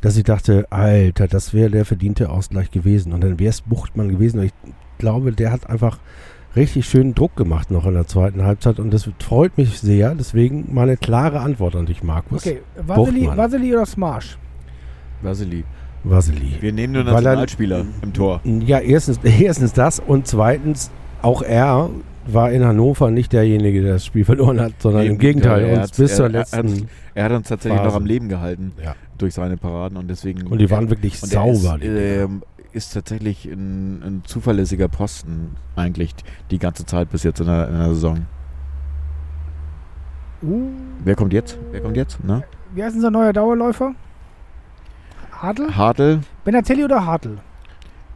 dass 0.02 0.18
ich 0.18 0.24
dachte, 0.24 0.66
Alter, 0.72 1.28
das 1.28 1.54
wäre 1.54 1.70
der 1.70 1.86
verdiente 1.86 2.30
Ausgleich 2.30 2.72
gewesen. 2.72 3.14
Und 3.14 3.22
dann 3.22 3.40
wäre 3.40 3.50
es 3.50 3.62
Buchtmann 3.62 4.10
gewesen. 4.10 4.40
Und 4.40 4.46
ich 4.46 4.54
glaube, 4.98 5.32
der 5.32 5.52
hat 5.52 5.70
einfach 5.70 6.00
richtig 6.56 6.88
schönen 6.88 7.14
Druck 7.14 7.36
gemacht 7.36 7.70
noch 7.70 7.86
in 7.86 7.94
der 7.94 8.08
zweiten 8.08 8.44
Halbzeit. 8.44 8.80
Und 8.80 8.92
das 8.94 9.10
freut 9.20 9.58
mich 9.58 9.80
sehr. 9.80 10.16
Deswegen 10.16 10.74
meine 10.74 10.98
klare 10.98 11.42
Antwort 11.42 11.76
an 11.76 11.86
dich, 11.86 12.02
Markus. 12.04 12.46
Okay, 12.46 12.62
Vasili, 12.78 13.20
Buchtmann. 13.26 13.38
Vasili 13.38 13.74
oder 13.76 13.86
Smarsch? 13.86 14.38
Vasili. 15.22 15.64
Vasili. 16.04 16.54
Wir 16.62 16.72
nehmen 16.72 16.94
nur 16.94 17.06
Weil 17.06 17.14
er- 17.14 17.22
Nationalspieler 17.22 17.86
im 18.02 18.14
Tor. 18.14 18.40
Ja, 18.46 18.80
erstens, 18.80 19.20
erstens 19.24 19.74
das 19.74 20.00
und 20.00 20.28
zweitens, 20.28 20.92
auch 21.22 21.42
er 21.42 21.90
war 22.34 22.52
in 22.52 22.64
Hannover 22.66 23.12
nicht 23.12 23.34
derjenige, 23.34 23.82
der 23.82 23.94
das 23.94 24.06
Spiel 24.06 24.26
verloren 24.32 24.60
hat, 24.60 24.74
sondern 24.80 25.04
Nee, 25.04 25.10
im 25.10 25.18
Gegenteil, 25.18 25.64
er 25.66 25.82
uns 25.82 25.92
bis 25.92 26.12
er- 26.12 26.16
zur 26.18 26.26
er 26.26 26.32
letzten. 26.32 26.90
Er 27.16 27.24
hat 27.26 27.32
uns 27.32 27.48
tatsächlich 27.50 27.80
Phase. 27.80 27.90
noch 27.90 27.96
am 27.96 28.06
Leben 28.06 28.30
gehalten 28.30 28.72
Ja. 28.84 28.96
durch 29.18 29.34
seine 29.34 29.58
Paraden 29.58 29.98
und 29.98 30.08
deswegen. 30.10 30.48
Und 30.48 30.60
die 30.60 30.70
waren 30.70 30.90
wirklich 30.90 31.22
er 31.22 31.28
sauber. 31.28 31.78
Ist, 31.82 31.84
ähm, 31.86 32.44
ist 32.72 32.94
tatsächlich 32.94 33.46
ein, 33.46 34.04
ein 34.04 34.22
zuverlässiger 34.26 34.88
Posten 34.88 35.56
eigentlich 35.76 36.14
die 36.52 36.60
ganze 36.60 36.86
Zeit 36.86 37.10
bis 37.10 37.24
jetzt 37.24 37.40
in 37.40 37.48
der, 37.48 37.68
in 37.68 37.78
der 37.78 37.88
Saison. 37.90 38.26
Uh, 40.42 40.70
Wer 41.04 41.16
kommt 41.16 41.34
jetzt? 41.34 41.58
Wer 41.72 41.82
kommt 41.82 41.98
jetzt? 41.98 42.24
Ne? 42.24 42.44
wie 42.74 42.84
heißt 42.84 42.96
unser 42.96 43.12
neuer 43.12 43.34
Dauerläufer? 43.34 43.94
Hartl? 45.32 45.76
Hartl. 45.76 46.20
Benatelli 46.46 46.84
oder 46.84 47.06
Hartl? 47.06 47.38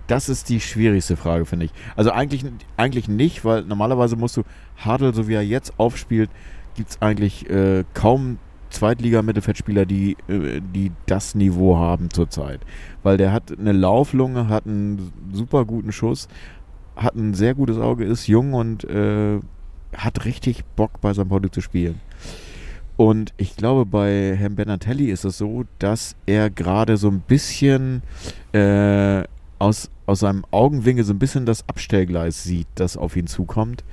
Das 0.08 0.30
ist 0.30 0.50
die 0.50 0.60
schwierigste 0.60 1.16
Frage, 1.16 1.46
finde 1.46 1.66
ich. 1.66 1.72
Also 1.96 2.12
eigentlich, 2.12 2.46
eigentlich 2.78 3.08
nicht, 3.08 3.46
weil 3.46 3.64
normalerweise 3.64 4.16
musst 4.16 4.38
du 4.38 4.44
Hartl, 4.78 5.14
so 5.14 5.28
wie 5.28 5.34
er 5.34 5.44
jetzt 5.44 5.80
aufspielt, 5.80 6.30
gibt 6.76 6.90
es 6.90 7.02
eigentlich 7.02 7.50
äh, 7.50 7.84
kaum 7.94 8.38
Zweitliga-Mittelfeldspieler, 8.70 9.86
die, 9.86 10.18
äh, 10.28 10.60
die 10.62 10.92
das 11.06 11.36
Niveau 11.36 11.78
haben 11.78 12.10
zurzeit. 12.10 12.62
Weil 13.04 13.18
der 13.18 13.32
hat 13.32 13.58
eine 13.58 13.72
Lauflunge, 13.72 14.50
hat 14.50 14.66
einen 14.66 15.14
super 15.32 15.64
guten 15.66 15.92
Schuss, 15.92 16.28
hat 16.96 17.16
ein 17.16 17.34
sehr 17.34 17.54
gutes 17.54 17.78
Auge, 17.78 18.04
ist 18.04 18.28
jung 18.28 18.54
und 18.54 18.84
äh, 18.84 19.40
hat 19.96 20.26
richtig 20.26 20.66
Bock 20.76 21.00
bei 21.02 21.14
St. 21.14 21.30
Pauli 21.30 21.50
zu 21.50 21.62
spielen. 21.62 22.02
Und 22.96 23.34
ich 23.38 23.56
glaube, 23.56 23.86
bei 23.86 24.36
Herrn 24.36 24.56
Benatelli 24.56 25.10
ist 25.10 25.26
es 25.26 25.40
so, 25.40 25.64
dass 25.80 26.16
er 26.26 26.50
gerade 26.50 26.98
so 26.98 27.10
ein 27.10 27.22
bisschen 27.22 28.04
äh, 28.54 29.24
aus, 29.58 29.90
aus 30.06 30.20
seinem 30.20 30.46
Augenwinkel 30.52 31.04
so 31.04 31.14
ein 31.14 31.20
bisschen 31.20 31.46
das 31.46 31.68
Abstellgleis 31.68 32.44
sieht, 32.44 32.68
das 32.76 32.98
auf 32.98 33.16
ihn 33.16 33.28
zukommt. 33.28 33.84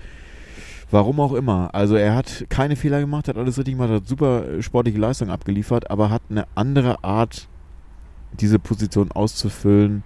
Warum 0.90 1.20
auch 1.20 1.34
immer. 1.34 1.72
Also 1.72 1.94
er 1.94 2.16
hat 2.16 2.46
keine 2.48 2.74
Fehler 2.74 3.00
gemacht, 3.00 3.28
hat 3.28 3.36
alles 3.36 3.58
richtig 3.58 3.74
gemacht, 3.74 3.90
hat 3.90 4.08
super 4.08 4.48
äh, 4.48 4.62
sportliche 4.62 4.98
Leistung 4.98 5.30
abgeliefert, 5.30 5.90
aber 5.90 6.11
hat 6.11 6.22
eine 6.28 6.46
andere 6.56 7.04
Art, 7.04 7.48
diese 8.32 8.58
Position 8.58 9.12
auszufüllen, 9.12 10.02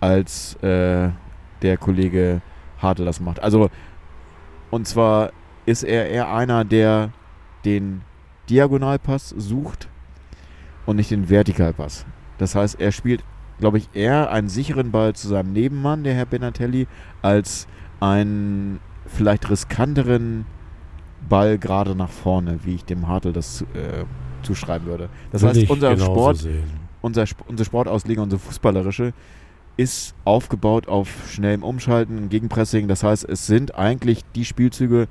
als 0.00 0.54
äh, 0.62 1.10
der 1.62 1.76
Kollege 1.78 2.40
Hartl 2.78 3.04
das 3.04 3.20
macht. 3.20 3.40
Also, 3.42 3.68
und 4.70 4.86
zwar 4.86 5.32
ist 5.66 5.82
er 5.82 6.08
eher 6.08 6.32
einer, 6.32 6.64
der 6.64 7.12
den 7.64 8.02
Diagonalpass 8.48 9.30
sucht 9.36 9.88
und 10.86 10.96
nicht 10.96 11.10
den 11.10 11.28
Vertikalpass. 11.28 12.06
Das 12.38 12.54
heißt, 12.54 12.80
er 12.80 12.92
spielt, 12.92 13.22
glaube 13.58 13.78
ich, 13.78 13.88
eher 13.94 14.30
einen 14.30 14.48
sicheren 14.48 14.90
Ball 14.90 15.14
zu 15.14 15.28
seinem 15.28 15.52
Nebenmann, 15.52 16.04
der 16.04 16.14
Herr 16.14 16.26
Benatelli, 16.26 16.86
als 17.22 17.66
einen 18.00 18.80
vielleicht 19.06 19.50
riskanteren 19.50 20.46
Ball 21.28 21.58
gerade 21.58 21.94
nach 21.94 22.10
vorne, 22.10 22.60
wie 22.64 22.76
ich 22.76 22.84
dem 22.84 23.08
Hartl 23.08 23.32
das 23.32 23.62
äh, 23.74 24.04
zuschreiben 24.42 24.86
würde. 24.86 25.08
Das 25.32 25.42
Würde 25.42 25.60
heißt, 25.60 25.70
unser 25.70 25.96
Sport, 25.98 26.46
unser, 27.00 27.24
unsere 27.46 27.64
Sportauslegung, 27.64 28.24
unsere 28.24 28.40
fußballerische, 28.40 29.12
ist 29.76 30.14
aufgebaut 30.24 30.88
auf 30.88 31.08
schnellem 31.30 31.62
Umschalten, 31.62 32.28
Gegenpressing. 32.28 32.88
Das 32.88 33.02
heißt, 33.02 33.28
es 33.28 33.46
sind 33.46 33.76
eigentlich 33.76 34.24
die 34.34 34.44
Spielzüge, 34.44 35.06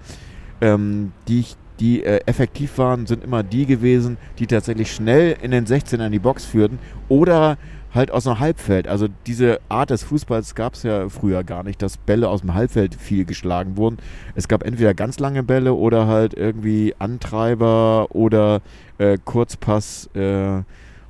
ähm, 0.60 1.14
die, 1.28 1.46
die 1.80 2.04
äh, 2.04 2.20
effektiv 2.26 2.78
waren, 2.78 3.06
sind 3.06 3.24
immer 3.24 3.44
die 3.44 3.66
gewesen, 3.66 4.18
die 4.40 4.48
tatsächlich 4.48 4.92
schnell 4.94 5.38
in 5.42 5.52
den 5.52 5.66
16er 5.66 6.08
in 6.08 6.12
die 6.12 6.20
Box 6.20 6.46
führten 6.46 6.80
oder 7.08 7.58
halt 7.98 8.12
aus 8.12 8.24
dem 8.24 8.40
Halbfeld. 8.40 8.88
Also 8.88 9.08
diese 9.26 9.60
Art 9.68 9.90
des 9.90 10.04
Fußballs 10.04 10.56
gab 10.56 10.76
es 10.76 10.84
ja 10.84 11.10
früher 11.10 11.44
gar 11.44 11.64
nicht, 11.64 11.82
dass 11.82 11.98
Bälle 11.98 12.30
aus 12.30 12.42
dem 12.42 12.54
Halbfeld 12.54 12.96
viel 12.96 13.26
geschlagen 13.26 13.76
wurden. 13.76 13.98
Es 14.36 14.48
gab 14.48 14.64
entweder 14.64 14.94
ganz 14.94 15.20
lange 15.20 15.44
Bälle 15.44 15.74
oder 15.74 16.08
halt 16.08 16.34
irgendwie 16.34 16.96
Antreiber 17.00 18.08
oder 18.12 18.62
äh, 18.98 19.18
Kurzpass 19.24 20.10
äh, 20.16 20.62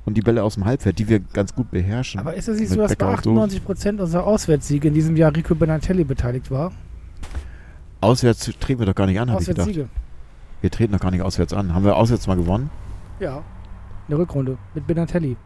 und 0.04 0.14
die 0.14 0.22
Bälle 0.22 0.42
aus 0.42 0.54
dem 0.54 0.64
Halbfeld, 0.64 0.98
die 0.98 1.08
wir 1.08 1.20
ganz 1.20 1.54
gut 1.54 1.70
beherrschen. 1.70 2.18
Aber 2.18 2.34
ist 2.34 2.48
es 2.48 2.58
nicht 2.58 2.70
so, 2.70 2.76
dass 2.76 2.96
bei 2.96 3.14
Becker 3.14 3.30
und 3.30 3.50
so. 3.50 3.58
98% 3.58 4.00
unserer 4.00 4.26
Auswärtssiege 4.26 4.88
in 4.88 4.94
diesem 4.94 5.16
Jahr 5.16 5.34
Rico 5.34 5.54
Benatelli 5.54 6.02
beteiligt 6.02 6.50
war? 6.50 6.72
Auswärts 8.00 8.50
treten 8.58 8.80
wir 8.80 8.86
doch 8.86 8.94
gar 8.94 9.06
nicht 9.06 9.20
an, 9.20 9.30
habe 9.30 9.42
ich 9.42 9.48
gedacht. 9.48 9.68
Auswärtssiege. 9.68 9.88
Wir 10.60 10.70
treten 10.70 10.92
doch 10.92 11.00
gar 11.00 11.10
nicht 11.10 11.22
auswärts 11.22 11.52
an. 11.52 11.74
Haben 11.74 11.84
wir 11.84 11.96
auswärts 11.96 12.26
mal 12.26 12.36
gewonnen? 12.36 12.70
Ja. 13.20 13.38
In 13.38 14.10
der 14.10 14.18
Rückrunde 14.18 14.58
mit 14.74 14.86
Benatelli. 14.86 15.36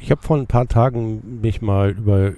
Ich 0.00 0.12
habe 0.12 0.22
vor 0.22 0.36
ein 0.36 0.46
paar 0.46 0.68
Tagen 0.68 1.40
mich 1.40 1.60
mal 1.60 1.90
über 1.90 2.32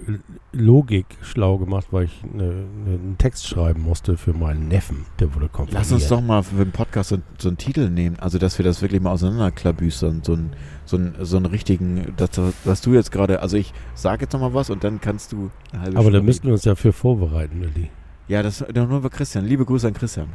Logik 0.51 1.05
schlau 1.21 1.59
gemacht, 1.59 1.87
weil 1.91 2.05
ich 2.05 2.23
ne, 2.23 2.43
ne, 2.43 2.93
einen 2.93 3.15
Text 3.19 3.47
schreiben 3.47 3.83
musste 3.83 4.17
für 4.17 4.33
meinen 4.33 4.67
Neffen. 4.67 5.05
Der 5.19 5.35
wurde 5.35 5.47
konfirmiert. 5.47 5.83
Lass 5.83 5.91
uns 5.91 6.07
doch 6.07 6.21
mal 6.21 6.41
für 6.41 6.55
den 6.55 6.71
Podcast 6.71 7.09
so, 7.09 7.17
so 7.37 7.49
einen 7.49 7.57
Titel 7.57 7.89
nehmen. 7.89 8.17
Also, 8.19 8.39
dass 8.39 8.57
wir 8.57 8.65
das 8.65 8.81
wirklich 8.81 8.99
mal 8.99 9.11
auseinanderklabüstern. 9.11 10.21
So 10.23 10.33
einen, 10.33 10.53
so 10.85 10.97
einen, 10.97 11.15
so 11.21 11.37
einen 11.37 11.45
richtigen, 11.45 12.13
das, 12.17 12.29
was 12.65 12.81
du 12.81 12.93
jetzt 12.93 13.11
gerade, 13.11 13.41
also 13.41 13.57
ich 13.57 13.73
sage 13.93 14.23
jetzt 14.23 14.33
noch 14.33 14.41
mal 14.41 14.55
was 14.55 14.71
und 14.71 14.83
dann 14.83 14.99
kannst 14.99 15.31
du 15.31 15.51
eine 15.71 15.81
halbe 15.83 15.97
Aber 15.99 16.11
da 16.11 16.21
müssten 16.21 16.47
wir 16.47 16.53
uns 16.53 16.65
ja 16.65 16.73
für 16.73 16.93
vorbereiten, 16.93 17.61
Willi. 17.61 17.91
Ja, 18.27 18.41
das 18.41 18.65
nur 18.73 18.97
über 18.97 19.09
Christian. 19.09 19.45
Liebe 19.45 19.65
Grüße 19.65 19.87
an 19.87 19.93
Christian. 19.93 20.29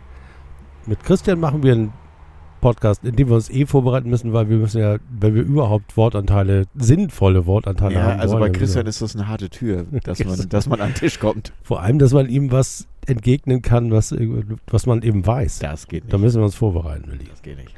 Mit 0.86 1.02
Christian 1.02 1.40
machen 1.40 1.64
wir 1.64 1.72
einen 1.72 1.92
Podcast, 2.66 3.04
in 3.04 3.14
dem 3.14 3.28
wir 3.28 3.36
uns 3.36 3.48
eh 3.48 3.64
vorbereiten 3.64 4.10
müssen, 4.10 4.32
weil 4.32 4.48
wir 4.48 4.56
müssen 4.56 4.80
ja, 4.80 4.96
wenn 5.08 5.36
wir 5.36 5.42
überhaupt 5.42 5.96
Wortanteile, 5.96 6.64
sinnvolle 6.74 7.46
Wortanteile 7.46 7.94
Ja, 7.94 8.02
haben 8.02 8.20
also 8.20 8.40
wollen, 8.40 8.52
bei 8.52 8.58
Christian 8.58 8.88
ist 8.88 9.00
das 9.00 9.14
eine 9.14 9.28
harte 9.28 9.50
Tür, 9.50 9.86
dass 10.02 10.24
man, 10.24 10.48
dass 10.48 10.68
man 10.68 10.80
an 10.80 10.88
den 10.88 10.94
Tisch 10.96 11.20
kommt. 11.20 11.52
vor 11.62 11.80
allem, 11.80 12.00
dass 12.00 12.12
man 12.12 12.28
ihm 12.28 12.50
was 12.50 12.88
entgegnen 13.06 13.62
kann, 13.62 13.92
was, 13.92 14.12
was 14.66 14.84
man 14.84 15.02
eben 15.02 15.24
weiß. 15.24 15.60
Das 15.60 15.86
geht 15.86 16.06
nicht. 16.06 16.12
Da 16.12 16.18
müssen 16.18 16.40
wir 16.40 16.44
uns 16.44 16.56
vorbereiten, 16.56 17.08
Willi. 17.08 17.26
das 17.30 17.40
geht 17.40 17.56
nicht. 17.56 17.72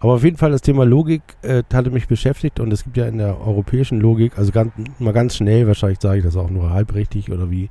Aber 0.00 0.12
auf 0.12 0.22
jeden 0.22 0.36
Fall 0.36 0.50
das 0.50 0.60
Thema 0.60 0.84
Logik 0.84 1.22
äh, 1.40 1.62
hatte 1.72 1.90
mich 1.90 2.06
beschäftigt 2.06 2.60
und 2.60 2.70
es 2.74 2.84
gibt 2.84 2.98
ja 2.98 3.06
in 3.06 3.16
der 3.16 3.40
europäischen 3.40 4.00
Logik, 4.00 4.36
also 4.36 4.52
ganz, 4.52 4.70
mal 4.98 5.14
ganz 5.14 5.36
schnell, 5.36 5.66
wahrscheinlich 5.66 5.98
sage 5.98 6.18
ich 6.18 6.24
das 6.24 6.36
auch 6.36 6.50
nur 6.50 6.68
halb 6.68 6.94
richtig 6.94 7.32
oder 7.32 7.50
wie, 7.50 7.70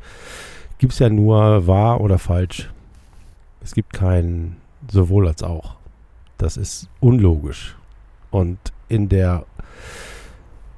gibt 0.80 0.93
es 0.93 1.00
ja 1.00 1.10
nur 1.10 1.68
wahr 1.68 2.02
oder 2.02 2.18
falsch. 2.18 2.72
Es 3.62 3.76
gibt 3.76 3.93
kein 3.93 4.56
sowohl 4.89 5.28
als 5.28 5.43
auch. 5.43 5.78
Das 6.39 6.57
ist 6.57 6.89
unlogisch. 6.99 7.75
Und 8.31 8.57
in 8.87 9.09
der 9.09 9.45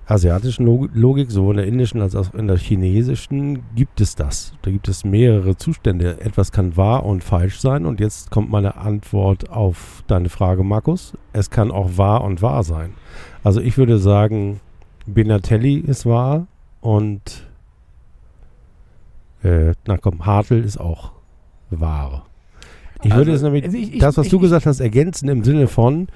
asiatischen 0.07 0.66
Log- 0.66 0.89
Logik, 0.93 1.32
sowohl 1.32 1.53
in 1.53 1.57
der 1.57 1.68
indischen 1.68 2.01
als 2.01 2.16
auch 2.16 2.34
in 2.34 2.47
der 2.47 2.57
chinesischen, 2.57 3.64
gibt 3.76 4.01
es 4.01 4.16
das. 4.16 4.53
Da 4.64 4.72
gibt 4.72 4.89
es 4.89 5.05
mehrere 5.05 5.55
Zustände. 5.55 6.20
Etwas 6.20 6.51
kann 6.51 6.76
wahr 6.76 7.05
und 7.05 7.24
falsch 7.24 7.59
sein. 7.59 7.86
Und 7.86 7.99
jetzt 7.99 8.32
kommt 8.32 8.49
meine 8.49 8.76
Antwort 8.76 9.49
auf 9.49 10.03
deine 10.07 10.28
Frage, 10.30 10.64
Markus. 10.64 11.14
Es 11.32 11.49
kann 11.49 11.72
auch 11.72 11.97
wahr 11.97 12.24
und 12.24 12.41
wahr 12.41 12.64
sein. 12.64 12.93
Also 13.43 13.62
ich 13.62 13.78
würde 13.78 13.99
sagen, 13.99 14.59
Benatelli 15.05 15.76
ist 15.76 16.05
wahr 16.05 16.47
und 16.82 17.47
äh, 19.43 19.74
na 19.86 19.97
komm, 19.97 20.26
Hartl 20.26 20.64
ist 20.64 20.80
auch 20.80 21.12
wahr. 21.70 22.26
Ich 23.04 23.16
würde 23.16 23.32
es 23.32 23.41
nämlich, 23.41 23.64
Also 23.66 23.78
ich- 23.78 23.93
ich- 23.93 23.99
das, 23.99 24.18
was 24.18 24.26
ich- 24.28 24.32
du 24.32 24.38
ich- 24.38 24.41
gesagt 24.43 24.66
hast, 24.66 24.80
ergänzen 24.80 25.28
im 25.30 25.43
Sinne 25.43 25.68
von, 25.68 26.08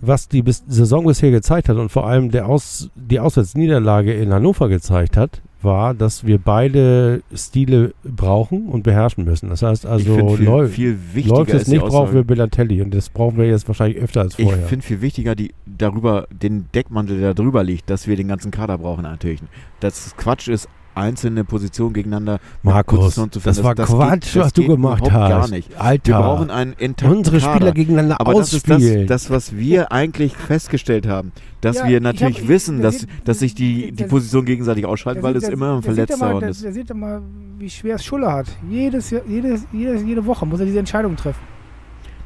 was 0.00 0.28
die 0.28 0.42
bis 0.42 0.64
Saison 0.66 1.04
bisher 1.06 1.30
gezeigt 1.30 1.68
hat 1.68 1.76
und 1.76 1.90
vor 1.90 2.06
allem 2.06 2.30
der 2.30 2.46
Aus, 2.48 2.90
die 2.96 3.20
Auswärtsniederlage 3.20 4.12
in 4.12 4.32
Hannover 4.32 4.68
gezeigt 4.68 5.16
hat, 5.16 5.40
war, 5.60 5.92
dass 5.92 6.24
wir 6.24 6.38
beide 6.38 7.22
Stile 7.34 7.92
brauchen 8.04 8.66
und 8.66 8.82
beherrschen 8.84 9.24
müssen. 9.24 9.48
Das 9.48 9.62
heißt 9.62 9.84
ich 9.84 9.90
also, 9.90 10.36
viel, 10.36 10.46
läu 10.46 10.68
viel 10.68 10.96
wichtiger 11.14 11.36
läuft 11.36 11.52
es 11.54 11.66
nicht, 11.66 11.84
brauchen 11.84 12.14
wir 12.14 12.22
Belatelli 12.22 12.80
und 12.80 12.94
das 12.94 13.08
brauchen 13.08 13.36
wir 13.38 13.46
jetzt 13.48 13.66
wahrscheinlich 13.66 13.98
öfter 14.00 14.20
als 14.20 14.38
Ich 14.38 14.44
vorher. 14.44 14.66
finde 14.66 14.84
viel 14.86 15.00
wichtiger 15.00 15.34
die 15.34 15.52
darüber 15.66 16.28
den 16.30 16.66
Deckmantel, 16.74 17.18
der 17.18 17.34
da 17.34 17.42
drüber 17.42 17.64
liegt, 17.64 17.90
dass 17.90 18.06
wir 18.06 18.14
den 18.16 18.28
ganzen 18.28 18.50
Kader 18.52 18.78
brauchen 18.78 19.02
natürlich. 19.02 19.40
Dass 19.80 20.16
Quatsch 20.16 20.46
ist, 20.48 20.68
einzelne 20.98 21.44
Positionen 21.44 21.92
gegeneinander 21.94 22.40
Markus, 22.62 23.14
zu 23.14 23.24
das 23.26 23.42
finden. 23.42 23.64
war 23.64 23.74
geht- 23.74 23.86
Quatsch, 23.86 24.36
das 24.36 24.44
was 24.46 24.52
du 24.52 24.62
geht 24.62 24.70
gemacht 24.70 25.02
hast. 25.02 25.10
Gar 25.30 25.48
nicht. 25.48 25.80
Alter, 25.80 26.12
Wir 26.12 26.18
brauchen 26.18 26.50
einen 26.50 26.72
intakten 26.74 27.18
unsere 27.18 27.38
Kader. 27.38 27.54
Spieler 27.54 27.72
gegeneinander 27.72 28.20
Aber 28.20 28.34
das 28.34 28.52
ist 28.52 28.68
das, 28.68 28.76
ausspielen. 28.76 29.06
das, 29.06 29.30
was 29.30 29.56
wir 29.56 29.92
eigentlich 29.92 30.36
festgestellt 30.36 31.06
haben. 31.06 31.32
Dass 31.60 31.76
Ja, 31.78 31.88
wir 31.88 31.96
ich 31.98 32.02
natürlich 32.02 32.40
hab- 32.42 32.48
wissen, 32.48 32.82
dass, 32.82 33.00
sieht- 33.00 33.08
dass 33.24 33.38
sich 33.38 33.54
die, 33.54 33.92
die 33.92 34.04
Position 34.04 34.44
gegenseitig 34.44 34.86
ausschalten, 34.86 35.22
weil 35.22 35.34
es 35.36 35.48
immer 35.48 35.76
ein 35.76 35.82
Verletzter 35.82 36.16
mal, 36.18 36.34
und 36.34 36.40
der, 36.42 36.50
ist. 36.50 36.62
der 36.62 36.72
sieht 36.72 36.88
ja 36.88 36.94
mal, 36.94 37.20
wie 37.58 37.68
schwer 37.70 37.96
es 37.96 38.04
Schulle 38.04 38.30
hat. 38.30 38.46
Jedes, 38.70 39.10
Jahr- 39.10 39.22
jedes, 39.28 39.62
jedes, 39.72 40.02
jede 40.04 40.24
Woche 40.26 40.46
muss 40.46 40.60
er 40.60 40.66
diese 40.66 40.78
Entscheidung 40.78 41.16
treffen. 41.16 41.40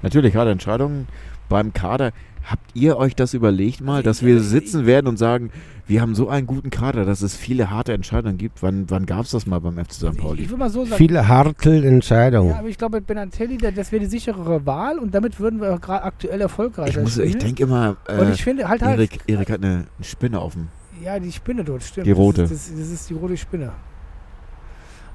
Natürlich, 0.03 0.33
gerade 0.33 0.51
Entscheidungen 0.51 1.07
beim 1.49 1.73
Kader. 1.73 2.13
Habt 2.45 2.71
ihr 2.75 2.97
euch 2.97 3.15
das 3.15 3.35
überlegt 3.35 3.81
mal, 3.81 3.97
Also 3.99 4.03
dass 4.05 4.23
wir 4.25 4.41
sitzen 4.41 4.85
werden 4.85 5.07
und 5.07 5.17
sagen, 5.17 5.51
wir 5.87 6.01
haben 6.01 6.15
so 6.15 6.29
einen 6.29 6.47
guten 6.47 6.71
Kader, 6.71 7.05
dass 7.05 7.23
es 7.23 7.37
viele 7.37 7.71
harte 7.71 7.93
Entscheidungen 7.93 8.39
gibt? 8.39 8.63
Wann, 8.63 8.89
wann 8.89 9.05
gab 9.05 9.25
es 9.25 9.33
das 9.33 9.47
mal 9.47 9.59
beim 9.61 9.77
FC 9.77 9.93
St. 9.93 10.05
Also 10.05 10.17
ich, 10.17 10.23
Pauli? 10.23 10.43
ich 10.45 10.51
will 10.51 10.57
mal 10.59 10.71
so 10.71 10.85
sagen. 10.85 10.97
Viele 10.97 11.27
Hartl-Entscheidungen. 11.29 12.51
Ja, 12.51 12.59
aber 12.61 12.69
ich 12.69 12.79
glaube, 12.79 12.99
mit 12.99 13.07
Benatelli, 13.07 13.59
der- 13.59 13.73
das 13.73 13.91
wäre 13.93 14.01
die 14.01 14.07
sicherere 14.11 14.65
Wahl 14.65 14.99
und 14.99 15.15
damit 15.15 15.39
würden 15.41 15.61
wir 15.61 15.75
auch 15.75 15.81
gerade 15.81 16.05
aktuell 16.05 16.41
erfolgreicher 16.41 16.99
Ich, 16.99 17.03
muss- 17.05 17.19
ich 17.19 17.31
spielen. 17.33 17.39
denke 17.45 17.63
immer, 17.65 17.97
und 18.09 18.15
äh, 18.29 18.33
ich 18.33 18.43
finde 18.45 18.69
halt 18.69 18.83
halt. 18.83 18.99
Erik, 18.99 19.19
Erik 19.27 19.51
hat 19.51 19.59
eine, 19.63 19.87
eine 19.97 20.05
Spinne 20.05 20.39
auf 20.41 20.53
dem. 20.55 20.69
Ja, 21.03 21.19
die 21.19 21.33
Spinne 21.33 21.65
dort, 21.65 21.83
stimmt. 21.83 22.07
Die 22.07 22.13
rote. 22.13 22.43
Das 22.43 22.51
ist, 22.53 22.71
das, 22.71 22.79
das 22.79 22.89
ist 22.89 23.11
die 23.11 23.15
rote 23.15 23.37
Spinne. 23.37 23.73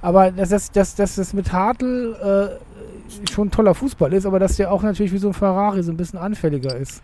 Aber 0.01 0.31
dass 0.31 0.49
das, 0.49 0.71
das, 0.71 0.95
das, 0.95 1.15
das 1.15 1.33
mit 1.33 1.51
Hartl 1.51 2.15
äh, 2.55 3.29
schon 3.31 3.47
ein 3.47 3.51
toller 3.51 3.73
Fußball 3.73 4.13
ist, 4.13 4.25
aber 4.25 4.37
dass 4.39 4.57
der 4.57 4.71
auch 4.71 4.83
natürlich 4.83 5.11
wie 5.11 5.17
so 5.17 5.29
ein 5.29 5.33
Ferrari 5.33 5.81
so 5.81 5.91
ein 5.91 5.97
bisschen 5.97 6.19
anfälliger 6.19 6.75
ist. 6.75 7.01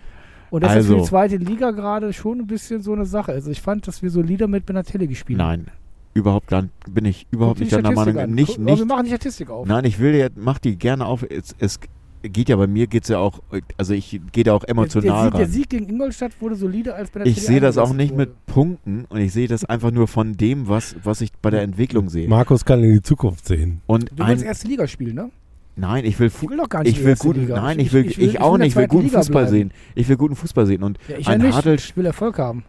Und 0.54 0.62
das 0.64 0.72
für 0.72 0.78
Also- 0.78 0.98
die 1.00 1.04
zweite 1.04 1.38
Liga 1.38 1.72
gerade 1.72 2.14
schon 2.14 2.40
ein 2.42 2.46
bisschen 2.48 2.82
so 2.84 2.94
eine 2.94 3.06
Sache 3.06 3.32
ist. 3.32 3.48
Ich 3.48 3.60
fand, 3.62 3.88
dass 3.88 4.04
wir 4.04 4.12
solider 4.12 4.48
mit 4.48 4.66
Benatelli 4.68 5.08
gespielt 5.08 5.40
haben. 5.40 5.64
Nein, 5.64 5.68
überhaupt 6.14 6.46
gar 6.48 6.62
nicht, 6.62 6.74
bin 6.92 7.06
ich 7.06 7.26
überhaupt 7.32 7.60
nicht 7.60 7.72
deiner 7.72 7.92
Meinung. 7.92 8.20
an. 8.20 8.32
Nicht, 8.36 8.50
Guck- 8.50 8.58
aber 8.60 8.66
Wir 8.68 8.76
nicht, 8.76 8.88
machen 8.88 9.04
die 9.06 9.10
Statistik 9.10 9.50
auf. 9.50 9.68
nein, 9.68 9.84
ich 9.86 9.98
will 10.00 10.14
ja, 10.16 10.28
mach 10.36 10.60
die 10.60 10.78
gerne 10.78 11.08
auf. 11.08 11.24
Es, 11.28 11.56
es 11.58 11.80
geht 12.22 12.50
ja 12.50 12.56
bei 12.56 12.68
mir, 12.68 12.86
geht 12.86 13.02
es 13.04 13.10
ja 13.10 13.18
auch, 13.18 13.40
also 13.78 13.94
ich 13.96 14.22
gehe 14.32 14.44
da 14.44 14.54
auch 14.54 14.60
der, 14.64 14.70
emotional 14.70 15.02
der, 15.02 15.24
Sieg, 15.24 15.32
der 15.34 15.42
ran. 15.42 15.52
Sieg 15.52 15.70
gegen 15.70 15.90
Ingolstadt 15.90 16.32
wurde 16.40 16.56
solider 16.56 16.96
als 16.96 17.10
Benatelli. 17.10 17.36
Ich 17.36 17.44
sehe 17.44 17.60
das 17.60 17.80
auch 17.80 17.92
nicht 17.94 18.12
wurde. 18.14 18.28
mit 18.28 18.46
Punkten 18.46 19.06
und 19.10 19.20
ich 19.20 19.34
sehe 19.34 19.48
das 19.48 19.66
einfach 19.66 19.90
nur 19.90 20.08
von 20.08 20.34
dem, 20.34 20.68
was, 20.70 20.96
was 21.04 21.20
ich 21.22 21.32
bei 21.42 21.50
der 21.50 21.64
Entwicklung 21.64 22.10
sehe. 22.10 22.28
Markus 22.30 22.64
kann 22.64 22.84
in 22.84 22.94
die 22.94 23.02
Zukunft 23.02 23.48
sehen. 23.48 23.82
Und 23.88 24.12
Du 24.12 24.26
willst 24.28 24.44
ein, 24.44 24.48
erste 24.50 24.68
Liga 24.68 24.88
spielen, 24.88 25.16
ne? 25.16 25.32
Nein, 25.76 26.06
ich 26.06 26.20
will, 26.20 26.28
Ich 26.28 26.34
Fu 26.34 26.50
will 26.50 26.58
doch 26.58 26.70
gar 26.70 26.84
nicht 26.84 26.98
ich 26.98 27.04
will 27.04 27.12
erste 27.12 27.28
gut, 27.28 27.38
Liga. 27.38 27.56
nein, 27.62 27.80
ich 27.80 27.92
will, 27.94 28.06
ich, 28.06 28.18
will- 28.18 28.38
auch 28.40 28.58
nicht, 28.58 28.68
ich 28.70 28.76
will 28.76 28.88
guten 28.88 29.06
Liga 29.06 29.20
Fußball 29.20 29.44
bleiben. 29.44 29.52
sehen. 29.58 29.72
Ich 29.96 30.08
will 30.10 30.18
guten 30.18 30.36
Fußball 30.36 30.66
sehen 30.66 30.84
und 30.84 30.98
Ja, 31.08 31.18
ich 31.18 31.28
ein 31.28 31.42
ja. 31.44 31.54
Hartl, 31.54 31.74
Ich 31.76 31.96
will 31.98 32.06
Erfolg 32.06 32.38
haben. 32.40 32.64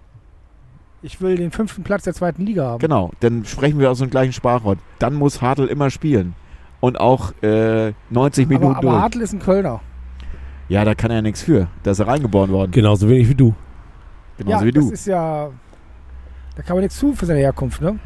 Ich 1.02 1.20
will 1.20 1.36
den 1.36 1.50
fünften 1.50 1.82
Platz 1.82 2.04
der 2.04 2.14
zweiten 2.14 2.46
Liga 2.46 2.64
haben. 2.64 2.78
genau, 2.80 3.10
dann 3.20 3.44
sprechen 3.44 3.78
wir 3.78 3.90
aus 3.90 3.98
dem 3.98 4.08
gleichen 4.10 4.32
Sprachwort. 4.32 4.78
Dann 4.98 5.14
muss 5.14 5.42
Hartl 5.42 5.64
immer 5.66 5.90
spielen 5.90 6.34
und 6.80 6.98
auch 6.98 7.32
äh, 7.42 7.92
90 8.10 8.48
Minuten 8.48 8.66
aber, 8.68 8.76
aber 8.78 8.88
durch. 8.90 9.02
Hartl 9.02 9.20
ist 9.20 9.32
ein 9.34 9.40
Kölner. 9.40 9.80
Ja, 10.68 10.82
da 10.86 10.94
kann 10.94 11.10
er 11.10 11.16
ja 11.16 11.22
nichts 11.22 11.42
für. 11.42 11.68
Da 11.82 11.90
ist 11.90 11.98
er 11.98 12.06
reingeboren 12.06 12.50
worden. 12.50 12.70
Genauso 12.70 13.06
wenig 13.08 13.28
wie 13.28 13.34
du. 13.34 13.54
Genauso 14.38 14.60
ja, 14.60 14.66
wie 14.66 14.72
das 14.72 14.84
du. 14.86 14.92
ist 14.92 15.06
ja. 15.06 15.50
Da 16.56 16.62
kann 16.62 16.76
man 16.76 16.82
nichts 16.84 16.98
zu 16.98 17.12
für 17.12 17.26
seine 17.26 17.40
Herkunft, 17.40 17.82
ne? 17.82 17.98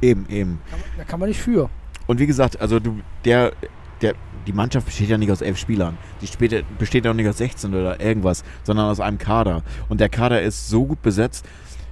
Eben, 0.00 0.26
eben. 0.28 0.58
Kann 0.68 0.80
man- 0.80 0.88
Da 0.98 1.04
kann 1.04 1.20
man 1.20 1.28
nicht 1.28 1.40
für. 1.40 1.70
Und 2.08 2.18
wie 2.18 2.26
gesagt, 2.26 2.60
also 2.60 2.80
du, 2.80 2.96
der, 3.24 3.52
der, 4.00 4.14
die 4.46 4.52
Mannschaft 4.52 4.86
besteht 4.86 5.08
ja 5.08 5.18
nicht 5.18 5.30
aus 5.30 5.40
elf 5.40 5.56
Spielern. 5.58 5.96
Die 6.20 6.26
später, 6.26 6.62
besteht 6.78 7.04
ja 7.04 7.10
auch 7.10 7.14
nicht 7.14 7.28
aus 7.28 7.38
16 7.38 7.74
oder 7.74 8.00
irgendwas, 8.00 8.44
sondern 8.64 8.90
aus 8.90 9.00
einem 9.00 9.18
Kader. 9.18 9.62
Und 9.88 10.00
der 10.00 10.08
Kader 10.08 10.42
ist 10.42 10.68
so 10.68 10.84
gut 10.84 11.02
besetzt. 11.02 11.44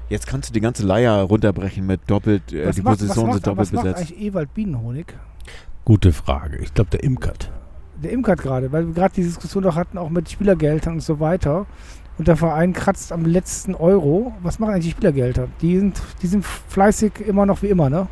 Jetzt 0.08 0.26
kannst 0.26 0.48
du 0.48 0.52
die 0.52 0.60
ganze 0.60 0.84
Leier 0.84 1.14
runterbrechen 1.22 1.86
mit 1.86 2.00
doppelt, 2.08 2.52
äh, 2.52 2.66
Was 2.66 2.76
die 2.76 2.82
macht- 2.82 2.98
Positionen 2.98 3.28
was 3.28 3.34
sind 3.36 3.42
macht, 3.42 3.46
doppelt 3.46 3.58
was 3.68 3.72
macht 3.72 3.84
besetzt. 3.84 4.00
eigentlich 4.12 4.20
Ewald 4.26 4.54
Bienenhonig? 4.54 5.14
Gute 5.84 6.12
Frage. 6.12 6.58
Ich 6.58 6.74
glaube, 6.74 6.90
der 6.90 7.02
imkert. 7.04 7.50
Der 8.02 8.10
imkert 8.12 8.40
gerade, 8.42 8.72
weil 8.72 8.86
wir 8.86 8.94
gerade 8.94 9.14
die 9.14 9.22
Diskussion 9.22 9.62
doch 9.62 9.76
hatten, 9.76 9.98
auch 9.98 10.10
mit 10.10 10.28
Spielergeldern 10.30 10.94
und 10.94 11.00
so 11.00 11.20
weiter. 11.20 11.66
Und 12.18 12.28
der 12.28 12.36
Verein 12.36 12.72
kratzt 12.72 13.12
am 13.12 13.24
letzten 13.24 13.74
Euro. 13.74 14.34
Was 14.42 14.58
machen 14.58 14.72
eigentlich 14.74 14.86
die 14.86 14.90
Spielergelder? 14.92 15.48
Die 15.62 15.78
sind, 15.78 16.02
die 16.22 16.26
sind 16.26 16.44
fleißig 16.44 17.20
immer 17.26 17.46
noch 17.46 17.62
wie 17.62 17.68
immer, 17.68 17.88
ne? 17.88 18.08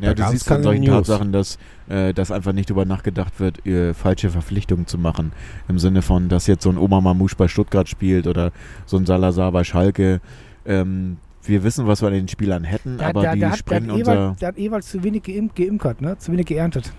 Ja, 0.00 0.14
Da 0.14 0.24
du 0.26 0.30
siehst 0.32 0.50
an 0.50 0.62
solchen 0.62 0.84
News. 0.84 1.06
Tatsachen, 1.08 1.32
dass, 1.32 1.58
äh, 1.88 2.12
dass 2.12 2.30
einfach 2.30 2.52
nicht 2.52 2.70
drüber 2.70 2.84
nachgedacht 2.84 3.40
wird, 3.40 3.66
äh, 3.66 3.94
falsche 3.94 4.30
Verpflichtungen 4.30 4.86
zu 4.86 4.98
machen. 4.98 5.32
Im 5.68 5.78
Sinne 5.78 6.02
von, 6.02 6.28
dass 6.28 6.46
jetzt 6.46 6.62
so 6.62 6.70
ein 6.70 6.78
Oma 6.78 7.00
Mamouche 7.00 7.36
bei 7.36 7.48
Stuttgart 7.48 7.88
spielt 7.88 8.26
oder 8.26 8.52
so 8.86 8.96
ein 8.96 9.06
Salazar 9.06 9.52
bei 9.52 9.64
Schalke. 9.64 10.20
Ähm, 10.66 11.18
wir 11.44 11.62
wissen, 11.62 11.86
was 11.86 12.02
wir 12.02 12.08
an 12.08 12.14
den 12.14 12.28
Spielern 12.28 12.64
hätten, 12.64 12.98
Der, 12.98 13.08
aber 13.08 13.22
der, 13.22 13.34
die 13.34 13.40
der, 13.40 13.50
hat, 13.52 13.58
hat 13.70 13.82
unser... 13.82 14.12
Ewald, 14.12 14.40
der 14.40 14.48
hat 14.48 14.58
Ewald 14.58 14.84
zu 14.84 15.02
wenig 15.02 15.22
geim, 15.22 15.50
geimkert, 15.54 16.00
ne? 16.00 16.18
Zu 16.18 16.32
wenig 16.32 16.46
geerntet. 16.46 16.92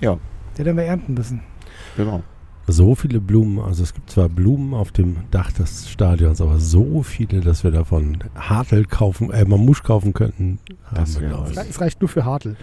Ja. 0.00 0.18
Der 0.56 0.64
hätte 0.64 0.74
mehr 0.74 0.86
ernten 0.86 1.14
müssen. 1.14 1.42
Genau. 1.96 2.22
So 2.66 2.94
viele 2.94 3.20
Blumen, 3.20 3.60
also 3.60 3.82
es 3.82 3.94
gibt 3.94 4.10
zwar 4.10 4.28
Blumen 4.28 4.74
auf 4.74 4.92
dem 4.92 5.16
Dach 5.30 5.52
des 5.52 5.88
Stadions, 5.88 6.42
aber 6.42 6.58
so 6.58 7.02
viele, 7.02 7.40
dass 7.40 7.64
wir 7.64 7.70
davon 7.70 8.18
Hartel 8.34 8.84
kaufen, 8.84 9.30
äh, 9.30 9.46
Mamouche 9.46 9.82
kaufen 9.82 10.12
könnten, 10.12 10.58
Das 10.94 11.16
ich. 11.16 11.56
Es 11.56 11.80
reicht 11.80 12.02
nur 12.02 12.10
für 12.10 12.26
Hartl. 12.26 12.56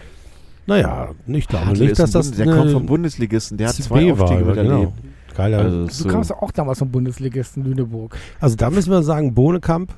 Naja, 0.68 1.10
ich 1.28 1.48
glaube 1.48 1.66
Hartl 1.68 1.80
nicht, 1.82 1.92
ist 1.92 2.00
dass 2.00 2.12
das 2.12 2.32
der 2.32 2.46
kommt 2.48 2.72
vom 2.72 2.86
Bundesligisten, 2.86 3.58
der 3.58 3.68
hat 3.70 3.76
zwei 3.76 4.00
CB 4.00 4.18
war, 4.18 4.24
Aufstiege 4.30 4.52
genau. 4.54 4.94
Geiler. 5.36 5.58
Also, 5.60 5.86
Du 5.86 5.92
so. 5.94 6.08
kamst 6.10 6.30
ja 6.30 6.38
auch 6.42 6.52
damals 6.52 6.80
vom 6.80 6.90
Bundesligisten 6.92 7.64
Lüneburg. 7.64 8.18
Also 8.40 8.56
da 8.56 8.70
müssen 8.70 8.90
wir 8.92 9.04
sagen, 9.04 9.34
Bohnekamp, 9.34 9.94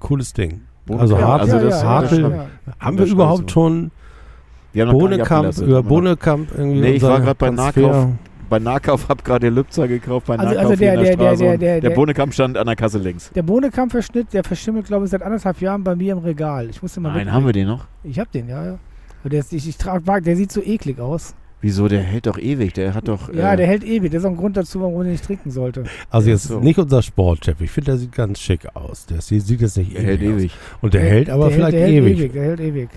cooles 0.00 0.32
Ding. 0.32 0.60
Bohnekamp, 0.84 1.12
Also 1.12 1.16
Hartl- 1.26 1.40
also 1.40 1.58
das, 1.58 1.62
ja, 1.82 2.00
das 2.00 2.10
Hartl- 2.12 2.20
schon. 2.20 2.30
ja. 2.30 2.46
Haben 2.78 2.98
wir 2.98 3.06
überhaupt 3.06 3.50
so. 3.50 3.54
schon 3.54 3.90
Wir 4.72 4.86
haben 4.86 4.92
noch 4.92 4.98
gar 5.00 5.08
nicht 5.08 5.18
Bohnekamp, 5.26 5.58
über. 5.58 5.82
Bohnekamp 5.82 6.48
irgendwie 6.56 6.80
Nee, 6.80 6.90
ich 6.92 7.02
war 7.02 7.20
grad 7.20 7.38
bei 7.38 7.50
Nahkauf. 7.50 8.08
Bei 8.48 8.60
Nahkauf 8.60 9.08
hab 9.08 9.24
gerade 9.24 9.48
Lübzer 9.48 9.88
gekauft, 9.88 10.26
bei 10.26 10.38
Also- 10.38 10.54
Nahkauf 10.54 10.70
also 10.70 10.76
der- 10.80 10.94
in 10.94 11.00
der- 11.00 11.04
der, 11.04 11.16
der- 11.16 11.24
Straße. 11.26 11.42
der- 11.42 11.58
der- 11.58 11.80
der 11.80 11.90
der- 11.90 11.96
Bohnekamp 11.96 12.32
stand 12.32 12.56
an 12.56 12.66
der 12.66 12.76
Kasse 12.76 12.98
links. 12.98 13.30
Der 13.34 13.42
Bohnekamp-Verschnitt, 13.42 14.32
der 14.32 14.44
verschimmelt, 14.44 14.86
glaube 14.86 15.06
ich, 15.06 15.10
seit 15.10 15.22
anderthalb 15.22 15.60
Jahren 15.60 15.82
bei 15.82 15.96
mir 15.96 16.12
im 16.12 16.18
Regal. 16.18 16.68
Ich 16.70 16.80
musste 16.80 17.00
mal 17.00 17.08
Nein, 17.14 17.24
mit- 17.24 17.34
haben 17.34 17.44
wir 17.46 17.52
den 17.52 17.66
noch? 17.66 17.86
Ich 18.04 18.20
hab 18.20 18.30
den, 18.30 18.48
ja, 18.48 18.64
ja. 18.64 18.78
Aber 19.26 19.30
Der, 19.30 19.40
ist, 19.40 19.52
ich, 19.52 19.68
ich 19.68 19.76
trag, 19.76 20.04
der 20.22 20.36
sieht 20.36 20.52
so 20.52 20.62
eklig 20.62 21.00
aus. 21.00 21.34
Wieso? 21.60 21.88
Der 21.88 22.00
hält 22.00 22.28
doch 22.28 22.38
ewig. 22.38 22.74
Der 22.74 22.94
hat 22.94 23.08
doch. 23.08 23.28
Ja, 23.34 23.54
äh, 23.54 23.56
der 23.56 23.66
hält 23.66 23.82
ewig. 23.82 24.12
Das 24.12 24.20
ist 24.20 24.24
auch 24.24 24.30
ein 24.30 24.36
Grund 24.36 24.56
dazu, 24.56 24.80
warum 24.80 24.94
man 24.94 25.02
den 25.02 25.10
nicht 25.12 25.24
trinken 25.24 25.50
sollte. 25.50 25.82
Also 26.10 26.30
jetzt 26.30 26.44
so. 26.44 26.60
nicht 26.60 26.78
unser 26.78 27.02
Sportchef. 27.02 27.60
Ich 27.60 27.72
finde, 27.72 27.90
der 27.90 27.98
sieht 27.98 28.12
ganz 28.12 28.38
schick 28.38 28.68
aus. 28.74 29.06
Der 29.06 29.20
sieht 29.20 29.42
sieht 29.42 29.60
jetzt 29.62 29.76
nicht 29.78 29.96
der 29.96 30.02
hält 30.04 30.22
ewig 30.22 30.32
aus. 30.32 30.40
ewig. 30.42 30.52
Und 30.80 30.94
der, 30.94 31.00
hält 31.00 31.28
aber 31.28 31.48
der 31.48 31.54
vielleicht 31.56 31.76
hält, 31.76 31.88
der 31.88 32.02
ewig. 32.04 32.18
Hält 32.18 32.20
ewig. 32.20 32.32
Der 32.34 32.42
hält 32.44 32.60
ewig. 32.60 32.88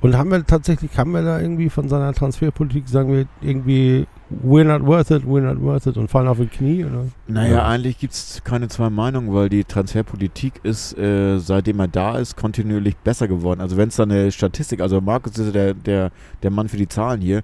Und 0.00 0.16
haben 0.16 0.30
wir 0.30 0.44
tatsächlich, 0.44 0.96
haben 0.98 1.12
wir 1.12 1.22
da 1.22 1.40
irgendwie 1.40 1.70
von 1.70 1.88
seiner 1.88 2.12
Transferpolitik, 2.12 2.88
sagen 2.88 3.12
wir 3.12 3.26
irgendwie, 3.40 4.06
we're 4.44 4.64
not 4.64 4.86
worth 4.86 5.10
it, 5.10 5.24
we're 5.24 5.40
not 5.40 5.60
worth 5.62 5.86
it 5.86 5.96
und 5.96 6.10
fallen 6.10 6.28
auf 6.28 6.38
die 6.38 6.46
Knie? 6.46 6.84
Oder? 6.84 7.06
Naja, 7.28 7.54
Ja. 7.54 7.66
eigentlich 7.66 7.98
gibt 7.98 8.12
es 8.12 8.42
keine 8.44 8.68
zwei 8.68 8.90
Meinungen, 8.90 9.32
weil 9.32 9.48
die 9.48 9.64
Transferpolitik 9.64 10.60
ist, 10.64 10.96
äh, 10.98 11.38
seitdem 11.38 11.80
er 11.80 11.88
da 11.88 12.18
ist, 12.18 12.36
kontinuierlich 12.36 12.96
besser 12.98 13.26
geworden. 13.26 13.60
Also 13.60 13.76
wenn 13.76 13.88
es 13.88 13.96
da 13.96 14.02
eine 14.02 14.30
Statistik, 14.32 14.80
also 14.80 15.00
Markus 15.00 15.38
ist 15.38 15.46
ja 15.46 15.52
der, 15.52 15.74
der, 15.74 16.10
der 16.42 16.50
Mann 16.50 16.68
für 16.68 16.76
die 16.76 16.88
Zahlen 16.88 17.20
hier, 17.20 17.42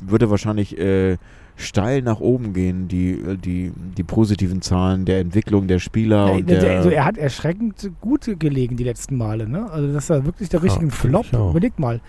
würde 0.00 0.30
wahrscheinlich 0.30 0.78
äh, 0.78 1.18
steil 1.60 2.02
nach 2.02 2.20
oben 2.20 2.52
gehen, 2.52 2.88
die, 2.88 3.10
äh, 3.12 3.36
die, 3.36 3.72
die 3.96 4.02
positiven 4.02 4.62
Zahlen 4.62 5.04
der 5.04 5.20
Entwicklung 5.20 5.66
der 5.68 5.78
Spieler 5.78 6.26
Ja, 6.28 6.32
und 6.34 6.50
der, 6.50 6.60
der, 6.60 6.76
also 6.78 6.90
er 6.90 7.04
hat 7.04 7.16
erschreckend 7.18 7.90
gut 8.00 8.28
gelegen 8.38 8.76
die 8.76 8.84
letzten 8.84 9.16
Male. 9.16 9.48
Ne? 9.48 9.70
Also 9.70 9.92
das 9.92 10.10
war 10.10 10.24
wirklich 10.24 10.48
der 10.48 10.62
richtige 10.62 10.90
finde 10.90 11.22
Flop. 11.22 11.50
Überleg 11.50 11.78
mal. 11.78 12.00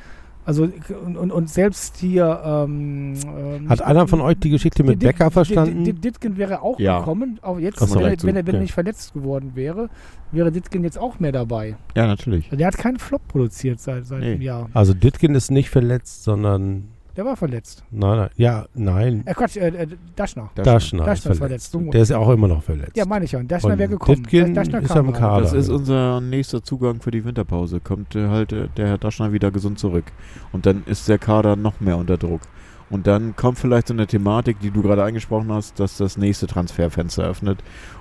Also 0.43 0.67
und, 1.05 1.17
und, 1.17 1.31
und 1.31 1.49
selbst 1.51 1.97
hier 1.97 2.41
ähm, 2.43 3.13
ähm, 3.23 3.69
Hat 3.69 3.83
einer 3.83 4.07
von 4.07 4.21
euch 4.21 4.37
die 4.39 4.49
Geschichte 4.49 4.83
mit 4.83 4.97
Becker 4.97 5.29
verstanden? 5.29 5.83
Dit- 5.83 6.03
Ditgen 6.03 6.35
wäre 6.35 6.63
auch 6.63 6.79
Ja. 6.79 6.97
gekommen. 6.97 7.37
Auch 7.43 7.59
jetzt, 7.59 7.79
wenn, 7.93 8.01
er, 8.03 8.23
wenn, 8.23 8.35
er, 8.35 8.47
wenn 8.47 8.55
okay. 8.55 8.59
nicht 8.63 8.73
verletzt 8.73 9.13
geworden 9.13 9.51
wäre, 9.53 9.89
wäre 10.31 10.51
Ditgen 10.51 10.83
jetzt 10.83 10.97
auch 10.97 11.19
mehr 11.19 11.31
dabei. 11.31 11.75
ja, 11.95 12.07
natürlich. 12.07 12.45
Also 12.45 12.57
der 12.57 12.67
hat 12.67 12.77
keinen 12.79 12.97
Flop 12.97 13.27
produziert 13.27 13.79
seit, 13.79 14.05
seit 14.07 14.21
Nee. 14.21 14.31
einem 14.31 14.41
Jahr. 14.41 14.69
Also 14.73 14.95
Ditkin 14.95 15.35
ist 15.35 15.51
nicht 15.51 15.69
verletzt, 15.69 16.23
sondern, 16.23 16.85
Der 17.17 17.25
war 17.25 17.35
verletzt. 17.35 17.83
nein, 17.91 18.17
nein, 18.17 18.29
ja, 18.37 18.65
nein, 18.73 19.23
Äh, 19.25 19.33
Quatsch, 19.33 19.57
äh, 19.57 19.67
äh, 19.67 19.87
Daschner. 20.15 20.49
Daschner, 20.55 21.03
Daschner 21.03 21.11
ist 21.13 21.25
ist 21.25 21.37
verletzt. 21.39 21.71
verletzt. 21.71 21.93
Der 21.93 22.01
ist 22.01 22.09
ja 22.09 22.17
auch 22.17 22.29
immer 22.29 22.47
noch 22.47 22.63
verletzt. 22.63 22.95
Ja, 22.95 23.05
meine 23.05 23.25
ich 23.25 23.33
ja. 23.33 23.43
Daschner 23.43 23.73
Und 23.73 23.79
wäre 23.79 23.89
gekommen. 23.89 24.23
Daschner 24.53 24.81
ist 24.81 24.91
am. 24.91 25.11
Kader. 25.11 25.41
Das 25.41 25.53
ist 25.53 25.69
unser 25.69 26.21
nächster 26.21 26.63
Zugang 26.63 27.01
für 27.01 27.11
die 27.11 27.25
Winterpause. 27.25 27.81
Kommt 27.81 28.15
äh, 28.15 28.29
halt 28.29 28.53
äh, 28.53 28.69
der 28.77 28.87
Herr 28.87 28.97
Daschner 28.97 29.33
wieder 29.33 29.51
gesund 29.51 29.77
zurück. 29.77 30.05
Und 30.53 30.65
dann 30.65 30.83
ist 30.85 31.09
der 31.09 31.17
Kader 31.17 31.55
noch 31.57 31.79
mehr 31.81 31.97
unter 31.97 32.17
Druck. 32.17 32.41
Und 32.89 33.07
dann 33.07 33.35
kommt 33.37 33.57
vielleicht 33.57 33.87
so 33.87 33.93
eine 33.93 34.05
Thematik, 34.07 34.59
die 34.59 34.69
du 34.71 34.81
gerade 34.81 35.03
angesprochen 35.03 35.51
hast, 35.51 35.79
dass 35.79 35.97
das 35.97 36.17
nächste 36.17 36.45
Transferfenster 36.47 37.23
öffnet 37.23 37.59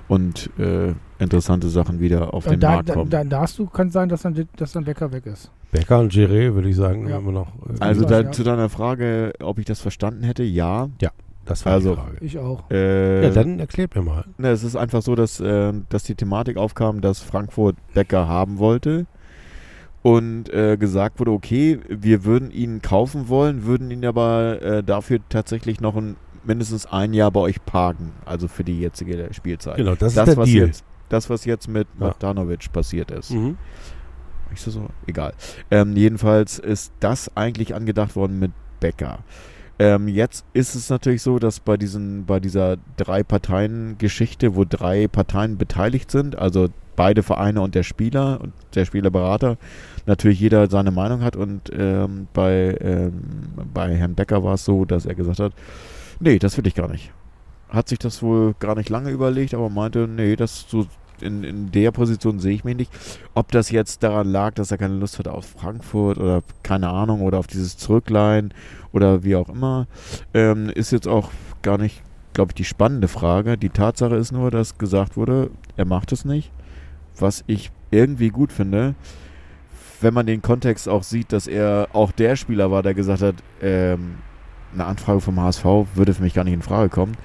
und 0.09 0.49
äh, 0.59 0.93
interessante 1.17 1.69
Sachen 1.69 1.99
wieder 2.01 2.33
auf 2.33 2.43
den 2.43 2.55
Und 2.55 2.59
da, 2.63 2.71
Markt 2.71 2.89
da, 2.89 2.93
kommen. 2.93 3.09
da, 3.09 3.23
da 3.23 3.41
hast 3.41 3.57
du, 3.57 3.67
kann 3.67 3.89
sein, 3.89 4.09
dass 4.09 4.23
dann, 4.23 4.47
dass 4.57 4.73
dann 4.73 4.83
Becker 4.83 5.11
weg 5.13 5.25
ist. 5.27 5.49
Becker 5.71 5.99
und 5.99 6.11
Giré, 6.13 6.53
würde 6.53 6.69
ich 6.69 6.75
sagen, 6.75 7.07
Ja. 7.07 7.17
immer 7.17 7.31
noch. 7.31 7.47
äh, 7.69 7.75
also 7.79 8.03
Ja, 8.03 8.09
da, 8.09 8.21
ja. 8.21 8.31
zu 8.31 8.43
deiner 8.43 8.69
Frage, 8.69 9.33
ob 9.41 9.57
ich 9.59 9.65
das 9.65 9.79
verstanden 9.79 10.23
hätte, 10.23 10.43
ja. 10.43 10.87
das 11.45 11.65
war 11.65 11.73
also- 11.73 11.95
die 11.95 12.01
Frage. 12.01 12.17
Ich 12.21 12.37
auch. 12.39 12.69
Äh, 12.69 13.23
Ja, 13.23 13.29
dann 13.31 13.59
erklärt 13.59 13.95
mir 13.95 14.01
mal. 14.03 14.25
Ne, 14.37 14.49
es 14.49 14.63
ist 14.63 14.75
einfach 14.75 15.01
so, 15.01 15.15
dass, 15.15 15.39
äh, 15.39 15.73
dass 15.89 16.03
die 16.03 16.15
Thematik 16.15 16.57
aufkam, 16.57 17.01
dass 17.01 17.19
Frankfurt 17.21 17.75
Becker 17.93 18.27
haben 18.27 18.59
wollte 18.59 19.05
und 20.03 20.51
äh, 20.53 20.77
gesagt 20.77 21.19
wurde, 21.19 21.31
okay, 21.31 21.79
wir 21.89 22.25
würden 22.25 22.51
ihn 22.51 22.81
kaufen 22.81 23.27
wollen, 23.29 23.65
würden 23.65 23.91
ihn 23.91 24.05
aber 24.05 24.61
äh, 24.61 24.83
dafür 24.83 25.19
tatsächlich 25.29 25.79
noch 25.79 25.95
ein, 25.95 26.15
mindestens 26.43 26.85
ein 26.87 27.13
Jahr 27.13 27.31
bei 27.31 27.39
euch 27.41 27.63
parken, 27.65 28.11
also 28.25 28.47
für 28.47 28.63
die 28.63 28.79
jetzige 28.79 29.27
Spielzeit. 29.31 29.77
Genau, 29.77 29.95
das, 29.95 30.15
das, 30.15 30.27
ist 30.29 30.35
der 30.35 30.41
was 30.43 30.49
Deal. 30.49 30.67
jetzt, 30.67 30.83
das, 31.09 31.29
was 31.29 31.45
jetzt 31.45 31.67
mit 31.67 31.87
Ja. 31.99 32.07
Matanovic 32.07 32.71
passiert 32.71 33.11
ist. 33.11 33.31
Mhm. 33.31 33.57
Ist 34.53 34.67
das 34.67 34.73
so? 34.73 34.87
Egal. 35.07 35.33
Ähm, 35.69 35.95
jedenfalls 35.95 36.59
ist 36.59 36.91
das 36.99 37.35
eigentlich 37.35 37.73
angedacht 37.75 38.15
worden 38.15 38.39
mit 38.39 38.51
Becker. 38.79 39.19
Ähm, 39.79 40.07
jetzt 40.07 40.45
ist 40.53 40.75
es 40.75 40.89
natürlich 40.89 41.21
so, 41.23 41.39
dass 41.39 41.59
bei 41.59 41.77
diesen, 41.77 42.25
bei 42.25 42.39
dieser 42.39 42.77
drei 42.97 43.23
Parteien 43.23 43.97
Geschichte, 43.97 44.55
wo 44.55 44.63
drei 44.63 45.07
Parteien 45.07 45.57
beteiligt 45.57 46.11
sind, 46.11 46.37
also 46.37 46.67
beide 46.95 47.23
Vereine 47.23 47.61
und 47.61 47.73
der 47.73 47.83
Spieler 47.83 48.39
und 48.41 48.53
der 48.75 48.85
Spielerberater, 48.85 49.57
natürlich 50.05 50.39
jeder 50.39 50.69
seine 50.69 50.91
Meinung 50.91 51.23
hat 51.23 51.35
und 51.35 51.71
ähm, 51.73 52.27
bei, 52.33 52.77
ähm, 52.79 53.21
bei 53.73 53.95
Herrn 53.95 54.13
Becker 54.13 54.43
war 54.43 54.55
es 54.55 54.65
so, 54.65 54.85
dass 54.85 55.05
er 55.05 55.15
gesagt 55.15 55.39
hat, 55.39 55.53
nee, 56.19 56.37
das 56.37 56.57
will 56.57 56.67
ich 56.67 56.75
gar 56.75 56.89
nicht. 56.89 57.11
Hat 57.69 57.89
sich 57.89 57.97
das 57.97 58.21
wohl 58.21 58.53
gar 58.59 58.75
nicht 58.75 58.89
lange 58.89 59.09
überlegt, 59.09 59.53
aber 59.53 59.69
meinte, 59.69 60.07
nee, 60.07 60.35
das 60.35 60.65
so 60.67 60.85
in, 61.21 61.43
in 61.43 61.71
der 61.71 61.91
Position 61.91 62.39
sehe 62.39 62.53
ich 62.53 62.63
mich 62.63 62.75
nicht. 62.75 62.91
Ob 63.33 63.51
das 63.51 63.71
jetzt 63.71 64.03
daran 64.03 64.27
lag, 64.27 64.53
dass 64.53 64.71
er 64.71 64.77
keine 64.77 64.95
Lust 64.95 65.19
hatte 65.19 65.33
auf 65.33 65.45
Frankfurt 65.45 66.17
oder 66.17 66.41
keine 66.63 66.89
Ahnung 66.89 67.21
oder 67.21 67.39
auf 67.39 67.47
dieses 67.47 67.77
Zurückleihen 67.77 68.53
oder 68.91 69.23
wie 69.23 69.35
auch 69.35 69.49
immer, 69.49 69.87
ähm, 70.33 70.69
ist 70.69 70.91
jetzt 70.91 71.07
auch 71.07 71.31
gar 71.61 71.77
nicht, 71.77 72.01
glaube 72.33 72.51
ich, 72.51 72.55
die 72.55 72.65
spannende 72.65 73.07
Frage. 73.07 73.57
Die 73.57 73.69
Tatsache 73.69 74.15
ist 74.15 74.31
nur, 74.31 74.51
dass 74.51 74.77
gesagt 74.77 75.17
wurde, 75.17 75.51
er 75.77 75.85
macht 75.85 76.11
es 76.11 76.25
nicht. 76.25 76.51
Was 77.17 77.43
ich 77.47 77.71
irgendwie 77.91 78.29
gut 78.29 78.51
finde, 78.51 78.95
wenn 80.01 80.13
man 80.13 80.25
den 80.25 80.41
Kontext 80.41 80.89
auch 80.89 81.03
sieht, 81.03 81.31
dass 81.31 81.47
er 81.47 81.89
auch 81.93 82.11
der 82.11 82.35
Spieler 82.35 82.71
war, 82.71 82.83
der 82.83 82.93
gesagt 82.93 83.21
hat, 83.21 83.35
ähm, 83.61 84.15
eine 84.73 84.85
Anfrage 84.85 85.21
vom 85.21 85.39
HSV 85.39 85.65
würde 85.95 86.13
für 86.13 86.23
mich 86.23 86.33
gar 86.33 86.43
nicht 86.43 86.53
in 86.53 86.61
Frage 86.61 86.89
kommen. 86.89 87.15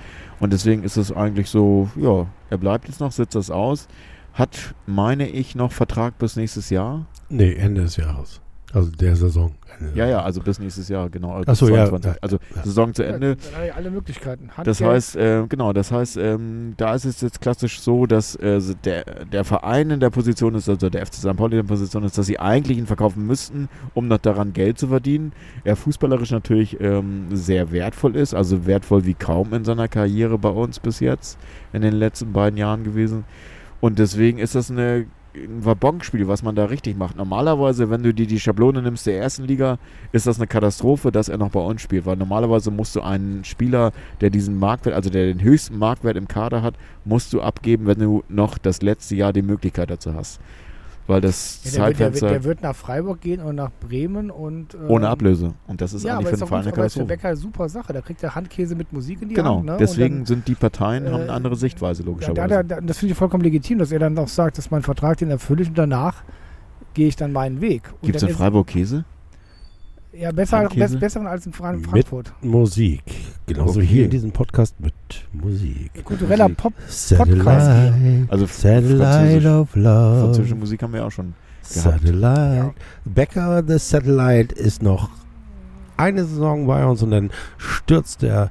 Und 0.40 0.52
deswegen 0.52 0.82
ist 0.82 0.96
es 0.96 1.12
eigentlich 1.12 1.48
so, 1.48 1.88
ja, 1.96 2.26
er 2.50 2.58
bleibt 2.58 2.88
jetzt 2.88 3.00
noch, 3.00 3.12
sitzt 3.12 3.34
das 3.34 3.50
aus. 3.50 3.88
Hat, 4.34 4.74
meine 4.86 5.28
ich, 5.28 5.54
noch 5.54 5.72
Vertrag 5.72 6.18
bis 6.18 6.36
nächstes 6.36 6.68
Jahr. 6.70 7.06
Nee, 7.30 7.54
Ende 7.54 7.82
des 7.82 7.96
Jahres. 7.96 8.40
Also 8.72 8.90
der 8.90 9.16
Saison. 9.16 9.54
Ja, 9.94 10.06
ja, 10.06 10.22
also 10.22 10.40
bis 10.40 10.58
nächstes 10.58 10.88
Jahr, 10.88 11.08
genau. 11.10 11.42
Ach 11.46 11.54
so, 11.54 11.66
bis 11.66 11.74
ja, 11.74 11.86
22. 11.86 12.12
ja, 12.12 12.18
Also 12.20 12.38
ja. 12.54 12.62
Saison 12.64 12.94
zu 12.94 13.02
Ende. 13.02 13.36
Ja, 13.52 13.60
dann 13.66 13.76
alle 13.76 13.90
Möglichkeiten. 13.90 14.50
Das 14.64 14.80
Handgeld, 14.80 14.90
heißt, 14.90 15.16
äh, 15.16 15.42
genau, 15.48 15.72
das 15.72 15.92
heißt, 15.92 16.16
ähm, 16.16 16.74
da 16.76 16.94
ist 16.94 17.04
es 17.04 17.20
jetzt 17.20 17.40
klassisch 17.40 17.80
so, 17.80 18.06
dass 18.06 18.36
äh, 18.36 18.60
der, 18.84 19.24
der 19.24 19.44
Verein 19.44 19.90
in 19.90 20.00
der 20.00 20.10
Position 20.10 20.54
ist, 20.54 20.68
also 20.68 20.88
der 20.88 21.04
FC 21.06 21.14
St. 21.14 21.36
Pauli 21.36 21.58
in 21.58 21.66
der 21.66 21.74
Position 21.74 22.04
ist, 22.04 22.16
dass 22.18 22.26
sie 22.26 22.38
eigentlich 22.38 22.78
ihn 22.78 22.86
verkaufen 22.86 23.26
müssten, 23.26 23.68
um 23.94 24.08
noch 24.08 24.18
daran 24.18 24.52
Geld 24.52 24.78
zu 24.78 24.88
verdienen. 24.88 25.32
Er 25.64 25.76
fußballerisch 25.76 26.30
natürlich 26.30 26.80
ähm, 26.80 27.26
sehr 27.32 27.72
wertvoll 27.72 28.16
ist, 28.16 28.34
also 28.34 28.66
wertvoll 28.66 29.04
wie 29.04 29.14
kaum 29.14 29.52
in 29.52 29.64
seiner 29.64 29.88
Karriere 29.88 30.38
bei 30.38 30.50
uns 30.50 30.80
bis 30.80 31.00
jetzt, 31.00 31.38
in 31.72 31.82
den 31.82 31.94
letzten 31.94 32.32
beiden 32.32 32.58
Jahren 32.58 32.84
gewesen. 32.84 33.24
Und 33.80 33.98
deswegen 33.98 34.38
ist 34.38 34.54
das 34.54 34.70
eine 34.70 35.06
ein 35.36 35.64
Wabonk-Spiel, 35.64 36.28
was 36.28 36.42
man 36.42 36.54
da 36.54 36.64
richtig 36.64 36.96
macht. 36.96 37.16
Normalerweise, 37.16 37.90
wenn 37.90 38.02
du 38.02 38.14
dir 38.14 38.26
die 38.26 38.40
Schablone 38.40 38.82
nimmst 38.82 39.06
der 39.06 39.18
ersten 39.18 39.44
Liga, 39.44 39.78
ist 40.12 40.26
das 40.26 40.38
eine 40.38 40.46
Katastrophe, 40.46 41.12
dass 41.12 41.28
er 41.28 41.38
noch 41.38 41.50
bei 41.50 41.60
uns 41.60 41.82
spielt. 41.82 42.06
Weil 42.06 42.16
normalerweise 42.16 42.70
musst 42.70 42.96
du 42.96 43.02
einen 43.02 43.44
Spieler, 43.44 43.92
der 44.20 44.30
diesen 44.30 44.58
Marktwert, 44.58 44.94
also 44.94 45.10
der 45.10 45.26
den 45.26 45.42
höchsten 45.42 45.78
Marktwert 45.78 46.16
im 46.16 46.28
Kader 46.28 46.62
hat, 46.62 46.74
musst 47.04 47.32
du 47.32 47.40
abgeben, 47.40 47.86
wenn 47.86 47.98
du 47.98 48.24
noch 48.28 48.58
das 48.58 48.82
letzte 48.82 49.14
Jahr 49.14 49.32
die 49.32 49.42
Möglichkeit 49.42 49.90
dazu 49.90 50.14
hast. 50.14 50.40
Weil 51.06 51.20
das 51.20 51.60
Ja, 51.64 51.70
der, 51.70 51.72
wird, 51.72 51.78
der, 51.78 51.82
wird, 51.82 51.96
Zeitfenster 51.98 52.28
der 52.30 52.44
wird 52.44 52.62
nach 52.62 52.74
Freiburg 52.76 53.20
gehen 53.20 53.40
und 53.40 53.54
nach 53.54 53.70
Bremen 53.80 54.30
und. 54.30 54.74
ähm, 54.74 54.80
ohne 54.90 55.08
Ablöse. 55.08 55.54
Und 55.66 55.80
das 55.80 55.92
ist 55.92 56.04
ja, 56.04 56.14
eigentlich 56.14 56.26
aber 56.28 56.36
für 56.36 56.44
den 56.44 56.48
Verein 56.48 56.62
eine 56.62 56.72
aber 56.72 56.86
ist 56.86 56.92
für 56.94 56.98
Katastrophe. 57.00 57.06
Becker 57.06 57.28
eine 57.28 57.36
super 57.36 57.68
Sache. 57.68 57.92
Da 57.92 58.00
kriegt 58.00 58.22
er 58.22 58.34
Handkäse 58.34 58.74
mit 58.74 58.92
Musik 58.92 59.22
in 59.22 59.28
die 59.28 59.34
Genau, 59.34 59.58
Hand. 59.58 59.66
Ne? 59.66 59.76
deswegen 59.78 60.20
und 60.20 60.26
sind 60.26 60.48
die 60.48 60.54
Parteien, 60.54 61.06
haben 61.06 61.14
eine 61.22 61.26
äh, 61.26 61.30
andere 61.30 61.56
Sichtweise, 61.56 62.02
dann, 62.02 62.06
da, 62.06 62.10
logischerweise. 62.12 62.48
da, 62.48 62.62
da, 62.62 62.80
das 62.80 62.98
finde 62.98 63.12
ich 63.12 63.18
vollkommen 63.18 63.44
legitim, 63.44 63.78
dass 63.78 63.92
er 63.92 63.98
dann 64.00 64.18
auch 64.18 64.28
sagt, 64.28 64.58
dass 64.58 64.70
mein 64.70 64.82
Vertrag 64.82 65.18
den 65.18 65.30
erfülle 65.30 65.62
ich 65.62 65.68
und 65.68 65.78
danach 65.78 66.24
gehe 66.94 67.06
ich 67.08 67.16
dann 67.16 67.32
meinen 67.32 67.60
Weg. 67.60 67.82
Gibt 68.02 68.16
es 68.16 68.20
dann 68.22 68.30
in 68.30 68.36
Freiburg 68.36 68.66
Käse? 68.66 69.04
Ja, 70.18 70.32
besser, 70.32 70.68
bess, 70.74 70.96
besseren 70.98 71.26
als 71.26 71.46
in 71.46 71.52
Fra 71.52 71.72
Mit- 71.72 71.84
Frankfurt. 71.86 72.32
Musik. 72.42 73.02
Genauso 73.46 73.80
Okay. 73.80 73.86
hier 73.88 74.04
in 74.04 74.10
diesem 74.10 74.32
Podcast 74.32 74.74
mit 74.80 74.94
Musik. 75.32 75.90
Kultureller. 76.04 76.48
Pop. 76.48 76.72
Satellite, 76.88 78.26
Also 78.28 78.46
Satellite 78.46 78.96
Französisch- 78.98 79.46
of 79.46 79.76
Love. 79.76 80.20
Französische 80.20 80.54
Musik 80.54 80.82
haben 80.82 80.92
wir 80.92 81.04
auch 81.06 81.10
schon. 81.10 81.34
gehabt. 81.72 82.00
Satellite. 82.00 82.74
Becker, 83.04 83.62
the 83.66 83.78
Satellite, 83.78 84.54
ist 84.54 84.82
noch 84.82 85.10
eine 85.96 86.24
Saison 86.24 86.66
bei 86.66 86.84
uns 86.86 87.02
und 87.02 87.10
dann 87.10 87.30
stürzt 87.58 88.22
er 88.22 88.50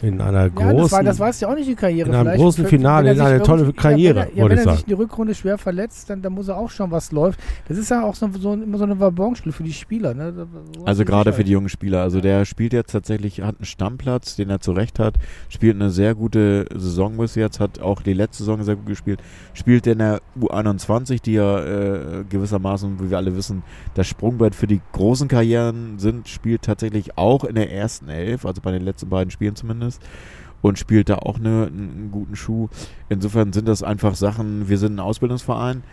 in 0.00 0.20
einer 0.20 0.42
Ja, 0.44 0.48
großen. 0.48 0.76
das, 0.78 0.92
war, 0.92 1.02
das 1.02 1.18
weiß 1.18 1.40
ja 1.40 1.48
auch 1.48 1.54
nicht 1.56 1.68
die 1.68 1.74
Karriere. 1.74 2.08
in 2.08 2.14
einem 2.14 2.24
Vielleicht- 2.26 2.40
großen 2.40 2.66
Finale, 2.66 3.10
in 3.10 3.16
sich 3.16 3.26
eine 3.26 3.42
tolle 3.42 3.72
Karriere, 3.72 4.18
Ja, 4.20 4.24
wenn 4.26 4.30
er, 4.30 4.36
ja, 4.44 4.50
wenn 4.50 4.58
er 4.58 4.72
sich 4.74 4.82
in 4.82 4.88
die 4.88 4.92
Rückrunde 4.94 5.34
schwer 5.34 5.58
verletzt, 5.58 6.08
dann, 6.10 6.22
dann 6.22 6.32
muss 6.32 6.48
er 6.48 6.56
auch 6.56 6.70
schauen, 6.70 6.90
was 6.90 7.10
läuft. 7.10 7.40
Das 7.66 7.76
ist 7.78 7.90
ja 7.90 8.04
auch 8.04 8.14
so, 8.14 8.28
so 8.38 8.52
immer 8.54 8.78
so 8.78 8.84
ein 8.84 9.00
Wabonspiel 9.00 9.50
für 9.52 9.64
die 9.64 9.72
Spieler. 9.72 10.14
Ne? 10.14 10.32
So 10.34 10.84
Also 10.84 11.04
gerade 11.04 11.30
Sicherheit. 11.30 11.34
für 11.34 11.44
die 11.44 11.50
jungen 11.52 11.68
Spieler. 11.68 12.02
Also 12.02 12.20
der 12.20 12.44
spielt 12.44 12.72
jetzt 12.72 12.92
tatsächlich, 12.92 13.42
hat 13.42 13.56
einen 13.58 13.64
Stammplatz, 13.64 14.36
den 14.36 14.50
er 14.50 14.60
zurecht 14.60 14.98
hat, 15.00 15.14
spielt 15.48 15.74
eine 15.74 15.90
sehr 15.90 16.14
gute 16.14 16.66
Saison 16.74 17.16
bis 17.16 17.34
jetzt, 17.34 17.58
hat 17.58 17.80
auch 17.80 18.02
die 18.02 18.12
letzte 18.14 18.44
Saison 18.44 18.62
sehr 18.62 18.76
gut 18.76 18.86
gespielt, 18.86 19.20
spielt 19.54 19.86
in 19.88 19.98
der 19.98 20.20
U21, 20.40 21.22
die 21.22 21.32
ja 21.34 21.58
äh, 21.58 22.24
gewissermaßen, 22.28 23.00
wie 23.00 23.10
wir 23.10 23.16
alle 23.16 23.34
wissen, 23.36 23.62
das 23.94 24.06
Sprungbrett 24.06 24.54
für 24.54 24.66
die 24.66 24.80
großen 24.92 25.26
Karrieren 25.28 25.98
sind, 25.98 26.28
spielt 26.28 26.62
tatsächlich 26.62 27.18
auch 27.18 27.44
in 27.44 27.54
der 27.56 27.72
ersten 27.72 28.08
Elf, 28.08 28.46
also 28.46 28.60
bei 28.62 28.70
den 28.72 28.82
letzten 28.82 29.08
beiden 29.08 29.30
Spielen 29.30 29.56
zumindest. 29.56 29.87
Und 30.60 30.78
spielt 30.78 31.08
da 31.08 31.16
auch 31.16 31.38
eine, 31.38 31.66
einen 31.68 32.08
guten 32.10 32.34
Schuh. 32.34 32.68
Insofern 33.08 33.52
sind 33.52 33.68
das 33.68 33.82
einfach 33.84 34.16
Sachen, 34.16 34.68
wir 34.68 34.76
sind 34.78 34.96
ein 34.96 35.00
Ausbildungsverein 35.00 35.84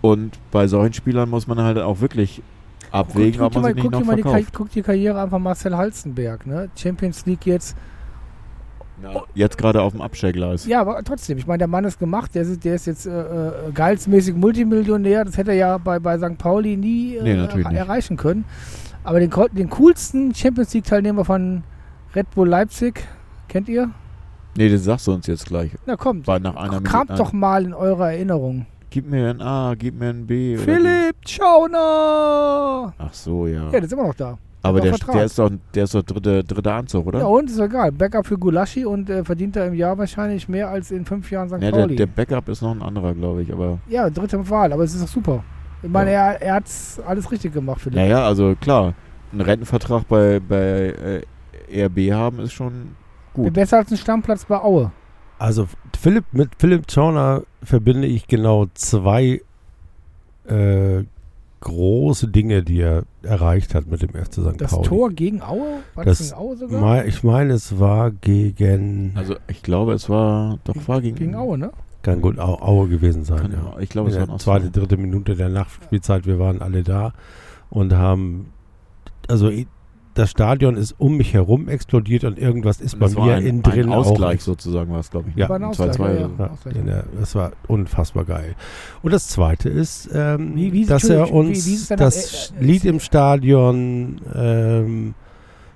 und 0.00 0.38
bei 0.50 0.66
solchen 0.66 0.92
Spielern 0.94 1.30
muss 1.30 1.46
man 1.46 1.58
halt 1.60 1.78
auch 1.78 2.00
wirklich 2.00 2.42
abwägen, 2.90 3.38
guck, 3.38 3.46
ob 3.46 3.54
man 3.54 3.62
mal, 3.62 3.68
sie 3.68 3.74
nicht 3.74 3.82
guck, 3.84 3.92
dir 3.92 3.98
noch 4.00 4.06
mal 4.06 4.16
die, 4.16 4.22
verkauft. 4.22 4.44
Ka- 4.52 4.58
guck 4.58 4.70
die 4.70 4.82
Karriere 4.82 5.22
einfach 5.22 5.38
Marcel 5.38 5.76
Halstenberg. 5.76 6.46
Ne? 6.46 6.68
Champions 6.76 7.26
League 7.26 7.46
jetzt. 7.46 7.76
Ja, 9.02 9.22
jetzt 9.34 9.56
gerade 9.56 9.80
auf 9.80 9.92
dem 9.92 10.02
Abstellgleis. 10.02 10.66
Ja, 10.66 10.80
aber 10.82 11.02
trotzdem, 11.04 11.38
ich 11.38 11.46
meine, 11.46 11.58
der 11.58 11.68
Mann 11.68 11.84
ist 11.84 11.98
gemacht, 11.98 12.34
der 12.34 12.42
ist, 12.42 12.64
der 12.64 12.74
ist 12.74 12.86
jetzt 12.86 13.06
äh, 13.06 13.10
äh, 13.10 13.52
gehaltsmäßig 13.72 14.34
Multimillionär. 14.34 15.24
Das 15.24 15.38
hätte 15.38 15.52
er 15.52 15.56
ja 15.56 15.78
bei, 15.78 15.98
bei 15.98 16.18
St. 16.18 16.36
Pauli 16.36 16.76
nie 16.76 17.16
äh, 17.16 17.22
Nee, 17.22 17.76
erreichen 17.76 18.16
können. 18.16 18.44
Aber 19.04 19.20
den, 19.20 19.30
den 19.52 19.70
coolsten 19.70 20.34
Champions 20.34 20.74
League-Teilnehmer 20.74 21.24
von 21.24 21.62
Red 22.14 22.30
Bull 22.34 22.48
Leipzig, 22.48 23.06
kennt 23.48 23.68
ihr? 23.68 23.90
Nee, 24.56 24.68
das 24.68 24.84
sagst 24.84 25.06
du 25.06 25.12
uns 25.12 25.26
jetzt 25.26 25.46
gleich. 25.46 25.70
Na 25.86 25.96
kommt, 25.96 26.26
Bei 26.26 26.38
nach 26.38 26.56
einer 26.56 26.80
kramt 26.80 27.10
Minute. 27.10 27.22
doch 27.22 27.32
mal 27.32 27.64
in 27.64 27.72
eurer 27.74 28.12
Erinnerung. 28.12 28.66
Gib 28.90 29.08
mir 29.08 29.30
ein 29.30 29.40
A, 29.40 29.74
gib 29.78 29.96
mir 29.98 30.08
ein 30.10 30.26
B. 30.26 30.56
Philipp 30.56 31.16
Schauner! 31.28 32.92
Ach 32.98 33.12
so, 33.14 33.46
ja. 33.46 33.64
Ja, 33.64 33.70
der 33.70 33.84
ist 33.84 33.92
immer 33.92 34.08
noch 34.08 34.14
da. 34.14 34.36
Aber 34.62 34.80
der, 34.80 34.92
der 34.92 35.24
ist 35.24 35.38
doch, 35.38 35.50
der 35.74 35.84
ist 35.84 35.94
doch 35.94 36.02
dritte, 36.02 36.44
dritter 36.44 36.74
Anzug, 36.74 37.06
oder? 37.06 37.20
Ja, 37.20 37.26
und 37.26 37.48
ist 37.48 37.58
egal. 37.58 37.92
Backup 37.92 38.26
für 38.26 38.36
Gulaschi 38.36 38.84
und 38.84 39.08
äh, 39.08 39.24
verdient 39.24 39.56
er 39.56 39.66
im 39.68 39.74
Jahr 39.74 39.96
wahrscheinlich 39.96 40.48
mehr 40.50 40.68
als 40.68 40.90
in 40.90 41.06
fünf 41.06 41.30
Jahren 41.30 41.48
St. 41.48 41.54
Ja, 41.62 41.70
der, 41.70 41.80
Pauli. 41.80 41.96
der 41.96 42.06
Backup 42.06 42.48
ist 42.48 42.60
noch 42.60 42.72
ein 42.72 42.82
anderer, 42.82 43.14
glaube 43.14 43.42
ich. 43.42 43.50
Aber 43.52 43.78
ja, 43.88 44.10
dritte 44.10 44.50
Wahl, 44.50 44.72
aber 44.72 44.82
es 44.82 44.92
ist 44.94 45.02
doch 45.02 45.08
super. 45.08 45.44
Ich 45.82 45.88
meine, 45.88 46.12
Ja. 46.12 46.32
er, 46.32 46.42
er 46.42 46.54
hat 46.56 46.64
alles 47.06 47.30
richtig 47.32 47.54
gemacht, 47.54 47.80
Philipp. 47.80 47.96
naja, 47.96 48.26
also 48.26 48.54
klar, 48.60 48.92
ein 49.32 49.40
Rentenvertrag 49.40 50.06
bei, 50.08 50.40
bei 50.46 50.56
äh, 50.58 51.22
RB 51.72 52.12
haben 52.12 52.40
ist 52.40 52.52
schon 52.52 52.96
gut. 53.34 53.52
Besser 53.52 53.78
als 53.78 53.90
ein 53.90 53.96
Stammplatz 53.96 54.44
bei 54.44 54.58
Aue. 54.60 54.90
Also 55.38 55.66
Philipp, 55.98 56.24
mit 56.32 56.50
Philipp 56.58 56.90
Schauner 56.90 57.42
verbinde 57.62 58.06
ich 58.06 58.26
genau 58.26 58.66
zwei 58.74 59.40
äh, 60.46 61.04
große 61.60 62.28
Dinge, 62.28 62.62
die 62.62 62.80
er 62.80 63.04
erreicht 63.22 63.74
hat 63.74 63.86
mit 63.86 64.02
dem 64.02 64.10
FC 64.10 64.34
St. 64.34 64.54
Das 64.60 64.70
Pauli. 64.72 64.88
Tor 64.88 65.10
gegen 65.10 65.42
Aue? 65.42 65.78
War 65.94 66.04
das, 66.04 66.18
Das 66.18 66.28
gegen 66.30 66.40
Aue 66.40 66.56
sogar? 66.56 66.80
Mei- 66.80 67.06
ich 67.06 67.22
meine, 67.22 67.52
es 67.52 67.78
war 67.78 68.10
gegen, 68.10 69.12
Also 69.14 69.36
ich 69.46 69.62
glaube, 69.62 69.92
es 69.92 70.08
war 70.08 70.58
doch 70.64 70.74
war 70.88 71.00
gegen, 71.00 71.16
gegen 71.16 71.34
Aue, 71.34 71.58
ne? 71.58 71.70
kann 72.02 72.22
gut 72.22 72.38
Au- 72.38 72.60
Aue 72.62 72.88
gewesen 72.88 73.24
sein. 73.24 73.52
Ja. 73.52 73.78
Ich 73.78 73.90
glaube, 73.90 74.08
es 74.10 74.18
war 74.28 74.38
zweite, 74.38 74.70
dritte 74.70 74.96
Minute 74.96 75.36
der 75.36 75.50
Nachspielzeit, 75.50 76.24
wir 76.26 76.38
waren 76.38 76.62
alle 76.62 76.82
da 76.82 77.12
und 77.68 77.92
haben, 77.92 78.52
also 79.28 79.50
das 80.14 80.30
Stadion 80.30 80.76
ist 80.76 80.94
um 80.98 81.16
mich 81.16 81.34
herum 81.34 81.68
explodiert 81.68 82.24
und 82.24 82.38
irgendwas 82.38 82.80
ist 82.80 82.98
bei 82.98 83.06
Das 83.06 83.16
war 83.16 83.26
mir 83.26 83.34
ein, 83.36 83.46
innen 83.46 83.62
drin 83.62 83.84
ein 83.86 83.92
auch. 83.92 84.06
Ausgleich 84.10 84.42
sozusagen 84.42 84.90
war 84.92 85.00
es, 85.00 85.10
glaube 85.10 85.30
ich. 85.30 85.36
Ja. 85.36 85.48
Ein 85.50 85.62
Ausgleich, 85.64 85.92
2-2 85.96 86.14
ja, 86.14 86.20
ja. 86.20 86.50
Ja, 86.74 86.82
der, 86.82 87.04
das 87.18 87.34
war 87.34 87.52
unfassbar 87.68 88.24
geil. 88.24 88.54
Und 89.02 89.12
das 89.12 89.28
Zweite 89.28 89.68
ist, 89.68 90.08
ähm, 90.12 90.52
Wie- 90.56 90.72
wie- 90.72 90.86
dass 90.86 91.04
er 91.08 91.32
uns 91.32 91.66
wie- 91.66 91.96
das 91.96 92.50
äh, 92.50 92.60
äh, 92.60 92.64
Lied 92.64 92.84
im 92.84 92.98
Stadion 93.00 94.20
ähm, 94.34 95.14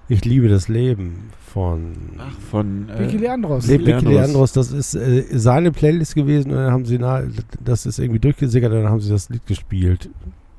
Ich 0.08 0.24
liebe 0.24 0.48
das 0.48 0.68
Leben 0.68 1.30
von 1.52 1.92
Ach, 2.18 2.32
von 2.50 2.88
äh, 2.90 2.98
Vicky 3.00 3.16
Leandros. 3.18 3.66
Le- 3.66 3.74
Vicky 3.74 3.84
Leandros. 3.86 4.12
Leandros, 4.12 4.52
das 4.52 4.72
ist 4.72 4.94
äh, 4.94 5.24
seine 5.32 5.70
Playlist 5.72 6.14
gewesen 6.14 6.50
und 6.50 6.56
dann 6.58 6.72
haben 6.72 6.84
sie 6.84 6.98
na, 6.98 7.22
das 7.64 7.86
ist 7.86 7.98
irgendwie 7.98 8.20
durchgesickert 8.20 8.70
und 8.72 8.82
dann 8.82 8.90
haben 8.90 9.00
sie 9.00 9.10
das 9.10 9.30
Lied 9.30 9.46
gespielt. 9.46 10.10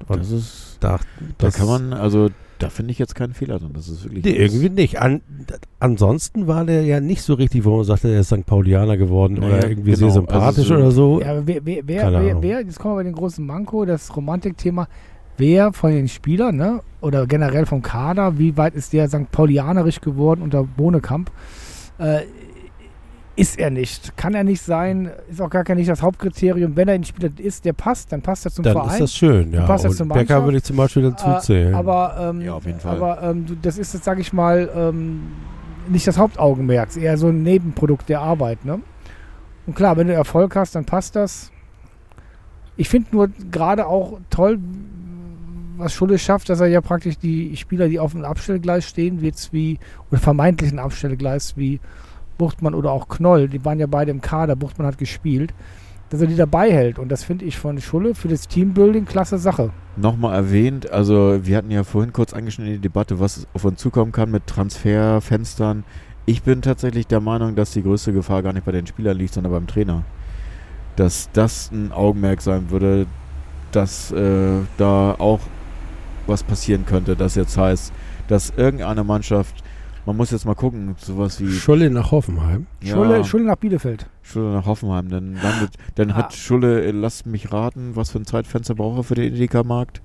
Und 0.08 0.20
Das 0.20 0.32
ist, 0.32 0.78
da, 0.80 0.98
da 0.98 1.00
das- 1.38 1.56
kann 1.56 1.68
man, 1.68 1.94
also 1.94 2.30
da 2.60 2.69
finde 2.69 2.91
ich 2.91 2.99
jetzt 2.99 3.15
keinen 3.15 3.34
Fehler 3.34 3.60
drin. 3.60 3.72
Das 3.73 3.88
ist 3.90 4.03
wirklich. 4.03 4.23
Nee, 4.23 4.32
irgendwie 4.32 4.69
nicht. 4.69 5.02
An, 5.02 5.22
ansonsten 5.80 6.48
war 6.48 6.65
der 6.65 6.84
ja 6.84 6.99
nicht 6.99 7.22
so 7.22 7.34
richtig, 7.34 7.65
wo 7.65 7.77
man 7.77 7.86
sagte, 7.86 8.10
er 8.10 8.22
ist 8.22 8.27
St. 8.27 8.45
Paulianer 8.45 8.98
geworden 8.98 9.36
Naja, 9.36 9.57
oder 9.57 9.69
irgendwie 9.69 9.91
genau, 9.91 9.98
sehr 9.98 10.11
sympathisch 10.11 10.72
also 10.72 10.76
so- 10.76 10.76
oder 10.76 10.91
so. 10.91 11.22
Ja, 11.22 11.32
aber 11.32 11.48
wer, 11.48 11.65
wer, 11.65 11.88
wer, 11.88 12.02
Keine 12.03 12.41
wer, 12.41 12.61
jetzt 12.61 12.80
kommen 12.80 12.94
wir 12.94 12.98
bei 12.99 13.03
den 13.03 13.15
großen 13.15 13.45
Manko, 13.45 13.86
das 13.86 14.15
Romantikthema. 14.15 14.88
Wer 15.38 15.73
von 15.73 15.91
den 15.91 16.07
Spielern, 16.07 16.56
ne, 16.56 16.80
oder 17.02 17.27
generell 17.27 17.65
vom 17.65 17.82
Kader, 17.82 18.40
wie 18.40 18.56
weit 18.56 18.73
ist 18.73 18.94
der 18.94 19.10
St. 19.10 19.30
Paulianerisch 19.32 19.99
geworden 19.99 20.41
unter 20.41 20.64
Bohnekamp? 20.64 21.30
Äh, 21.98 22.22
ist 23.36 23.60
er 23.60 23.70
nicht. 23.70 24.16
Kann 24.18 24.34
er 24.34 24.44
nicht 24.44 24.62
sein, 24.62 25.10
ist 25.30 25.41
auch 25.41 25.49
gar 25.49 25.64
kein 25.64 25.78
nicht 25.78 25.90
das 25.90 26.02
Hauptkriterium. 26.02 26.76
Wenn 26.76 26.88
er 26.88 26.94
ein 26.95 27.03
Spieler 27.03 27.30
ist, 27.38 27.66
der 27.66 27.74
passt, 27.74 28.12
dann 28.12 28.22
passt 28.22 28.45
er 28.45 28.52
zum 28.52 28.64
Dann 28.64 28.74
Verein. 28.74 28.91
ist 28.91 28.99
das 29.02 29.14
schön, 29.14 29.52
ja. 29.52 29.66
passt 29.66 29.86
Und 29.86 29.91
zur 29.95 30.07
Becker 30.07 30.44
würde 30.44 30.57
ich 30.57 30.64
zum 30.64 30.78
Beispiel 30.78 31.03
dazu 31.03 31.28
Äh, 31.28 31.40
zählen. 31.40 31.76
Aber, 31.76 32.16
ähm, 32.30 32.41
Ja, 32.41 32.53
auf 32.53 32.66
jeden 32.66 32.80
Fall. 32.80 32.95
aber 32.95 33.22
ähm, 33.24 33.45
das 33.62 33.78
ist 33.78 33.94
jetzt, 33.94 34.06
sage 34.06 34.22
ich 34.22 34.32
mal, 34.32 34.70
ähm, 34.76 35.24
nicht 35.90 36.07
das 36.07 36.18
Hauptaugenmerk. 36.18 36.90
Ist 36.90 36.98
eher 36.98 37.18
so 37.18 37.28
ein 37.28 37.44
Nebenprodukt 37.44 38.07
der 38.10 38.22
Arbeit. 38.22 38.64
Ne? 38.64 38.80
Und 39.68 39.76
klar, 39.76 39.98
wenn 39.98 40.07
du 40.07 40.14
Erfolg 40.14 40.56
hast, 40.56 40.76
dann 40.76 40.86
passt 40.86 41.16
das. 41.16 41.52
Ich 42.78 42.90
finde 42.90 43.10
nur 43.12 43.30
gerade 43.52 43.86
auch 43.88 44.20
toll, 44.30 44.60
was 45.78 45.94
Schulle 45.94 46.18
schafft, 46.18 46.49
dass 46.49 46.62
er 46.62 46.68
ja 46.68 46.80
praktisch 46.82 47.18
die 47.18 47.56
Spieler, 47.57 47.90
die 47.90 47.99
auf 47.99 48.14
dem 48.14 48.24
Abstellgleis 48.24 48.86
stehen, 48.88 49.22
wie 49.22 49.26
jetzt 49.26 49.52
wie, 49.52 49.78
oder 50.10 50.20
vermeintlichen 50.22 50.80
Abstellgleis 50.80 51.57
wie 51.57 51.80
Buchtmann 52.38 52.74
oder 52.74 52.91
auch 52.91 53.07
Knoll, 53.07 53.48
die 53.48 53.64
waren 53.66 53.80
ja 53.80 53.88
beide 53.88 54.12
im 54.12 54.22
Kader, 54.22 54.56
Buchtmann 54.56 54.88
hat 54.88 54.98
gespielt, 54.98 55.53
dass 56.10 56.22
er 56.22 56.28
die 56.28 56.36
dabei 56.36 56.72
hält. 56.72 56.99
Und 56.99 57.10
das 57.10 57.24
finde 57.24 57.45
ich 57.45 57.57
von 57.57 57.80
Schulle 57.80 58.16
für 58.16 58.28
das 58.28 58.48
Teambuilding 58.48 59.06
klasse 59.06 59.38
Sache. 59.38 59.72
Nochmal 59.98 60.36
erwähnt, 60.36 60.90
also 60.91 61.40
wir 61.44 61.57
hatten 61.57 61.72
ja 61.72 61.84
vorhin 61.84 62.14
kurz 62.14 62.34
angeschnitten 62.34 62.74
die 62.74 62.80
Debatte, 62.80 63.20
was 63.20 63.48
auf 63.53 63.66
uns 63.66 63.80
zukommen 63.80 64.12
kann 64.12 64.32
mit 64.32 64.48
Transferfenstern. 64.48 65.84
Ich 66.26 66.44
bin 66.44 66.62
tatsächlich 66.62 67.07
der 67.07 67.22
Meinung, 67.22 67.56
dass 67.56 67.72
die 67.72 67.84
größte 67.84 68.12
Gefahr 68.12 68.44
gar 68.44 68.53
nicht 68.53 68.66
bei 68.66 68.72
den 68.72 68.88
Spielern 68.88 69.18
liegt, 69.18 69.34
sondern 69.34 69.53
beim 69.53 69.68
Trainer. 69.68 70.03
Dass 70.95 71.30
das 71.34 71.72
ein 71.72 71.91
Augenmerk 71.91 72.41
sein 72.41 72.70
würde, 72.70 73.06
dass 73.72 74.12
äh, 74.12 74.62
da 74.78 75.16
auch 75.18 75.40
was 76.28 76.44
passieren 76.44 76.86
könnte. 76.86 77.16
Das 77.16 77.36
jetzt 77.36 77.57
heißt, 77.57 77.94
dass 78.28 78.52
irgendeine 78.56 79.03
Mannschaft, 79.03 79.64
man 80.06 80.18
muss 80.18 80.32
jetzt 80.32 80.45
mal 80.45 80.53
gucken, 80.56 80.95
sowas 80.98 81.40
wie 81.41 81.52
Schulle 81.52 81.90
nach 81.90 82.11
Hoffenheim. 82.11 82.68
Schulle, 82.84 83.23
Schulle 83.23 83.45
nach 83.45 83.56
Bielefeld. 83.57 84.07
Schulle 84.22 84.53
nach 84.53 84.65
Hoffenheim, 84.65 85.10
dann, 85.10 85.34
landet, 85.36 85.72
dann 85.95 86.11
Ah. 86.11 86.15
hat 86.15 86.34
Schulle, 86.34 86.84
äh, 86.84 86.91
lasst 86.91 87.26
mich 87.26 87.52
raten, 87.52 87.91
was 87.95 88.11
für 88.11 88.19
ein 88.19 88.26
Zeitfenster 88.26 88.76
braucht 88.76 88.99
er 88.99 89.03
für 89.03 89.15
den 89.15 89.34
Edeka-Markt? 89.34 90.02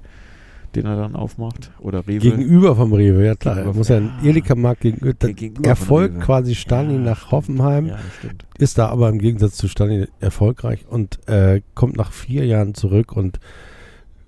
den 0.76 0.86
er 0.86 0.94
dann 0.94 1.16
aufmacht. 1.16 1.72
Oder 1.80 2.06
Rewe. 2.06 2.20
Gegenüber 2.20 2.76
vom 2.76 2.92
Rewe, 2.92 3.24
ja 3.26 3.34
klar. 3.34 3.56
Gegenüber 3.56 3.74
Er 3.74 3.76
muss 3.76 3.88
ja 3.88 3.96
ein 3.96 4.12
Edeka-Markt 4.22 4.82
gegenüber. 4.82 5.14
Ge- 5.14 5.32
gegenüber 5.32 5.68
Er 5.68 5.76
Rewe. 5.90 6.10
quasi 6.20 6.54
Stani 6.54 6.92
Ja. 6.94 7.00
nach 7.00 7.32
Hoffenheim, 7.32 7.86
Ja, 7.86 7.98
stimmt. 8.20 8.44
ist 8.56 8.78
da 8.78 8.86
aber 8.88 9.08
im 9.08 9.18
Gegensatz 9.18 9.56
zu 9.56 9.66
Stani 9.66 10.06
erfolgreich 10.20 10.86
und 10.88 11.18
äh, 11.28 11.60
kommt 11.74 11.96
nach 11.96 12.12
vier 12.12 12.46
Jahren 12.46 12.74
zurück 12.74 13.16
und 13.16 13.40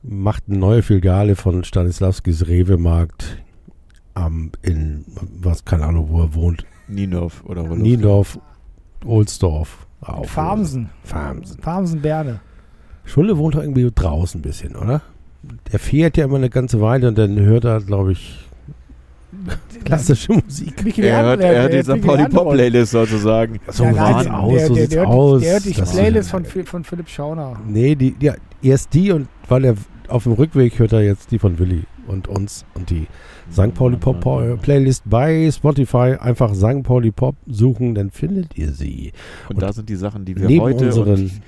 macht 0.03 0.43
eine 0.49 0.59
neue 0.59 0.83
Filiale 0.83 1.37
von 1.37 1.63
Stanislavskis 1.63 2.49
Rewe-Markt 2.49 3.39
am 4.15 4.51
in, 4.63 5.05
was, 5.41 5.65
keine 5.65 5.85
Ahnung, 5.87 6.09
wo 6.11 6.21
er 6.21 6.35
wohnt, 6.35 6.65
Niendorf 6.89 7.43
oder 7.45 7.63
Roloff. 7.63 7.79
Niendorf, 7.79 8.39
Ohlsdorf. 9.05 9.87
auf. 10.01 10.29
Farmsen. 10.31 10.91
Farmsen. 11.05 11.59
Farmsen 11.63 12.01
Berne. 12.03 12.41
Schulle 13.05 13.37
wohnt 13.39 13.55
doch 13.55 13.63
irgendwie 13.63 13.91
draußen 13.95 14.39
ein 14.41 14.43
bisschen, 14.43 14.77
oder? 14.77 15.03
Der 15.73 15.79
fährt 15.79 16.17
ja 16.17 16.25
immer 16.27 16.37
eine 16.37 16.51
ganze 16.51 16.81
Weile 16.81 17.09
und 17.09 17.19
dann 17.19 17.39
hört 17.41 17.65
er, 17.65 17.81
glaube 17.81 18.13
ich, 18.13 18.39
klassische 19.85 20.33
Musik. 20.35 20.99
Er 20.99 21.23
hört, 21.25 21.41
er 21.41 21.63
hört 21.63 21.73
die 21.73 21.83
St. 21.83 22.01
Pauli 22.07 22.23
andere- 22.25 22.45
Pop 22.45 22.53
Playlist 22.53 22.93
sozusagen. 22.93 23.59
So 23.69 23.85
Ja, 23.85 23.93
nein, 23.93 24.29
aus, 24.31 24.53
der- 24.53 24.67
so 24.69 24.75
der- 24.75 24.83
sieht's 24.83 24.89
der 24.95 25.01
hört- 25.01 25.09
aus. 25.09 25.41
Der 25.43 25.53
hört 25.53 25.65
die 25.65 25.73
Playlist 25.73 26.31
von, 26.31 26.45
von 26.45 26.85
Philipp 26.85 27.09
Schauner. 27.09 27.57
Nee, 27.67 27.95
die, 27.95 28.15
ja, 28.21 28.35
erst 28.63 28.93
die 28.95 29.11
und 29.11 29.29
weil 29.49 29.65
er 29.65 29.75
auf 30.09 30.25
dem 30.25 30.33
Rückweg 30.33 30.79
hört 30.79 30.93
er 30.93 31.01
jetzt 31.03 31.31
die 31.31 31.39
von 31.39 31.59
Willi 31.59 31.85
und 32.07 32.29
uns 32.29 32.65
und 32.75 32.91
die 32.91 33.07
St. 33.51 33.75
Pauli 33.75 33.97
Pop 33.97 34.21
Pop 34.21 34.63
Playlist 34.63 35.03
bei 35.07 35.51
Spotify. 35.51 36.17
Einfach 36.19 36.55
St. 36.55 36.83
Pauli 36.83 37.11
Pop 37.11 37.37
suchen, 37.47 37.95
dann 37.95 38.11
findet 38.11 38.57
ihr 38.57 38.73
sie. 38.73 39.13
Und 39.49 39.61
da 39.63 39.73
sind 39.73 39.89
die 39.89 39.97
Sachen, 39.97 40.25
die 40.25 40.37
wir 40.37 40.47
Neben 40.47 40.63
heute 40.63 40.87
unseren 40.87 41.11
und 41.11 41.43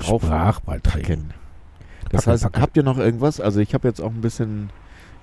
Sprachbeiträgen. 0.00 1.32
Das 2.10 2.24
Packen, 2.24 2.32
heißt, 2.32 2.42
packen. 2.44 2.62
habt 2.62 2.76
ihr 2.76 2.82
noch 2.82 2.98
irgendwas? 2.98 3.40
Also 3.40 3.60
ich 3.60 3.74
habe 3.74 3.88
jetzt 3.88 4.00
auch 4.00 4.10
ein 4.10 4.20
bisschen, 4.20 4.70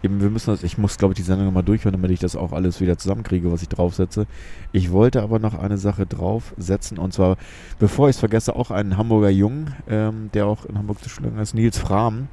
eben 0.02 0.22
wir 0.22 0.30
müssen 0.30 0.52
das, 0.52 0.64
ich 0.64 0.77
muss 0.77 0.98
glaube 0.98 1.14
ich 1.14 1.18
die 1.18 1.23
Sendung 1.23 1.45
nochmal 1.45 1.64
durchhören, 1.64 1.94
damit 1.94 2.11
ich 2.11 2.19
das 2.19 2.35
auch 2.35 2.52
alles 2.52 2.81
wieder 2.81 2.98
zusammenkriege, 2.98 3.52
was 3.52 3.61
ich 3.61 3.69
draufsetze. 3.69 4.27
Ich 4.72 4.91
wollte 4.91 5.22
aber 5.22 5.40
noch 5.40 5.57
eine 5.57 5.77
Sache 5.77 6.06
draufsetzen 6.06 6.98
und 6.98 7.14
zwar, 7.14 7.38
bevor 7.80 8.10
ich 8.10 8.15
es 8.15 8.19
vergesse, 8.19 8.56
auch 8.56 8.72
einen 8.72 8.98
Hamburger 8.98 9.30
Jungen, 9.30 9.73
ähm, 9.88 10.30
der 10.34 10.45
auch 10.45 10.65
in 10.65 10.77
Hamburg 10.77 11.02
zu 11.02 11.10
schlagen 11.10 11.38
ist, 11.40 11.53
Nils 11.53 11.77
Frahm, 11.77 12.27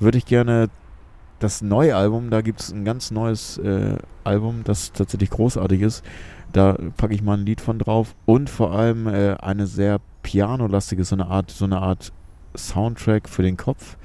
würde 0.00 0.18
ich 0.18 0.26
gerne 0.26 0.70
das 1.38 1.62
neue 1.62 1.96
Album, 1.96 2.30
da 2.30 2.40
gibt 2.40 2.60
es 2.60 2.72
ein 2.72 2.84
ganz 2.84 3.10
neues 3.10 3.58
äh, 3.58 3.96
Album, 4.24 4.62
das 4.64 4.92
tatsächlich 4.92 5.30
großartig 5.30 5.82
ist. 5.82 6.04
Da 6.52 6.78
packe 6.96 7.14
ich 7.14 7.22
mal 7.22 7.36
ein 7.36 7.46
Lied 7.46 7.60
von 7.60 7.78
drauf 7.78 8.14
und 8.26 8.48
vor 8.48 8.72
allem 8.72 9.08
äh, 9.08 9.34
eine 9.34 9.66
sehr 9.66 10.00
pianolastige, 10.22 11.04
so 11.04 11.16
eine 11.16 11.26
Art, 11.26 11.50
so 11.50 11.64
eine 11.64 11.80
Art 11.80 12.12
Soundtrack 12.56 13.28
für 13.28 13.42
den 13.42 13.56
Kopf. 13.56 13.96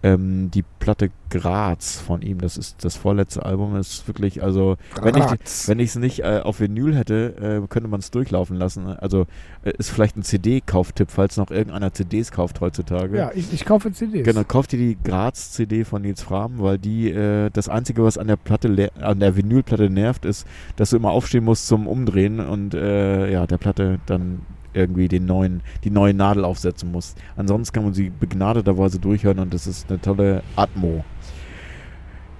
Ähm, 0.00 0.50
die 0.52 0.62
Platte 0.78 1.10
Graz 1.28 1.96
von 1.96 2.22
ihm, 2.22 2.40
das 2.40 2.56
ist 2.56 2.84
das 2.84 2.94
vorletzte 2.94 3.44
Album, 3.44 3.74
ist 3.74 4.06
wirklich, 4.06 4.44
also 4.44 4.76
wenn 5.02 5.16
ich, 5.16 5.24
wenn 5.68 5.80
ich 5.80 5.90
es 5.90 5.96
nicht 5.96 6.20
äh, 6.20 6.40
auf 6.44 6.60
Vinyl 6.60 6.94
hätte, 6.94 7.62
äh, 7.64 7.66
könnte 7.66 7.88
man 7.88 7.98
es 7.98 8.12
durchlaufen 8.12 8.56
lassen. 8.56 8.86
Also 8.86 9.26
äh, 9.64 9.72
ist 9.76 9.90
vielleicht 9.90 10.16
ein 10.16 10.22
CD-Kauftipp, 10.22 11.10
falls 11.10 11.36
noch 11.36 11.50
irgendeiner 11.50 11.92
CDs 11.92 12.30
kauft 12.30 12.60
heutzutage. 12.60 13.16
Ja, 13.16 13.32
ich, 13.34 13.52
ich 13.52 13.64
kaufe 13.64 13.92
CDs. 13.92 14.24
Genau, 14.24 14.44
kauft 14.44 14.72
ihr 14.72 14.78
die 14.78 14.96
Graz-CD 15.02 15.84
von 15.84 16.02
Nils 16.02 16.22
Frahm, 16.22 16.60
weil 16.60 16.78
die, 16.78 17.10
äh, 17.10 17.50
das 17.50 17.68
Einzige, 17.68 18.04
was 18.04 18.18
an 18.18 18.28
der 18.28 18.36
Platte, 18.36 18.92
an 19.00 19.18
der 19.18 19.36
Vinylplatte 19.36 19.90
nervt, 19.90 20.24
ist, 20.24 20.46
dass 20.76 20.90
du 20.90 20.96
immer 20.96 21.10
aufstehen 21.10 21.44
musst 21.44 21.66
zum 21.66 21.88
Umdrehen 21.88 22.38
und 22.38 22.72
äh, 22.72 23.32
ja, 23.32 23.48
der 23.48 23.58
Platte 23.58 23.98
dann 24.06 24.42
irgendwie 24.78 25.08
den 25.08 25.26
neuen, 25.26 25.62
die 25.84 25.90
neue 25.90 26.14
Nadel 26.14 26.44
aufsetzen 26.44 26.90
musst. 26.92 27.18
Ansonsten 27.36 27.74
kann 27.74 27.84
man 27.84 27.94
sie 27.94 28.10
begnadeterweise 28.10 28.98
durchhören 28.98 29.38
und 29.40 29.52
das 29.52 29.66
ist 29.66 29.90
eine 29.90 30.00
tolle 30.00 30.42
Atmo. 30.56 31.04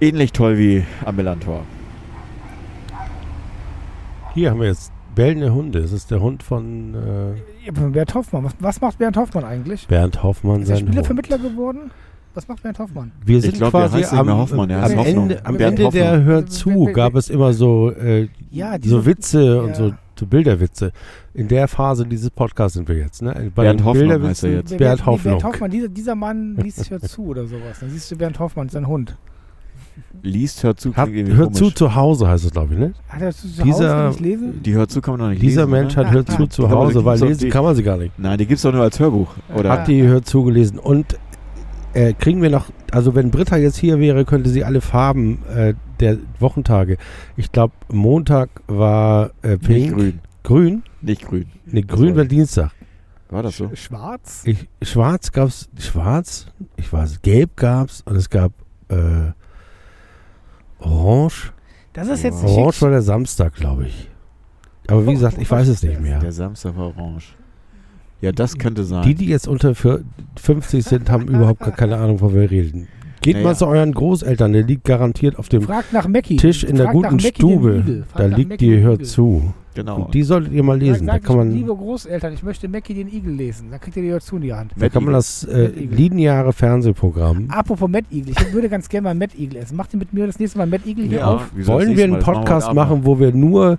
Ähnlich 0.01 0.31
toll 0.31 0.57
wie 0.57 0.83
am 1.05 1.15
Melantor. 1.17 1.63
Hier 4.33 4.51
haben 4.51 4.61
wir 4.61 4.67
jetzt 4.67 4.91
bellende 5.15 5.53
Hunde. 5.53 5.81
Das 5.81 5.91
ist 5.91 6.11
der 6.11 6.21
Hund 6.21 6.43
von 6.43 6.93
äh, 6.95 7.65
Ja, 7.65 7.71
Bernd 7.89 8.13
Hoffmann. 8.15 8.45
Was, 8.45 8.53
was 8.59 8.81
macht 8.81 8.97
Bernd 8.99 9.17
Hoffmann 9.17 9.43
eigentlich? 9.43 9.87
Bernd 9.87 10.23
Hoffmann, 10.23 10.61
Ist 10.61 10.69
er 10.69 10.75
sein 10.77 10.85
Hund. 10.85 10.89
Spielervermittler 10.93 11.37
geworden? 11.39 11.91
Was 12.35 12.47
macht 12.47 12.63
Bernd 12.63 12.79
Hoffmann? 12.79 13.11
Wir 13.25 13.41
sind 13.41 13.55
glaub, 13.55 13.71
der 13.71 13.89
quasi 13.89 14.15
am, 14.15 14.25
mehr 14.27 14.37
Hoffmann, 14.37 14.69
der 14.69 14.83
am. 14.83 14.91
Ende, 14.99 15.45
am 15.45 15.57
Bernd 15.57 15.79
Ende 15.79 15.91
der 15.91 16.11
Hoffnung. 16.11 16.25
Hör 16.25 16.45
zu 16.45 16.85
gab 16.93 17.15
es 17.15 17.29
immer 17.29 17.53
so, 17.53 17.91
äh, 17.91 18.29
Ja, 18.51 18.77
so 18.81 19.05
Witze 19.05 19.61
und 19.61 19.69
ja. 19.69 19.75
so, 19.75 19.93
so 20.17 20.25
Bilderwitze. 20.27 20.91
In 21.39 21.47
der 21.47 21.67
Phase 21.69 22.05
dieses 22.05 22.29
Podcasts 22.31 22.73
sind 22.73 22.87
wir 22.89 22.97
jetzt. 22.97 23.21
Ne? 23.21 23.51
Bei 23.55 23.63
Bernd 23.63 23.81
Bilderwitzen- 23.81 24.27
heißt 24.27 24.43
er 24.43 24.51
jetzt. 24.51 24.77
Bernd 24.77 24.99
wer- 24.99 25.05
Hoffnung. 25.05 25.33
Bernd 25.37 25.43
Hoffmann, 25.45 25.71
dieser, 25.71 25.87
dieser 25.87 26.15
Mann 26.15 26.55
liest 26.57 26.89
hört 26.91 27.07
zu 27.07 27.25
oder 27.27 27.45
sowas. 27.47 27.79
Dann 27.79 27.89
siehst 27.89 28.11
du 28.11 28.17
Bernd 28.17 28.39
Hoffmann, 28.39 28.67
sein 28.69 28.87
Hund. 28.87 29.15
Liest, 30.21 30.63
hört 30.63 30.79
zu, 30.79 30.93
Hat, 30.95 31.09
hört 31.09 31.55
zu 31.55 31.61
komisch. 31.63 31.75
zu 31.75 31.95
Hause 31.95 32.27
heißt 32.27 32.45
es, 32.45 32.51
glaube 32.51 32.73
ich, 32.73 32.79
ne? 32.79 32.93
Hat 33.07 33.21
er 33.21 33.31
zu, 33.31 33.47
zu 33.47 33.63
Dieser- 33.63 33.95
Hause 34.07 34.07
nicht 34.09 34.19
lesen? 34.19 34.63
Die 34.63 34.73
hört 34.73 34.91
zu 34.91 34.99
kann 35.01 35.13
man 35.13 35.21
noch 35.21 35.29
nicht 35.29 35.41
Dieser 35.41 35.61
lesen, 35.61 35.71
Mensch 35.71 35.93
oder? 35.97 36.05
hat 36.07 36.13
hört 36.13 36.31
zu 36.31 36.47
zu 36.47 36.61
die 36.63 36.69
Hause, 36.69 37.05
weil 37.05 37.19
lesen 37.19 37.39
die- 37.39 37.49
kann 37.49 37.63
man 37.63 37.75
sie 37.75 37.83
gar 37.83 37.97
nicht. 37.97 38.17
Nein, 38.19 38.37
die 38.37 38.45
gibt 38.45 38.57
es 38.57 38.63
doch 38.63 38.73
nur 38.73 38.83
als 38.83 38.99
Hörbuch. 38.99 39.29
Oder? 39.55 39.69
Hat 39.71 39.87
die 39.87 40.03
hört 40.03 40.25
zu 40.25 40.43
gelesen. 40.43 40.77
Und 40.77 41.17
äh, 41.93 42.13
kriegen 42.13 42.41
wir 42.41 42.49
noch, 42.49 42.65
also 42.91 43.15
wenn 43.15 43.31
Britta 43.31 43.55
jetzt 43.57 43.77
hier 43.77 43.99
wäre, 43.99 44.25
könnte 44.25 44.49
sie 44.49 44.63
alle 44.65 44.81
Farben 44.81 45.39
äh, 45.55 45.73
der 46.01 46.17
Wochentage. 46.39 46.97
Ich 47.37 47.51
glaube, 47.51 47.73
Montag 47.91 48.49
war 48.67 49.31
äh, 49.41 49.51
Nicht 49.51 49.61
pink. 49.65 49.93
grün. 49.95 50.19
Grün? 50.43 50.83
Nicht 51.01 51.25
grün. 51.27 51.45
Ne, 51.65 51.83
grün 51.83 52.15
war 52.15 52.25
Dienstag. 52.25 52.71
War 53.29 53.43
das 53.43 53.57
so? 53.57 53.69
Schwarz? 53.75 54.41
Ich, 54.45 54.67
schwarz 54.81 55.31
gab's, 55.31 55.69
schwarz, 55.77 56.47
ich 56.77 56.91
weiß, 56.91 57.21
gelb 57.21 57.55
gab's 57.57 58.01
und 58.05 58.15
es 58.15 58.29
gab 58.29 58.51
äh, 58.89 59.31
orange. 60.79 61.51
Das 61.93 62.07
ist 62.07 62.23
jetzt 62.23 62.43
Orange 62.43 62.73
schick. 62.73 62.81
war 62.83 62.89
der 62.91 63.01
Samstag, 63.01 63.53
glaube 63.53 63.87
ich. 63.87 64.09
Aber 64.87 65.05
wie 65.05 65.11
gesagt, 65.13 65.37
ich 65.39 65.49
weiß 65.49 65.67
es 65.67 65.81
der- 65.81 65.91
nicht 65.91 66.01
mehr. 66.01 66.19
Der 66.19 66.31
Samstag 66.31 66.75
war 66.75 66.87
orange. 66.97 67.35
Ja, 68.21 68.31
das 68.31 68.57
könnte 68.57 68.83
sein. 68.83 69.03
Die, 69.03 69.15
die 69.15 69.27
jetzt 69.27 69.47
unter 69.47 69.75
für 69.75 70.03
50 70.37 70.83
sind, 70.83 71.09
haben 71.09 71.27
überhaupt 71.27 71.59
gar 71.59 71.71
keine 71.71 71.97
Ahnung, 71.97 72.17
von 72.17 72.33
wer 72.33 72.49
reden. 72.49 72.87
Geht 73.21 73.35
Naja. 73.35 73.47
mal 73.47 73.55
zu 73.55 73.67
euren 73.67 73.93
Großeltern, 73.93 74.53
der 74.53 74.63
liegt 74.63 74.85
garantiert 74.85 75.37
auf 75.37 75.49
dem. 75.49 75.67
Tisch 76.37 76.63
in 76.63 76.77
der 76.77 76.85
Fragt 76.85 76.95
nach 77.01 77.09
guten 77.11 77.19
Stube. 77.19 78.05
Da 78.15 78.25
liegt 78.25 78.49
Mackie 78.51 78.65
die 78.77 78.79
Hört 78.81 79.05
zu. 79.05 79.53
Genau. 79.79 80.03
Und 80.05 80.13
die 80.13 80.23
solltet 80.23 80.53
ihr 80.53 80.63
mal 80.63 80.77
lesen. 80.77 81.05
Sag, 81.05 81.21
Da 81.21 81.27
kann 81.27 81.37
man, 81.37 81.51
liebe 81.51 81.75
Großeltern, 81.75 82.33
ich 82.33 82.43
möchte 82.43 82.67
Mackie 82.67 82.93
den 82.93 83.07
Igel 83.07 83.33
lesen. 83.33 83.71
Dann 83.71 83.79
kriegt 83.79 83.97
ihr 83.97 84.03
die 84.03 84.09
Hört 84.11 84.23
zu 84.23 84.35
in 84.37 84.41
die 84.43 84.53
Hand. 84.53 84.71
da 84.75 84.89
kann 84.89 85.03
man 85.03 85.13
das 85.13 85.43
äh, 85.45 85.67
lineare 85.67 86.53
Fernsehprogramm. 86.53 87.47
Apropos 87.49 87.89
Matt 87.89 88.05
Igel. 88.11 88.33
Ich 88.37 88.53
würde 88.53 88.69
ganz 88.69 88.89
gerne 88.89 89.05
mal 89.05 89.15
Matt 89.15 89.37
Igel 89.37 89.57
essen. 89.57 89.75
Macht 89.75 89.93
ihr 89.93 89.99
mit 89.99 90.13
mir 90.13 90.27
das 90.27 90.39
nächste 90.39 90.57
Mal 90.57 90.67
Matt 90.67 90.85
Igel 90.85 91.05
hier 91.07 91.19
Ja, 91.19 91.27
auf? 91.35 91.49
Wollen 91.55 91.95
wir 91.97 92.03
einen 92.03 92.19
Podcast 92.19 92.73
machen, 92.73 93.05
wo 93.05 93.19
wir 93.19 93.33
nur 93.33 93.77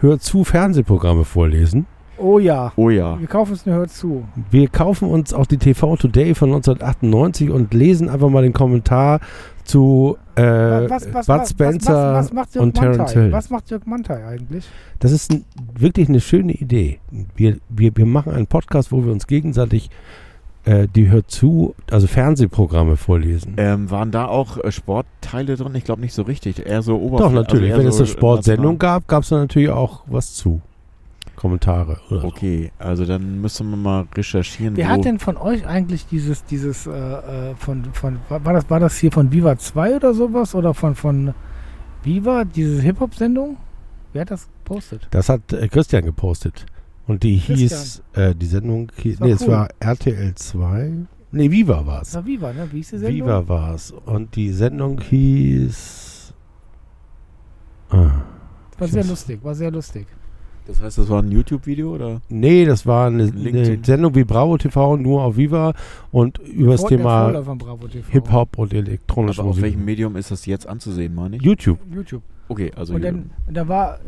Hör 0.00 0.18
zu 0.18 0.44
Fernsehprogramme 0.44 1.24
vorlesen? 1.24 1.86
Oh 2.18 2.38
ja. 2.38 2.72
Oh 2.76 2.88
ja. 2.90 3.18
Wir 3.20 3.26
kaufen 3.26 3.52
uns 3.52 3.66
eine 3.66 3.76
Hört 3.76 3.90
zu. 3.90 4.24
Wir 4.50 4.68
kaufen 4.68 5.08
uns 5.08 5.34
auch 5.34 5.46
die 5.46 5.58
TV 5.58 5.96
Today 5.96 6.34
von 6.34 6.48
1998 6.50 7.50
und 7.50 7.74
lesen 7.74 8.08
einfach 8.08 8.30
mal 8.30 8.42
den 8.42 8.52
Kommentar 8.54 9.20
zu 9.66 10.16
äh, 10.34 10.88
Bud 10.88 11.48
Spencer 11.48 12.14
was, 12.14 12.26
was 12.26 12.32
macht 12.32 12.54
Dirk 12.54 12.62
und 12.62 12.74
Terence 12.74 12.98
Mantai? 12.98 13.12
Hill. 13.20 13.32
Was 13.32 13.50
macht 13.50 13.70
Dirk 13.70 13.86
Mantai 13.86 14.26
eigentlich? 14.26 14.68
Das 14.98 15.12
ist 15.12 15.32
ein, 15.32 15.44
wirklich 15.78 16.08
eine 16.08 16.20
schöne 16.20 16.52
Idee. 16.52 17.00
Wir, 17.34 17.58
wir, 17.68 17.96
wir 17.96 18.06
machen 18.06 18.32
einen 18.32 18.46
Podcast, 18.46 18.92
wo 18.92 19.04
wir 19.04 19.12
uns 19.12 19.26
gegenseitig 19.26 19.90
äh, 20.64 20.88
die 20.94 21.08
Hört 21.08 21.30
zu, 21.30 21.74
also 21.90 22.06
Fernsehprogramme 22.06 22.96
vorlesen. 22.96 23.54
Ähm, 23.56 23.90
waren 23.90 24.10
da 24.10 24.26
auch 24.26 24.58
äh, 24.58 24.72
Sportteile 24.72 25.56
drin? 25.56 25.74
Ich 25.74 25.84
glaube 25.84 26.00
nicht 26.00 26.14
so 26.14 26.22
richtig. 26.22 26.66
Eher 26.66 26.82
so 26.82 26.96
Doch, 26.96 27.02
Oberfläche. 27.02 27.34
natürlich. 27.34 27.70
also 27.72 27.82
Wenn 27.82 27.88
es 27.88 27.96
so 27.96 28.02
eine 28.04 28.12
Sportsendung 28.12 28.78
gab, 28.78 29.06
gab 29.08 29.22
es 29.22 29.28
da 29.28 29.38
natürlich 29.38 29.70
auch 29.70 30.02
was 30.06 30.34
zu. 30.34 30.60
Kommentare 31.36 31.98
oder 32.10 32.22
so. 32.22 32.26
Okay, 32.28 32.72
also 32.78 33.04
dann 33.04 33.40
müssen 33.40 33.70
wir 33.70 33.76
mal 33.76 34.06
recherchieren. 34.14 34.76
Wer 34.76 34.86
wo 34.86 34.90
hat 34.92 35.04
denn 35.04 35.18
von 35.18 35.36
euch 35.36 35.66
eigentlich 35.66 36.06
dieses, 36.06 36.44
dieses, 36.44 36.86
äh, 36.86 36.90
äh, 36.90 37.54
von, 37.56 37.84
von, 37.92 38.18
war 38.28 38.52
das, 38.52 38.68
war 38.70 38.80
das 38.80 38.96
hier 38.96 39.12
von 39.12 39.30
Viva 39.30 39.56
2 39.56 39.96
oder 39.96 40.14
sowas? 40.14 40.54
Oder 40.54 40.74
von, 40.74 40.94
von 40.94 41.34
Viva, 42.02 42.44
diese 42.44 42.80
Hip-Hop-Sendung? 42.80 43.58
Wer 44.12 44.22
hat 44.22 44.30
das 44.30 44.48
gepostet? 44.64 45.06
Das 45.10 45.28
hat 45.28 45.52
äh, 45.52 45.68
Christian 45.68 46.04
gepostet. 46.04 46.66
Und 47.06 47.22
die 47.22 47.36
hieß, 47.36 48.02
äh, 48.14 48.34
die 48.34 48.46
Sendung 48.46 48.90
hieß, 48.96 49.20
nee, 49.20 49.30
es 49.30 49.42
cool. 49.42 49.48
war 49.48 49.68
RTL 49.78 50.34
2. 50.34 50.92
Nee, 51.32 51.50
Viva 51.50 51.86
war 51.86 52.02
es. 52.02 52.24
Viva, 52.24 52.52
ne? 52.52 52.68
Wie 52.72 52.78
hieß 52.78 52.90
die 52.90 52.98
Sendung? 52.98 53.26
Viva 53.26 53.48
war 53.48 53.74
es. 53.74 53.90
Und 53.90 54.34
die 54.34 54.50
Sendung 54.50 55.00
hieß. 55.00 56.32
Ah. 57.90 58.10
War 58.78 58.88
sehr 58.88 59.04
lustig, 59.04 59.42
war 59.42 59.54
sehr 59.54 59.70
lustig. 59.70 60.06
Das 60.66 60.82
heißt, 60.82 60.98
das 60.98 61.08
war 61.08 61.22
ein 61.22 61.30
YouTube-Video 61.30 61.94
oder? 61.94 62.20
Nee, 62.28 62.64
das 62.64 62.86
war 62.86 63.06
eine, 63.06 63.24
eine 63.24 63.78
Sendung 63.84 64.14
wie 64.16 64.24
Bravo 64.24 64.58
TV, 64.58 64.96
nur 64.96 65.22
auf 65.22 65.36
Viva 65.36 65.74
und 66.10 66.38
über 66.40 66.72
das 66.72 66.84
Thema. 66.84 67.32
Hip-Hop 68.10 68.58
und 68.58 68.74
elektronische 68.74 69.40
Aber 69.42 69.50
auf 69.50 69.60
welchem 69.60 69.76
Musik. 69.78 69.86
Medium 69.86 70.16
ist 70.16 70.30
das 70.32 70.44
jetzt 70.46 70.66
anzusehen, 70.68 71.14
meine 71.14 71.36
ich? 71.36 71.42
YouTube. 71.42 71.78
YouTube. 71.94 72.22
Okay, 72.48 72.70
also 72.76 72.94
Und 72.94 73.02
dann, 73.02 73.30
und 73.48 73.56
da 73.56 73.66
war, 73.66 73.98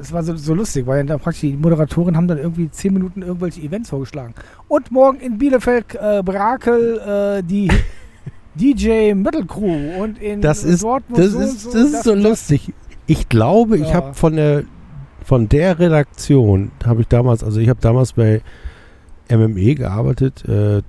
es 0.00 0.12
war 0.12 0.22
so, 0.22 0.36
so 0.36 0.54
lustig, 0.54 0.86
weil 0.86 1.04
da 1.06 1.16
praktisch 1.18 1.40
die 1.40 1.56
Moderatoren 1.56 2.16
haben 2.16 2.28
dann 2.28 2.36
irgendwie 2.38 2.70
zehn 2.70 2.92
Minuten 2.92 3.22
irgendwelche 3.22 3.60
Events 3.62 3.88
vorgeschlagen. 3.90 4.34
Und 4.68 4.90
morgen 4.92 5.20
in 5.20 5.38
Bielefeld, 5.38 5.94
äh, 5.94 6.22
Brakel, 6.22 6.98
äh, 7.38 7.42
die, 7.42 7.70
DJ 8.54 9.14
Metal 9.14 9.44
Crew 9.46 10.02
und 10.02 10.20
in 10.20 10.40
Das 10.42 10.64
ist, 10.64 10.82
Dortmund 10.82 11.18
das 11.22 11.32
so 11.32 11.40
ist, 11.40 11.66
das 11.66 11.74
ist 11.74 12.04
so 12.04 12.14
das- 12.14 12.22
lustig. 12.22 12.72
Ich 13.06 13.28
glaube, 13.28 13.76
ich 13.78 13.88
Ja. 13.88 13.94
habe 13.94 14.14
von 14.14 14.36
der 14.36 14.64
von 15.24 15.48
der 15.48 15.78
Redaktion 15.78 16.70
habe 16.84 17.02
ich 17.02 17.08
damals, 17.08 17.42
also 17.44 17.60
ich 17.60 17.68
habe 17.68 17.80
damals 17.80 18.12
bei 18.12 18.42
MME 19.30 19.74
gearbeitet, 19.74 20.44
äh, 20.48 20.82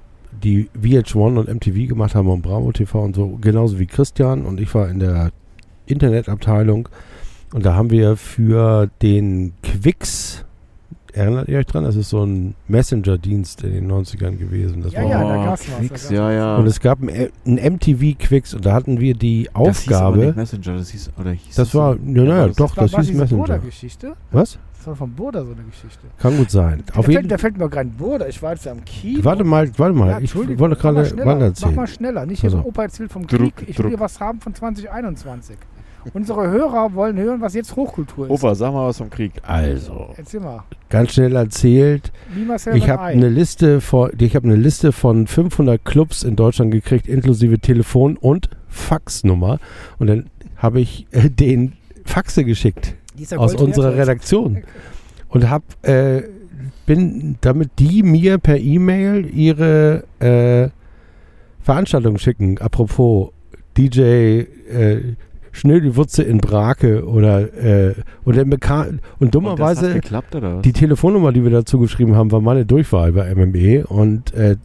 die 0.43 0.69
VH1 0.80 1.38
und 1.38 1.47
MTV 1.47 1.88
gemacht 1.88 2.15
haben 2.15 2.27
und 2.27 2.41
Bravo 2.41 2.72
TV 2.72 3.03
und 3.03 3.15
so, 3.15 3.38
genauso 3.39 3.80
wie 3.80 3.85
Christian 3.85 4.45
und 4.45 4.60
ich 4.60 4.73
war 4.73 4.89
in 4.89 4.99
der 4.99 5.31
Internetabteilung. 5.85 6.89
Und 7.53 7.65
da 7.65 7.76
haben 7.76 7.91
wir 7.91 8.18
für 8.18 8.89
den 9.01 9.53
Quix, 9.61 10.43
erinnert 11.14 11.48
ihr 11.48 11.57
euch 11.60 11.65
dran? 11.65 11.84
Das 11.84 11.95
ist 11.95 12.10
so 12.10 12.23
ein 12.26 12.56
Messenger-Dienst 12.68 13.64
in 13.64 13.73
den 13.73 13.91
90ern 13.91 14.38
gewesen. 14.38 14.81
Das 14.84 14.94
Ja, 14.94 15.03
war 15.03 15.10
ja, 15.10 15.19
da 15.23 15.41
Oh, 15.41 15.45
gab's 15.45 15.61
was, 15.61 15.68
da 15.72 15.77
Quicks, 15.80 16.10
ja, 16.10 16.31
ja. 16.31 16.56
und 16.57 16.65
es 16.68 16.80
gab 16.80 17.02
ein, 17.02 17.30
ein 17.45 17.73
MTV 17.76 18.18
Quix 18.19 18.53
und 18.53 18.65
da 18.65 18.73
hatten 18.73 18.99
wir 18.99 19.14
die 19.14 19.49
Das 19.53 19.84
hieß 19.84 19.94
aber 19.94 20.07
Aufgabe. 20.07 20.26
nicht 20.26 20.35
Messenger, 20.35 20.77
das 20.77 20.90
hieß, 20.90 21.11
oder 21.19 21.31
hieß 21.31 21.56
Das 21.56 21.73
war, 21.76 21.95
ja, 21.95 21.99
naja, 22.03 22.48
das- 22.48 22.56
doch, 22.57 22.76
war, 22.77 22.84
das 22.84 22.94
war 22.94 23.03
hieß 23.03 23.14
Messenger. 23.14 23.60
Was? 24.31 24.57
Das 24.77 24.88
war 24.88 24.95
von 24.98 25.11
Burda 25.14 25.45
so 25.45 25.53
eine 25.53 25.64
Geschichte. 25.64 26.07
Kann 26.19 26.35
gut 26.35 26.52
sein. 26.52 26.84
Auf 26.94 27.06
da, 27.06 27.11
jeden 27.11 27.22
fällt, 27.22 27.31
da 27.31 27.38
fällt 27.38 27.57
mir 27.57 27.69
gerade 27.69 27.88
ein 27.90 27.94
Burda. 27.94 28.27
Ich 28.27 28.41
war 28.44 28.52
jetzt 28.52 28.68
am 28.68 28.84
Kiel. 28.84 29.23
Warte 29.23 29.45
mal, 29.45 29.72
warte 29.77 29.95
mal. 29.95 30.10
Ja, 30.10 30.19
ich 30.19 30.35
wollte 30.35 30.56
gerade 30.76 31.06
schneller, 31.06 31.26
wann 31.26 31.38
Mach 31.38 31.45
erzählen. 31.45 31.76
mal 31.76 31.88
schneller. 31.88 32.26
Nicht 32.26 32.41
hier 32.41 32.49
Also. 32.49 32.57
so 32.64 32.68
Opa 32.68 32.84
erzählt 32.84 33.10
vom 33.10 33.26
Druck, 33.26 33.56
Krieg. 33.56 33.69
Ich 33.69 33.76
Druck. 33.77 33.85
will 33.85 33.91
hier 33.91 33.99
was 34.02 34.19
haben 34.19 34.41
von 34.41 34.53
2021. 34.53 35.56
Unsere 36.13 36.49
Hörer 36.49 36.93
wollen 36.93 37.17
hören, 37.17 37.41
was 37.41 37.53
jetzt 37.53 37.75
Hochkultur 37.75 38.25
ist. 38.25 38.31
Opa, 38.31 38.55
sag 38.55 38.73
mal 38.73 38.88
was 38.88 38.97
vom 38.97 39.09
Krieg. 39.09 39.34
Also, 39.43 40.09
Erzähl 40.17 40.39
mal. 40.39 40.63
ganz 40.89 41.13
schnell 41.13 41.35
erzählt. 41.35 42.11
Ich 42.73 42.89
habe 42.89 43.03
Ei. 43.03 43.13
eine 43.13 43.30
Liste 43.30 43.81
von, 43.81 44.11
ich 44.17 44.35
habe 44.35 44.47
eine 44.47 44.55
Liste 44.55 44.91
von 44.91 45.27
500 45.27 45.84
Clubs 45.84 46.23
in 46.23 46.35
Deutschland 46.35 46.71
gekriegt, 46.71 47.07
inklusive 47.07 47.59
Telefon 47.59 48.17
und 48.17 48.49
Faxnummer. 48.67 49.59
Und 49.99 50.07
dann 50.07 50.30
habe 50.57 50.81
ich 50.81 51.07
äh, 51.11 51.30
den 51.30 51.73
Faxe 52.05 52.43
geschickt 52.43 52.95
aus 53.35 53.55
unserer. 53.55 53.95
Redaktion 53.95 54.63
und 55.30 55.49
habe 55.49 55.63
äh, 55.84 56.23
bin 56.85 57.38
damit 57.41 57.71
die 57.80 58.03
mir 58.03 58.38
per 58.38 58.57
E-Mail 58.57 59.25
ihre 59.34 60.03
äh, 60.19 60.69
Veranstaltung 61.61 62.17
schicken. 62.17 62.57
Apropos 62.59 63.31
DJ 63.77 64.01
äh, 64.01 65.15
Schnödelwurze 65.53 66.23
in 66.23 66.39
Brake 66.39 67.05
oder 67.05 67.53
äh, 67.53 67.93
und, 68.25 68.35
der 68.35 68.45
Meka 68.45 68.81
und 68.81 68.99
Und 69.19 69.35
dummerweise 69.35 69.93
geklappt, 69.93 70.35
oder 70.35 70.57
was? 70.57 70.61
die 70.63 70.73
Telefonnummer, 70.73 71.31
die 71.31 71.43
wir 71.43 71.51
dazu 71.51 71.80
geschrieben 71.80 72.15
haben, 72.15 72.31
war 72.31 72.41
meine 72.41 72.65
Durchwahl 72.65 73.13
bei 73.13 73.34
MME 73.34 73.85
und 73.88 74.34
äh, 74.34 74.57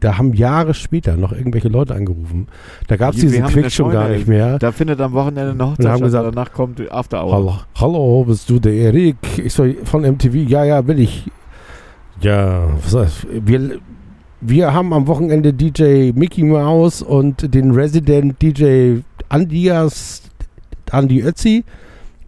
da 0.00 0.18
haben 0.18 0.34
Jahre 0.34 0.74
später 0.74 1.16
noch 1.16 1.32
irgendwelche 1.32 1.68
Leute 1.68 1.94
angerufen. 1.94 2.48
Da 2.88 2.96
gab 2.96 3.14
es 3.14 3.20
diesen 3.20 3.44
Quick 3.44 3.70
schon 3.70 3.92
gar 3.92 4.08
nicht 4.08 4.26
mehr. 4.26 4.58
Da 4.58 4.72
findet 4.72 5.00
am 5.00 5.12
Wochenende 5.12 5.52
Und 5.52 5.62
Hochzeit 5.62 5.86
haben 5.86 6.02
gesagt, 6.02 6.26
danach 6.26 6.52
kommt 6.52 6.80
After 6.90 7.24
Hour. 7.24 7.32
Hallo, 7.32 7.54
hallo, 7.76 8.24
bist 8.24 8.50
du 8.50 8.58
der 8.58 8.72
Erik? 8.72 9.16
Ich 9.38 9.52
soll 9.52 9.76
von 9.84 10.02
MTV. 10.02 10.34
Ja, 10.34 10.64
ja, 10.64 10.80
bin 10.80 10.98
ich. 10.98 11.30
Ja, 12.20 12.68
was 12.82 12.94
heißt, 12.94 13.26
wir, 13.46 13.78
wir 14.40 14.74
haben 14.74 14.92
am 14.92 15.06
Wochenende 15.06 15.52
DJ 15.52 16.10
Mickey 16.14 16.42
Mouse 16.42 17.00
und 17.02 17.54
den 17.54 17.70
Resident 17.70 18.42
DJ 18.42 18.96
Andias, 19.28 20.22
Andi 20.92 21.22
Ötzi. 21.22 21.64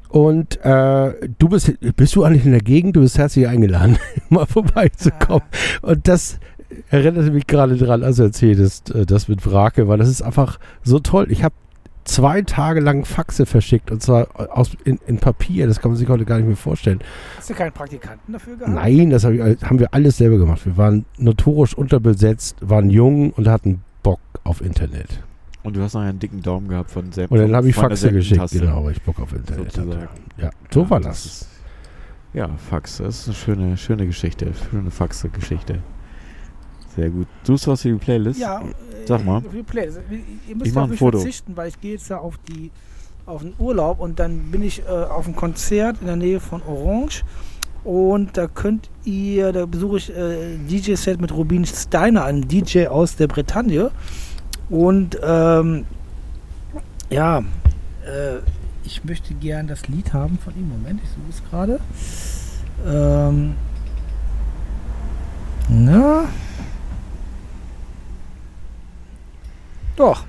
Und 0.09 0.65
äh, 0.65 1.13
du 1.39 1.49
bist, 1.49 1.73
bist 1.97 2.15
du 2.15 2.23
eigentlich 2.23 2.45
in 2.45 2.53
der 2.53 2.61
Gegend? 2.61 2.95
Du 2.95 3.01
bist 3.01 3.19
herzlich 3.19 3.49
eingeladen, 3.49 3.99
mal 4.29 4.47
vorbeizukommen. 4.47 5.43
Und 5.83 6.07
das 6.07 6.39
erinnerte 6.91 7.33
mich 7.33 7.47
gerade 7.47 7.77
dran, 7.77 8.05
als 8.05 8.17
du 8.17 8.23
erzähltest, 8.23 8.95
äh, 8.95 9.07
das 9.07 9.29
mit 9.29 9.45
Wrake, 9.51 9.89
weil 9.89 9.99
das 9.99 10.09
ist 10.09 10.23
einfach 10.23 10.59
so 10.85 11.01
toll. 11.01 11.27
Ich 11.31 11.43
habe 11.43 11.55
zwei 12.05 12.43
Tage 12.43 12.81
lang 12.81 13.05
Faxe 13.05 13.47
verschickt 13.47 13.91
und 13.91 14.03
zwar 14.03 14.29
aus, 14.57 14.77
in, 14.85 14.99
in 15.07 15.19
Papier. 15.19 15.67
Das 15.67 15.81
kann 15.81 15.91
man 15.91 15.99
sich 15.99 16.09
heute 16.09 16.25
gar 16.25 16.37
nicht 16.37 16.47
mehr 16.47 16.57
vorstellen. 16.57 17.01
Hast 17.37 17.51
du 17.51 17.55
keinen 17.55 17.73
Praktikanten 17.73 18.33
dafür 18.33 18.57
gehabt? 18.57 18.73
Nein, 18.73 19.11
das 19.11 19.25
hab 19.25 19.33
ich, 19.33 19.41
haben 19.41 19.79
wir 19.79 19.93
alles 19.93 20.19
selber 20.19 20.39
gemacht. 20.39 20.65
Wir 20.65 20.77
waren 20.77 21.07
notorisch 21.19 21.75
unterbesetzt, 21.75 22.57
waren 22.61 22.91
jung 22.91 23.31
und 23.33 23.49
hatten 23.49 23.83
Bock 24.03 24.21
auf 24.45 24.61
Internet. 24.61 25.23
Und 25.65 25.77
du 25.77 25.83
hast 25.83 25.95
noch 25.95 26.03
einen 26.03 26.19
dicken 26.19 26.41
Daumen 26.43 26.69
gehabt 26.69 26.91
von 26.91 27.11
Sam. 27.11 27.27
Und 27.31 27.39
dann 27.39 27.55
habe 27.57 27.69
ich 27.69 27.75
Faxe 27.75 28.13
geschickt, 28.13 28.51
genau, 28.53 28.85
weil 28.85 28.93
ich 28.93 29.03
Bock 29.03 29.19
auf 29.21 29.33
Internet 29.33 29.77
hatte. 29.77 30.09
Ja, 30.39 30.51
so 30.71 30.83
Ja, 30.83 30.91
war 30.91 31.01
das. 31.01 31.25
ist- 31.27 31.49
Ja, 32.35 32.49
Fax, 32.69 32.99
das 32.99 33.21
ist 33.21 33.27
eine 33.29 33.35
schöne, 33.35 33.77
schöne 33.77 34.07
Geschichte. 34.07 34.53
Schöne 34.71 34.91
Faxe-Geschichte. 34.91 35.79
Sehr 36.97 37.11
gut. 37.11 37.27
Suchst 37.45 37.67
du 37.67 37.71
was 37.73 37.83
für 37.83 37.89
die 37.89 37.95
Playlist? 37.95 38.39
Ja, 38.41 38.61
äh, 38.61 38.65
Sag 39.07 39.25
mal. 39.25 39.41
für 39.41 39.57
die 39.57 39.63
Playlist. 39.63 40.01
Ihr 40.49 40.55
müsst 40.57 40.67
Ich 40.71 40.77
auf 40.77 40.85
ein 40.85 40.91
mich 40.91 40.99
Foto. 40.99 41.19
verzichten, 41.19 41.57
weil 41.57 41.69
ich 41.69 41.81
gehe 41.81 41.93
jetzt 41.93 42.11
da 42.11 42.19
auf 42.19 42.39
die 42.49 42.71
auf 43.27 43.41
den 43.43 43.55
Urlaub 43.59 44.01
und 44.01 44.19
dann 44.21 44.51
bin 44.51 44.63
ich 44.63 44.83
äh, 44.83 44.89
auf 44.91 45.25
einem 45.27 45.35
Konzert 45.35 45.97
in 46.03 46.07
der 46.09 46.17
Nähe 46.17 46.41
von 46.41 46.61
Orange 46.63 47.25
und 47.83 48.37
da 48.37 48.47
könnt 48.49 48.91
ihr, 49.05 49.51
da 49.53 49.65
besuche 49.65 49.97
ich 49.97 50.11
äh, 50.15 50.59
DJ-Set 50.69 51.21
mit 51.23 51.33
Rubin 51.33 51.65
Steiner, 51.65 52.25
einem 52.25 52.47
DJ 52.47 52.87
aus 52.89 53.17
der 53.17 53.27
Bretagne 53.29 53.91
und 54.75 55.17
ähm, 55.23 55.87
ja, 57.09 57.39
äh, 57.39 58.39
ich 58.83 59.05
möchte 59.05 59.33
gern 59.35 59.69
das 59.69 59.87
Lied 59.87 60.13
haben 60.13 60.37
von 60.39 60.53
ihm. 60.57 60.69
Moment, 60.69 61.01
ich 61.01 61.11
suche 61.11 61.31
es 61.31 61.49
gerade. 61.49 61.81
Ähm, 62.85 63.55
na, 65.69 66.25
Doch. 69.95 70.25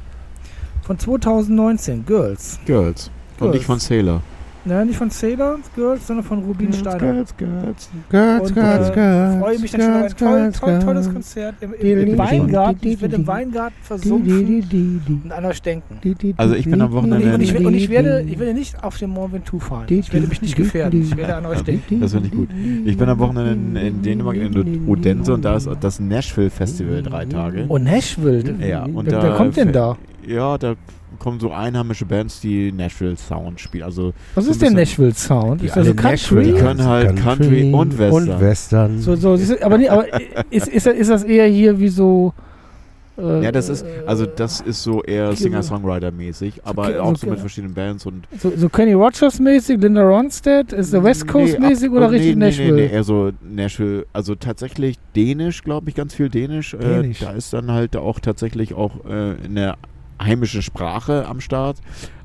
Von 0.84 1.00
2019, 1.00 2.06
Girls. 2.06 2.60
Girls. 2.66 3.10
Und 3.34 3.40
Girls. 3.40 3.56
nicht 3.56 3.66
von 3.66 3.80
Sailor. 3.80 4.22
Nein, 4.68 4.88
nicht 4.88 4.98
von 4.98 5.10
Sailor 5.12 5.58
Girls, 5.76 6.08
sondern 6.08 6.26
von 6.26 6.40
Rubin 6.44 6.74
Steiner. 6.74 6.98
Girls, 6.98 7.38
Girls. 7.38 7.90
Girls, 8.10 8.50
Und 8.50 8.56
girls, 8.56 8.90
äh, 8.90 8.94
girls, 8.94 9.36
freue 9.40 9.60
mich 9.60 9.72
dann 9.72 9.82
schon 9.82 9.92
auf 9.92 9.96
ein 9.96 10.02
girls, 10.02 10.18
toll, 10.18 10.30
girls, 10.40 10.60
toll, 10.60 10.80
tolles 10.80 11.06
girls. 11.06 11.14
Konzert 11.14 11.56
im, 11.62 11.74
im, 11.76 12.08
im 12.08 12.18
Weingarten. 12.18 12.80
die- 12.82 12.94
Ich 12.94 13.02
werde 13.02 13.16
im 13.16 13.22
die- 13.22 13.28
Weingarten 13.28 13.76
versumpfen 13.84 15.22
und 15.24 15.32
an 15.32 15.46
euch 15.46 15.62
denken. 15.62 16.00
Also 16.38 16.56
ich 16.56 16.66
bin 16.66 16.82
am 16.82 16.92
Wochenende- 16.92 17.34
Und 17.36 17.42
ich, 17.42 17.56
und 17.66 17.74
ich, 17.76 17.90
werde, 17.90 18.22
ich 18.28 18.40
werde 18.40 18.54
nicht 18.54 18.84
auf 18.84 18.98
den 18.98 19.12
Mont 19.12 19.34
Ventoux 19.34 19.60
fahren. 19.60 19.86
Ich 19.90 20.12
werde 20.12 20.28
mich 20.28 20.42
nicht 20.42 20.56
gefährden. 20.56 21.02
Ich 21.02 21.16
werde 21.16 21.36
an 21.36 21.46
euch 21.46 21.62
denken. 21.62 22.02
Das 22.02 22.14
finde 22.14 22.28
ich 22.30 22.34
gut. 22.34 22.50
Ich 22.86 22.98
bin 22.98 23.08
am 23.08 23.20
Wochenende 23.20 23.52
in, 23.52 23.76
in 23.76 24.02
Dänemark, 24.02 24.36
in 24.36 24.88
Odense, 24.88 25.34
und 25.36 25.46
da 25.46 25.56
ist 25.58 25.70
das 25.80 26.00
Nashville 26.00 26.50
Festival 26.50 27.04
drei 27.04 27.26
Tage. 27.26 27.66
Und 27.68 27.84
Nashville. 27.84 28.56
Ja, 28.68 28.84
und 28.86 29.06
wer, 29.06 29.12
da, 29.14 29.24
wer 29.24 29.32
kommt 29.36 29.58
denn 29.58 29.72
da? 29.72 29.96
Ja, 30.28 30.58
da 30.58 30.74
kommen 31.20 31.40
so 31.40 31.52
einheimische 31.52 32.06
Bands, 32.06 32.40
die 32.42 32.72
Nashville 32.72 33.16
Sound 33.18 33.60
spielen. 33.60 33.84
Also 33.84 34.14
Was 34.36 34.46
so 34.46 34.52
ist 34.52 34.62
der 34.62 34.68
bisschen- 34.68 34.80
Nashville 34.80 35.14
Sound? 35.14 35.62
Die 35.62 35.66
Ist 35.68 35.74
so 35.76 35.80
alle 35.82 35.94
Country? 35.96 36.44
Die 36.46 36.54
können 36.54 36.84
halt 36.86 37.16
Country 37.18 37.72
und 37.74 37.98
Western. 37.98 38.30
Und 38.30 38.40
Western. 38.42 39.00
So, 39.02 39.16
so, 39.16 39.38
du, 39.38 39.64
aber, 39.66 39.78
nee, 39.78 39.90
aber 39.90 40.06
ist, 40.52 40.68
ist, 40.68 40.88
ist 40.88 41.10
das 41.10 41.24
eher 41.24 41.48
hier 41.48 41.80
wie 41.80 41.90
so. 41.90 42.34
Äh, 43.18 43.44
Ja, 43.46 43.52
das 43.54 43.70
ist, 43.70 43.84
äh, 43.84 44.04
also 44.06 44.26
das 44.26 44.60
ist 44.60 44.84
so 44.84 45.02
eher 45.02 45.34
Singer-Songwriter-mäßig, 45.34 46.62
aber 46.66 46.84
Okay, 46.90 46.98
auch 46.98 47.16
so 47.16 47.28
mit 47.28 47.40
verschiedenen 47.40 47.74
Bands 47.74 48.06
und 48.06 48.28
So, 48.38 48.52
so 48.56 48.68
Kenny 48.68 48.92
Rogers 48.92 49.40
mäßig, 49.40 49.80
Linda 49.80 50.04
Ronstadt, 50.04 50.74
ist 50.74 50.92
der 50.92 51.02
West 51.02 51.26
Coast 51.26 51.58
Nee, 51.60 51.88
oder 51.88 52.10
nee, 52.10 52.16
richtig 52.18 52.36
nee, 52.36 52.46
Nashville? 52.46 52.74
Nee, 52.74 52.88
nee, 52.88 52.94
eher 52.94 53.04
so 53.06 53.32
Nashville, 53.42 54.06
also 54.12 54.36
tatsächlich 54.36 54.98
Dänisch, 55.16 55.64
glaube 55.64 55.90
ich, 55.90 55.96
ganz 55.96 56.14
viel 56.14 56.28
Dänisch. 56.30 56.74
Äh, 56.74 56.78
Dänisch. 56.80 57.20
da 57.20 57.32
ist 57.32 57.54
dann 57.54 57.72
halt 57.72 57.96
auch 57.96 58.20
tatsächlich 58.20 58.74
auch 58.74 59.06
äh, 59.06 59.36
eine 59.46 59.76
heimische 60.22 60.62
Sprache 60.62 61.26
am 61.28 61.42
Start 61.42 61.78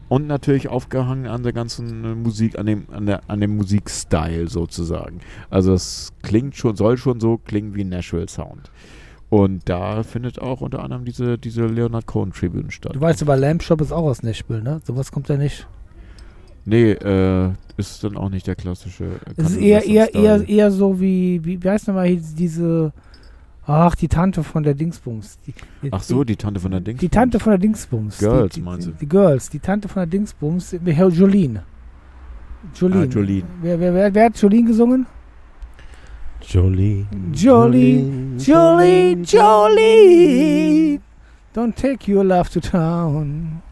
und 0.09 0.27
natürlich 0.27 0.69
aufgehangen 0.69 1.27
an 1.27 1.43
der 1.43 1.53
ganzen 1.53 2.05
äh, 2.05 2.15
Musik, 2.15 2.59
an 2.59 2.67
dem, 2.67 2.87
an 2.91 3.07
der, 3.07 3.23
an 3.29 3.41
dem 3.41 3.57
Musikstyle 3.57 4.49
sozusagen. 4.49 5.21
Also 5.51 5.73
es 5.73 6.12
klingt 6.23 6.57
schon, 6.57 6.77
soll 6.77 6.99
schon 6.99 7.21
so 7.21 7.39
klingen 7.39 7.75
wie 7.75 7.85
Nashville 7.85 8.29
Sound. 8.29 8.71
Und 9.29 9.69
da 9.69 10.03
findet 10.03 10.41
auch 10.41 10.61
unter 10.61 10.83
anderem 10.83 11.05
diese, 11.05 11.39
diese 11.39 11.65
Leonard 11.67 12.07
Cohen 12.07 12.33
Tribune 12.33 12.73
statt. 12.73 12.97
Du 12.97 13.01
weißt 13.01 13.23
aber, 13.23 13.37
Lamp 13.37 13.62
Shop 13.62 13.81
ist 13.81 13.93
auch 13.93 14.03
aus 14.03 14.25
Nashville, 14.25 14.61
ne? 14.61 14.81
Sowas 14.85 15.12
kommt 15.12 15.29
ja 15.29 15.37
nicht. 15.37 15.69
Nee, 16.65 16.91
äh, 16.91 17.51
ist 17.77 18.03
dann 18.03 18.17
auch 18.17 18.29
nicht 18.29 18.49
der 18.49 18.57
klassische. 18.57 19.05
äh, 19.05 19.09
Es 19.37 19.51
ist 19.51 19.57
eher, 19.57 19.87
eher, 19.87 20.15
eher, 20.15 20.49
eher 20.49 20.71
so 20.73 21.01
wie, 21.01 21.45
wie, 21.45 21.62
wie 21.62 21.69
heißt 21.69 21.87
nochmal 21.87 22.17
diese, 22.17 22.93
ach, 23.71 23.95
die 23.95 24.09
Tante 24.09 24.43
von 24.43 24.63
der 24.63 24.75
Dingsbums. 24.75 25.39
Die, 25.47 25.55
die, 25.83 25.93
Ach 25.93 26.03
so, 26.03 26.25
die 26.25 26.37
Tante 26.37 26.61
von 26.61 26.71
der 26.71 26.81
Dings. 26.81 27.01
Die 27.01 27.09
Tante 27.09 27.39
von 27.39 27.51
der 27.53 27.59
Dingsbums. 27.59 28.19
Girls, 28.19 28.55
die, 28.55 28.61
die, 28.61 28.65
meinst 28.65 28.87
du? 28.87 28.91
Die, 28.93 28.99
die 28.99 29.09
Girls, 29.09 29.49
die 29.51 29.61
Tante 29.61 29.89
von 29.89 30.01
der 30.01 30.07
Dingsbums, 30.07 30.77
Herr 30.85 31.09
Jolene. 31.09 31.63
Jolene. 32.75 33.03
Ah, 33.03 33.05
Jolene. 33.05 33.47
Wer, 33.63 33.81
wer, 33.81 33.95
wer, 33.95 34.15
wer 34.15 34.25
hat 34.27 34.41
Jolene 34.41 34.69
gesungen? 34.69 35.07
Jolene. 36.43 37.07
Jolene, 37.33 38.37
Jolene, 38.39 39.23
Jolene. 39.25 41.01
Don't 41.55 41.75
take 41.75 42.09
your 42.09 42.25
love 42.25 42.51
to 42.51 42.61
town. 42.61 43.63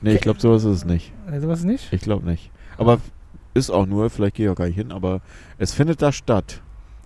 Nee, 0.00 0.14
ich 0.14 0.20
glaube, 0.20 0.40
sowas 0.40 0.64
ist 0.64 0.78
es 0.78 0.84
nicht. 0.84 1.12
Äh, 1.30 1.40
sowas 1.40 1.64
nicht? 1.64 1.92
Ich 1.92 2.02
glaube 2.02 2.26
nicht. 2.26 2.50
Aber 2.76 2.98
ist 3.54 3.70
auch 3.70 3.86
nur, 3.86 4.10
vielleicht 4.10 4.36
gehe 4.36 4.46
ich 4.46 4.52
auch 4.52 4.56
gar 4.56 4.66
nicht 4.66 4.74
hin, 4.74 4.92
aber 4.92 5.22
es 5.58 5.72
findet 5.72 6.02
da 6.02 6.12
statt. 6.12 6.60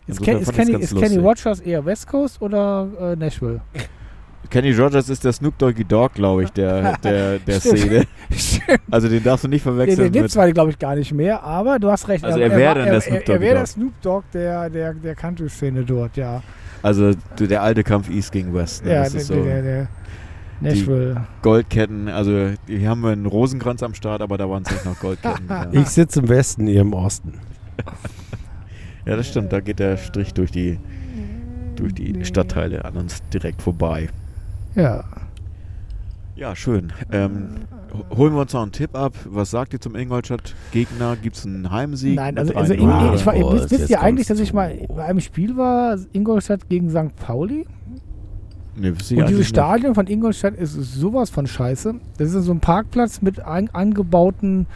Ist, 0.08 0.22
Ken, 0.22 0.38
ist, 0.40 0.52
Kenny, 0.52 0.72
ist 0.72 0.96
Kenny. 0.96 1.18
Rogers 1.18 1.60
eher 1.60 1.84
West 1.84 2.06
Coast 2.08 2.40
oder 2.42 2.88
äh, 3.00 3.16
Nashville? 3.16 3.60
Kenny 4.50 4.72
Rogers 4.72 5.10
ist 5.10 5.24
der 5.24 5.32
Snoop 5.34 5.58
Doggy 5.58 5.84
Dog, 5.84 6.14
glaube 6.14 6.44
ich, 6.44 6.50
der, 6.50 6.96
der, 7.04 7.38
der. 7.38 7.60
Szene. 7.60 8.04
Also 8.90 9.08
den 9.08 9.22
darfst 9.22 9.44
du 9.44 9.48
nicht 9.48 9.64
Den, 9.64 9.72
verwechseln 9.72 9.98
den 9.98 10.12
gibt 10.12 10.22
mit... 10.22 10.26
es 10.26 10.32
zwar, 10.32 10.50
glaube 10.52 10.70
ich, 10.70 10.78
gar 10.78 10.94
nicht 10.96 11.12
mehr, 11.12 11.42
aber 11.42 11.78
du 11.78 11.90
hast 11.90 12.08
recht. 12.08 12.24
Also 12.24 12.38
er 12.38 12.50
wäre 12.50 12.68
war- 12.68 12.74
dann 12.76 12.84
der 12.86 12.94
er, 12.94 13.00
Snoop 13.00 13.14
er, 13.14 13.20
Doggy 13.24 13.32
er 13.32 13.40
wäre 13.40 13.54
der 13.54 13.62
Dogg. 13.62 13.66
Snoop 13.72 14.02
Dogg 14.02 14.24
der, 14.32 14.70
der, 14.70 14.94
der 14.94 15.14
Country-Szene 15.14 15.84
dort, 15.84 16.16
ja. 16.16 16.42
Also 16.82 17.12
du- 17.36 17.46
der 17.46 17.62
alte 17.62 17.82
Kampf 17.84 18.08
East 18.10 18.32
gegen 18.32 18.54
West. 18.54 18.84
Ne? 18.84 18.92
ja, 18.92 19.02
das 19.04 19.12
der, 19.12 19.20
ist 19.20 19.26
so 19.28 19.42
der, 19.42 19.62
der 19.62 19.88
Nashville. 20.60 21.26
Goldketten, 21.42 22.08
also 22.08 22.50
hier 22.66 22.88
haben 22.88 23.00
wir 23.02 23.10
einen 23.10 23.26
Rosenkranz 23.26 23.82
am 23.82 23.94
Start, 23.94 24.22
aber 24.22 24.36
da 24.38 24.48
waren 24.48 24.62
es 24.64 24.70
nicht 24.72 24.84
noch 24.84 24.98
Goldketten. 25.00 25.46
ja. 25.48 25.66
Ich 25.72 25.88
sitze 25.88 26.20
im 26.20 26.28
Westen, 26.28 26.66
ihr 26.66 26.80
im 26.80 26.92
Osten. 26.94 27.34
Ja, 29.08 29.16
das 29.16 29.26
stimmt, 29.28 29.52
da 29.52 29.60
geht 29.60 29.78
der 29.78 29.96
Strich 29.96 30.34
durch 30.34 30.50
die, 30.52 30.78
durch 31.76 31.94
die 31.94 32.24
Stadtteile 32.24 32.84
an 32.84 32.96
uns 32.96 33.22
direkt 33.32 33.62
vorbei. 33.62 34.08
Ja. 34.74 35.04
Ja, 36.36 36.54
schön. 36.54 36.92
Ähm, 37.10 37.48
ho- 37.92 38.16
holen 38.16 38.32
wir 38.34 38.42
uns 38.42 38.52
noch 38.52 38.62
einen 38.62 38.70
Tipp 38.70 38.94
ab. 38.96 39.12
Was 39.24 39.50
sagt 39.50 39.72
ihr 39.72 39.80
zum 39.80 39.96
Ingolstadt-Gegner? 39.96 41.16
Gibt 41.16 41.36
es 41.36 41.44
einen 41.46 41.70
Heimsieg? 41.72 42.14
Nein, 42.14 42.38
also, 42.38 42.54
also 42.54 42.74
3-0? 42.74 43.08
in, 43.08 43.14
ich 43.14 43.26
war, 43.26 43.34
boah, 43.34 43.54
wisst, 43.54 43.70
wisst 43.72 43.90
ihr 43.90 44.00
eigentlich, 44.00 44.28
dass 44.28 44.38
ich 44.38 44.52
mal 44.52 44.72
bei 44.88 45.04
einem 45.06 45.18
Spiel 45.20 45.56
war, 45.56 45.98
Ingolstadt 46.12 46.68
gegen 46.68 46.90
St. 46.90 47.16
Pauli? 47.16 47.66
nee, 48.76 48.92
wisst 48.96 49.10
ihr 49.10 49.18
Und 49.18 49.24
dieses 49.28 49.40
nicht. 49.40 49.48
Stadion 49.48 49.96
von 49.96 50.06
Ingolstadt 50.06 50.54
ist 50.54 50.74
sowas 50.74 51.28
von 51.30 51.48
scheiße. 51.48 51.94
Das 52.18 52.32
ist 52.32 52.44
so 52.44 52.52
ein 52.52 52.60
Parkplatz 52.60 53.20
mit 53.20 53.40
ein, 53.40 53.68
angebauten 53.74 54.66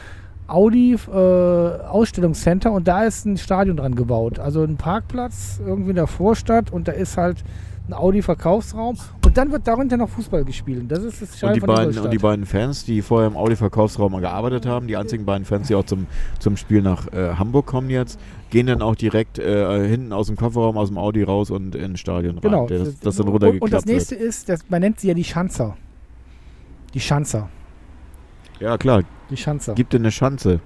Audi 0.52 0.94
äh, 0.94 1.16
Ausstellungscenter 1.16 2.72
und 2.72 2.86
da 2.88 3.04
ist 3.04 3.24
ein 3.24 3.36
Stadion 3.36 3.76
dran 3.76 3.94
gebaut. 3.94 4.38
Also 4.38 4.62
ein 4.62 4.76
Parkplatz 4.76 5.60
irgendwie 5.64 5.90
in 5.90 5.96
der 5.96 6.06
Vorstadt 6.06 6.72
und 6.72 6.88
da 6.88 6.92
ist 6.92 7.16
halt 7.16 7.42
ein 7.88 7.94
Audi 7.94 8.22
Verkaufsraum 8.22 8.96
und 9.24 9.36
dann 9.36 9.50
wird 9.50 9.66
darunter 9.66 9.96
noch 9.96 10.08
Fußball 10.10 10.44
gespielt. 10.44 10.84
Das 10.88 11.02
ist 11.02 11.22
das 11.22 11.30
Und 11.30 11.36
Stadion 11.36 11.54
die, 11.54 11.66
beiden, 11.66 11.98
und 11.98 12.10
die 12.12 12.18
beiden 12.18 12.46
Fans, 12.46 12.84
die 12.84 13.02
vorher 13.02 13.28
im 13.28 13.36
Audi-Verkaufsraum 13.36 14.20
gearbeitet 14.20 14.66
haben, 14.66 14.86
die 14.86 14.96
einzigen 14.96 15.24
beiden 15.24 15.44
Fans, 15.44 15.68
die 15.68 15.74
auch 15.74 15.84
zum, 15.84 16.06
zum 16.38 16.56
Spiel 16.56 16.82
nach 16.82 17.10
äh, 17.12 17.34
Hamburg 17.34 17.66
kommen 17.66 17.90
jetzt, 17.90 18.20
gehen 18.50 18.66
dann 18.66 18.82
auch 18.82 18.94
direkt 18.94 19.38
äh, 19.38 19.88
hinten 19.88 20.12
aus 20.12 20.26
dem 20.26 20.36
Kofferraum, 20.36 20.76
aus 20.76 20.88
dem 20.88 20.98
Audi 20.98 21.22
raus 21.22 21.50
und 21.50 21.74
ins 21.74 21.98
Stadion 21.98 22.38
rein. 22.38 22.42
genau. 22.42 22.66
Das, 22.66 23.00
das 23.00 23.16
dann 23.16 23.26
und, 23.26 23.32
runtergeklappt 23.32 23.62
und 23.62 23.72
das 23.72 23.86
wird. 23.86 23.94
nächste 23.94 24.14
ist, 24.14 24.48
das, 24.48 24.60
man 24.68 24.80
nennt 24.80 25.00
sie 25.00 25.08
ja 25.08 25.14
die 25.14 25.24
Schanzer. 25.24 25.76
Die 26.94 27.00
Schanzer. 27.00 27.48
Ja, 28.60 28.76
klar. 28.76 29.02
Die 29.32 29.38
Schanzer. 29.38 29.74
Gibt 29.74 29.94
dir 29.94 29.96
eine 29.96 30.10
Chance. 30.10 30.60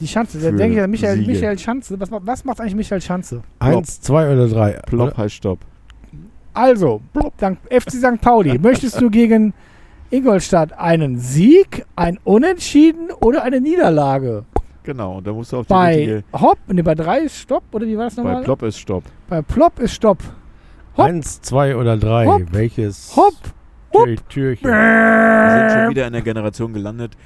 Die 0.00 0.08
Schanze. 0.08 0.40
Da 0.40 0.50
denke 0.50 0.76
ich 0.76 0.82
an 0.82 0.90
Michael, 0.90 1.18
Siege. 1.18 1.30
Michael 1.30 1.58
Schanze. 1.58 2.00
Was, 2.00 2.08
was 2.10 2.44
macht 2.44 2.60
eigentlich 2.60 2.74
Michael 2.74 3.00
Schanze? 3.00 3.42
Eins, 3.60 4.00
zwei 4.00 4.30
oder 4.32 4.48
drei? 4.48 4.72
Plop 4.86 5.16
heißt 5.16 5.36
Stopp. 5.36 5.60
Also, 6.52 7.00
St. 7.38 7.58
FC 7.70 7.92
St. 7.92 8.20
Pauli, 8.20 8.58
möchtest 8.62 9.00
du 9.00 9.08
gegen 9.08 9.54
Ingolstadt 10.10 10.72
einen 10.76 11.18
Sieg, 11.20 11.84
ein 11.94 12.18
Unentschieden 12.24 13.10
oder 13.20 13.44
eine 13.44 13.60
Niederlage? 13.60 14.44
Genau, 14.82 15.18
und 15.18 15.26
da 15.28 15.32
musst 15.32 15.52
du 15.52 15.58
auf 15.58 15.66
die 15.66 15.72
Bei 15.72 15.94
richtige. 15.94 16.24
Hopp, 16.32 16.58
ne, 16.66 16.82
bei 16.82 16.94
3 16.96 17.20
ist 17.20 17.36
Stopp, 17.38 17.62
oder 17.72 17.86
wie 17.86 17.96
war 17.96 18.06
das 18.06 18.16
Bei 18.16 18.22
nochmal? 18.22 18.42
Plop 18.42 18.62
ist 18.62 18.78
Stopp. 18.80 19.04
Bei 19.28 19.42
Plop 19.42 19.78
ist 19.78 19.94
Stopp. 19.94 20.18
Hopp. 20.96 21.06
Eins, 21.06 21.40
zwei 21.40 21.76
oder 21.76 21.96
drei? 21.96 22.26
Hopp. 22.26 22.42
Welches 22.52 23.14
Hopp. 23.16 23.34
Tür- 23.92 24.16
Türchen? 24.28 24.68
Wir 24.68 25.60
sind 25.68 25.80
schon 25.80 25.90
wieder 25.90 26.06
in 26.06 26.12
der 26.12 26.22
Generation 26.22 26.72
gelandet, 26.72 27.16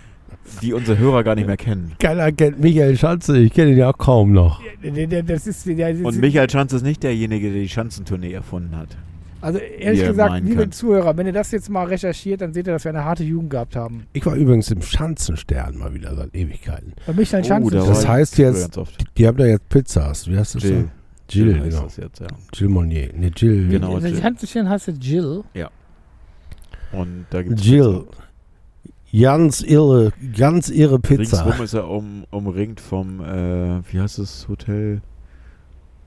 die 0.63 0.73
unsere 0.73 0.99
Hörer 0.99 1.25
gar 1.25 1.35
nicht 1.35 1.47
mehr 1.47 1.57
kennen. 1.57 1.93
Keiner 1.99 2.31
kennt 2.33 2.61
Michael 2.61 2.97
Schanze, 2.97 3.39
ich 3.39 3.53
kenne 3.53 3.73
ihn 3.73 3.79
ja 3.79 3.91
auch 3.91 3.99
kaum 3.99 4.33
noch. 4.33 4.61
Das 4.83 5.47
ist, 5.47 5.67
das 5.67 5.99
Und 6.01 6.15
ist- 6.15 6.21
Michael 6.21 6.49
Schanz 6.51 6.73
ist 6.73 6.83
nicht 6.83 7.03
derjenige, 7.03 7.51
der 7.53 7.61
die 7.63 7.69
Schanzentournee 7.69 8.33
erfunden 8.33 8.77
hat. 8.77 8.89
Also 9.43 9.59
ehrlich 9.59 10.05
gesagt, 10.07 10.45
liebe 10.45 10.57
könnt. 10.57 10.75
Zuhörer, 10.75 11.17
wenn 11.17 11.27
ihr 11.27 11.33
das 11.33 11.51
jetzt 11.51 11.71
mal 11.71 11.87
recherchiert, 11.87 12.43
dann 12.43 12.53
seht 12.53 12.67
ihr, 12.67 12.75
dass 12.75 12.85
wir 12.85 12.91
eine 12.91 13.05
harte 13.07 13.25
Jugend 13.25 13.49
gehabt 13.49 13.75
haben. 13.75 14.05
Ich 14.13 14.27
war 14.27 14.35
übrigens 14.35 14.71
im 14.71 14.83
Schanzenstern 14.83 15.79
mal 15.79 15.95
wieder 15.95 16.15
seit 16.15 16.35
Ewigkeiten. 16.35 16.93
Bei 17.07 17.15
Michael 17.15 17.43
Oh, 17.43 17.47
Schanze. 17.47 17.71
da 17.79 17.87
Das 17.87 18.07
heißt 18.07 18.37
jetzt-. 18.39 18.79
Die 19.17 19.27
haben 19.27 19.39
da 19.39 19.47
jetzt 19.47 19.67
Pizzas. 19.71 20.29
Wie 20.29 20.37
heißt 20.37 20.57
das? 20.57 20.63
Jill. 20.65 20.89
Jill, 21.31 21.55
heißt 21.61 21.71
genau. 21.71 21.83
das 21.85 21.97
jetzt, 21.97 22.21
ja. 22.21 22.27
Jill 22.53 22.69
Monnier. 22.69 23.09
Ne, 23.17 23.31
Jill. 23.35 23.69
Genau. 23.69 23.95
Also, 23.95 24.09
Jill. 24.09 24.23
Handstellen 24.23 24.69
heißt 24.69 24.89
ja 24.89 24.95
Jill. 25.01 25.43
Und 26.93 27.27
da 27.31 27.43
gibt's 27.43 27.65
Jill. 27.65 28.07
Ganz 29.13 29.61
irre, 29.63 30.13
ganz 30.37 30.69
irre 30.69 31.01
Pizza. 31.01 31.45
Ringsrum 31.45 31.65
ist 31.65 31.75
er 31.75 31.89
um, 31.89 32.25
umringt 32.31 32.81
vom, 32.81 33.21
äh, 33.21 33.81
wie 33.93 34.01
heißt 34.01 34.19
das 34.19 34.47
Hotel? 34.49 35.03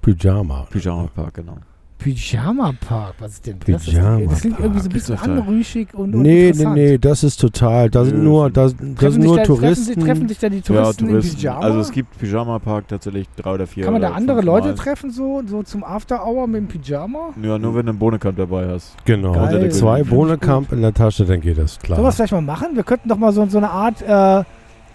Pyjama. 0.02 0.68
Pyjama 0.70 1.08
Park, 1.14 1.34
genau. 1.36 1.58
Pyjama 2.04 2.74
Park, 2.86 3.16
was 3.20 3.34
ist 3.34 3.48
denn 3.48 3.60
das? 3.66 3.86
Pyjama 3.86 4.20
das 4.30 4.42
klingt 4.42 4.60
irgendwie 4.60 4.82
so 4.82 4.90
ein 4.90 4.94
bisschen 4.94 5.18
anrüchig 5.20 5.94
und, 5.94 6.14
und 6.14 6.22
Nee, 6.22 6.52
nee, 6.54 6.66
nee, 6.66 6.98
das 6.98 7.24
ist 7.24 7.38
total. 7.40 7.90
Da 7.90 8.04
sind 8.04 8.22
nur, 8.22 8.46
sind- 8.46 8.58
da, 8.58 8.68
da 8.68 8.74
Treffen 8.74 8.96
sind 8.98 9.22
sich 9.22 9.24
nur 9.24 9.38
da, 9.38 9.44
Touristen. 9.44 9.86
Treffen, 9.86 9.96
sich, 9.96 10.06
treffen 10.06 10.28
sich 10.28 10.40
da 10.40 10.50
die 10.50 10.56
ja, 10.58 10.62
Touristen, 10.64 11.08
Touristen. 11.08 11.36
in 11.36 11.42
Pyjama? 11.42 11.60
Also 11.62 11.80
es 11.80 11.92
gibt 11.92 12.20
Pyjama 12.20 12.60
Park 12.60 12.90
tatsächlich 12.90 13.28
drei 13.38 13.54
oder 13.54 13.68
vier. 13.68 13.86
Kann 13.86 13.94
man 13.94 14.02
da 14.02 14.12
andere 14.12 14.42
Leute 14.42 14.68
Mal. 14.70 14.76
treffen, 14.76 15.12
so, 15.12 15.42
so 15.46 15.64
zum 15.64 15.84
After-Hour 15.86 16.48
mit 16.48 16.62
dem 16.62 16.68
Pyjama? 16.82 17.30
Ja, 17.42 17.58
nur 17.58 17.74
wenn 17.76 17.86
du 17.86 17.92
einen 17.92 18.00
Bohnekamp 18.00 18.36
dabei 18.36 18.68
hast. 18.68 18.96
Genau. 19.06 19.32
Geil. 19.32 19.72
Zwei 19.72 20.04
Bohnekamp 20.04 20.74
in 20.74 20.82
der 20.82 20.94
Tasche, 20.94 21.24
dann 21.26 21.40
geht 21.40 21.58
das 21.58 21.80
klar. 21.80 21.96
Sollen 21.96 22.06
wir 22.06 22.10
das 22.10 22.16
vielleicht 22.18 22.34
mal 22.34 22.42
machen? 22.42 22.76
Wir 22.76 22.84
könnten 22.84 23.08
doch 23.08 23.18
mal 23.18 23.32
so, 23.32 23.46
so 23.48 23.58
eine 23.60 23.70
Art 23.70 24.02
äh, 24.02 24.44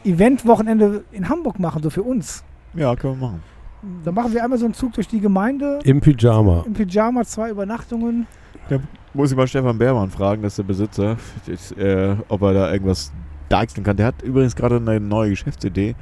Event-Wochenende 0.08 1.04
in 1.12 1.28
Hamburg 1.28 1.58
machen, 1.58 1.82
so 1.82 1.88
für 1.90 2.02
uns. 2.02 2.44
Ja, 2.74 2.94
können 2.96 3.18
wir 3.18 3.26
machen. 3.28 3.42
Da 4.04 4.10
machen 4.12 4.32
wir 4.32 4.42
einmal 4.42 4.58
so 4.58 4.64
einen 4.64 4.74
Zug 4.74 4.92
durch 4.94 5.06
die 5.08 5.20
Gemeinde, 5.20 5.78
Im 5.84 6.00
Pyjama. 6.00 6.64
im 6.66 6.72
Pyjama, 6.72 7.24
zwei 7.24 7.50
Übernachtungen. 7.50 8.26
Muss 9.14 9.30
ich 9.30 9.36
mal 9.36 9.46
Stefan 9.46 9.78
Beermann 9.78 10.10
fragen, 10.10 10.42
das 10.42 10.52
ist 10.52 10.58
der 10.58 10.62
Besitzer, 10.64 11.16
das, 11.46 11.72
äh, 11.72 12.14
ob 12.28 12.42
er 12.42 12.52
da 12.54 12.72
irgendwas 12.72 13.12
deichseln 13.48 13.84
kann. 13.84 13.96
Der 13.96 14.06
hat 14.06 14.20
übrigens 14.22 14.54
gerade 14.56 14.76
eine 14.76 15.00
neue 15.00 15.30
Geschäftsidee 15.30 15.94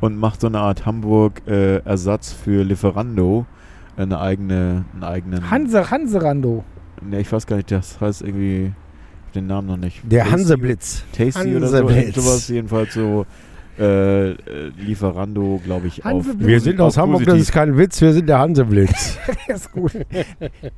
und 0.00 0.16
macht 0.18 0.40
so 0.40 0.48
eine 0.48 0.58
Art 0.58 0.84
Hamburg-Ersatz 0.86 2.32
für 2.32 2.62
Lieferando. 2.64 3.46
Eine 3.96 4.18
eigene, 4.20 4.84
einen 4.94 5.04
eigenen. 5.04 5.50
Hanse, 5.50 5.90
Hanserando. 5.90 6.64
Ne, 7.02 7.20
ich 7.20 7.30
weiß 7.32 7.46
gar 7.46 7.56
nicht, 7.56 7.70
das 7.70 8.00
heißt 8.00 8.22
irgendwie 8.22 8.72
den 9.34 9.46
Namen 9.46 9.68
noch 9.68 9.76
nicht. 9.76 10.00
Der 10.04 10.20
Tasty- 10.24 10.32
Hanseblitz. 10.32 11.04
Tasty 11.16 11.56
oder 11.56 11.68
so. 11.68 11.76
Hanseblitz. 11.78 12.14
Sowas 12.14 12.48
jedenfalls 12.48 12.94
so. 12.94 13.26
Äh, 13.80 14.30
äh, 14.32 14.36
Lieferando, 14.78 15.60
glaube 15.64 15.86
ich, 15.86 16.04
auf. 16.04 16.26
Wir 16.38 16.60
sind 16.60 16.80
aus 16.80 16.98
Hamburg, 16.98 17.20
das 17.20 17.28
positiv. 17.28 17.48
ist 17.48 17.52
kein 17.52 17.78
Witz, 17.78 18.00
wir 18.02 18.12
sind 18.12 18.28
der 18.28 18.38
Hanseblitz. 18.38 19.16
Der 19.48 19.56
ist 19.56 19.72
gut. 19.72 19.92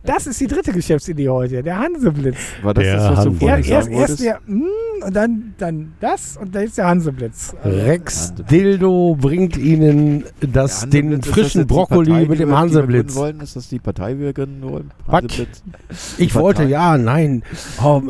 Das 0.04 0.26
ist 0.26 0.40
die 0.40 0.46
dritte 0.46 0.72
Geschäftsidee 0.72 1.28
heute, 1.28 1.62
der 1.62 1.78
Hanseblitz. 1.78 2.36
War 2.62 2.74
das 2.74 2.84
Der 2.84 2.96
das, 2.96 3.02
was 3.04 3.10
du 3.24 3.30
Hanse- 3.30 3.38
vorhin 3.38 3.56
erst, 3.58 3.68
sagen 3.68 3.92
erst, 3.92 4.10
erst 4.10 4.24
der, 4.24 4.40
mm, 4.46 4.62
und 5.06 5.16
dann, 5.16 5.54
dann 5.58 5.92
das 6.00 6.36
und 6.36 6.54
dann 6.54 6.62
ist 6.64 6.78
der 6.78 6.86
Hanseblitz. 6.86 7.54
Also, 7.62 7.76
Rex 7.80 8.28
Hanseblitz. 8.28 8.48
Dildo 8.50 9.16
bringt 9.20 9.56
ihnen 9.56 10.24
das, 10.40 10.88
den 10.88 11.20
das 11.20 11.28
frischen 11.28 11.62
die 11.62 11.66
Brokkoli 11.66 12.10
Partei, 12.10 12.26
mit 12.28 12.38
dem 12.40 12.56
Hanseblitz. 12.56 13.14
Wollen? 13.16 13.40
Ist 13.40 13.56
das 13.56 13.68
die 13.68 13.78
Partei, 13.78 14.14
die 14.14 14.20
wir 14.20 14.32
gründen 14.32 14.62
wollen? 14.62 14.90
Hanseblitz? 15.08 15.62
Ich 16.18 16.34
wollte, 16.34 16.64
ja, 16.64 16.96
nein. 16.98 17.42
Oh, 17.82 18.00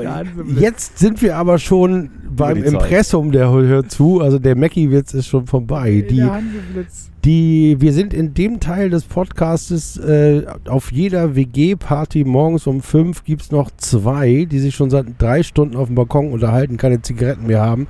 jetzt 0.59 0.98
sind 0.98 1.23
wir 1.23 1.36
aber 1.36 1.59
schon 1.59 2.10
beim. 2.36 2.62
Impressum, 2.62 3.32
der 3.32 3.51
hört 3.51 3.90
zu. 3.90 4.20
Also 4.20 4.39
der 4.39 4.55
Mackie-Witz 4.82 5.14
ist 5.14 5.26
schon 5.26 5.46
vorbei. 5.46 6.04
Die, 6.09 6.16
der 6.16 6.34
Hanseblitz. 6.34 7.10
die, 7.24 7.76
wir 7.80 7.92
sind 7.92 8.14
in 8.14 8.34
dem 8.34 8.60
Teil 8.60 8.90
des 8.90 9.04
Podcastes, 9.04 9.96
äh, 9.98 10.44
auf 10.68 10.92
jeder 10.92 11.34
WG-Party 11.34 12.24
morgens 12.24 12.66
um 12.66 12.82
fünf 12.82 13.24
gibt 13.24 13.42
es 13.42 13.50
noch 13.50 13.70
zwei, 13.76 14.46
die 14.50 14.59
sich 14.59 14.74
schon 14.74 14.90
seit 14.90 15.06
drei 15.18 15.42
Stunden 15.42 15.76
auf 15.76 15.86
dem 15.86 15.94
Balkon 15.94 16.32
unterhalten, 16.32 16.76
keine 16.76 17.02
Zigaretten 17.02 17.46
mehr 17.46 17.62
haben 17.62 17.86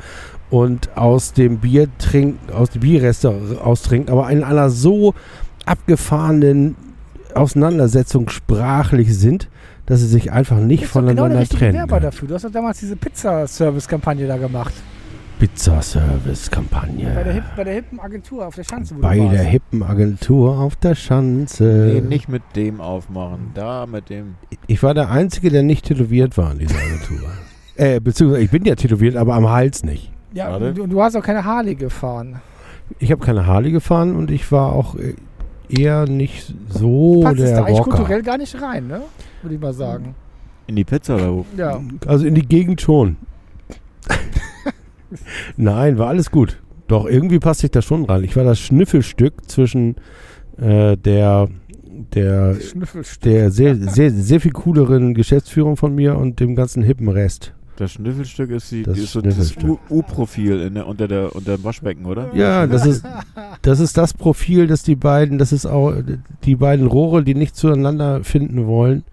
und 0.51 0.97
aus 0.97 1.33
dem 1.33 1.59
Bier 1.59 1.89
trinken, 1.99 2.53
aus 2.53 2.71
dem 2.71 2.81
Bierreste 2.81 3.31
austrinken, 3.63 4.13
aber 4.13 4.31
in 4.31 4.45
einer 4.45 4.71
so 4.71 5.15
abgefahrenen 5.65 6.77
Auseinandersetzung 7.35 8.29
sprachlich 8.29 9.17
sind, 9.17 9.49
dass 9.87 10.01
sie 10.01 10.09
sich 10.09 10.31
einfach 10.31 10.59
nicht 10.59 10.81
genau 10.81 11.07
der 11.07 11.15
voneinander 11.15 11.41
richtige 11.41 11.61
trennen. 11.61 11.79
Werber 11.79 12.01
dafür. 12.01 12.29
Du 12.29 12.35
hast 12.35 12.45
doch 12.45 12.51
damals 12.51 12.81
diese 12.81 12.97
Pizza-Service-Kampagne 12.97 14.27
da 14.27 14.37
gemacht. 14.37 14.75
Pizza-Service-Kampagne. 15.43 17.11
Bei 17.17 17.25
der, 17.25 17.33
Hip, 17.33 17.43
bei 17.57 17.65
der 17.65 17.75
hippen 17.75 17.99
Agentur 17.99 18.47
auf 18.47 18.55
der 18.55 18.63
Schanze. 18.63 18.95
Bei 18.95 19.19
warst. 19.19 19.33
der 19.33 19.43
hippen 19.43 19.83
Agentur 19.83 20.57
auf 20.61 20.77
der 20.77 20.95
Schanze. 20.95 21.65
Nee, 21.95 22.01
nicht 22.01 22.29
mit 22.29 22.45
dem 22.55 22.81
aufmachen. 22.81 23.51
Da 23.53 23.87
mit 23.87 24.09
dem. 24.09 24.37
Ich 24.69 24.85
war 24.85 24.95
der 24.95 25.11
Einzige, 25.11 25.51
der 25.51 25.65
nicht 25.65 25.87
tätowiert 25.87 26.39
war 26.39 26.53
in 26.53 26.61
dieser 26.61 26.77
Agentur. 26.77 27.29
äh, 27.75 27.99
beziehungsweise 27.99 28.45
ich 28.45 28.53
bin 28.53 28.65
ja 28.65 28.77
tätowiert, 28.77 29.17
aber 29.17 29.35
am 29.35 29.51
Hals 29.51 29.83
nicht. 29.83 30.13
Ja, 30.33 30.55
und 30.55 30.79
du, 30.79 30.87
du 30.87 31.03
hast 31.03 31.17
auch 31.17 31.25
keine 31.25 31.45
Harley 31.45 31.75
gefahren. 31.75 32.41
Ich 33.01 33.11
habe 33.11 33.25
keine 33.25 33.45
Harley 33.45 33.73
gefahren 33.73 34.15
und 34.15 34.31
ich 34.31 34.53
war 34.53 34.73
auch 34.73 34.95
äh, 34.95 35.17
eher 35.69 36.07
nicht 36.07 36.55
so 36.69 37.23
Passt 37.23 37.41
der 37.41 37.57
da 37.57 37.65
eigentlich 37.65 37.81
Rocker. 37.81 37.91
kulturell 37.97 38.23
gar 38.23 38.39
nicht 38.39 38.63
rein, 38.63 38.87
ne? 38.87 39.03
Würde 39.43 39.57
ich 39.57 39.61
mal 39.61 39.73
sagen. 39.73 40.15
In 40.69 40.77
die 40.77 40.85
Pizza 40.85 41.17
oder 41.17 41.33
wo? 41.33 41.47
Ja. 41.57 41.81
Also 42.07 42.27
in 42.27 42.37
die 42.37 42.47
Gegend 42.47 42.81
schon. 42.81 43.17
Nein, 45.57 45.99
war 45.99 46.09
alles 46.09 46.31
gut. 46.31 46.59
Doch 46.89 47.07
irgendwie 47.07 47.39
passte 47.39 47.67
ich 47.67 47.71
da 47.73 47.83
schon 47.83 48.05
rein. 48.05 48.25
Ich 48.25 48.37
war 48.37 48.45
das 48.45 48.59
Schnüffelstück 48.61 49.49
zwischen 49.49 49.97
äh, 50.61 50.97
der 50.97 51.49
der, 52.15 52.57
der 53.23 53.51
sehr, 53.51 53.77
sehr, 53.77 54.11
sehr 54.11 54.41
viel 54.41 54.53
cooleren 54.53 55.15
Geschäftsführung 55.15 55.77
von 55.77 55.95
mir 55.95 56.17
und 56.19 56.41
dem 56.41 56.55
ganzen 56.57 56.83
hippen 56.83 57.09
Rest. 57.09 57.53
Das 57.77 57.93
Schnüffelstück 57.93 58.51
ist, 58.51 58.71
die, 58.73 58.83
Das 58.83 58.99
ist 58.99 59.13
so. 59.13 59.21
U- 59.67 59.79
U-Profil 59.91 60.61
in 60.61 60.75
der- 60.75 60.87
unter, 60.87 61.07
der, 61.09 61.35
unter 61.35 61.57
dem 61.57 61.65
Waschbecken, 61.65 62.05
oder? 62.07 62.31
Ja, 62.35 62.67
das 62.67 62.87
ist, 62.87 63.05
das 63.63 63.81
ist 63.81 63.97
das 63.97 64.15
Profil, 64.15 64.67
das 64.67 64.83
die 64.83 64.97
beiden, 64.97 65.39
das 65.39 65.53
ist 65.53 65.65
auch 65.67 65.95
die 66.45 66.57
beiden 66.57 66.87
Rohre, 66.87 67.23
die 67.25 67.35
nicht 67.35 67.57
zueinander 67.57 68.25
finden 68.25 68.67
wollen, 68.67 69.05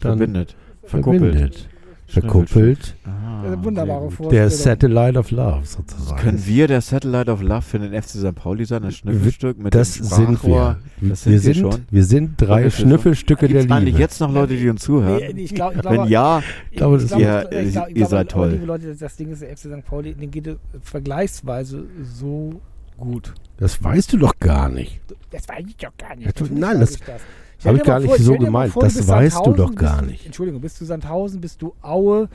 dann 0.00 0.18
Verbindet. 0.18 0.54
Verkuppelt. 0.84 1.20
verbindet. 1.22 1.68
Verkuppelt. 2.08 2.96
Ah, 3.04 3.42
Eine 3.44 3.62
wunderbare. 3.64 4.10
Vorstellung. 4.10 4.30
Der 4.32 4.50
Satellite 4.50 5.18
of 5.18 5.30
Love 5.30 5.60
sozusagen. 5.64 6.18
Können 6.20 6.46
wir 6.46 6.66
der 6.66 6.80
Satellite 6.80 7.30
of 7.30 7.42
Love 7.42 7.62
für 7.62 7.78
den 7.78 7.92
FC 7.92 8.08
St. 8.10 8.34
Pauli 8.34 8.64
sein? 8.64 8.82
Das 8.82 8.94
Schnüffelstück 8.96 9.58
mit 9.58 9.74
das 9.74 9.94
dem 9.94 10.04
sind 10.04 10.44
wir. 10.44 10.78
Das 11.00 11.00
wir, 11.00 11.16
sind 11.16 11.32
wir 11.32 11.40
sind, 11.40 11.72
schon. 11.72 11.84
wir 11.90 12.04
sind 12.04 12.30
drei 12.38 12.62
wir 12.64 12.70
schon? 12.70 12.86
Schnüffelstücke 12.88 13.48
der 13.48 13.60
Gibt 13.60 13.72
eigentlich 13.72 13.86
Liebe. 13.94 13.98
jetzt 13.98 14.20
noch 14.20 14.32
Leute, 14.32 14.56
die 14.56 14.68
uns 14.68 14.82
zuhören? 14.82 15.36
Ich 15.36 15.54
glaub, 15.54 15.72
ich 15.72 15.84
Wenn 15.84 15.92
glaube, 15.92 16.08
ja, 16.10 16.42
glaube, 16.72 16.98
das- 16.98 17.08
glaube, 17.08 17.22
Ja, 17.22 17.42
ich 17.42 17.52
ihr- 17.66 17.70
glaub- 17.72 17.88
ich 17.88 17.88
ihr 17.90 17.94
glaube, 17.94 18.10
seid 18.10 18.30
toll. 18.30 18.50
Liebe 18.52 18.64
Leute, 18.66 18.94
das 18.96 19.16
Ding 19.16 19.30
ist, 19.30 19.42
der 19.42 19.50
FC 19.56 19.60
St. 19.68 19.84
Pauli, 19.86 20.14
den 20.14 20.30
geht 20.30 20.46
es 20.46 20.56
vergleichsweise 20.82 21.84
so 22.02 22.60
gut. 22.96 23.34
Das 23.58 23.82
weißt 23.82 24.12
du 24.12 24.18
doch 24.18 24.38
gar 24.40 24.68
nicht. 24.68 25.00
Das 25.30 25.48
weiß 25.48 25.64
ich 25.68 25.76
doch 25.76 25.96
gar 25.98 26.16
nicht. 26.16 26.26
Ja, 26.26 26.32
du- 26.46 26.54
nein, 26.54 26.80
das 26.80 26.92
ich 26.92 27.00
das. 27.00 27.20
Hab 27.58 27.74
stell 27.74 27.76
ich 27.76 27.82
gar 27.82 27.94
mal 27.94 28.00
nicht 28.02 28.16
vor- 28.16 28.24
so 28.24 28.36
gemeint. 28.36 28.72
vor, 28.72 28.82
du 28.82 28.88
Das 28.88 29.08
weißt 29.08 29.40
du 29.46 29.52
doch 29.52 29.74
gar 29.74 30.02
nicht. 30.02 30.24
Entschuldigung, 30.26 30.60
bist 30.60 30.80
du 30.80 30.84
Sandhausen, 30.84 31.40
bist 31.40 31.60
du 31.62 31.74
Aue, 31.82 32.28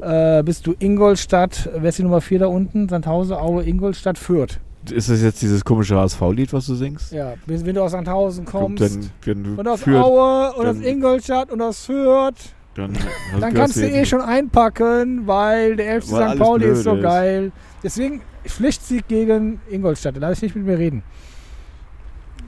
äh, 0.00 0.42
bist 0.42 0.66
du 0.66 0.74
Ingolstadt, 0.78 1.68
wer 1.74 1.88
ist 1.88 1.98
die 1.98 2.02
Nummer 2.02 2.20
4 2.20 2.40
da 2.40 2.46
unten? 2.46 2.88
Sandhausen, 2.88 3.34
Aue, 3.34 3.64
Ingolstadt, 3.64 4.18
Fürth. 4.18 4.60
ist 4.90 5.08
das 5.10 5.22
jetzt 5.22 5.42
dieses 5.42 5.64
komische 5.64 5.96
HSV-Lied, 5.96 6.52
was 6.52 6.66
du 6.66 6.74
singst? 6.74 7.12
Ja, 7.12 7.34
wenn 7.46 7.64
wenn 7.66 7.74
du 7.74 7.82
aus 7.82 7.92
Sandhausen 7.92 8.44
kommst 8.44 8.82
Dann, 8.82 9.10
wenn 9.24 9.44
du 9.44 9.54
und 9.60 9.68
aus 9.68 9.82
führt, 9.82 10.02
Aue 10.04 10.52
und 10.54 10.66
aus 10.66 10.76
Ingolstadt 10.80 11.50
und 11.50 11.60
aus 11.60 11.84
Fürth, 11.86 12.34
dann, 12.74 12.92
dann 13.40 13.54
kannst 13.54 13.76
du 13.76 13.88
eh 13.90 14.04
schon 14.06 14.20
einpacken, 14.20 15.26
weil 15.26 15.74
der 15.76 16.00
FC 16.00 16.08
St. 16.32 16.38
Pauli 16.38 16.66
ist 16.66 16.84
so 16.84 16.94
ist. 16.94 17.02
geil. 17.02 17.50
Deswegen 17.82 18.20
Pflichtsieg 18.46 19.08
gegen 19.08 19.60
Ingolstadt. 19.68 20.16
Da 20.16 20.20
lass 20.20 20.38
ich 20.38 20.42
nicht 20.42 20.56
mit 20.56 20.64
mir 20.64 20.78
reden. 20.78 21.02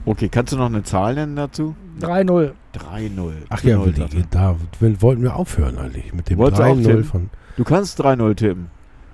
Okay, 0.07 0.29
kannst 0.29 0.53
du 0.53 0.57
noch 0.57 0.67
eine 0.67 0.83
Zahl 0.83 1.15
nennen 1.15 1.37
dazu? 1.37 1.75
3-0. 2.01 2.53
3-0. 2.75 3.33
Ach 3.51 3.63
ja, 3.63 3.77
3-0 3.79 3.97
sagt 3.99 4.15
er. 4.15 4.23
da 4.31 4.57
will- 4.81 5.01
wollten 5.03 5.23
wir 5.23 5.37
aufhören 5.37 5.77
eigentlich 5.79 6.13
mit 6.15 6.31
dem 6.31 6.39
Wolltest 6.39 6.61
du 6.61 6.65
auch 6.65 6.77
3-0 6.77 6.83
tippen? 6.85 7.05
von. 7.05 7.31
Du 7.57 7.65
kannst 7.65 8.01
3-0 8.03 8.35
tippen. 8.35 8.71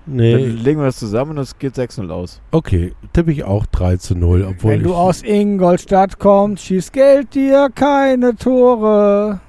Dann 0.07 0.15
Nee, 0.17 0.37
legen 0.37 0.79
wir 0.79 0.87
das 0.87 0.99
zusammen 0.99 1.33
und 1.33 1.39
es 1.39 1.59
geht 1.59 1.75
6-0 1.75 2.11
aus. 2.13 2.41
okay, 2.53 2.95
tippe 3.13 3.33
ich 3.33 3.43
auch 3.43 3.67
3 3.67 3.97
zu 3.97 4.15
0, 4.15 4.47
obwohl 4.49 4.71
Wenn 4.73 4.85
du 4.85 4.91
ich, 4.91 4.95
aus 4.95 5.23
Ingolstadt 5.25 6.21
kommst, 6.21 6.63
schießt 6.65 6.93
Geld 6.93 7.35
dir 7.35 7.71
keine 7.75 8.37
Tore. 8.37 9.41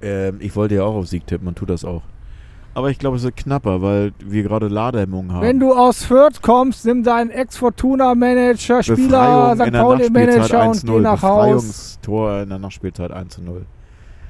Ähm, 0.00 0.36
ich 0.38 0.54
wollte 0.54 0.76
ja 0.76 0.84
auch 0.84 0.94
auf 0.94 1.08
Sieg 1.08 1.26
tippen 1.26 1.48
und 1.48 1.56
tu 1.58 1.66
das 1.66 1.84
auch. 1.84 2.02
Aber 2.76 2.90
ich 2.90 2.98
glaube, 2.98 3.16
es 3.16 3.22
wird 3.22 3.36
knapper, 3.36 3.80
weil 3.80 4.12
wir 4.22 4.42
gerade 4.42 4.68
Ladehemmungen 4.68 5.32
haben. 5.32 5.40
Wenn 5.40 5.58
du 5.58 5.72
aus 5.72 6.04
Fürth 6.04 6.42
kommst, 6.42 6.84
nimm 6.84 7.02
deinen 7.02 7.30
Ex-Fortuna-Manager, 7.30 8.82
Spieler, 8.82 9.54
St. 9.56 9.72
Pauli-Manager 9.72 10.68
und 10.68 10.82
geh 10.84 10.90
1-0. 10.92 11.00
nach 11.00 11.22
Haus. 11.22 11.40
Befreiungstor 11.46 12.40
in 12.42 12.48
der 12.50 12.58
Nachspielzeit 12.58 13.10
1-0. 13.12 13.62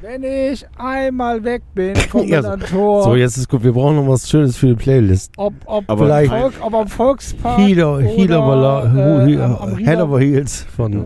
Wenn 0.00 0.22
ich 0.22 0.64
einmal 0.78 1.42
weg 1.42 1.62
bin 1.74 1.96
von 2.10 2.28
Ja, 2.28 2.38
einem 2.40 2.60
Tor, 2.60 3.02
So, 3.02 3.16
jetzt 3.16 3.36
ist 3.36 3.48
gut, 3.48 3.64
wir 3.64 3.72
brauchen 3.72 3.96
noch 3.96 4.06
was 4.06 4.28
Schönes 4.30 4.56
für 4.56 4.68
die 4.68 4.74
Playlist. 4.74 5.32
ob, 5.38 5.54
ob, 5.64 5.82
Aber 5.88 6.04
Vielleicht- 6.04 6.30
Volk, 6.30 6.54
ob 6.60 6.74
am 6.74 6.86
Volkspark 6.86 7.58
Heat 7.58 7.82
over, 7.82 8.00
heat 8.02 8.30
oder, 8.30 8.84
äh, 9.24 9.26
he- 9.26 9.40
am, 9.40 9.56
am 9.56 9.76
Head 9.76 9.88
Rieder- 9.88 10.04
over 10.04 10.20
Heels 10.20 10.62
von 10.76 11.04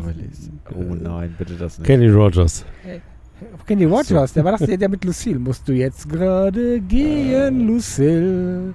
Oh 0.76 0.94
nein, 0.94 1.34
bitte 1.38 1.54
das 1.54 1.78
nicht. 1.78 1.86
Kenny 1.86 2.08
Rogers. 2.08 2.66
Kenny 3.66 3.84
Rogers, 3.84 4.32
der 4.32 4.44
war 4.44 4.52
das 4.52 4.60
der, 4.66 4.76
der 4.76 4.88
mit 4.88 5.04
Lucille. 5.04 5.38
Musst 5.38 5.66
du 5.68 5.72
jetzt 5.72 6.08
gerade 6.08 6.80
gehen, 6.80 7.66
Lucille? 7.66 8.74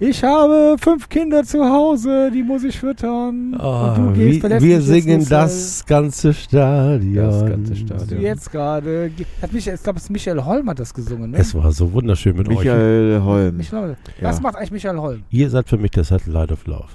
Ich 0.00 0.22
habe 0.22 0.76
fünf 0.80 1.08
Kinder 1.08 1.42
zu 1.42 1.64
Hause, 1.64 2.30
die 2.32 2.44
muss 2.44 2.62
ich 2.62 2.78
füttern. 2.78 3.56
Ah, 3.58 3.94
und 3.94 4.06
du 4.06 4.12
gehst, 4.12 4.34
wir 4.34 4.40
verlässt 4.40 4.64
wir 4.66 4.80
singen 4.80 5.18
Lucille. 5.20 5.40
das 5.40 5.84
ganze 5.86 6.32
Stadion. 6.34 7.24
Das 7.24 7.40
ganze 7.44 7.70
Musst 7.72 7.82
Stadion. 7.82 8.08
du 8.08 8.24
jetzt 8.24 8.52
gerade. 8.52 9.10
ge- 9.10 9.26
Hat 9.42 9.52
Michael, 9.52 9.74
ich 9.74 9.82
glaube, 9.82 9.96
es 9.96 10.04
ist 10.04 10.10
Michael 10.10 10.44
Holm 10.44 10.70
hat 10.70 10.78
das 10.78 10.94
gesungen, 10.94 11.32
ne? 11.32 11.38
Es 11.38 11.52
war 11.52 11.72
so 11.72 11.92
wunderschön 11.92 12.36
mit 12.36 12.48
euch. 12.48 12.58
Michael 12.58 13.20
Holm 13.24 13.56
Michael 13.56 13.82
Holm. 13.82 13.96
Ja. 14.20 14.28
Was 14.28 14.40
macht 14.40 14.54
eigentlich 14.54 14.70
Michael 14.70 14.98
Holm? 14.98 15.22
Ihr 15.30 15.50
seid 15.50 15.68
für 15.68 15.78
mich 15.78 15.90
der 15.90 16.04
Satellite 16.04 16.52
of 16.52 16.64
Love. 16.68 16.86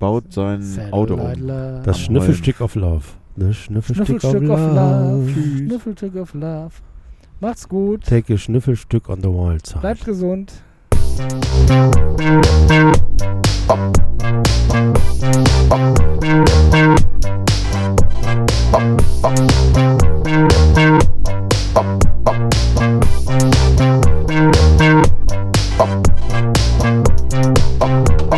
baut 0.00 0.32
sein 0.32 0.60
Auto 0.90 1.16
Satellite 1.16 1.40
um. 1.42 1.46
Love. 1.48 1.82
Das 1.84 2.00
Schnüffelstück 2.00 2.60
of 2.60 2.74
Love. 2.74 3.04
Das 3.38 3.56
Schnüffelstück, 3.56 4.20
Schnüffelstück 4.20 4.50
of 4.50 4.58
of 4.58 4.74
Love. 4.74 5.30
Schnüffelstück 5.30 6.16
of 6.16 6.34
Love. 6.34 6.74
Macht's 7.38 7.68
gut. 7.68 8.02
Take 8.04 8.34
a 8.34 8.36
Schnüffelstück 8.36 9.08
on 9.08 9.20
the 9.20 9.28
wild 9.28 9.64
side. 9.64 9.80
Bleibt 9.80 10.04
gesund. 10.04 10.52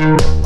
St. 0.02 0.39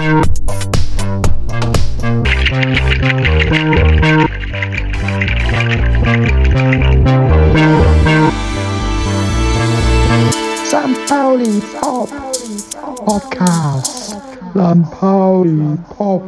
Podcast. 13.15 14.19
St. 14.59 14.83
Pauli 14.91 15.79
Pop 15.95 16.25